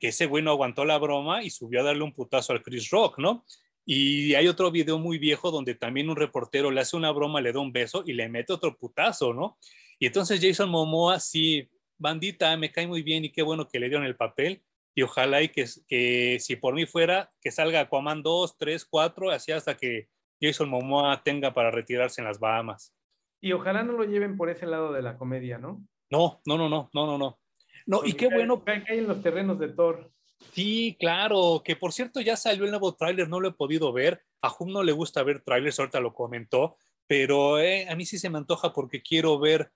Que 0.00 0.08
ese 0.08 0.26
güey 0.26 0.42
no 0.42 0.50
aguantó 0.50 0.84
la 0.84 0.98
broma 0.98 1.42
y 1.42 1.50
subió 1.50 1.80
a 1.80 1.84
darle 1.84 2.02
un 2.02 2.12
putazo 2.12 2.52
al 2.52 2.62
Chris 2.62 2.90
Rock, 2.90 3.18
¿no? 3.18 3.44
Y 3.84 4.34
hay 4.34 4.48
otro 4.48 4.70
video 4.70 4.98
muy 4.98 5.18
viejo 5.18 5.50
donde 5.50 5.74
también 5.74 6.10
un 6.10 6.16
reportero 6.16 6.70
le 6.70 6.80
hace 6.80 6.96
una 6.96 7.12
broma, 7.12 7.40
le 7.40 7.52
da 7.52 7.60
un 7.60 7.72
beso 7.72 8.02
y 8.04 8.14
le 8.14 8.28
mete 8.28 8.52
otro 8.52 8.76
putazo, 8.76 9.32
¿no? 9.32 9.58
Y 9.98 10.06
entonces 10.06 10.40
Jason 10.42 10.68
Momoa, 10.68 11.20
sí, 11.20 11.68
bandita, 11.98 12.56
me 12.56 12.72
cae 12.72 12.86
muy 12.86 13.02
bien 13.02 13.24
y 13.24 13.30
qué 13.30 13.42
bueno 13.42 13.68
que 13.68 13.78
le 13.78 13.88
dieron 13.88 14.04
el 14.04 14.16
papel. 14.16 14.62
Y 14.98 15.02
ojalá 15.02 15.42
y 15.42 15.50
que, 15.50 15.66
que 15.86 16.38
si 16.40 16.56
por 16.56 16.74
mí 16.74 16.86
fuera, 16.86 17.30
que 17.42 17.50
salga 17.50 17.80
Aquaman 17.80 18.22
2, 18.22 18.56
3, 18.56 18.86
4, 18.86 19.30
así 19.30 19.52
hasta 19.52 19.76
que 19.76 20.08
Jason 20.40 20.70
Momoa 20.70 21.22
tenga 21.22 21.52
para 21.52 21.70
retirarse 21.70 22.22
en 22.22 22.26
las 22.26 22.40
Bahamas. 22.40 22.94
Y 23.42 23.52
ojalá 23.52 23.82
no 23.82 23.92
lo 23.92 24.04
lleven 24.04 24.38
por 24.38 24.48
ese 24.48 24.64
lado 24.64 24.94
de 24.94 25.02
la 25.02 25.18
comedia, 25.18 25.58
¿no? 25.58 25.86
No, 26.10 26.40
no, 26.46 26.56
no, 26.56 26.70
no, 26.70 26.88
no, 26.94 27.06
no, 27.06 27.18
no. 27.18 27.38
No, 27.84 28.04
y 28.06 28.14
qué 28.14 28.28
bueno. 28.28 28.64
Que 28.64 28.70
hay 28.88 28.98
en 28.98 29.06
los 29.06 29.22
terrenos 29.22 29.58
de 29.58 29.68
Thor. 29.68 30.10
Sí, 30.52 30.96
claro, 30.98 31.60
que 31.62 31.76
por 31.76 31.92
cierto 31.92 32.22
ya 32.22 32.34
salió 32.36 32.64
el 32.64 32.70
nuevo 32.70 32.94
tráiler, 32.94 33.28
no 33.28 33.38
lo 33.38 33.48
he 33.48 33.52
podido 33.52 33.92
ver. 33.92 34.22
A 34.40 34.50
Hum 34.58 34.72
no 34.72 34.82
le 34.82 34.92
gusta 34.92 35.22
ver 35.22 35.42
trailers, 35.42 35.78
ahorita 35.78 36.00
lo 36.00 36.14
comentó, 36.14 36.78
pero 37.06 37.58
eh, 37.58 37.86
a 37.86 37.94
mí 37.96 38.06
sí 38.06 38.18
se 38.18 38.30
me 38.30 38.38
antoja 38.38 38.72
porque 38.72 39.02
quiero 39.02 39.38
ver 39.38 39.72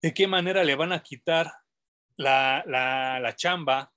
de 0.00 0.14
qué 0.14 0.26
manera 0.26 0.64
le 0.64 0.76
van 0.76 0.92
a 0.92 1.02
quitar 1.02 1.52
la, 2.16 2.64
la, 2.66 3.20
la 3.20 3.36
chamba 3.36 3.92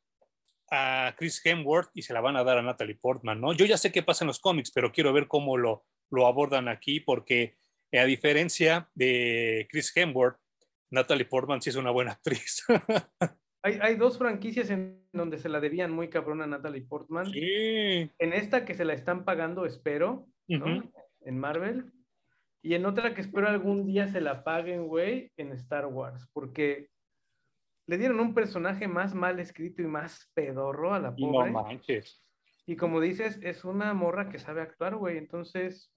a 0.71 1.13
Chris 1.17 1.45
Hemsworth 1.45 1.89
y 1.93 2.01
se 2.01 2.13
la 2.13 2.21
van 2.21 2.37
a 2.37 2.43
dar 2.43 2.57
a 2.57 2.61
Natalie 2.61 2.95
Portman, 2.95 3.41
¿no? 3.41 3.53
Yo 3.53 3.65
ya 3.65 3.77
sé 3.77 3.91
qué 3.91 4.01
pasa 4.01 4.23
en 4.23 4.27
los 4.27 4.39
cómics, 4.39 4.71
pero 4.71 4.91
quiero 4.91 5.11
ver 5.11 5.27
cómo 5.27 5.57
lo, 5.57 5.85
lo 6.09 6.27
abordan 6.27 6.69
aquí 6.69 7.01
porque 7.01 7.57
a 7.93 8.05
diferencia 8.05 8.89
de 8.95 9.67
Chris 9.69 9.91
Hemsworth, 9.95 10.37
Natalie 10.91 11.25
Portman 11.25 11.61
sí 11.61 11.69
es 11.69 11.75
una 11.75 11.91
buena 11.91 12.11
actriz. 12.13 12.65
hay, 13.63 13.95
dos 13.95 14.17
franquicias 14.17 14.69
en 14.69 15.05
donde 15.11 15.37
se 15.37 15.49
la 15.49 15.59
debían 15.59 15.91
muy 15.91 16.09
cabrón 16.09 16.41
a 16.41 16.47
Natalie 16.47 16.85
Portman. 16.87 17.25
Sí. 17.31 18.09
En 18.17 18.33
esta 18.33 18.65
que 18.65 18.73
se 18.73 18.85
la 18.85 18.93
están 18.93 19.25
pagando, 19.25 19.65
espero, 19.65 20.27
¿no? 20.47 20.89
En 21.21 21.37
Marvel. 21.37 21.91
Y 22.63 22.75
en 22.75 22.85
otra 22.85 23.13
que 23.15 23.21
espero 23.21 23.47
algún 23.47 23.85
día 23.85 24.07
se 24.07 24.21
la 24.21 24.43
paguen, 24.43 24.87
güey, 24.87 25.31
en 25.37 25.51
Star 25.53 25.87
Wars. 25.87 26.29
Porque 26.31 26.89
le 27.91 27.97
dieron 27.97 28.21
un 28.21 28.33
personaje 28.33 28.87
más 28.87 29.13
mal 29.13 29.41
escrito 29.41 29.81
y 29.81 29.85
más 29.85 30.31
pedorro 30.33 30.93
a 30.93 30.99
la 30.99 31.13
pobre. 31.13 31.51
no 31.51 31.61
manches. 31.61 32.23
Y 32.65 32.77
como 32.77 33.01
dices, 33.01 33.37
es 33.43 33.65
una 33.65 33.93
morra 33.93 34.29
que 34.29 34.39
sabe 34.39 34.61
actuar, 34.61 34.95
güey. 34.95 35.17
Entonces, 35.17 35.91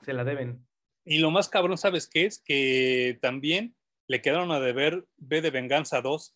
se 0.00 0.14
la 0.14 0.24
deben. 0.24 0.66
Y 1.04 1.18
lo 1.18 1.30
más 1.30 1.50
cabrón, 1.50 1.76
¿sabes 1.76 2.08
qué 2.08 2.24
es? 2.24 2.40
Que 2.42 3.18
también 3.20 3.76
le 4.06 4.22
quedaron 4.22 4.50
a 4.50 4.60
deber 4.60 5.06
B 5.18 5.42
de 5.42 5.50
Venganza 5.50 6.00
2. 6.00 6.34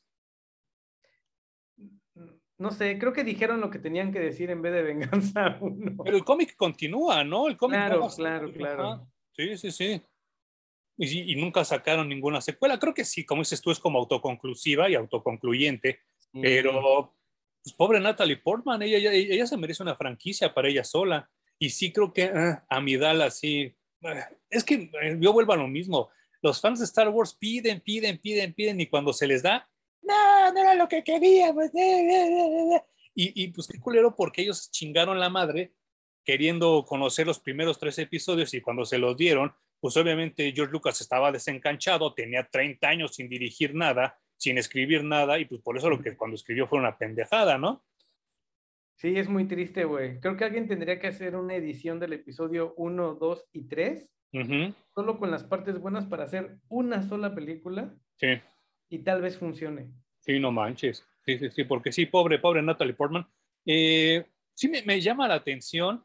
No 2.58 2.70
sé, 2.70 2.98
creo 2.98 3.14
que 3.14 3.24
dijeron 3.24 3.62
lo 3.62 3.70
que 3.70 3.78
tenían 3.78 4.12
que 4.12 4.20
decir 4.20 4.50
en 4.50 4.60
vez 4.60 4.74
de 4.74 4.82
Venganza 4.82 5.56
1. 5.62 6.04
Pero 6.04 6.14
el 6.18 6.24
cómic 6.26 6.56
continúa, 6.56 7.24
¿no? 7.24 7.48
El 7.48 7.56
cómic 7.56 7.78
claro, 7.78 8.06
claro, 8.14 8.52
claro. 8.52 9.08
Sí, 9.32 9.56
sí, 9.56 9.70
sí. 9.70 10.02
Y, 10.96 11.32
y, 11.32 11.36
nunca 11.36 11.64
sacaron 11.64 12.08
ninguna 12.08 12.40
secuela. 12.40 12.78
Creo 12.78 12.94
que 12.94 13.04
sí, 13.04 13.24
como 13.24 13.42
dices 13.42 13.60
tú, 13.60 13.70
es 13.70 13.80
como 13.80 13.98
autoconclusiva 13.98 14.88
y 14.88 14.94
autoconcluyente. 14.94 16.00
Pero, 16.40 17.14
pues 17.62 17.74
pobre 17.74 18.00
Natalie 18.00 18.36
Portman, 18.36 18.82
ella, 18.82 19.12
ella, 19.12 19.46
se 19.46 19.56
merece 19.56 19.82
una 19.82 19.96
franquicia 19.96 20.52
para 20.52 20.68
ella 20.68 20.84
sola. 20.84 21.28
Y 21.58 21.70
sí 21.70 21.92
creo 21.92 22.12
que 22.12 22.24
ah, 22.24 22.64
a 22.68 22.80
Midala 22.80 23.30
sí 23.30 23.74
es 24.50 24.64
que 24.64 24.90
eh, 25.02 25.16
yo 25.18 25.32
vuelvo 25.32 25.52
a 25.52 25.56
lo 25.56 25.68
mismo. 25.68 26.10
Los 26.42 26.60
fans 26.60 26.78
de 26.78 26.84
Star 26.84 27.08
Wars 27.08 27.34
piden, 27.34 27.80
piden, 27.80 28.18
piden, 28.18 28.52
piden, 28.52 28.80
y 28.80 28.86
cuando 28.86 29.12
se 29.12 29.26
les 29.26 29.42
da, 29.42 29.68
no, 30.02 30.52
no 30.52 30.60
era 30.60 30.74
lo 30.74 30.88
que 30.88 31.02
queríamos. 31.02 31.70
Y, 33.16 33.44
y 33.44 33.48
pues 33.48 33.68
qué 33.68 33.78
culero, 33.80 34.14
porque 34.14 34.42
ellos 34.42 34.70
chingaron 34.70 35.18
la 35.18 35.30
madre 35.30 35.72
queriendo 36.24 36.84
conocer 36.86 37.26
los 37.26 37.38
primeros 37.38 37.78
tres 37.78 37.98
episodios 37.98 38.52
y 38.54 38.60
cuando 38.60 38.84
se 38.84 38.98
los 38.98 39.16
dieron, 39.16 39.54
pues 39.84 39.98
obviamente 39.98 40.50
George 40.56 40.72
Lucas 40.72 40.98
estaba 41.02 41.30
desencanchado, 41.30 42.14
tenía 42.14 42.48
30 42.50 42.88
años 42.88 43.14
sin 43.16 43.28
dirigir 43.28 43.74
nada, 43.74 44.18
sin 44.38 44.56
escribir 44.56 45.04
nada, 45.04 45.38
y 45.38 45.44
pues 45.44 45.60
por 45.60 45.76
eso 45.76 45.90
lo 45.90 46.00
que 46.00 46.16
cuando 46.16 46.36
escribió 46.36 46.66
fue 46.66 46.78
una 46.78 46.96
pendejada, 46.96 47.58
¿no? 47.58 47.84
Sí, 48.94 49.18
es 49.18 49.28
muy 49.28 49.46
triste, 49.46 49.84
güey. 49.84 50.20
Creo 50.20 50.38
que 50.38 50.44
alguien 50.44 50.68
tendría 50.68 50.98
que 50.98 51.08
hacer 51.08 51.36
una 51.36 51.54
edición 51.54 52.00
del 52.00 52.14
episodio 52.14 52.72
1, 52.78 53.16
2 53.16 53.48
y 53.52 53.68
3, 53.68 54.08
solo 54.94 55.18
con 55.18 55.30
las 55.30 55.44
partes 55.44 55.78
buenas 55.78 56.06
para 56.06 56.24
hacer 56.24 56.56
una 56.68 57.06
sola 57.06 57.34
película. 57.34 57.94
Sí. 58.16 58.40
Y 58.88 59.00
tal 59.00 59.20
vez 59.20 59.36
funcione. 59.36 59.90
Sí, 60.20 60.40
no 60.40 60.50
manches. 60.50 61.06
Sí, 61.26 61.36
sí, 61.38 61.50
sí, 61.50 61.64
porque 61.64 61.92
sí, 61.92 62.06
pobre, 62.06 62.38
pobre 62.38 62.62
Natalie 62.62 62.94
Portman. 62.94 63.26
Eh, 63.66 64.24
sí, 64.54 64.70
me, 64.86 65.00
llama 65.02 65.28
la 65.28 65.34
atención 65.34 66.02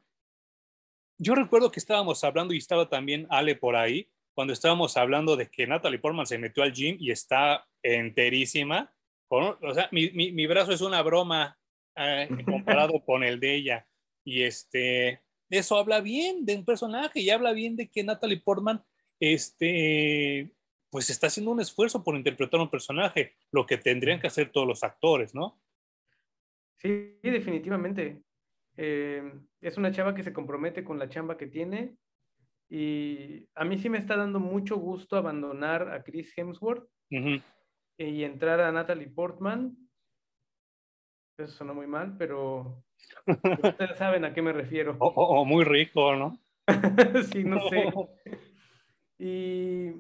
yo 1.20 1.36
recuerdo 1.36 1.72
que 1.72 1.80
estábamos 1.80 2.24
hablando 2.24 2.54
y 2.54 2.58
estaba 2.58 2.90
también 2.90 3.28
Ale 3.30 3.56
por 3.56 3.76
ahí, 3.76 4.10
cuando 4.34 4.54
estábamos 4.54 4.96
hablando 4.96 5.36
de 5.36 5.52
que 5.52 5.68
Natalie 5.68 6.00
Portman 6.00 6.26
se 6.26 6.38
metió 6.38 6.64
al 6.64 6.74
gym 6.74 6.96
y 6.98 7.12
está 7.12 7.68
enterísima. 7.84 8.92
o 9.28 9.74
sea, 9.74 9.90
mi, 9.92 10.10
mi, 10.12 10.32
mi, 10.32 10.48
brazo 10.48 10.72
es 10.72 10.80
una 10.80 11.02
broma 11.02 11.60
eh, 11.96 12.30
comparado 12.46 13.04
con 13.04 13.24
el 13.24 13.40
de 13.40 13.56
ella. 13.56 13.88
Y 14.24 14.44
este, 14.44 15.22
eso 15.50 15.78
habla 15.78 16.00
bien 16.00 16.46
de 16.46 16.56
un 16.56 16.64
personaje 16.64 17.20
y 17.20 17.30
habla 17.30 17.52
bien 17.52 17.76
de 17.76 17.90
que 17.90 18.02
Natalie 18.02 18.40
Portman, 18.40 18.82
este, 19.20 20.50
pues 20.90 21.10
está 21.10 21.28
haciendo 21.28 21.52
un 21.52 21.60
esfuerzo 21.60 22.02
por 22.02 22.16
interpretar 22.16 22.62
un 22.62 22.70
personaje, 22.70 23.34
lo 23.52 23.66
que 23.66 23.78
tendrían 23.78 24.22
que 24.22 24.28
hacer 24.28 24.52
todos 24.52 24.68
los 24.68 24.84
actores, 24.84 25.36
¿no? 25.36 25.60
Sí, 26.78 27.18
definitivamente. 27.22 28.22
Eh, 28.82 29.22
es 29.60 29.78
una 29.78 29.92
chava 29.92 30.16
que 30.16 30.24
se 30.24 30.32
compromete 30.32 30.86
con 30.86 30.98
la 30.98 31.10
chamba 31.10 31.36
que 31.36 31.48
tiene 31.48 31.98
y 32.70 33.46
a 33.54 33.66
mí 33.66 33.78
sí 33.78 33.90
me 33.90 33.98
está 33.98 34.16
dando 34.16 34.40
mucho 34.40 34.78
gusto 34.78 35.18
abandonar 35.18 35.92
a 35.92 36.02
Chris 36.02 36.32
Hemsworth 36.38 36.88
y 37.10 38.24
entrar 38.24 38.62
a 38.62 38.72
Natalie 38.72 39.10
Portman. 39.10 39.76
Eso 41.38 41.52
suena 41.52 41.74
muy 41.74 41.88
mal, 41.88 42.16
pero 42.18 42.82
ustedes 43.64 43.98
saben 43.98 44.24
a 44.24 44.34
qué 44.34 44.42
me 44.42 44.54
refiero. 44.54 44.96
O, 45.00 45.44
muy 45.44 45.66
rico, 45.66 46.16
¿no? 46.16 46.40
sí, 47.34 47.44
no 47.44 47.60
sé. 47.68 47.92
Y 49.22 49.92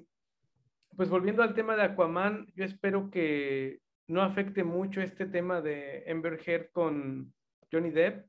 pues 0.95 1.09
volviendo 1.09 1.43
al 1.43 1.53
tema 1.53 1.75
de 1.75 1.83
Aquaman, 1.83 2.47
yo 2.55 2.63
espero 2.63 3.11
que 3.11 3.81
no 4.07 4.21
afecte 4.21 4.63
mucho 4.63 5.01
este 5.01 5.25
tema 5.25 5.59
de 5.59 6.05
Amber 6.09 6.39
Heard 6.45 6.71
con 6.71 7.33
Johnny 7.69 7.89
Depp 7.89 8.28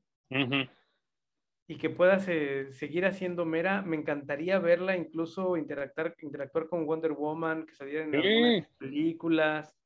y 1.70 1.76
que 1.76 1.88
pueda 1.88 2.18
seguir 2.18 3.06
haciendo 3.06 3.44
Mera. 3.44 3.82
Me 3.82 3.96
encantaría 3.96 4.58
verla 4.58 4.96
incluso 4.96 5.56
interactuar, 5.56 6.16
interactuar 6.20 6.68
con 6.68 6.84
Wonder 6.84 7.12
Woman, 7.12 7.64
que 7.64 7.74
saliera 7.74 8.04
en 8.04 8.14
algunas 8.16 8.68
películas. 8.78 9.78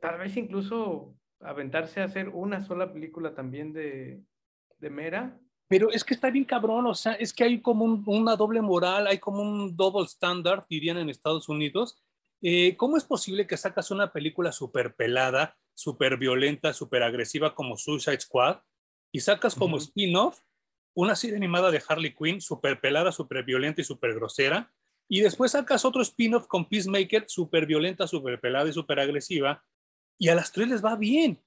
Tal 0.00 0.18
vez 0.18 0.36
incluso 0.36 1.16
aventarse 1.40 2.00
a 2.00 2.04
hacer 2.04 2.28
una 2.28 2.64
sola 2.64 2.92
película 2.92 3.34
también 3.34 3.72
de, 3.72 4.22
de 4.78 4.90
Mera. 4.90 5.36
Pero 5.66 5.90
es 5.90 6.04
que 6.04 6.14
está 6.14 6.30
bien 6.30 6.44
cabrón, 6.44 6.86
o 6.86 6.94
sea, 6.94 7.14
es 7.14 7.32
que 7.32 7.42
hay 7.42 7.60
como 7.60 7.84
una 8.06 8.36
doble 8.36 8.62
moral, 8.62 9.08
hay 9.08 9.18
como 9.18 9.42
un 9.42 9.76
double 9.76 10.04
standard, 10.04 10.66
dirían 10.70 10.98
en 10.98 11.10
Estados 11.10 11.48
Unidos. 11.48 12.00
Eh, 12.40 12.76
¿Cómo 12.76 12.96
es 12.96 13.02
posible 13.02 13.48
que 13.48 13.56
sacas 13.56 13.90
una 13.90 14.12
película 14.12 14.52
súper 14.52 14.94
pelada, 14.94 15.56
súper 15.74 16.16
violenta, 16.16 16.72
súper 16.72 17.02
agresiva 17.02 17.56
como 17.56 17.76
Suicide 17.76 18.20
Squad 18.20 18.58
y 19.12 19.20
sacas 19.20 19.54
como 19.54 19.76
spin-off 19.78 20.40
una 20.96 21.14
serie 21.14 21.36
animada 21.36 21.70
de 21.70 21.82
Harley 21.86 22.14
Quinn, 22.14 22.40
súper 22.40 22.80
pelada, 22.80 23.12
súper 23.12 23.44
violenta 23.44 23.82
y 23.82 23.84
súper 23.84 24.14
grosera. 24.14 24.72
Y 25.08 25.20
después 25.20 25.52
sacas 25.52 25.84
otro 25.84 26.00
spin-off 26.00 26.46
con 26.46 26.68
Peacemaker, 26.68 27.26
súper 27.28 27.66
violenta, 27.66 28.06
súper 28.06 28.40
pelada 28.40 28.68
y 28.68 28.72
súper 28.72 29.00
agresiva. 29.00 29.62
Y 30.18 30.28
a 30.28 30.34
las 30.34 30.50
tres 30.52 30.68
les 30.68 30.84
va 30.84 30.96
bien. 30.96 31.40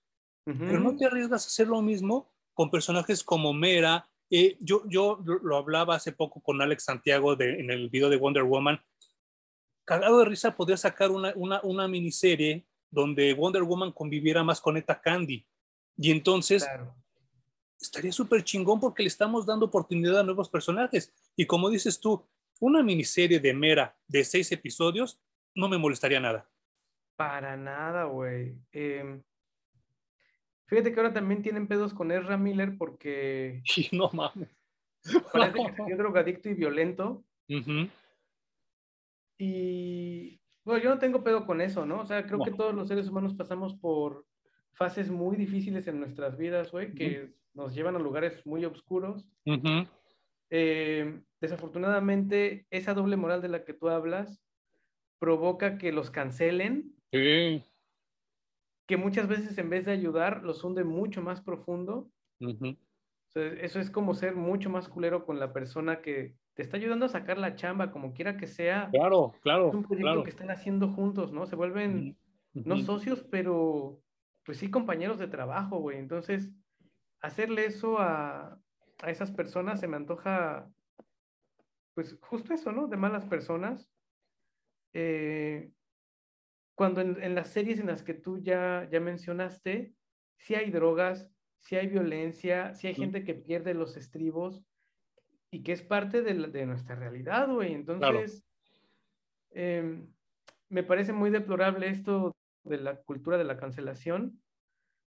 Pero 0.46 0.80
no 0.80 0.96
te 0.96 1.06
arriesgas 1.06 1.44
a 1.44 1.48
hacer 1.48 1.68
lo 1.68 1.80
mismo 1.82 2.32
con 2.56 2.72
personajes 2.72 3.24
como 3.24 3.54
Mera. 3.54 4.10
Eh, 4.32 4.58
yo, 4.60 4.84
yo 4.88 5.20
lo 5.44 5.58
hablaba 5.58 5.96
hace 5.96 6.12
poco 6.12 6.42
con 6.42 6.60
Alex 6.60 6.86
Santiago 6.86 7.36
de, 7.36 7.60
en 7.60 7.70
el 7.70 7.90
video 7.90 8.10
de 8.10 8.18
Wonder 8.18 8.44
Woman. 8.44 8.80
Cagado 9.86 10.20
de 10.20 10.26
risa 10.26 10.56
podría 10.56 10.78
sacar 10.78 11.12
una, 11.12 11.34
una, 11.36 11.60
una 11.62 11.88
miniserie 11.88 12.66
donde 12.90 13.34
Wonder 13.34 13.62
Woman 13.64 13.92
conviviera 13.92 14.44
más 14.44 14.60
con 14.60 14.78
Eta 14.78 15.00
Candy. 15.00 15.46
Y 15.98 16.12
entonces 16.12 16.68
estaría 17.80 18.12
súper 18.12 18.44
chingón 18.44 18.80
porque 18.80 19.04
le 19.04 19.08
estamos 19.08 19.46
dando 19.46 19.68
oportunidad 19.68 20.20
a 20.20 20.24
nuevos 20.24 20.50
personajes. 20.50 21.14
Y 21.36 21.46
como 21.46 21.70
dices 21.70 22.00
tú, 22.00 22.26
una 22.60 22.84
miniserie 22.84 23.40
de 23.40 23.54
Mera 23.54 23.98
de 24.08 24.24
seis 24.24 24.52
episodios 24.52 25.20
no 25.56 25.70
me 25.70 25.78
molestaría 25.78 26.20
nada. 26.20 26.50
Para 27.16 27.58
nada, 27.58 28.06
güey. 28.06 28.56
Em, 28.72 29.22
fíjate 30.68 30.94
que 30.94 31.00
ahora 31.00 31.14
también 31.14 31.42
tienen 31.42 31.68
pedos 31.68 31.94
con 31.94 32.12
Ezra 32.12 32.38
Miller 32.38 32.78
porque... 32.78 33.62
No 33.92 34.10
mames. 34.14 34.50
Parece 35.32 35.74
que 35.76 35.84
es 35.94 35.98
drogadicto 35.98 36.50
y 36.50 36.54
violento. 36.54 37.24
Y 39.38 40.40
bueno, 40.64 40.84
yo 40.84 40.90
no 40.90 41.00
tengo 41.00 41.24
pedo 41.24 41.46
con 41.46 41.62
eso, 41.62 41.86
¿no? 41.86 42.02
O 42.02 42.06
sea, 42.06 42.26
creo 42.26 42.44
que 42.44 42.52
todos 42.52 42.76
los 42.76 42.88
seres 42.88 43.08
humanos 43.08 43.34
pasamos 43.34 43.74
por 43.76 44.26
fases 44.74 45.10
muy 45.10 45.36
difíciles 45.36 45.88
en 45.88 46.00
nuestras 46.00 46.38
vidas, 46.38 46.72
güey, 46.72 46.94
que 46.94 47.34
nos 47.54 47.74
llevan 47.74 47.96
a 47.96 48.00
lugares 48.00 48.46
muy 48.46 48.66
oscuros. 48.66 49.26
Eh, 50.50 51.22
desafortunadamente, 51.40 52.66
esa 52.70 52.94
doble 52.94 53.18
moral 53.18 53.42
de 53.42 53.50
la 53.50 53.64
que 53.64 53.74
tú 53.74 53.90
hablas 53.90 54.42
provoca 55.20 55.78
que 55.78 55.92
los 55.92 56.12
cancelen. 56.12 56.96
Que 57.12 58.98
muchas 58.98 59.28
veces 59.28 59.58
en 59.58 59.70
vez 59.70 59.86
de 59.86 59.92
ayudar, 59.92 60.44
los 60.44 60.64
hunde 60.64 60.84
mucho 60.84 61.22
más 61.22 61.42
profundo. 61.42 62.10
eso 63.34 63.80
es 63.80 63.92
como 63.92 64.14
ser 64.14 64.36
mucho 64.36 64.70
más 64.70 64.90
culero 64.90 65.26
con 65.26 65.40
la 65.40 65.54
persona 65.54 66.02
que 66.02 66.36
te 66.56 66.64
está 66.64 66.78
ayudando 66.78 67.06
a 67.06 67.10
sacar 67.10 67.38
la 67.38 67.56
chamba, 67.56 67.92
como 67.92 68.14
quiera 68.14 68.38
que 68.38 68.48
sea. 68.48 68.90
Claro, 68.92 69.34
claro. 69.42 69.70
Es 69.70 69.76
un 69.76 69.84
proyecto 69.84 70.24
que 70.24 70.30
están 70.30 70.52
haciendo 70.52 70.90
juntos, 70.90 71.32
¿no? 71.32 71.46
Se 71.46 71.56
vuelven, 71.56 72.18
no 72.54 72.78
socios, 72.80 73.24
pero 73.30 74.02
pues 74.44 74.58
sí, 74.58 74.72
compañeros 74.72 75.20
de 75.20 75.28
trabajo, 75.28 75.78
güey. 75.78 76.00
Entonces, 76.00 76.50
hacerle 77.22 77.66
eso 77.66 78.00
a, 78.00 78.60
esas 79.08 79.32
personas 79.32 79.80
se 79.80 79.88
me 79.88 79.96
antoja, 79.96 80.70
pues 81.94 82.18
justo 82.22 82.54
eso, 82.54 82.72
¿no? 82.72 82.88
De 82.88 82.98
malas 82.98 83.26
personas. 83.26 83.90
Eh, 84.94 85.72
cuando 86.76 87.02
en, 87.02 87.36
las 87.36 87.50
series 87.50 87.80
en 87.80 87.88
las 87.88 88.04
que 88.04 88.14
tú 88.14 88.40
ya, 88.40 88.88
ya 88.92 89.00
mencionaste, 89.00 89.94
sí 90.38 90.56
hay 90.56 90.72
drogas, 90.72 91.30
sí 91.60 91.76
hay 91.76 91.88
violencia, 91.88 92.74
sí 92.74 92.88
hay 92.88 92.96
gente 92.96 93.24
que 93.24 93.36
pierde 93.36 93.74
los 93.74 93.98
estribos 93.98 94.64
y 95.52 95.64
que 95.64 95.72
es 95.72 95.82
parte 95.82 96.22
de, 96.22 96.34
de 96.34 96.66
nuestra 96.66 96.96
realidad, 96.96 97.50
güey. 97.50 97.74
Entonces, 97.74 98.46
em, 99.52 100.08
me 100.70 100.84
parece 100.84 101.14
muy 101.14 101.30
deplorable 101.30 101.90
esto 101.90 102.36
de 102.64 102.78
la 102.78 102.98
cultura 102.98 103.38
de 103.38 103.46
la 103.46 103.58
cancelación 103.58 104.42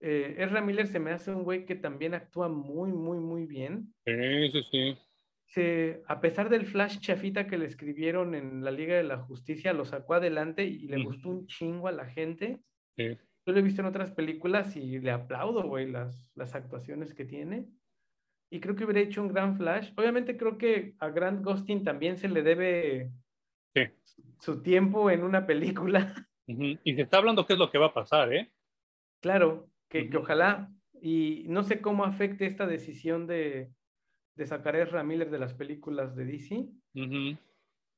eh, 0.02 0.36
Ezra 0.40 0.62
Miller 0.62 0.88
se 0.88 1.00
me 1.00 1.12
hace 1.12 1.32
un 1.32 1.44
güey 1.44 1.66
que 1.66 1.76
también 1.76 2.14
actúa 2.14 2.50
muy, 2.50 2.92
muy, 2.92 3.20
muy 3.20 3.46
bien. 3.46 3.94
Sí, 4.06 4.52
sí, 4.52 4.98
sí. 5.46 5.94
a 6.08 6.20
pesar 6.20 6.50
del 6.50 6.66
flash 6.66 7.00
chafita 7.00 7.48
que 7.48 7.58
le 7.58 7.68
escribieron 7.68 8.36
en 8.36 8.64
la 8.64 8.72
Liga 8.72 8.96
de 8.96 9.04
la 9.04 9.18
Justicia, 9.18 9.74
lo 9.74 9.86
sacó 9.86 10.16
adelante 10.16 10.64
y 10.66 10.88
le 10.88 11.04
gustó 11.04 11.30
un 11.30 11.48
chingo 11.48 11.88
a 11.88 11.92
la 11.92 12.06
gente. 12.06 12.60
Sí. 12.98 13.18
Yo 13.46 13.54
lo 13.54 13.60
he 13.60 13.64
visto 13.64 13.82
en 13.82 13.88
otras 13.88 14.12
películas 14.12 14.76
y 14.76 15.00
le 15.00 15.12
aplaudo, 15.12 15.64
güey, 15.64 15.90
las, 15.90 16.32
las 16.36 16.56
actuaciones 16.56 17.14
que 17.14 17.26
tiene. 17.26 17.68
Y 18.52 18.60
creo 18.60 18.76
que 18.76 18.84
hubiera 18.84 19.00
hecho 19.00 19.22
un 19.22 19.30
gran 19.30 19.56
flash. 19.58 19.92
Obviamente 19.96 20.36
creo 20.36 20.58
que 20.58 20.94
a 21.00 21.10
Grant 21.10 21.44
Gustin 21.44 21.84
también 21.84 22.18
se 22.18 22.28
le 22.28 22.44
debe 22.44 23.12
su 24.40 24.62
tiempo 24.62 25.10
en 25.10 25.24
una 25.24 25.46
película. 25.46 26.14
Y 26.84 26.96
se 26.96 27.04
está 27.04 27.18
hablando 27.18 27.46
qué 27.46 27.54
es 27.54 27.60
lo 27.60 27.72
que 27.72 27.78
va 27.78 27.86
a 27.86 27.94
pasar, 27.94 28.34
¿eh? 28.34 28.52
Claro, 29.22 29.71
que, 29.92 30.10
ojalá, 30.18 30.72
y 31.02 31.44
no 31.48 31.64
sé 31.64 31.82
cómo 31.82 32.06
afecte 32.06 32.46
esta 32.46 32.66
decisión 32.66 33.28
de, 33.28 33.72
de 34.36 34.46
sacar 34.46 34.76
a 34.76 34.84
Ezra 34.84 35.04
Miller 35.04 35.30
de 35.30 35.40
las 35.40 35.54
películas 35.54 36.16
de 36.16 36.26
DC, 36.26 36.70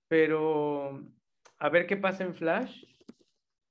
pero 0.07 1.01
a 1.59 1.69
ver 1.69 1.85
qué 1.85 1.95
pasa 1.95 2.23
en 2.23 2.33
Flash, 2.33 2.83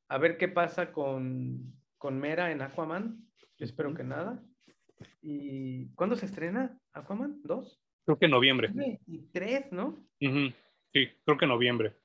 a 0.08 0.18
ver 0.18 0.38
qué 0.38 0.48
pasa 0.48 0.92
con, 0.92 1.74
con 1.98 2.18
Mera 2.18 2.52
en 2.52 2.62
Aquaman, 2.62 3.26
yo 3.58 3.64
espero 3.64 3.92
que 3.92 4.04
nada. 4.04 4.42
¿Y 5.20 5.92
cuándo 5.94 6.14
se 6.14 6.26
estrena 6.26 6.78
Aquaman? 6.92 7.42
¿Dos? 7.42 7.80
Creo 8.04 8.18
que 8.18 8.26
en 8.26 8.30
noviembre. 8.30 8.70
Y 9.06 9.18
tres, 9.32 9.72
¿no? 9.72 9.98
Sí, 10.20 11.08
creo 11.24 11.38
que 11.38 11.44
en 11.44 11.48
noviembre. 11.48 11.96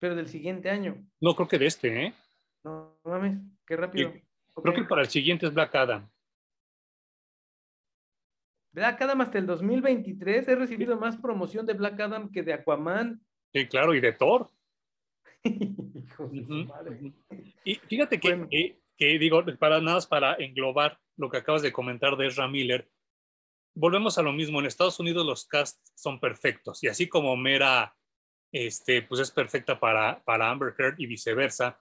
Pero 0.00 0.16
del 0.16 0.28
siguiente 0.28 0.70
año. 0.70 1.06
No, 1.20 1.34
creo 1.34 1.48
que 1.48 1.58
de 1.58 1.66
este, 1.66 2.06
¿eh? 2.06 2.14
No 2.64 2.98
mames, 3.04 3.38
qué 3.66 3.76
rápido. 3.76 4.12
Creo 4.62 4.74
que 4.74 4.84
para 4.84 5.02
el 5.02 5.08
siguiente 5.08 5.46
es 5.46 5.54
Black 5.54 5.74
Adam. 5.74 6.08
Black 8.72 9.00
Adam 9.02 9.20
hasta 9.22 9.38
el 9.38 9.46
2023 9.46 10.46
he 10.48 10.54
recibido 10.54 10.96
más 10.96 11.16
promoción 11.16 11.66
de 11.66 11.74
Black 11.74 11.98
Adam 12.00 12.30
que 12.30 12.42
de 12.42 12.52
Aquaman. 12.52 13.20
Sí, 13.52 13.66
claro, 13.66 13.94
y 13.94 14.00
de 14.00 14.12
Thor. 14.12 14.50
Y 17.64 17.76
fíjate 17.76 18.18
que, 18.18 18.80
que, 18.96 19.18
digo, 19.18 19.44
para 19.58 19.80
nada 19.80 20.00
para 20.08 20.34
englobar 20.34 20.98
lo 21.16 21.30
que 21.30 21.36
acabas 21.36 21.62
de 21.62 21.72
comentar 21.72 22.16
de 22.16 22.26
Ezra 22.26 22.48
Miller, 22.48 22.88
volvemos 23.74 24.18
a 24.18 24.22
lo 24.22 24.32
mismo. 24.32 24.58
En 24.58 24.66
Estados 24.66 24.98
Unidos 24.98 25.24
los 25.24 25.46
casts 25.46 25.92
son 25.94 26.18
perfectos 26.18 26.82
y 26.82 26.88
así 26.88 27.08
como 27.08 27.36
Mera 27.36 27.94
este, 28.52 29.02
pues 29.02 29.20
es 29.20 29.30
perfecta 29.30 29.78
para, 29.78 30.22
para 30.24 30.50
Amber 30.50 30.74
Heard 30.78 30.96
y 30.98 31.06
viceversa. 31.06 31.78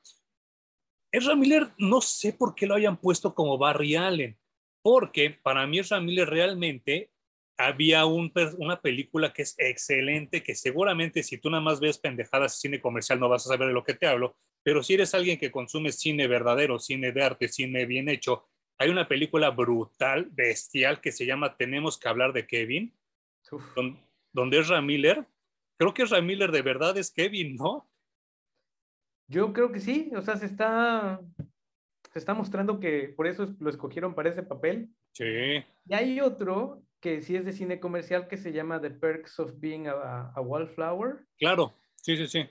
Ezra 1.12 1.36
Miller 1.36 1.68
no 1.78 2.02
sé 2.02 2.34
por 2.34 2.56
qué 2.56 2.68
lo 2.68 2.76
hayan 2.76 2.98
puesto 2.98 3.34
como 3.34 3.58
Barry 3.58 3.96
Allen, 3.96 4.38
porque 4.82 5.30
para 5.32 5.66
mí 5.68 5.80
Ezra 5.80 6.00
Miller 6.02 6.30
realmente 6.30 7.12
había 7.58 8.06
un, 8.06 8.32
una 8.58 8.82
película 8.82 9.34
que 9.34 9.42
es 9.42 9.56
excelente, 9.58 10.44
que 10.44 10.54
seguramente 10.54 11.24
si 11.24 11.38
tú 11.38 11.50
nada 11.50 11.64
más 11.64 11.80
ves 11.80 11.98
pendejadas 11.98 12.54
de 12.54 12.60
cine 12.60 12.82
comercial 12.82 13.20
no 13.20 13.30
vas 13.30 13.46
a 13.46 13.50
saber 13.50 13.70
de 13.70 13.74
lo 13.74 13.84
que 13.84 13.96
te 13.96 14.06
hablo, 14.06 14.36
pero 14.64 14.84
si 14.84 14.94
eres 14.94 15.16
alguien 15.16 15.40
que 15.40 15.52
consume 15.52 15.92
cine 15.92 16.28
verdadero, 16.28 16.78
cine 16.78 17.12
de 17.12 17.24
arte, 17.24 17.48
cine 17.48 17.86
bien 17.86 18.10
hecho, 18.10 18.48
hay 18.78 18.90
una 18.90 19.08
película 19.08 19.50
brutal, 19.50 20.28
bestial, 20.32 21.02
que 21.02 21.12
se 21.12 21.26
llama 21.26 21.58
Tenemos 21.58 21.98
que 21.98 22.10
hablar 22.10 22.32
de 22.34 22.46
Kevin, 22.46 22.94
donde, 24.34 24.60
es 24.60 24.68
Ramiller. 24.68 25.26
Creo 25.78 25.94
que 25.94 26.04
es 26.04 26.10
Ramiller 26.10 26.52
de 26.52 26.62
verdad 26.62 26.98
es 26.98 27.12
Kevin, 27.12 27.56
¿no? 27.56 27.90
Yo 29.28 29.54
creo 29.54 29.72
que 29.72 29.80
sí, 29.80 30.12
o 30.16 30.22
sea, 30.22 30.38
se 30.38 30.46
está, 30.46 31.20
se 32.12 32.20
está 32.20 32.34
mostrando 32.34 32.80
que 32.80 33.14
por 33.16 33.28
eso 33.28 33.54
lo 33.60 33.70
escogieron 33.70 34.16
para 34.16 34.30
ese 34.30 34.44
papel. 34.44 34.90
Sí. 35.12 35.64
Y 35.86 35.94
hay 35.94 36.22
otro 36.22 36.82
que 37.02 37.22
sí 37.22 37.36
es 37.36 37.46
de 37.46 37.54
cine 37.54 37.80
comercial 37.80 38.28
que 38.28 38.38
se 38.38 38.54
llama 38.54 38.82
The 38.82 38.92
Perks 38.92 39.40
of 39.40 39.52
Being 39.58 39.88
a, 39.88 40.34
Wallflower. 40.40 41.26
Claro, 41.38 41.74
sí, 41.96 42.16
sí, 42.18 42.28
sí. 42.28 42.50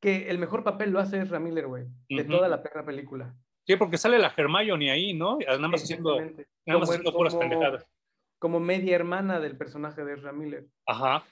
Que 0.00 0.28
el 0.30 0.38
mejor 0.38 0.64
papel 0.64 0.90
lo 0.90 0.98
hace 0.98 1.20
es 1.20 1.30
Ramiller, 1.30 1.66
güey, 1.66 1.84
de 2.08 2.24
toda 2.24 2.48
la 2.48 2.62
perra 2.62 2.84
película. 2.84 3.34
Sí, 3.66 3.76
porque 3.76 3.98
sale 3.98 4.18
la 4.18 4.32
Hermione 4.36 4.90
ahí, 4.90 5.12
¿no? 5.12 5.38
Nada 5.38 5.68
más 5.68 5.82
haciendo, 5.82 6.20
nada 6.20 6.80
más 6.80 6.88
haciendo 6.88 7.12
puras 7.12 7.34
pendejadas. 7.34 7.86
Como 8.38 8.60
media 8.60 8.94
hermana 8.94 9.40
del 9.40 9.56
personaje 9.56 10.04
de 10.04 10.16
Ramiller. 10.16 10.66
Ajá. 10.86 11.24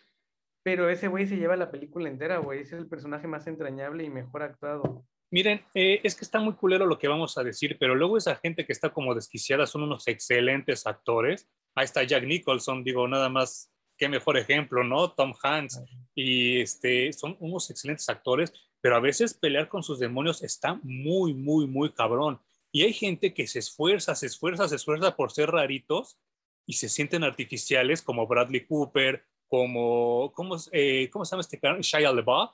Pero 0.64 0.90
ese 0.90 1.06
güey 1.06 1.28
se 1.28 1.36
lleva 1.36 1.54
la 1.56 1.70
película 1.70 2.08
entera, 2.08 2.38
güey. 2.38 2.62
Es 2.62 2.72
el 2.72 2.88
personaje 2.88 3.28
más 3.28 3.46
entrañable 3.46 4.02
y 4.02 4.10
mejor 4.10 4.42
actuado. 4.42 5.06
Miren, 5.30 5.62
eh, 5.74 6.00
es 6.02 6.16
que 6.16 6.24
está 6.24 6.40
muy 6.40 6.54
culero 6.54 6.86
lo 6.86 6.98
que 6.98 7.06
vamos 7.06 7.38
a 7.38 7.44
decir, 7.44 7.76
pero 7.78 7.94
luego 7.94 8.16
esa 8.16 8.34
gente 8.36 8.66
que 8.66 8.72
está 8.72 8.92
como 8.92 9.14
desquiciada 9.14 9.66
son 9.66 9.82
unos 9.84 10.08
excelentes 10.08 10.86
actores. 10.88 11.48
Ahí 11.76 11.84
está 11.84 12.02
Jack 12.02 12.24
Nicholson, 12.24 12.82
digo, 12.82 13.06
nada 13.06 13.28
más, 13.28 13.70
qué 13.96 14.08
mejor 14.08 14.38
ejemplo, 14.38 14.82
¿no? 14.82 15.12
Tom 15.12 15.32
Hanks. 15.40 15.80
Y 16.14 16.60
este, 16.60 17.12
son 17.12 17.36
unos 17.38 17.70
excelentes 17.70 18.08
actores 18.08 18.52
pero 18.84 18.96
a 18.96 19.00
veces 19.00 19.32
pelear 19.32 19.70
con 19.70 19.82
sus 19.82 19.98
demonios 19.98 20.42
está 20.42 20.78
muy, 20.82 21.32
muy, 21.32 21.66
muy 21.66 21.90
cabrón. 21.90 22.38
Y 22.70 22.82
hay 22.82 22.92
gente 22.92 23.32
que 23.32 23.46
se 23.46 23.60
esfuerza, 23.60 24.14
se 24.14 24.26
esfuerza, 24.26 24.68
se 24.68 24.76
esfuerza 24.76 25.16
por 25.16 25.32
ser 25.32 25.50
raritos 25.50 26.18
y 26.66 26.74
se 26.74 26.90
sienten 26.90 27.24
artificiales, 27.24 28.02
como 28.02 28.26
Bradley 28.26 28.66
Cooper, 28.66 29.24
como, 29.48 30.32
¿cómo, 30.32 30.56
eh, 30.72 31.08
¿cómo 31.10 31.24
se 31.24 31.32
llama 31.32 31.40
este 31.42 31.58
cara? 31.58 31.78
Shia 31.80 32.12
LaBeouf, 32.12 32.50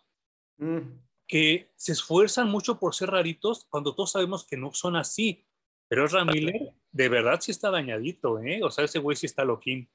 mm. 0.59 0.79
que 1.27 1.71
se 1.77 1.93
esfuerzan 1.93 2.49
mucho 2.51 2.79
por 2.79 2.95
ser 2.95 3.11
raritos 3.11 3.67
cuando 3.69 3.95
todos 3.95 4.13
sabemos 4.13 4.47
que 4.47 4.57
no 4.57 4.73
son 4.73 4.97
así. 4.97 5.47
Pero 5.89 6.07
Ramiller, 6.07 6.73
de 6.93 7.09
verdad 7.09 7.41
sí 7.41 7.51
está 7.51 7.71
dañadito, 7.71 8.39
¿eh? 8.41 8.61
O 8.63 8.71
sea, 8.71 8.85
ese 8.85 9.01
güey 9.01 9.17
sí 9.17 9.27
está 9.27 9.45
loquín. 9.45 9.91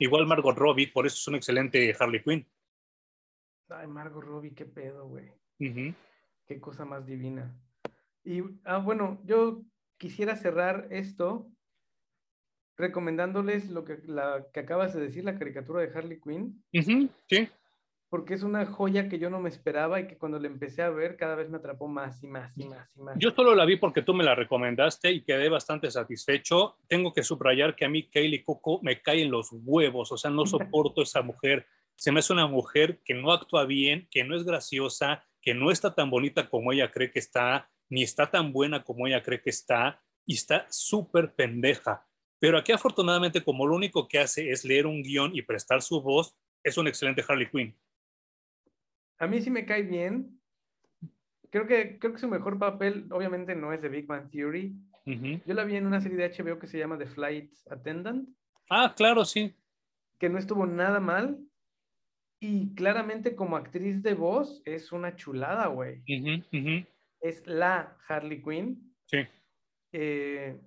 Igual 0.00 0.26
Margot 0.26 0.56
Robbie, 0.56 0.88
por 0.88 1.06
eso 1.06 1.16
es 1.16 1.28
un 1.28 1.36
excelente 1.36 1.94
Harley 1.98 2.22
Quinn. 2.22 2.48
Ay, 3.68 3.86
Margot 3.86 4.22
Robbie, 4.22 4.54
qué 4.54 4.64
pedo, 4.64 5.06
güey. 5.06 5.32
Qué 5.58 6.60
cosa 6.60 6.84
más 6.84 7.06
divina. 7.06 7.54
Y 8.24 8.42
ah, 8.64 8.78
bueno, 8.78 9.20
yo 9.24 9.62
quisiera 9.98 10.36
cerrar 10.36 10.88
esto 10.90 11.50
recomendándoles 12.78 13.68
lo 13.70 13.84
que, 13.84 13.98
la, 14.06 14.46
que 14.52 14.60
acabas 14.60 14.94
de 14.94 15.00
decir, 15.00 15.24
la 15.24 15.36
caricatura 15.36 15.82
de 15.82 15.90
Harley 15.92 16.20
Quinn. 16.20 16.62
Sí. 17.28 17.48
Porque 18.08 18.32
es 18.32 18.42
una 18.42 18.64
joya 18.64 19.08
que 19.08 19.18
yo 19.18 19.28
no 19.28 19.40
me 19.40 19.50
esperaba 19.50 20.00
y 20.00 20.06
que 20.06 20.16
cuando 20.16 20.38
la 20.38 20.46
empecé 20.46 20.80
a 20.80 20.88
ver 20.88 21.16
cada 21.16 21.34
vez 21.34 21.50
me 21.50 21.58
atrapó 21.58 21.88
más 21.88 22.22
y 22.22 22.28
más 22.28 22.56
y 22.56 22.64
más 22.64 22.88
y 22.96 23.02
más. 23.02 23.16
Yo 23.18 23.32
solo 23.32 23.54
la 23.54 23.66
vi 23.66 23.76
porque 23.76 24.00
tú 24.00 24.14
me 24.14 24.24
la 24.24 24.34
recomendaste 24.34 25.10
y 25.10 25.24
quedé 25.24 25.50
bastante 25.50 25.90
satisfecho. 25.90 26.78
Tengo 26.86 27.12
que 27.12 27.22
subrayar 27.22 27.76
que 27.76 27.84
a 27.84 27.88
mí 27.90 28.08
Kaylee 28.08 28.44
Coco 28.44 28.80
me 28.82 29.02
cae 29.02 29.22
en 29.22 29.30
los 29.30 29.48
huevos, 29.52 30.10
o 30.12 30.16
sea, 30.16 30.30
no 30.30 30.46
soporto 30.46 31.02
esa 31.02 31.20
mujer. 31.20 31.66
Se 31.96 32.12
me 32.12 32.20
hace 32.20 32.32
una 32.32 32.46
mujer 32.46 33.00
que 33.04 33.12
no 33.12 33.32
actúa 33.32 33.66
bien, 33.66 34.06
que 34.10 34.24
no 34.24 34.36
es 34.36 34.44
graciosa, 34.44 35.24
que 35.42 35.52
no 35.52 35.70
está 35.70 35.94
tan 35.94 36.08
bonita 36.10 36.48
como 36.48 36.72
ella 36.72 36.92
cree 36.92 37.10
que 37.10 37.18
está, 37.18 37.68
ni 37.90 38.04
está 38.04 38.30
tan 38.30 38.52
buena 38.52 38.84
como 38.84 39.06
ella 39.06 39.22
cree 39.22 39.42
que 39.42 39.50
está, 39.50 40.00
y 40.24 40.34
está 40.34 40.66
súper 40.70 41.34
pendeja. 41.34 42.07
Pero 42.40 42.58
aquí 42.58 42.72
afortunadamente 42.72 43.42
como 43.42 43.66
lo 43.66 43.74
único 43.74 44.06
que 44.06 44.18
hace 44.18 44.50
es 44.50 44.64
leer 44.64 44.86
un 44.86 45.02
guion 45.02 45.34
y 45.34 45.42
prestar 45.42 45.82
su 45.82 46.00
voz, 46.02 46.36
es 46.62 46.76
un 46.78 46.86
excelente 46.86 47.24
Harley 47.26 47.50
Quinn. 47.50 47.76
A 49.18 49.26
mí 49.26 49.40
sí 49.40 49.50
me 49.50 49.66
cae 49.66 49.82
bien. 49.82 50.40
Creo 51.50 51.66
que, 51.66 51.98
creo 51.98 52.12
que 52.12 52.20
su 52.20 52.28
mejor 52.28 52.58
papel 52.58 53.06
obviamente 53.10 53.56
no 53.56 53.72
es 53.72 53.82
de 53.82 53.88
Big 53.88 54.06
Bang 54.06 54.30
Theory. 54.30 54.74
Yo 55.46 55.54
la 55.54 55.64
vi 55.64 55.76
en 55.76 55.86
una 55.86 56.02
serie 56.02 56.18
de 56.18 56.28
HBO 56.28 56.58
que 56.58 56.66
se 56.66 56.78
llama 56.78 56.98
The 56.98 57.06
Flight 57.06 57.50
Attendant. 57.70 58.28
Ah, 58.68 58.92
claro, 58.94 59.24
sí. 59.24 59.54
Que 60.18 60.28
no 60.28 60.38
estuvo 60.38 60.66
nada 60.66 61.00
mal. 61.00 61.38
Y 62.40 62.74
claramente 62.74 63.34
como 63.34 63.56
actriz 63.56 64.02
de 64.02 64.12
voz 64.12 64.62
es 64.66 64.92
una 64.92 65.16
chulada, 65.16 65.68
güey. 65.68 66.02
Es 67.20 67.46
la 67.46 67.96
Harley 68.06 68.42
Quinn. 68.42 68.94
Sí. 69.06 69.26
Eh, 69.92 70.60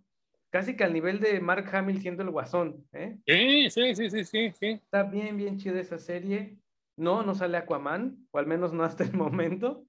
casi 0.51 0.75
que 0.75 0.83
al 0.83 0.93
nivel 0.93 1.19
de 1.19 1.39
Mark 1.39 1.73
Hamill 1.73 2.01
siendo 2.01 2.21
el 2.21 2.29
guasón. 2.29 2.85
¿eh? 2.93 3.17
Sí, 3.25 3.69
sí, 3.71 3.95
sí, 3.95 4.09
sí, 4.09 4.23
sí, 4.25 4.51
sí. 4.51 4.67
Está 4.67 5.03
bien, 5.03 5.37
bien 5.37 5.57
chida 5.57 5.79
esa 5.79 5.97
serie. 5.97 6.57
No, 6.97 7.23
no 7.23 7.33
sale 7.33 7.57
Aquaman, 7.57 8.27
o 8.31 8.37
al 8.37 8.45
menos 8.45 8.73
no 8.73 8.83
hasta 8.83 9.03
el 9.03 9.13
momento. 9.15 9.85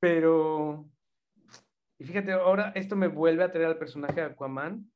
Pero, 0.00 0.90
y 1.98 2.04
fíjate, 2.04 2.32
ahora 2.32 2.72
esto 2.74 2.96
me 2.96 3.06
vuelve 3.06 3.44
a 3.44 3.52
traer 3.52 3.68
al 3.68 3.78
personaje 3.78 4.14
de 4.14 4.26
Aquaman. 4.26 4.90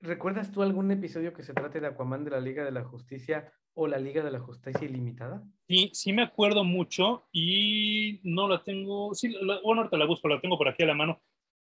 ¿Recuerdas 0.00 0.52
tú 0.52 0.62
algún 0.62 0.90
episodio 0.90 1.32
que 1.32 1.42
se 1.42 1.54
trate 1.54 1.80
de 1.80 1.86
Aquaman 1.86 2.24
de 2.24 2.30
la 2.30 2.40
Liga 2.40 2.64
de 2.64 2.70
la 2.70 2.84
Justicia 2.84 3.52
o 3.72 3.86
la 3.88 3.98
Liga 3.98 4.22
de 4.22 4.30
la 4.30 4.38
Justicia 4.38 4.86
Ilimitada? 4.86 5.42
Sí, 5.66 5.90
sí 5.94 6.12
me 6.12 6.22
acuerdo 6.22 6.62
mucho 6.62 7.26
y 7.32 8.20
no 8.22 8.46
la 8.46 8.62
tengo, 8.62 9.14
sí, 9.14 9.34
bueno, 9.64 9.80
ahorita 9.80 9.96
la 9.96 10.06
busco, 10.06 10.28
la 10.28 10.40
tengo 10.40 10.58
por 10.58 10.68
aquí 10.68 10.82
a 10.82 10.86
la 10.86 10.94
mano. 10.94 11.22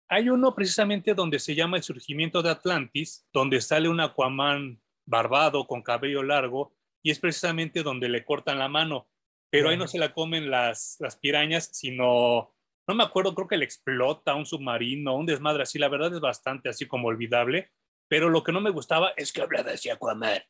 Hay 0.09 0.28
uno 0.28 0.55
precisamente 0.55 1.14
donde 1.14 1.39
se 1.39 1.55
llama 1.55 1.76
El 1.76 1.82
surgimiento 1.82 2.43
de 2.43 2.51
Atlantis, 2.51 3.26
donde 3.32 3.60
sale 3.60 3.89
un 3.89 4.01
Aquaman 4.01 4.81
barbado 5.06 5.66
con 5.66 5.82
cabello 5.82 6.22
largo 6.22 6.74
y 7.02 7.10
es 7.10 7.18
precisamente 7.18 7.82
donde 7.82 8.09
le 8.09 8.24
cortan 8.24 8.59
la 8.59 8.68
mano, 8.68 9.09
pero 9.51 9.68
ahí 9.68 9.76
no 9.76 9.86
se 9.86 9.98
la 9.98 10.12
comen 10.12 10.51
las, 10.51 10.97
las 11.01 11.16
pirañas, 11.16 11.70
sino, 11.72 12.55
no 12.86 12.94
me 12.94 13.05
acuerdo, 13.05 13.35
creo 13.35 13.48
que 13.48 13.56
le 13.56 13.64
explota 13.64 14.35
un 14.35 14.47
submarino, 14.47 15.14
un 15.14 15.26
desmadre 15.26 15.62
así, 15.62 15.78
la 15.78 15.89
verdad 15.89 16.14
es 16.14 16.20
bastante 16.20 16.68
así 16.68 16.86
como 16.86 17.09
olvidable 17.09 17.70
pero 18.09 18.28
lo 18.28 18.43
que 18.43 18.52
no 18.52 18.60
me 18.60 18.70
gustaba 18.70 19.12
es 19.16 19.32
que 19.32 19.43
hablaba 19.43 19.72
así 19.72 19.90
Aquaman. 19.90 20.43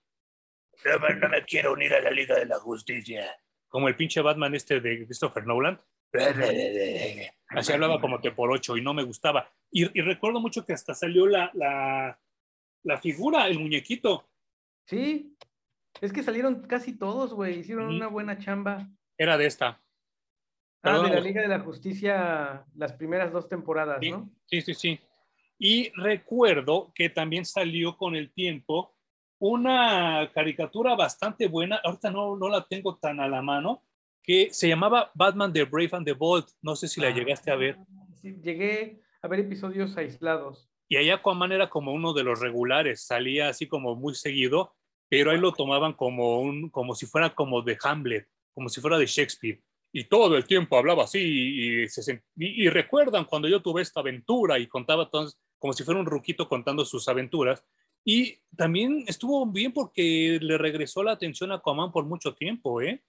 No, 0.85 1.09
no 1.15 1.29
me 1.29 1.45
quiero 1.45 1.73
unir 1.73 1.95
a 1.95 2.01
la 2.01 2.11
Liga 2.11 2.35
de 2.35 2.47
la 2.47 2.59
Justicia. 2.59 3.35
Como 3.69 3.89
el 3.89 3.97
pinche 3.97 4.21
Batman 4.21 4.55
este 4.55 4.81
de 4.81 5.07
Christopher 5.07 5.47
Nolan. 5.47 5.81
Así 7.49 7.73
hablaba 7.73 8.01
como 8.01 8.21
que 8.21 8.31
por 8.31 8.51
ocho 8.51 8.77
y 8.77 8.83
no 8.83 8.95
me 8.95 9.03
gustaba. 9.03 9.49
Y, 9.71 9.85
recuerdo 10.01 10.41
mucho 10.41 10.65
que 10.65 10.73
hasta 10.73 10.95
salió 10.95 11.27
la, 11.27 11.51
la, 11.55 12.19
la, 12.83 12.99
figura, 12.99 13.47
el 13.49 13.59
muñequito. 13.59 14.29
Sí, 14.87 15.37
es 16.01 16.13
que 16.13 16.23
salieron 16.23 16.63
casi 16.63 16.97
todos, 16.97 17.35
güey. 17.35 17.61
Hicieron 17.61 17.89
una 17.89 18.07
buena 18.07 18.39
chamba. 18.39 18.89
Era 19.19 19.37
de 19.37 19.47
esta. 19.47 19.81
Ah, 20.83 20.99
de 20.99 21.15
la 21.15 21.21
Liga 21.21 21.41
de 21.41 21.49
la 21.49 21.61
Justicia, 21.61 22.65
las 22.77 22.93
primeras 22.93 23.33
dos 23.33 23.49
temporadas, 23.49 24.01
¿no? 24.03 24.31
Sí, 24.47 24.61
sí, 24.61 24.75
sí. 24.75 25.01
Y 25.59 25.91
recuerdo 25.97 26.93
que 26.95 27.09
también 27.09 27.47
salió 27.47 27.97
con 27.97 28.15
el 28.15 28.31
tiempo 28.33 28.95
una 29.39 30.31
caricatura 30.33 30.95
bastante 30.95 31.49
buena, 31.49 31.81
ahorita 31.83 32.11
no, 32.11 32.37
no 32.37 32.49
la 32.49 32.65
tengo 32.65 32.97
tan 32.97 33.21
a 33.21 33.29
la 33.29 33.41
mano, 33.41 33.83
que 34.25 34.49
se 34.53 34.67
llamaba 34.67 35.13
Batman 35.15 35.53
the 35.53 35.65
Brave 35.65 35.91
and 35.93 36.07
the 36.07 36.15
Bold. 36.15 36.47
No 36.63 36.75
sé 36.75 36.89
si 36.89 37.01
la 37.01 37.09
ah, 37.09 37.15
llegaste 37.15 37.53
a 37.53 37.57
ver. 37.57 37.77
Sí, 38.21 38.35
llegué 38.43 39.03
a 39.23 39.29
ver 39.29 39.41
episodios 39.41 39.97
aislados. 39.97 40.69
Y 40.89 40.97
ahí 40.97 41.11
Aquaman 41.11 41.53
era 41.53 41.71
como 41.71 41.93
uno 41.93 42.13
de 42.13 42.25
los 42.25 42.41
regulares, 42.41 43.07
salía 43.07 43.49
así 43.49 43.69
como 43.69 43.95
muy 43.95 44.15
seguido, 44.15 44.75
pero 45.09 45.31
ahí 45.31 45.39
lo 45.39 45.53
tomaban 45.53 45.93
como, 45.93 46.41
un, 46.41 46.71
como 46.71 46.95
si 46.95 47.07
fuera 47.07 47.35
como 47.35 47.63
de 47.63 47.79
Hamlet, 47.83 48.27
como 48.53 48.69
si 48.69 48.81
fuera 48.81 48.99
de 48.99 49.07
Shakespeare 49.07 49.63
y 49.97 50.05
todo 50.05 50.37
el 50.37 50.45
tiempo 50.45 50.77
hablaba 50.77 51.05
así 51.05 51.21
y, 51.21 51.87
y, 52.37 52.69
recuerdan 52.69 53.25
cuando 53.27 53.47
yo 53.47 53.63
tuve 53.63 53.81
esta 53.81 54.01
aventura 54.01 54.59
y 54.59 54.67
contaba 54.67 55.05
entonces 55.05 55.39
como 55.57 55.73
si 55.73 55.85
fuera 55.85 56.01
un 56.01 56.07
ruquito 56.07 56.49
contando 56.49 56.85
sus 56.85 57.07
aventuras. 57.09 57.65
Y 58.05 58.41
también 58.57 59.05
estuvo 59.07 59.47
bien 59.47 59.73
porque 59.73 60.39
le 60.43 60.59
regresó 60.59 61.05
la 61.05 61.13
atención 61.13 61.53
a 61.53 61.57
Aquaman 61.57 61.93
por 61.93 62.07
mucho 62.07 62.35
tiempo, 62.35 62.83
¿eh? 62.83 63.05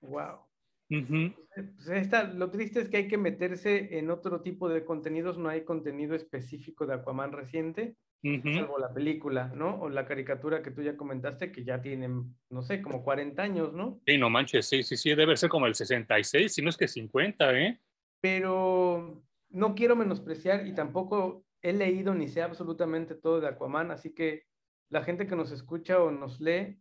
Wow. 0.00 0.40
Pues 0.88 2.34
lo 2.34 2.50
triste 2.50 2.80
es 2.80 2.88
que 2.88 2.96
hay 2.98 3.08
que 3.08 3.18
meterse 3.18 3.98
en 3.98 4.10
otro 4.10 4.40
tipo 4.42 4.68
de 4.68 4.84
contenidos, 4.84 5.38
no 5.38 5.48
hay 5.48 5.64
contenido 5.64 6.16
específico 6.16 6.86
de 6.86 6.94
Aquaman 6.94 7.32
reciente, 7.32 7.96
salvo 8.22 8.78
la 8.78 8.92
película, 8.92 9.52
¿no? 9.54 9.80
O 9.80 9.88
la 9.88 10.04
caricatura 10.04 10.62
que 10.62 10.72
tú 10.72 10.82
ya 10.82 10.96
comentaste, 10.96 11.52
que 11.52 11.64
ya 11.64 11.80
tienen, 11.80 12.34
no 12.50 12.62
sé, 12.62 12.82
como 12.82 13.04
40 13.04 13.42
años, 13.42 13.72
¿no? 13.72 14.00
Sí, 14.04 14.18
no 14.18 14.30
manches, 14.30 14.66
sí, 14.66 14.82
sí, 14.82 14.96
sí, 14.96 15.14
debe 15.14 15.36
ser 15.36 15.48
como 15.48 15.66
el 15.66 15.74
66, 15.74 16.52
si 16.52 16.60
no 16.60 16.70
es 16.70 16.76
que 16.76 16.88
50, 16.88 17.52
¿eh? 17.58 17.80
Pero 18.20 19.22
no 19.50 19.74
quiero 19.74 19.94
menospreciar 19.96 20.66
y 20.66 20.74
tampoco 20.74 21.44
he 21.62 21.72
leído 21.72 22.14
ni 22.14 22.28
sé 22.28 22.42
absolutamente 22.42 23.14
todo 23.14 23.40
de 23.40 23.48
Aquaman, 23.48 23.92
así 23.92 24.12
que 24.12 24.44
la 24.88 25.04
gente 25.04 25.26
que 25.26 25.36
nos 25.36 25.52
escucha 25.52 26.02
o 26.02 26.10
nos 26.10 26.40
lee, 26.40 26.80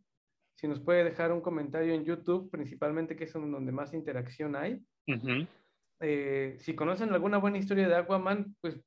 si 0.60 0.68
nos 0.68 0.82
puede 0.82 1.06
dejar 1.06 1.32
un 1.32 1.40
comentario 1.40 1.94
en 1.94 2.04
YouTube, 2.04 2.52
principalmente 2.52 3.16
que 3.16 3.24
es 3.24 3.32
donde 3.32 3.72
más 3.72 3.94
interacción 3.94 4.58
hay. 4.58 4.82
Eh, 6.02 6.58
si 6.60 6.76
conocen 6.76 7.14
alguna 7.14 7.38
buena 7.38 7.58
historia 7.58 7.88
de 7.88 7.96
Aquaman, 7.96 8.58
pues, 8.60 8.78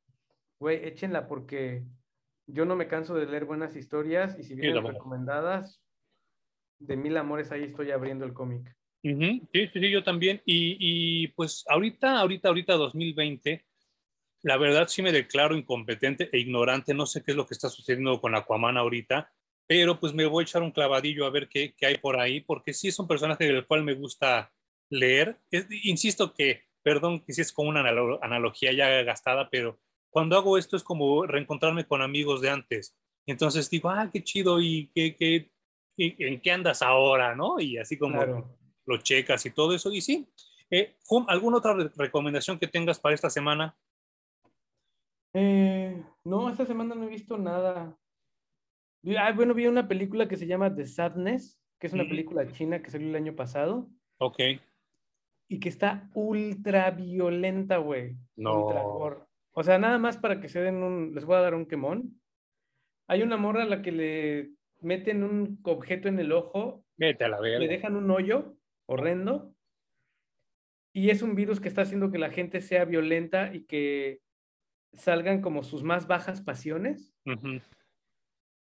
güey, 0.60 0.84
échenla 0.84 1.26
porque 1.26 1.82
yo 2.46 2.66
no 2.66 2.76
me 2.76 2.88
canso 2.88 3.14
de 3.14 3.24
leer 3.24 3.46
buenas 3.46 3.74
historias 3.74 4.38
y 4.38 4.42
si 4.42 4.54
vienen 4.54 4.86
recomendadas, 4.86 5.82
de 6.78 6.96
mil 6.98 7.16
amores 7.16 7.50
ahí 7.52 7.64
estoy 7.64 7.90
abriendo 7.90 8.26
el 8.26 8.34
cómic. 8.34 8.76
Sí, 9.02 9.40
sí, 9.50 9.68
sí, 9.72 9.90
yo 9.90 10.04
también. 10.04 10.42
Y, 10.44 10.76
y, 10.78 11.28
pues 11.28 11.64
ahorita, 11.68 12.20
ahorita, 12.20 12.48
ahorita 12.48 12.74
2020, 12.74 13.64
la 14.42 14.58
verdad 14.58 14.88
sí 14.88 15.00
me 15.00 15.10
declaro 15.10 15.56
incompetente 15.56 16.28
e 16.30 16.38
ignorante. 16.38 16.92
No 16.92 17.06
sé 17.06 17.22
qué 17.22 17.30
es 17.30 17.36
lo 17.36 17.46
que 17.46 17.54
está 17.54 17.70
sucediendo 17.70 18.20
con 18.20 18.34
Aquaman 18.34 18.76
ahorita, 18.76 19.32
pero 19.72 19.98
pues 19.98 20.12
me 20.12 20.26
voy 20.26 20.42
a 20.42 20.44
echar 20.44 20.62
un 20.62 20.70
clavadillo 20.70 21.24
a 21.24 21.30
ver 21.30 21.48
qué, 21.48 21.74
qué 21.74 21.86
hay 21.86 21.96
por 21.96 22.20
ahí, 22.20 22.42
porque 22.42 22.74
sí 22.74 22.88
es 22.88 22.98
un 22.98 23.08
personaje 23.08 23.46
del 23.46 23.66
cual 23.66 23.82
me 23.82 23.94
gusta 23.94 24.52
leer. 24.90 25.40
insisto 25.84 26.34
que, 26.34 26.64
perdón 26.82 27.20
que 27.20 27.32
sí 27.32 27.40
es 27.40 27.54
como 27.54 27.70
una 27.70 27.80
analogía 28.20 28.70
ya 28.74 29.02
gastada, 29.02 29.48
pero 29.48 29.80
cuando 30.10 30.36
hago 30.36 30.58
esto 30.58 30.76
es 30.76 30.82
como 30.82 31.24
reencontrarme 31.24 31.86
con 31.86 32.02
amigos 32.02 32.42
de 32.42 32.50
antes. 32.50 32.94
Entonces 33.24 33.70
digo, 33.70 33.88
ah, 33.88 34.10
qué 34.12 34.22
chido 34.22 34.60
y 34.60 34.90
qué, 34.94 35.16
qué, 35.16 35.50
en 35.96 36.38
qué 36.42 36.52
andas 36.52 36.82
ahora, 36.82 37.34
¿no? 37.34 37.58
Y 37.58 37.78
así 37.78 37.96
como 37.96 38.52
lo 38.84 38.96
checas 38.98 39.46
y 39.46 39.52
todo 39.52 39.74
eso. 39.74 39.90
Y 39.90 40.02
sí, 40.02 40.28
eh, 40.70 40.98
¿alguna 41.28 41.56
otra 41.56 41.90
recomendación 41.96 42.58
que 42.58 42.66
tengas 42.66 43.00
para 43.00 43.14
esta 43.14 43.30
semana? 43.30 43.74
Eh, 45.32 46.04
no, 46.24 46.50
esta 46.50 46.66
semana 46.66 46.94
no 46.94 47.04
he 47.04 47.08
visto 47.08 47.38
nada. 47.38 47.98
Ah, 49.18 49.32
bueno, 49.32 49.54
vi 49.54 49.66
una 49.66 49.88
película 49.88 50.28
que 50.28 50.36
se 50.36 50.46
llama 50.46 50.74
The 50.74 50.86
Sadness, 50.86 51.60
que 51.78 51.88
es 51.88 51.92
una 51.92 52.04
película 52.04 52.46
china 52.46 52.80
que 52.80 52.90
salió 52.90 53.08
el 53.08 53.16
año 53.16 53.34
pasado. 53.34 53.88
Ok. 54.18 54.38
Y 55.48 55.58
que 55.60 55.68
está 55.68 56.08
ultra 56.14 56.90
violenta, 56.92 57.78
güey. 57.78 58.16
No. 58.36 58.66
o 59.52 59.62
sea, 59.62 59.78
nada 59.78 59.98
más 59.98 60.16
para 60.16 60.40
que 60.40 60.48
se 60.48 60.60
den 60.60 60.76
un. 60.76 61.14
Les 61.14 61.24
voy 61.24 61.36
a 61.36 61.40
dar 61.40 61.54
un 61.54 61.66
quemón. 61.66 62.20
Hay 63.08 63.22
una 63.22 63.36
morra 63.36 63.64
a 63.64 63.66
la 63.66 63.82
que 63.82 63.92
le 63.92 64.52
meten 64.80 65.24
un 65.24 65.58
objeto 65.64 66.08
en 66.08 66.18
el 66.20 66.32
ojo. 66.32 66.84
Vete 66.96 67.24
a 67.24 67.28
la 67.28 67.40
Le 67.40 67.68
dejan 67.68 67.96
un 67.96 68.10
hoyo 68.10 68.56
horrendo. 68.86 69.54
Y 70.92 71.10
es 71.10 71.22
un 71.22 71.34
virus 71.34 71.60
que 71.60 71.68
está 71.68 71.82
haciendo 71.82 72.10
que 72.12 72.18
la 72.18 72.30
gente 72.30 72.60
sea 72.60 72.84
violenta 72.84 73.52
y 73.54 73.64
que 73.64 74.20
salgan 74.92 75.40
como 75.40 75.62
sus 75.62 75.82
más 75.82 76.06
bajas 76.06 76.42
pasiones. 76.42 77.12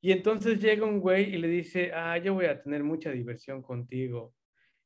Y 0.08 0.14
entonces 0.14 0.62
llega 0.62 0.86
un 0.86 1.02
güey 1.02 1.36
y 1.36 1.38
le 1.38 1.50
dice, 1.50 1.92
ah, 1.94 2.18
yo 2.18 2.34
voy 2.34 2.46
a 2.46 2.64
tener 2.64 2.82
mucha 2.82 3.12
diversión 3.12 3.62
contigo. 3.62 4.34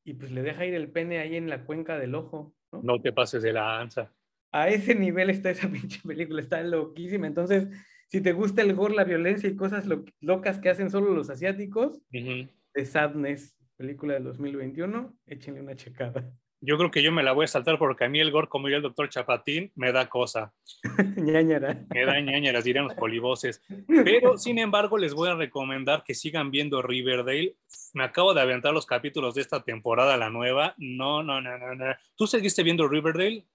Y 0.03 0.15
pues 0.15 0.31
le 0.31 0.41
deja 0.41 0.65
ir 0.65 0.73
el 0.73 0.89
pene 0.89 1.19
ahí 1.19 1.35
en 1.35 1.47
la 1.47 1.63
cuenca 1.63 1.99
del 1.99 2.15
ojo. 2.15 2.55
No, 2.71 2.81
no 2.81 3.01
te 3.03 3.13
pases 3.13 3.43
de 3.43 3.53
la 3.53 3.79
ansa. 3.79 4.11
A 4.51 4.69
ese 4.69 4.95
nivel 4.95 5.29
está 5.29 5.51
esa 5.51 5.69
pinche 5.71 6.01
película, 6.03 6.41
está 6.41 6.63
loquísima. 6.63 7.27
Entonces, 7.27 7.67
si 8.07 8.21
te 8.21 8.31
gusta 8.31 8.63
el 8.63 8.73
gore, 8.73 8.95
la 8.95 9.03
violencia 9.03 9.47
y 9.47 9.55
cosas 9.55 9.85
locas 10.21 10.57
que 10.57 10.69
hacen 10.69 10.89
solo 10.89 11.13
los 11.13 11.29
asiáticos, 11.29 12.01
de 12.09 12.85
Sadness, 12.85 13.55
película 13.77 14.15
del 14.15 14.23
2021, 14.23 15.19
échenle 15.27 15.61
una 15.61 15.75
checada. 15.75 16.33
Yo 16.61 16.77
creo 16.77 16.91
que 16.91 17.01
yo 17.01 17.11
me 17.11 17.23
la 17.23 17.31
voy 17.31 17.45
a 17.45 17.47
saltar 17.47 17.79
porque 17.79 18.05
a 18.05 18.09
mí 18.09 18.19
el 18.19 18.31
gore, 18.31 18.47
como 18.47 18.69
ya 18.69 18.77
el 18.77 18.83
doctor 18.83 19.09
Chapatín, 19.09 19.71
me 19.75 19.91
da 19.91 20.07
cosa. 20.07 20.53
ñañara. 21.17 21.85
Me 21.93 22.05
da 22.05 22.19
ñañaras, 22.19 22.63
dirían 22.63 22.85
los 22.85 22.93
polivoces. 22.93 23.61
Pero, 23.87 24.37
sin 24.37 24.59
embargo, 24.59 24.97
les 24.97 25.13
voy 25.13 25.29
a 25.29 25.35
recomendar 25.35 26.03
que 26.03 26.13
sigan 26.13 26.51
viendo 26.51 26.81
Riverdale. 26.81 27.55
Me 27.93 28.03
acabo 28.03 28.33
de 28.33 28.41
aventar 28.41 28.73
los 28.73 28.85
capítulos 28.85 29.35
de 29.35 29.41
esta 29.41 29.63
temporada, 29.63 30.17
la 30.17 30.29
nueva. 30.29 30.75
No, 30.77 31.23
no, 31.23 31.41
no, 31.41 31.57
no, 31.57 31.75
no. 31.75 31.85
¿Tú 32.15 32.27
seguiste 32.27 32.63
viendo 32.63 32.87
Riverdale? 32.87 33.45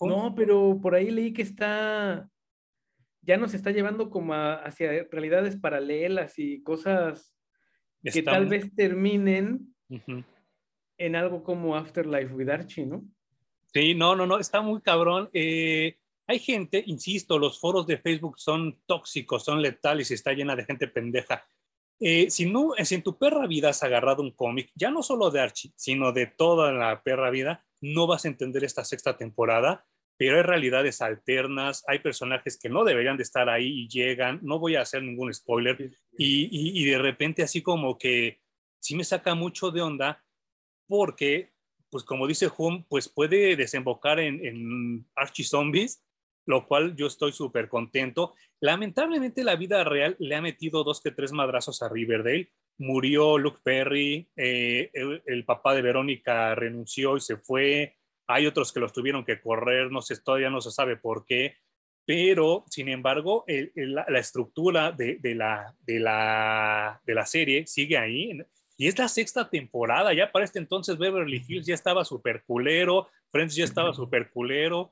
No, 0.00 0.34
pero 0.34 0.78
por 0.80 0.94
ahí 0.94 1.10
leí 1.10 1.32
que 1.32 1.42
está 1.42 2.30
ya 3.22 3.36
nos 3.36 3.54
está 3.54 3.70
llevando 3.70 4.10
como 4.10 4.34
hacia 4.34 5.06
realidades 5.10 5.56
paralelas 5.56 6.38
y 6.38 6.62
cosas 6.62 7.34
que 8.02 8.22
tal 8.22 8.46
vez 8.46 8.74
terminen 8.74 9.74
en 11.00 11.16
algo 11.16 11.42
como 11.42 11.74
Afterlife 11.74 12.32
with 12.34 12.48
Archie, 12.48 12.86
¿no? 12.86 13.02
Sí, 13.72 13.94
no, 13.94 14.14
no, 14.14 14.26
no, 14.26 14.38
está 14.38 14.60
muy 14.60 14.80
cabrón. 14.80 15.30
Eh, 15.32 15.96
hay 16.26 16.38
gente, 16.38 16.82
insisto, 16.86 17.38
los 17.38 17.58
foros 17.58 17.86
de 17.86 17.98
Facebook 17.98 18.38
son 18.38 18.80
tóxicos, 18.86 19.44
son 19.44 19.62
letales 19.62 20.10
y 20.10 20.14
está 20.14 20.32
llena 20.32 20.54
de 20.54 20.64
gente 20.64 20.88
pendeja. 20.88 21.44
Eh, 21.98 22.30
si, 22.30 22.46
no, 22.46 22.72
si 22.82 22.94
en 22.94 23.02
tu 23.02 23.18
perra 23.18 23.46
vida 23.46 23.70
has 23.70 23.82
agarrado 23.82 24.22
un 24.22 24.32
cómic, 24.32 24.70
ya 24.74 24.90
no 24.90 25.02
solo 25.02 25.30
de 25.30 25.40
Archie, 25.40 25.72
sino 25.74 26.12
de 26.12 26.26
toda 26.26 26.72
la 26.72 27.02
perra 27.02 27.30
vida, 27.30 27.64
no 27.80 28.06
vas 28.06 28.24
a 28.24 28.28
entender 28.28 28.64
esta 28.64 28.84
sexta 28.84 29.16
temporada 29.16 29.86
pero 30.20 30.36
hay 30.36 30.42
realidades 30.42 31.00
alternas, 31.00 31.82
hay 31.88 32.00
personajes 32.00 32.58
que 32.58 32.68
no 32.68 32.84
deberían 32.84 33.16
de 33.16 33.22
estar 33.22 33.48
ahí 33.48 33.84
y 33.84 33.88
llegan, 33.88 34.38
no 34.42 34.58
voy 34.58 34.76
a 34.76 34.82
hacer 34.82 35.02
ningún 35.02 35.32
spoiler, 35.32 35.96
y, 36.12 36.78
y, 36.82 36.84
de 36.84 36.98
repente 36.98 37.42
así 37.42 37.62
como 37.62 37.96
que 37.96 38.42
sí 38.78 38.96
me 38.96 39.04
saca 39.04 39.34
mucho 39.34 39.70
de 39.70 39.80
onda, 39.80 40.22
porque, 40.90 41.52
pues 41.88 42.02
como 42.02 42.26
dice 42.26 42.50
Hum, 42.58 42.84
pues 42.88 43.08
puede 43.08 43.54
desembocar 43.54 44.18
en, 44.18 44.44
en 44.44 45.06
Archie 45.14 45.44
Zombies, 45.44 46.04
lo 46.46 46.66
cual 46.66 46.96
yo 46.96 47.06
estoy 47.06 47.32
súper 47.32 47.68
contento. 47.68 48.34
Lamentablemente 48.58 49.44
la 49.44 49.54
vida 49.54 49.84
real 49.84 50.16
le 50.18 50.34
ha 50.34 50.42
metido 50.42 50.82
dos 50.82 51.00
que 51.00 51.12
tres 51.12 51.32
madrazos 51.32 51.80
a 51.80 51.88
Riverdale. 51.88 52.50
Murió 52.78 53.38
Luke 53.38 53.60
Perry, 53.62 54.28
eh, 54.36 54.90
el, 54.94 55.44
papá 55.44 55.74
de 55.74 55.82
Verónica 55.82 56.56
renunció 56.56 57.16
y 57.16 57.20
se 57.20 57.36
fue, 57.36 57.98
hay 58.26 58.46
otros 58.46 58.72
que 58.72 58.80
los 58.80 58.92
tuvieron 58.92 59.24
que 59.24 59.40
correr, 59.40 59.92
no 59.92 60.02
sé, 60.02 60.20
todavía 60.20 60.50
no 60.50 60.60
se 60.60 60.72
sabe 60.72 60.96
por 60.96 61.24
qué, 61.24 61.56
pero 62.06 62.64
sin 62.68 62.88
embargo, 62.88 63.44
la, 63.46 64.18
estructura 64.18 64.90
de, 64.90 65.20
la, 65.36 65.76
de, 65.82 66.00
la, 66.00 67.00
de 67.04 67.14
la 67.14 67.26
serie 67.26 67.66
sigue 67.66 67.96
ahí. 67.96 68.36
Y 68.80 68.88
es 68.88 68.98
la 68.98 69.08
sexta 69.08 69.50
temporada, 69.50 70.14
ya 70.14 70.32
para 70.32 70.42
este 70.42 70.58
entonces 70.58 70.96
Beverly 70.96 71.44
Hills 71.46 71.66
ya 71.66 71.74
estaba 71.74 72.02
súper 72.02 72.44
culero, 72.44 73.08
Friends 73.30 73.54
ya 73.54 73.64
estaba 73.64 73.92
súper 73.92 74.30
culero, 74.30 74.90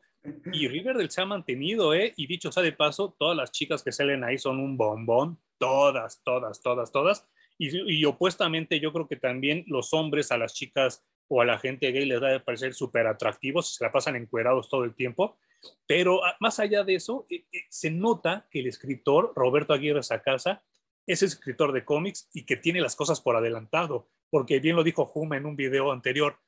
y 0.52 0.69
Riverdale 0.69 1.10
se 1.10 1.23
ha 1.23 1.24
mantenido, 1.24 1.94
¿eh? 1.94 2.12
Y 2.15 2.27
dicho 2.27 2.52
sea 2.52 2.62
de 2.62 2.73
paso, 2.73 3.16
todas 3.19 3.35
las 3.35 3.51
chicas 3.51 3.82
que 3.82 3.90
salen 3.90 4.24
ahí 4.24 4.36
son 4.36 4.60
un 4.60 4.77
bombón, 4.77 5.39
todas, 5.56 6.20
todas, 6.23 6.60
todas, 6.60 6.93
todas. 6.93 7.27
Y, 7.56 7.70
y, 7.90 8.05
opuestamente 8.05 8.78
yo 8.78 8.93
creo 8.93 9.09
que 9.09 9.16
también 9.16 9.65
los 9.69 9.94
hombres 9.94 10.32
a 10.32 10.36
las 10.36 10.52
chicas 10.52 11.02
o 11.27 11.40
a 11.40 11.47
la 11.47 11.59
gente 11.59 11.90
gay 11.90 12.05
les 12.05 12.20
debe 12.20 12.40
parecer 12.40 12.74
súper 12.74 13.06
atractivos, 13.06 13.77
se 13.77 13.85
la 13.85 13.90
pasan 13.90 14.16
encuerados 14.16 14.69
todo 14.69 14.85
el 14.85 14.94
tiempo, 14.94 15.39
pero 15.86 16.20
más 16.40 16.60
allá 16.60 16.85
de 16.85 16.97
eso, 16.97 17.27
eh, 17.31 17.47
eh, 17.51 17.62
se 17.70 17.90
nota 17.90 18.47
que 18.51 18.60
el 18.60 18.66
escritor 18.66 19.32
Roberto 19.35 19.73
Aguirre 19.73 20.02
Sacasa 20.02 20.62
es 21.09 21.22
escritor 21.22 21.72
de 21.72 21.85
cómics 21.85 22.28
y 22.32 22.44
que 22.44 22.56
tiene 22.56 22.80
las 22.80 22.94
cosas 22.94 23.20
por 23.20 23.35
adelantado, 23.35 24.09
porque 24.30 24.60
bien 24.60 24.76
lo 24.76 24.85
dijo 24.85 25.06
Juma 25.06 25.36
en 25.36 25.47
un 25.47 25.56
video 25.56 25.90
anterior, 25.90 26.39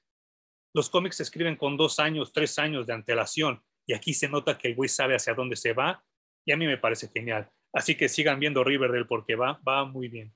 los 0.73 0.91
cómics 0.91 1.17
se 1.17 1.25
escriben 1.25 1.57
con 1.57 1.77
dos 1.77 1.99
años, 1.99 2.33
tres 2.33 2.59
años 2.59 2.87
de 2.87 2.93
antelación, 2.93 3.63
y 3.87 3.95
aquí 3.95 4.15
se 4.15 4.29
nota 4.29 4.57
que 4.57 4.69
el 4.69 4.77
güey 4.77 4.89
sabe 4.89 5.17
hacia 5.17 5.35
dónde 5.35 5.57
se 5.57 5.73
va, 5.73 6.05
y 6.45 6.53
a 6.53 6.57
mí 6.57 6.67
me 6.67 6.79
parece 6.79 7.09
genial. 7.09 7.51
Así 7.73 7.97
que 7.97 8.09
sigan 8.09 8.39
viendo 8.39 8.63
Riverdale 8.63 9.05
porque 9.05 9.35
va, 9.35 9.61
va 9.67 9.85
muy 9.85 10.09
bien. 10.09 10.35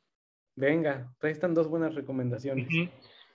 Venga, 0.56 1.14
ahí 1.20 1.32
están 1.32 1.54
dos 1.54 1.68
buenas 1.68 1.94
recomendaciones. 1.94 2.68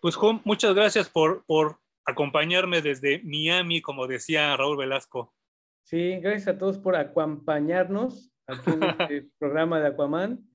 Pues, 0.01 0.15
Juan, 0.15 0.41
muchas 0.45 0.73
gracias 0.73 1.09
por, 1.09 1.45
por 1.45 1.79
acompañarme 2.05 2.81
desde 2.81 3.21
Miami, 3.23 3.81
como 3.81 4.07
decía 4.07 4.55
Raúl 4.55 4.77
Velasco. 4.77 5.33
Sí, 5.83 6.19
gracias 6.21 6.47
a 6.47 6.57
todos 6.57 6.77
por 6.77 6.95
acompañarnos 6.95 8.31
aquí 8.47 8.71
en 8.71 8.83
este 8.99 9.29
programa 9.37 9.79
de 9.79 9.87
Aquaman. 9.87 10.49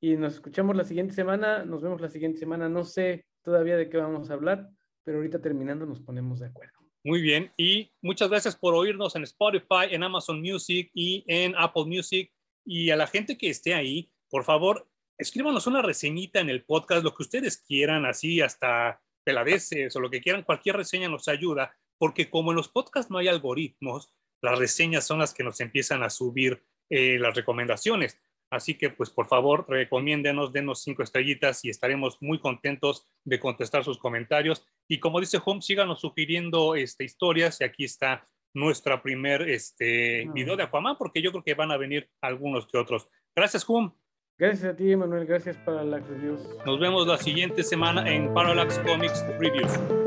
Y 0.00 0.16
nos 0.16 0.34
escuchamos 0.34 0.76
la 0.76 0.84
siguiente 0.84 1.14
semana, 1.14 1.64
nos 1.64 1.82
vemos 1.82 2.00
la 2.00 2.08
siguiente 2.08 2.38
semana. 2.38 2.68
No 2.68 2.84
sé 2.84 3.26
todavía 3.42 3.76
de 3.76 3.88
qué 3.88 3.96
vamos 3.96 4.30
a 4.30 4.34
hablar, 4.34 4.70
pero 5.04 5.18
ahorita 5.18 5.40
terminando 5.40 5.86
nos 5.86 6.00
ponemos 6.00 6.40
de 6.40 6.46
acuerdo. 6.46 6.78
Muy 7.04 7.22
bien, 7.22 7.52
y 7.56 7.92
muchas 8.02 8.28
gracias 8.28 8.56
por 8.56 8.74
oírnos 8.74 9.16
en 9.16 9.22
Spotify, 9.22 9.86
en 9.90 10.02
Amazon 10.02 10.40
Music 10.40 10.90
y 10.92 11.24
en 11.26 11.54
Apple 11.56 11.84
Music. 11.86 12.32
Y 12.64 12.90
a 12.90 12.96
la 12.96 13.06
gente 13.06 13.38
que 13.38 13.48
esté 13.48 13.74
ahí, 13.74 14.12
por 14.28 14.44
favor, 14.44 14.88
escríbanos 15.16 15.66
una 15.66 15.80
reseñita 15.80 16.40
en 16.40 16.50
el 16.50 16.64
podcast, 16.64 17.02
lo 17.02 17.14
que 17.14 17.22
ustedes 17.22 17.58
quieran, 17.58 18.04
así 18.04 18.40
hasta 18.40 19.00
peladeces 19.24 19.94
o 19.96 20.00
lo 20.00 20.10
que 20.10 20.20
quieran, 20.20 20.42
cualquier 20.42 20.76
reseña 20.76 21.08
nos 21.08 21.28
ayuda, 21.28 21.74
porque 21.98 22.30
como 22.30 22.50
en 22.50 22.56
los 22.56 22.68
podcasts 22.68 23.10
no 23.10 23.18
hay 23.18 23.28
algoritmos, 23.28 24.12
las 24.40 24.58
reseñas 24.58 25.06
son 25.06 25.18
las 25.18 25.34
que 25.34 25.44
nos 25.44 25.60
empiezan 25.60 26.02
a 26.02 26.10
subir 26.10 26.62
eh, 26.90 27.18
las 27.18 27.34
recomendaciones. 27.34 28.18
Así 28.50 28.74
que, 28.74 28.90
pues, 28.90 29.10
por 29.10 29.26
favor, 29.26 29.66
recomiéndenos, 29.68 30.52
denos 30.52 30.82
cinco 30.82 31.02
estrellitas 31.02 31.64
y 31.64 31.70
estaremos 31.70 32.18
muy 32.20 32.38
contentos 32.38 33.06
de 33.24 33.38
contestar 33.38 33.84
sus 33.84 33.98
comentarios. 33.98 34.66
Y 34.88 35.00
como 35.00 35.20
dice 35.20 35.38
Home, 35.44 35.60
síganos 35.62 36.00
sugiriendo 36.00 36.74
este, 36.74 37.04
historias 37.04 37.60
y 37.60 37.64
aquí 37.64 37.84
está 37.84 38.26
nuestra 38.54 39.02
primer 39.02 39.42
este, 39.42 40.28
video 40.32 40.56
de 40.56 40.62
Aquaman, 40.62 40.96
porque 40.96 41.20
yo 41.20 41.30
creo 41.30 41.44
que 41.44 41.54
van 41.54 41.70
a 41.70 41.76
venir 41.76 42.08
algunos 42.20 42.66
que 42.66 42.78
otros. 42.78 43.08
Gracias, 43.36 43.68
Hum. 43.68 43.92
Gracias 44.38 44.72
a 44.72 44.76
ti, 44.76 44.94
Manuel. 44.94 45.26
Gracias 45.26 45.56
Parallax 45.58 46.08
Reviews. 46.08 46.40
Nos 46.64 46.78
vemos 46.78 47.06
la 47.08 47.18
siguiente 47.18 47.64
semana 47.64 48.08
en 48.08 48.32
Parallax 48.32 48.78
Comics 48.78 49.26
Reviews. 49.40 49.97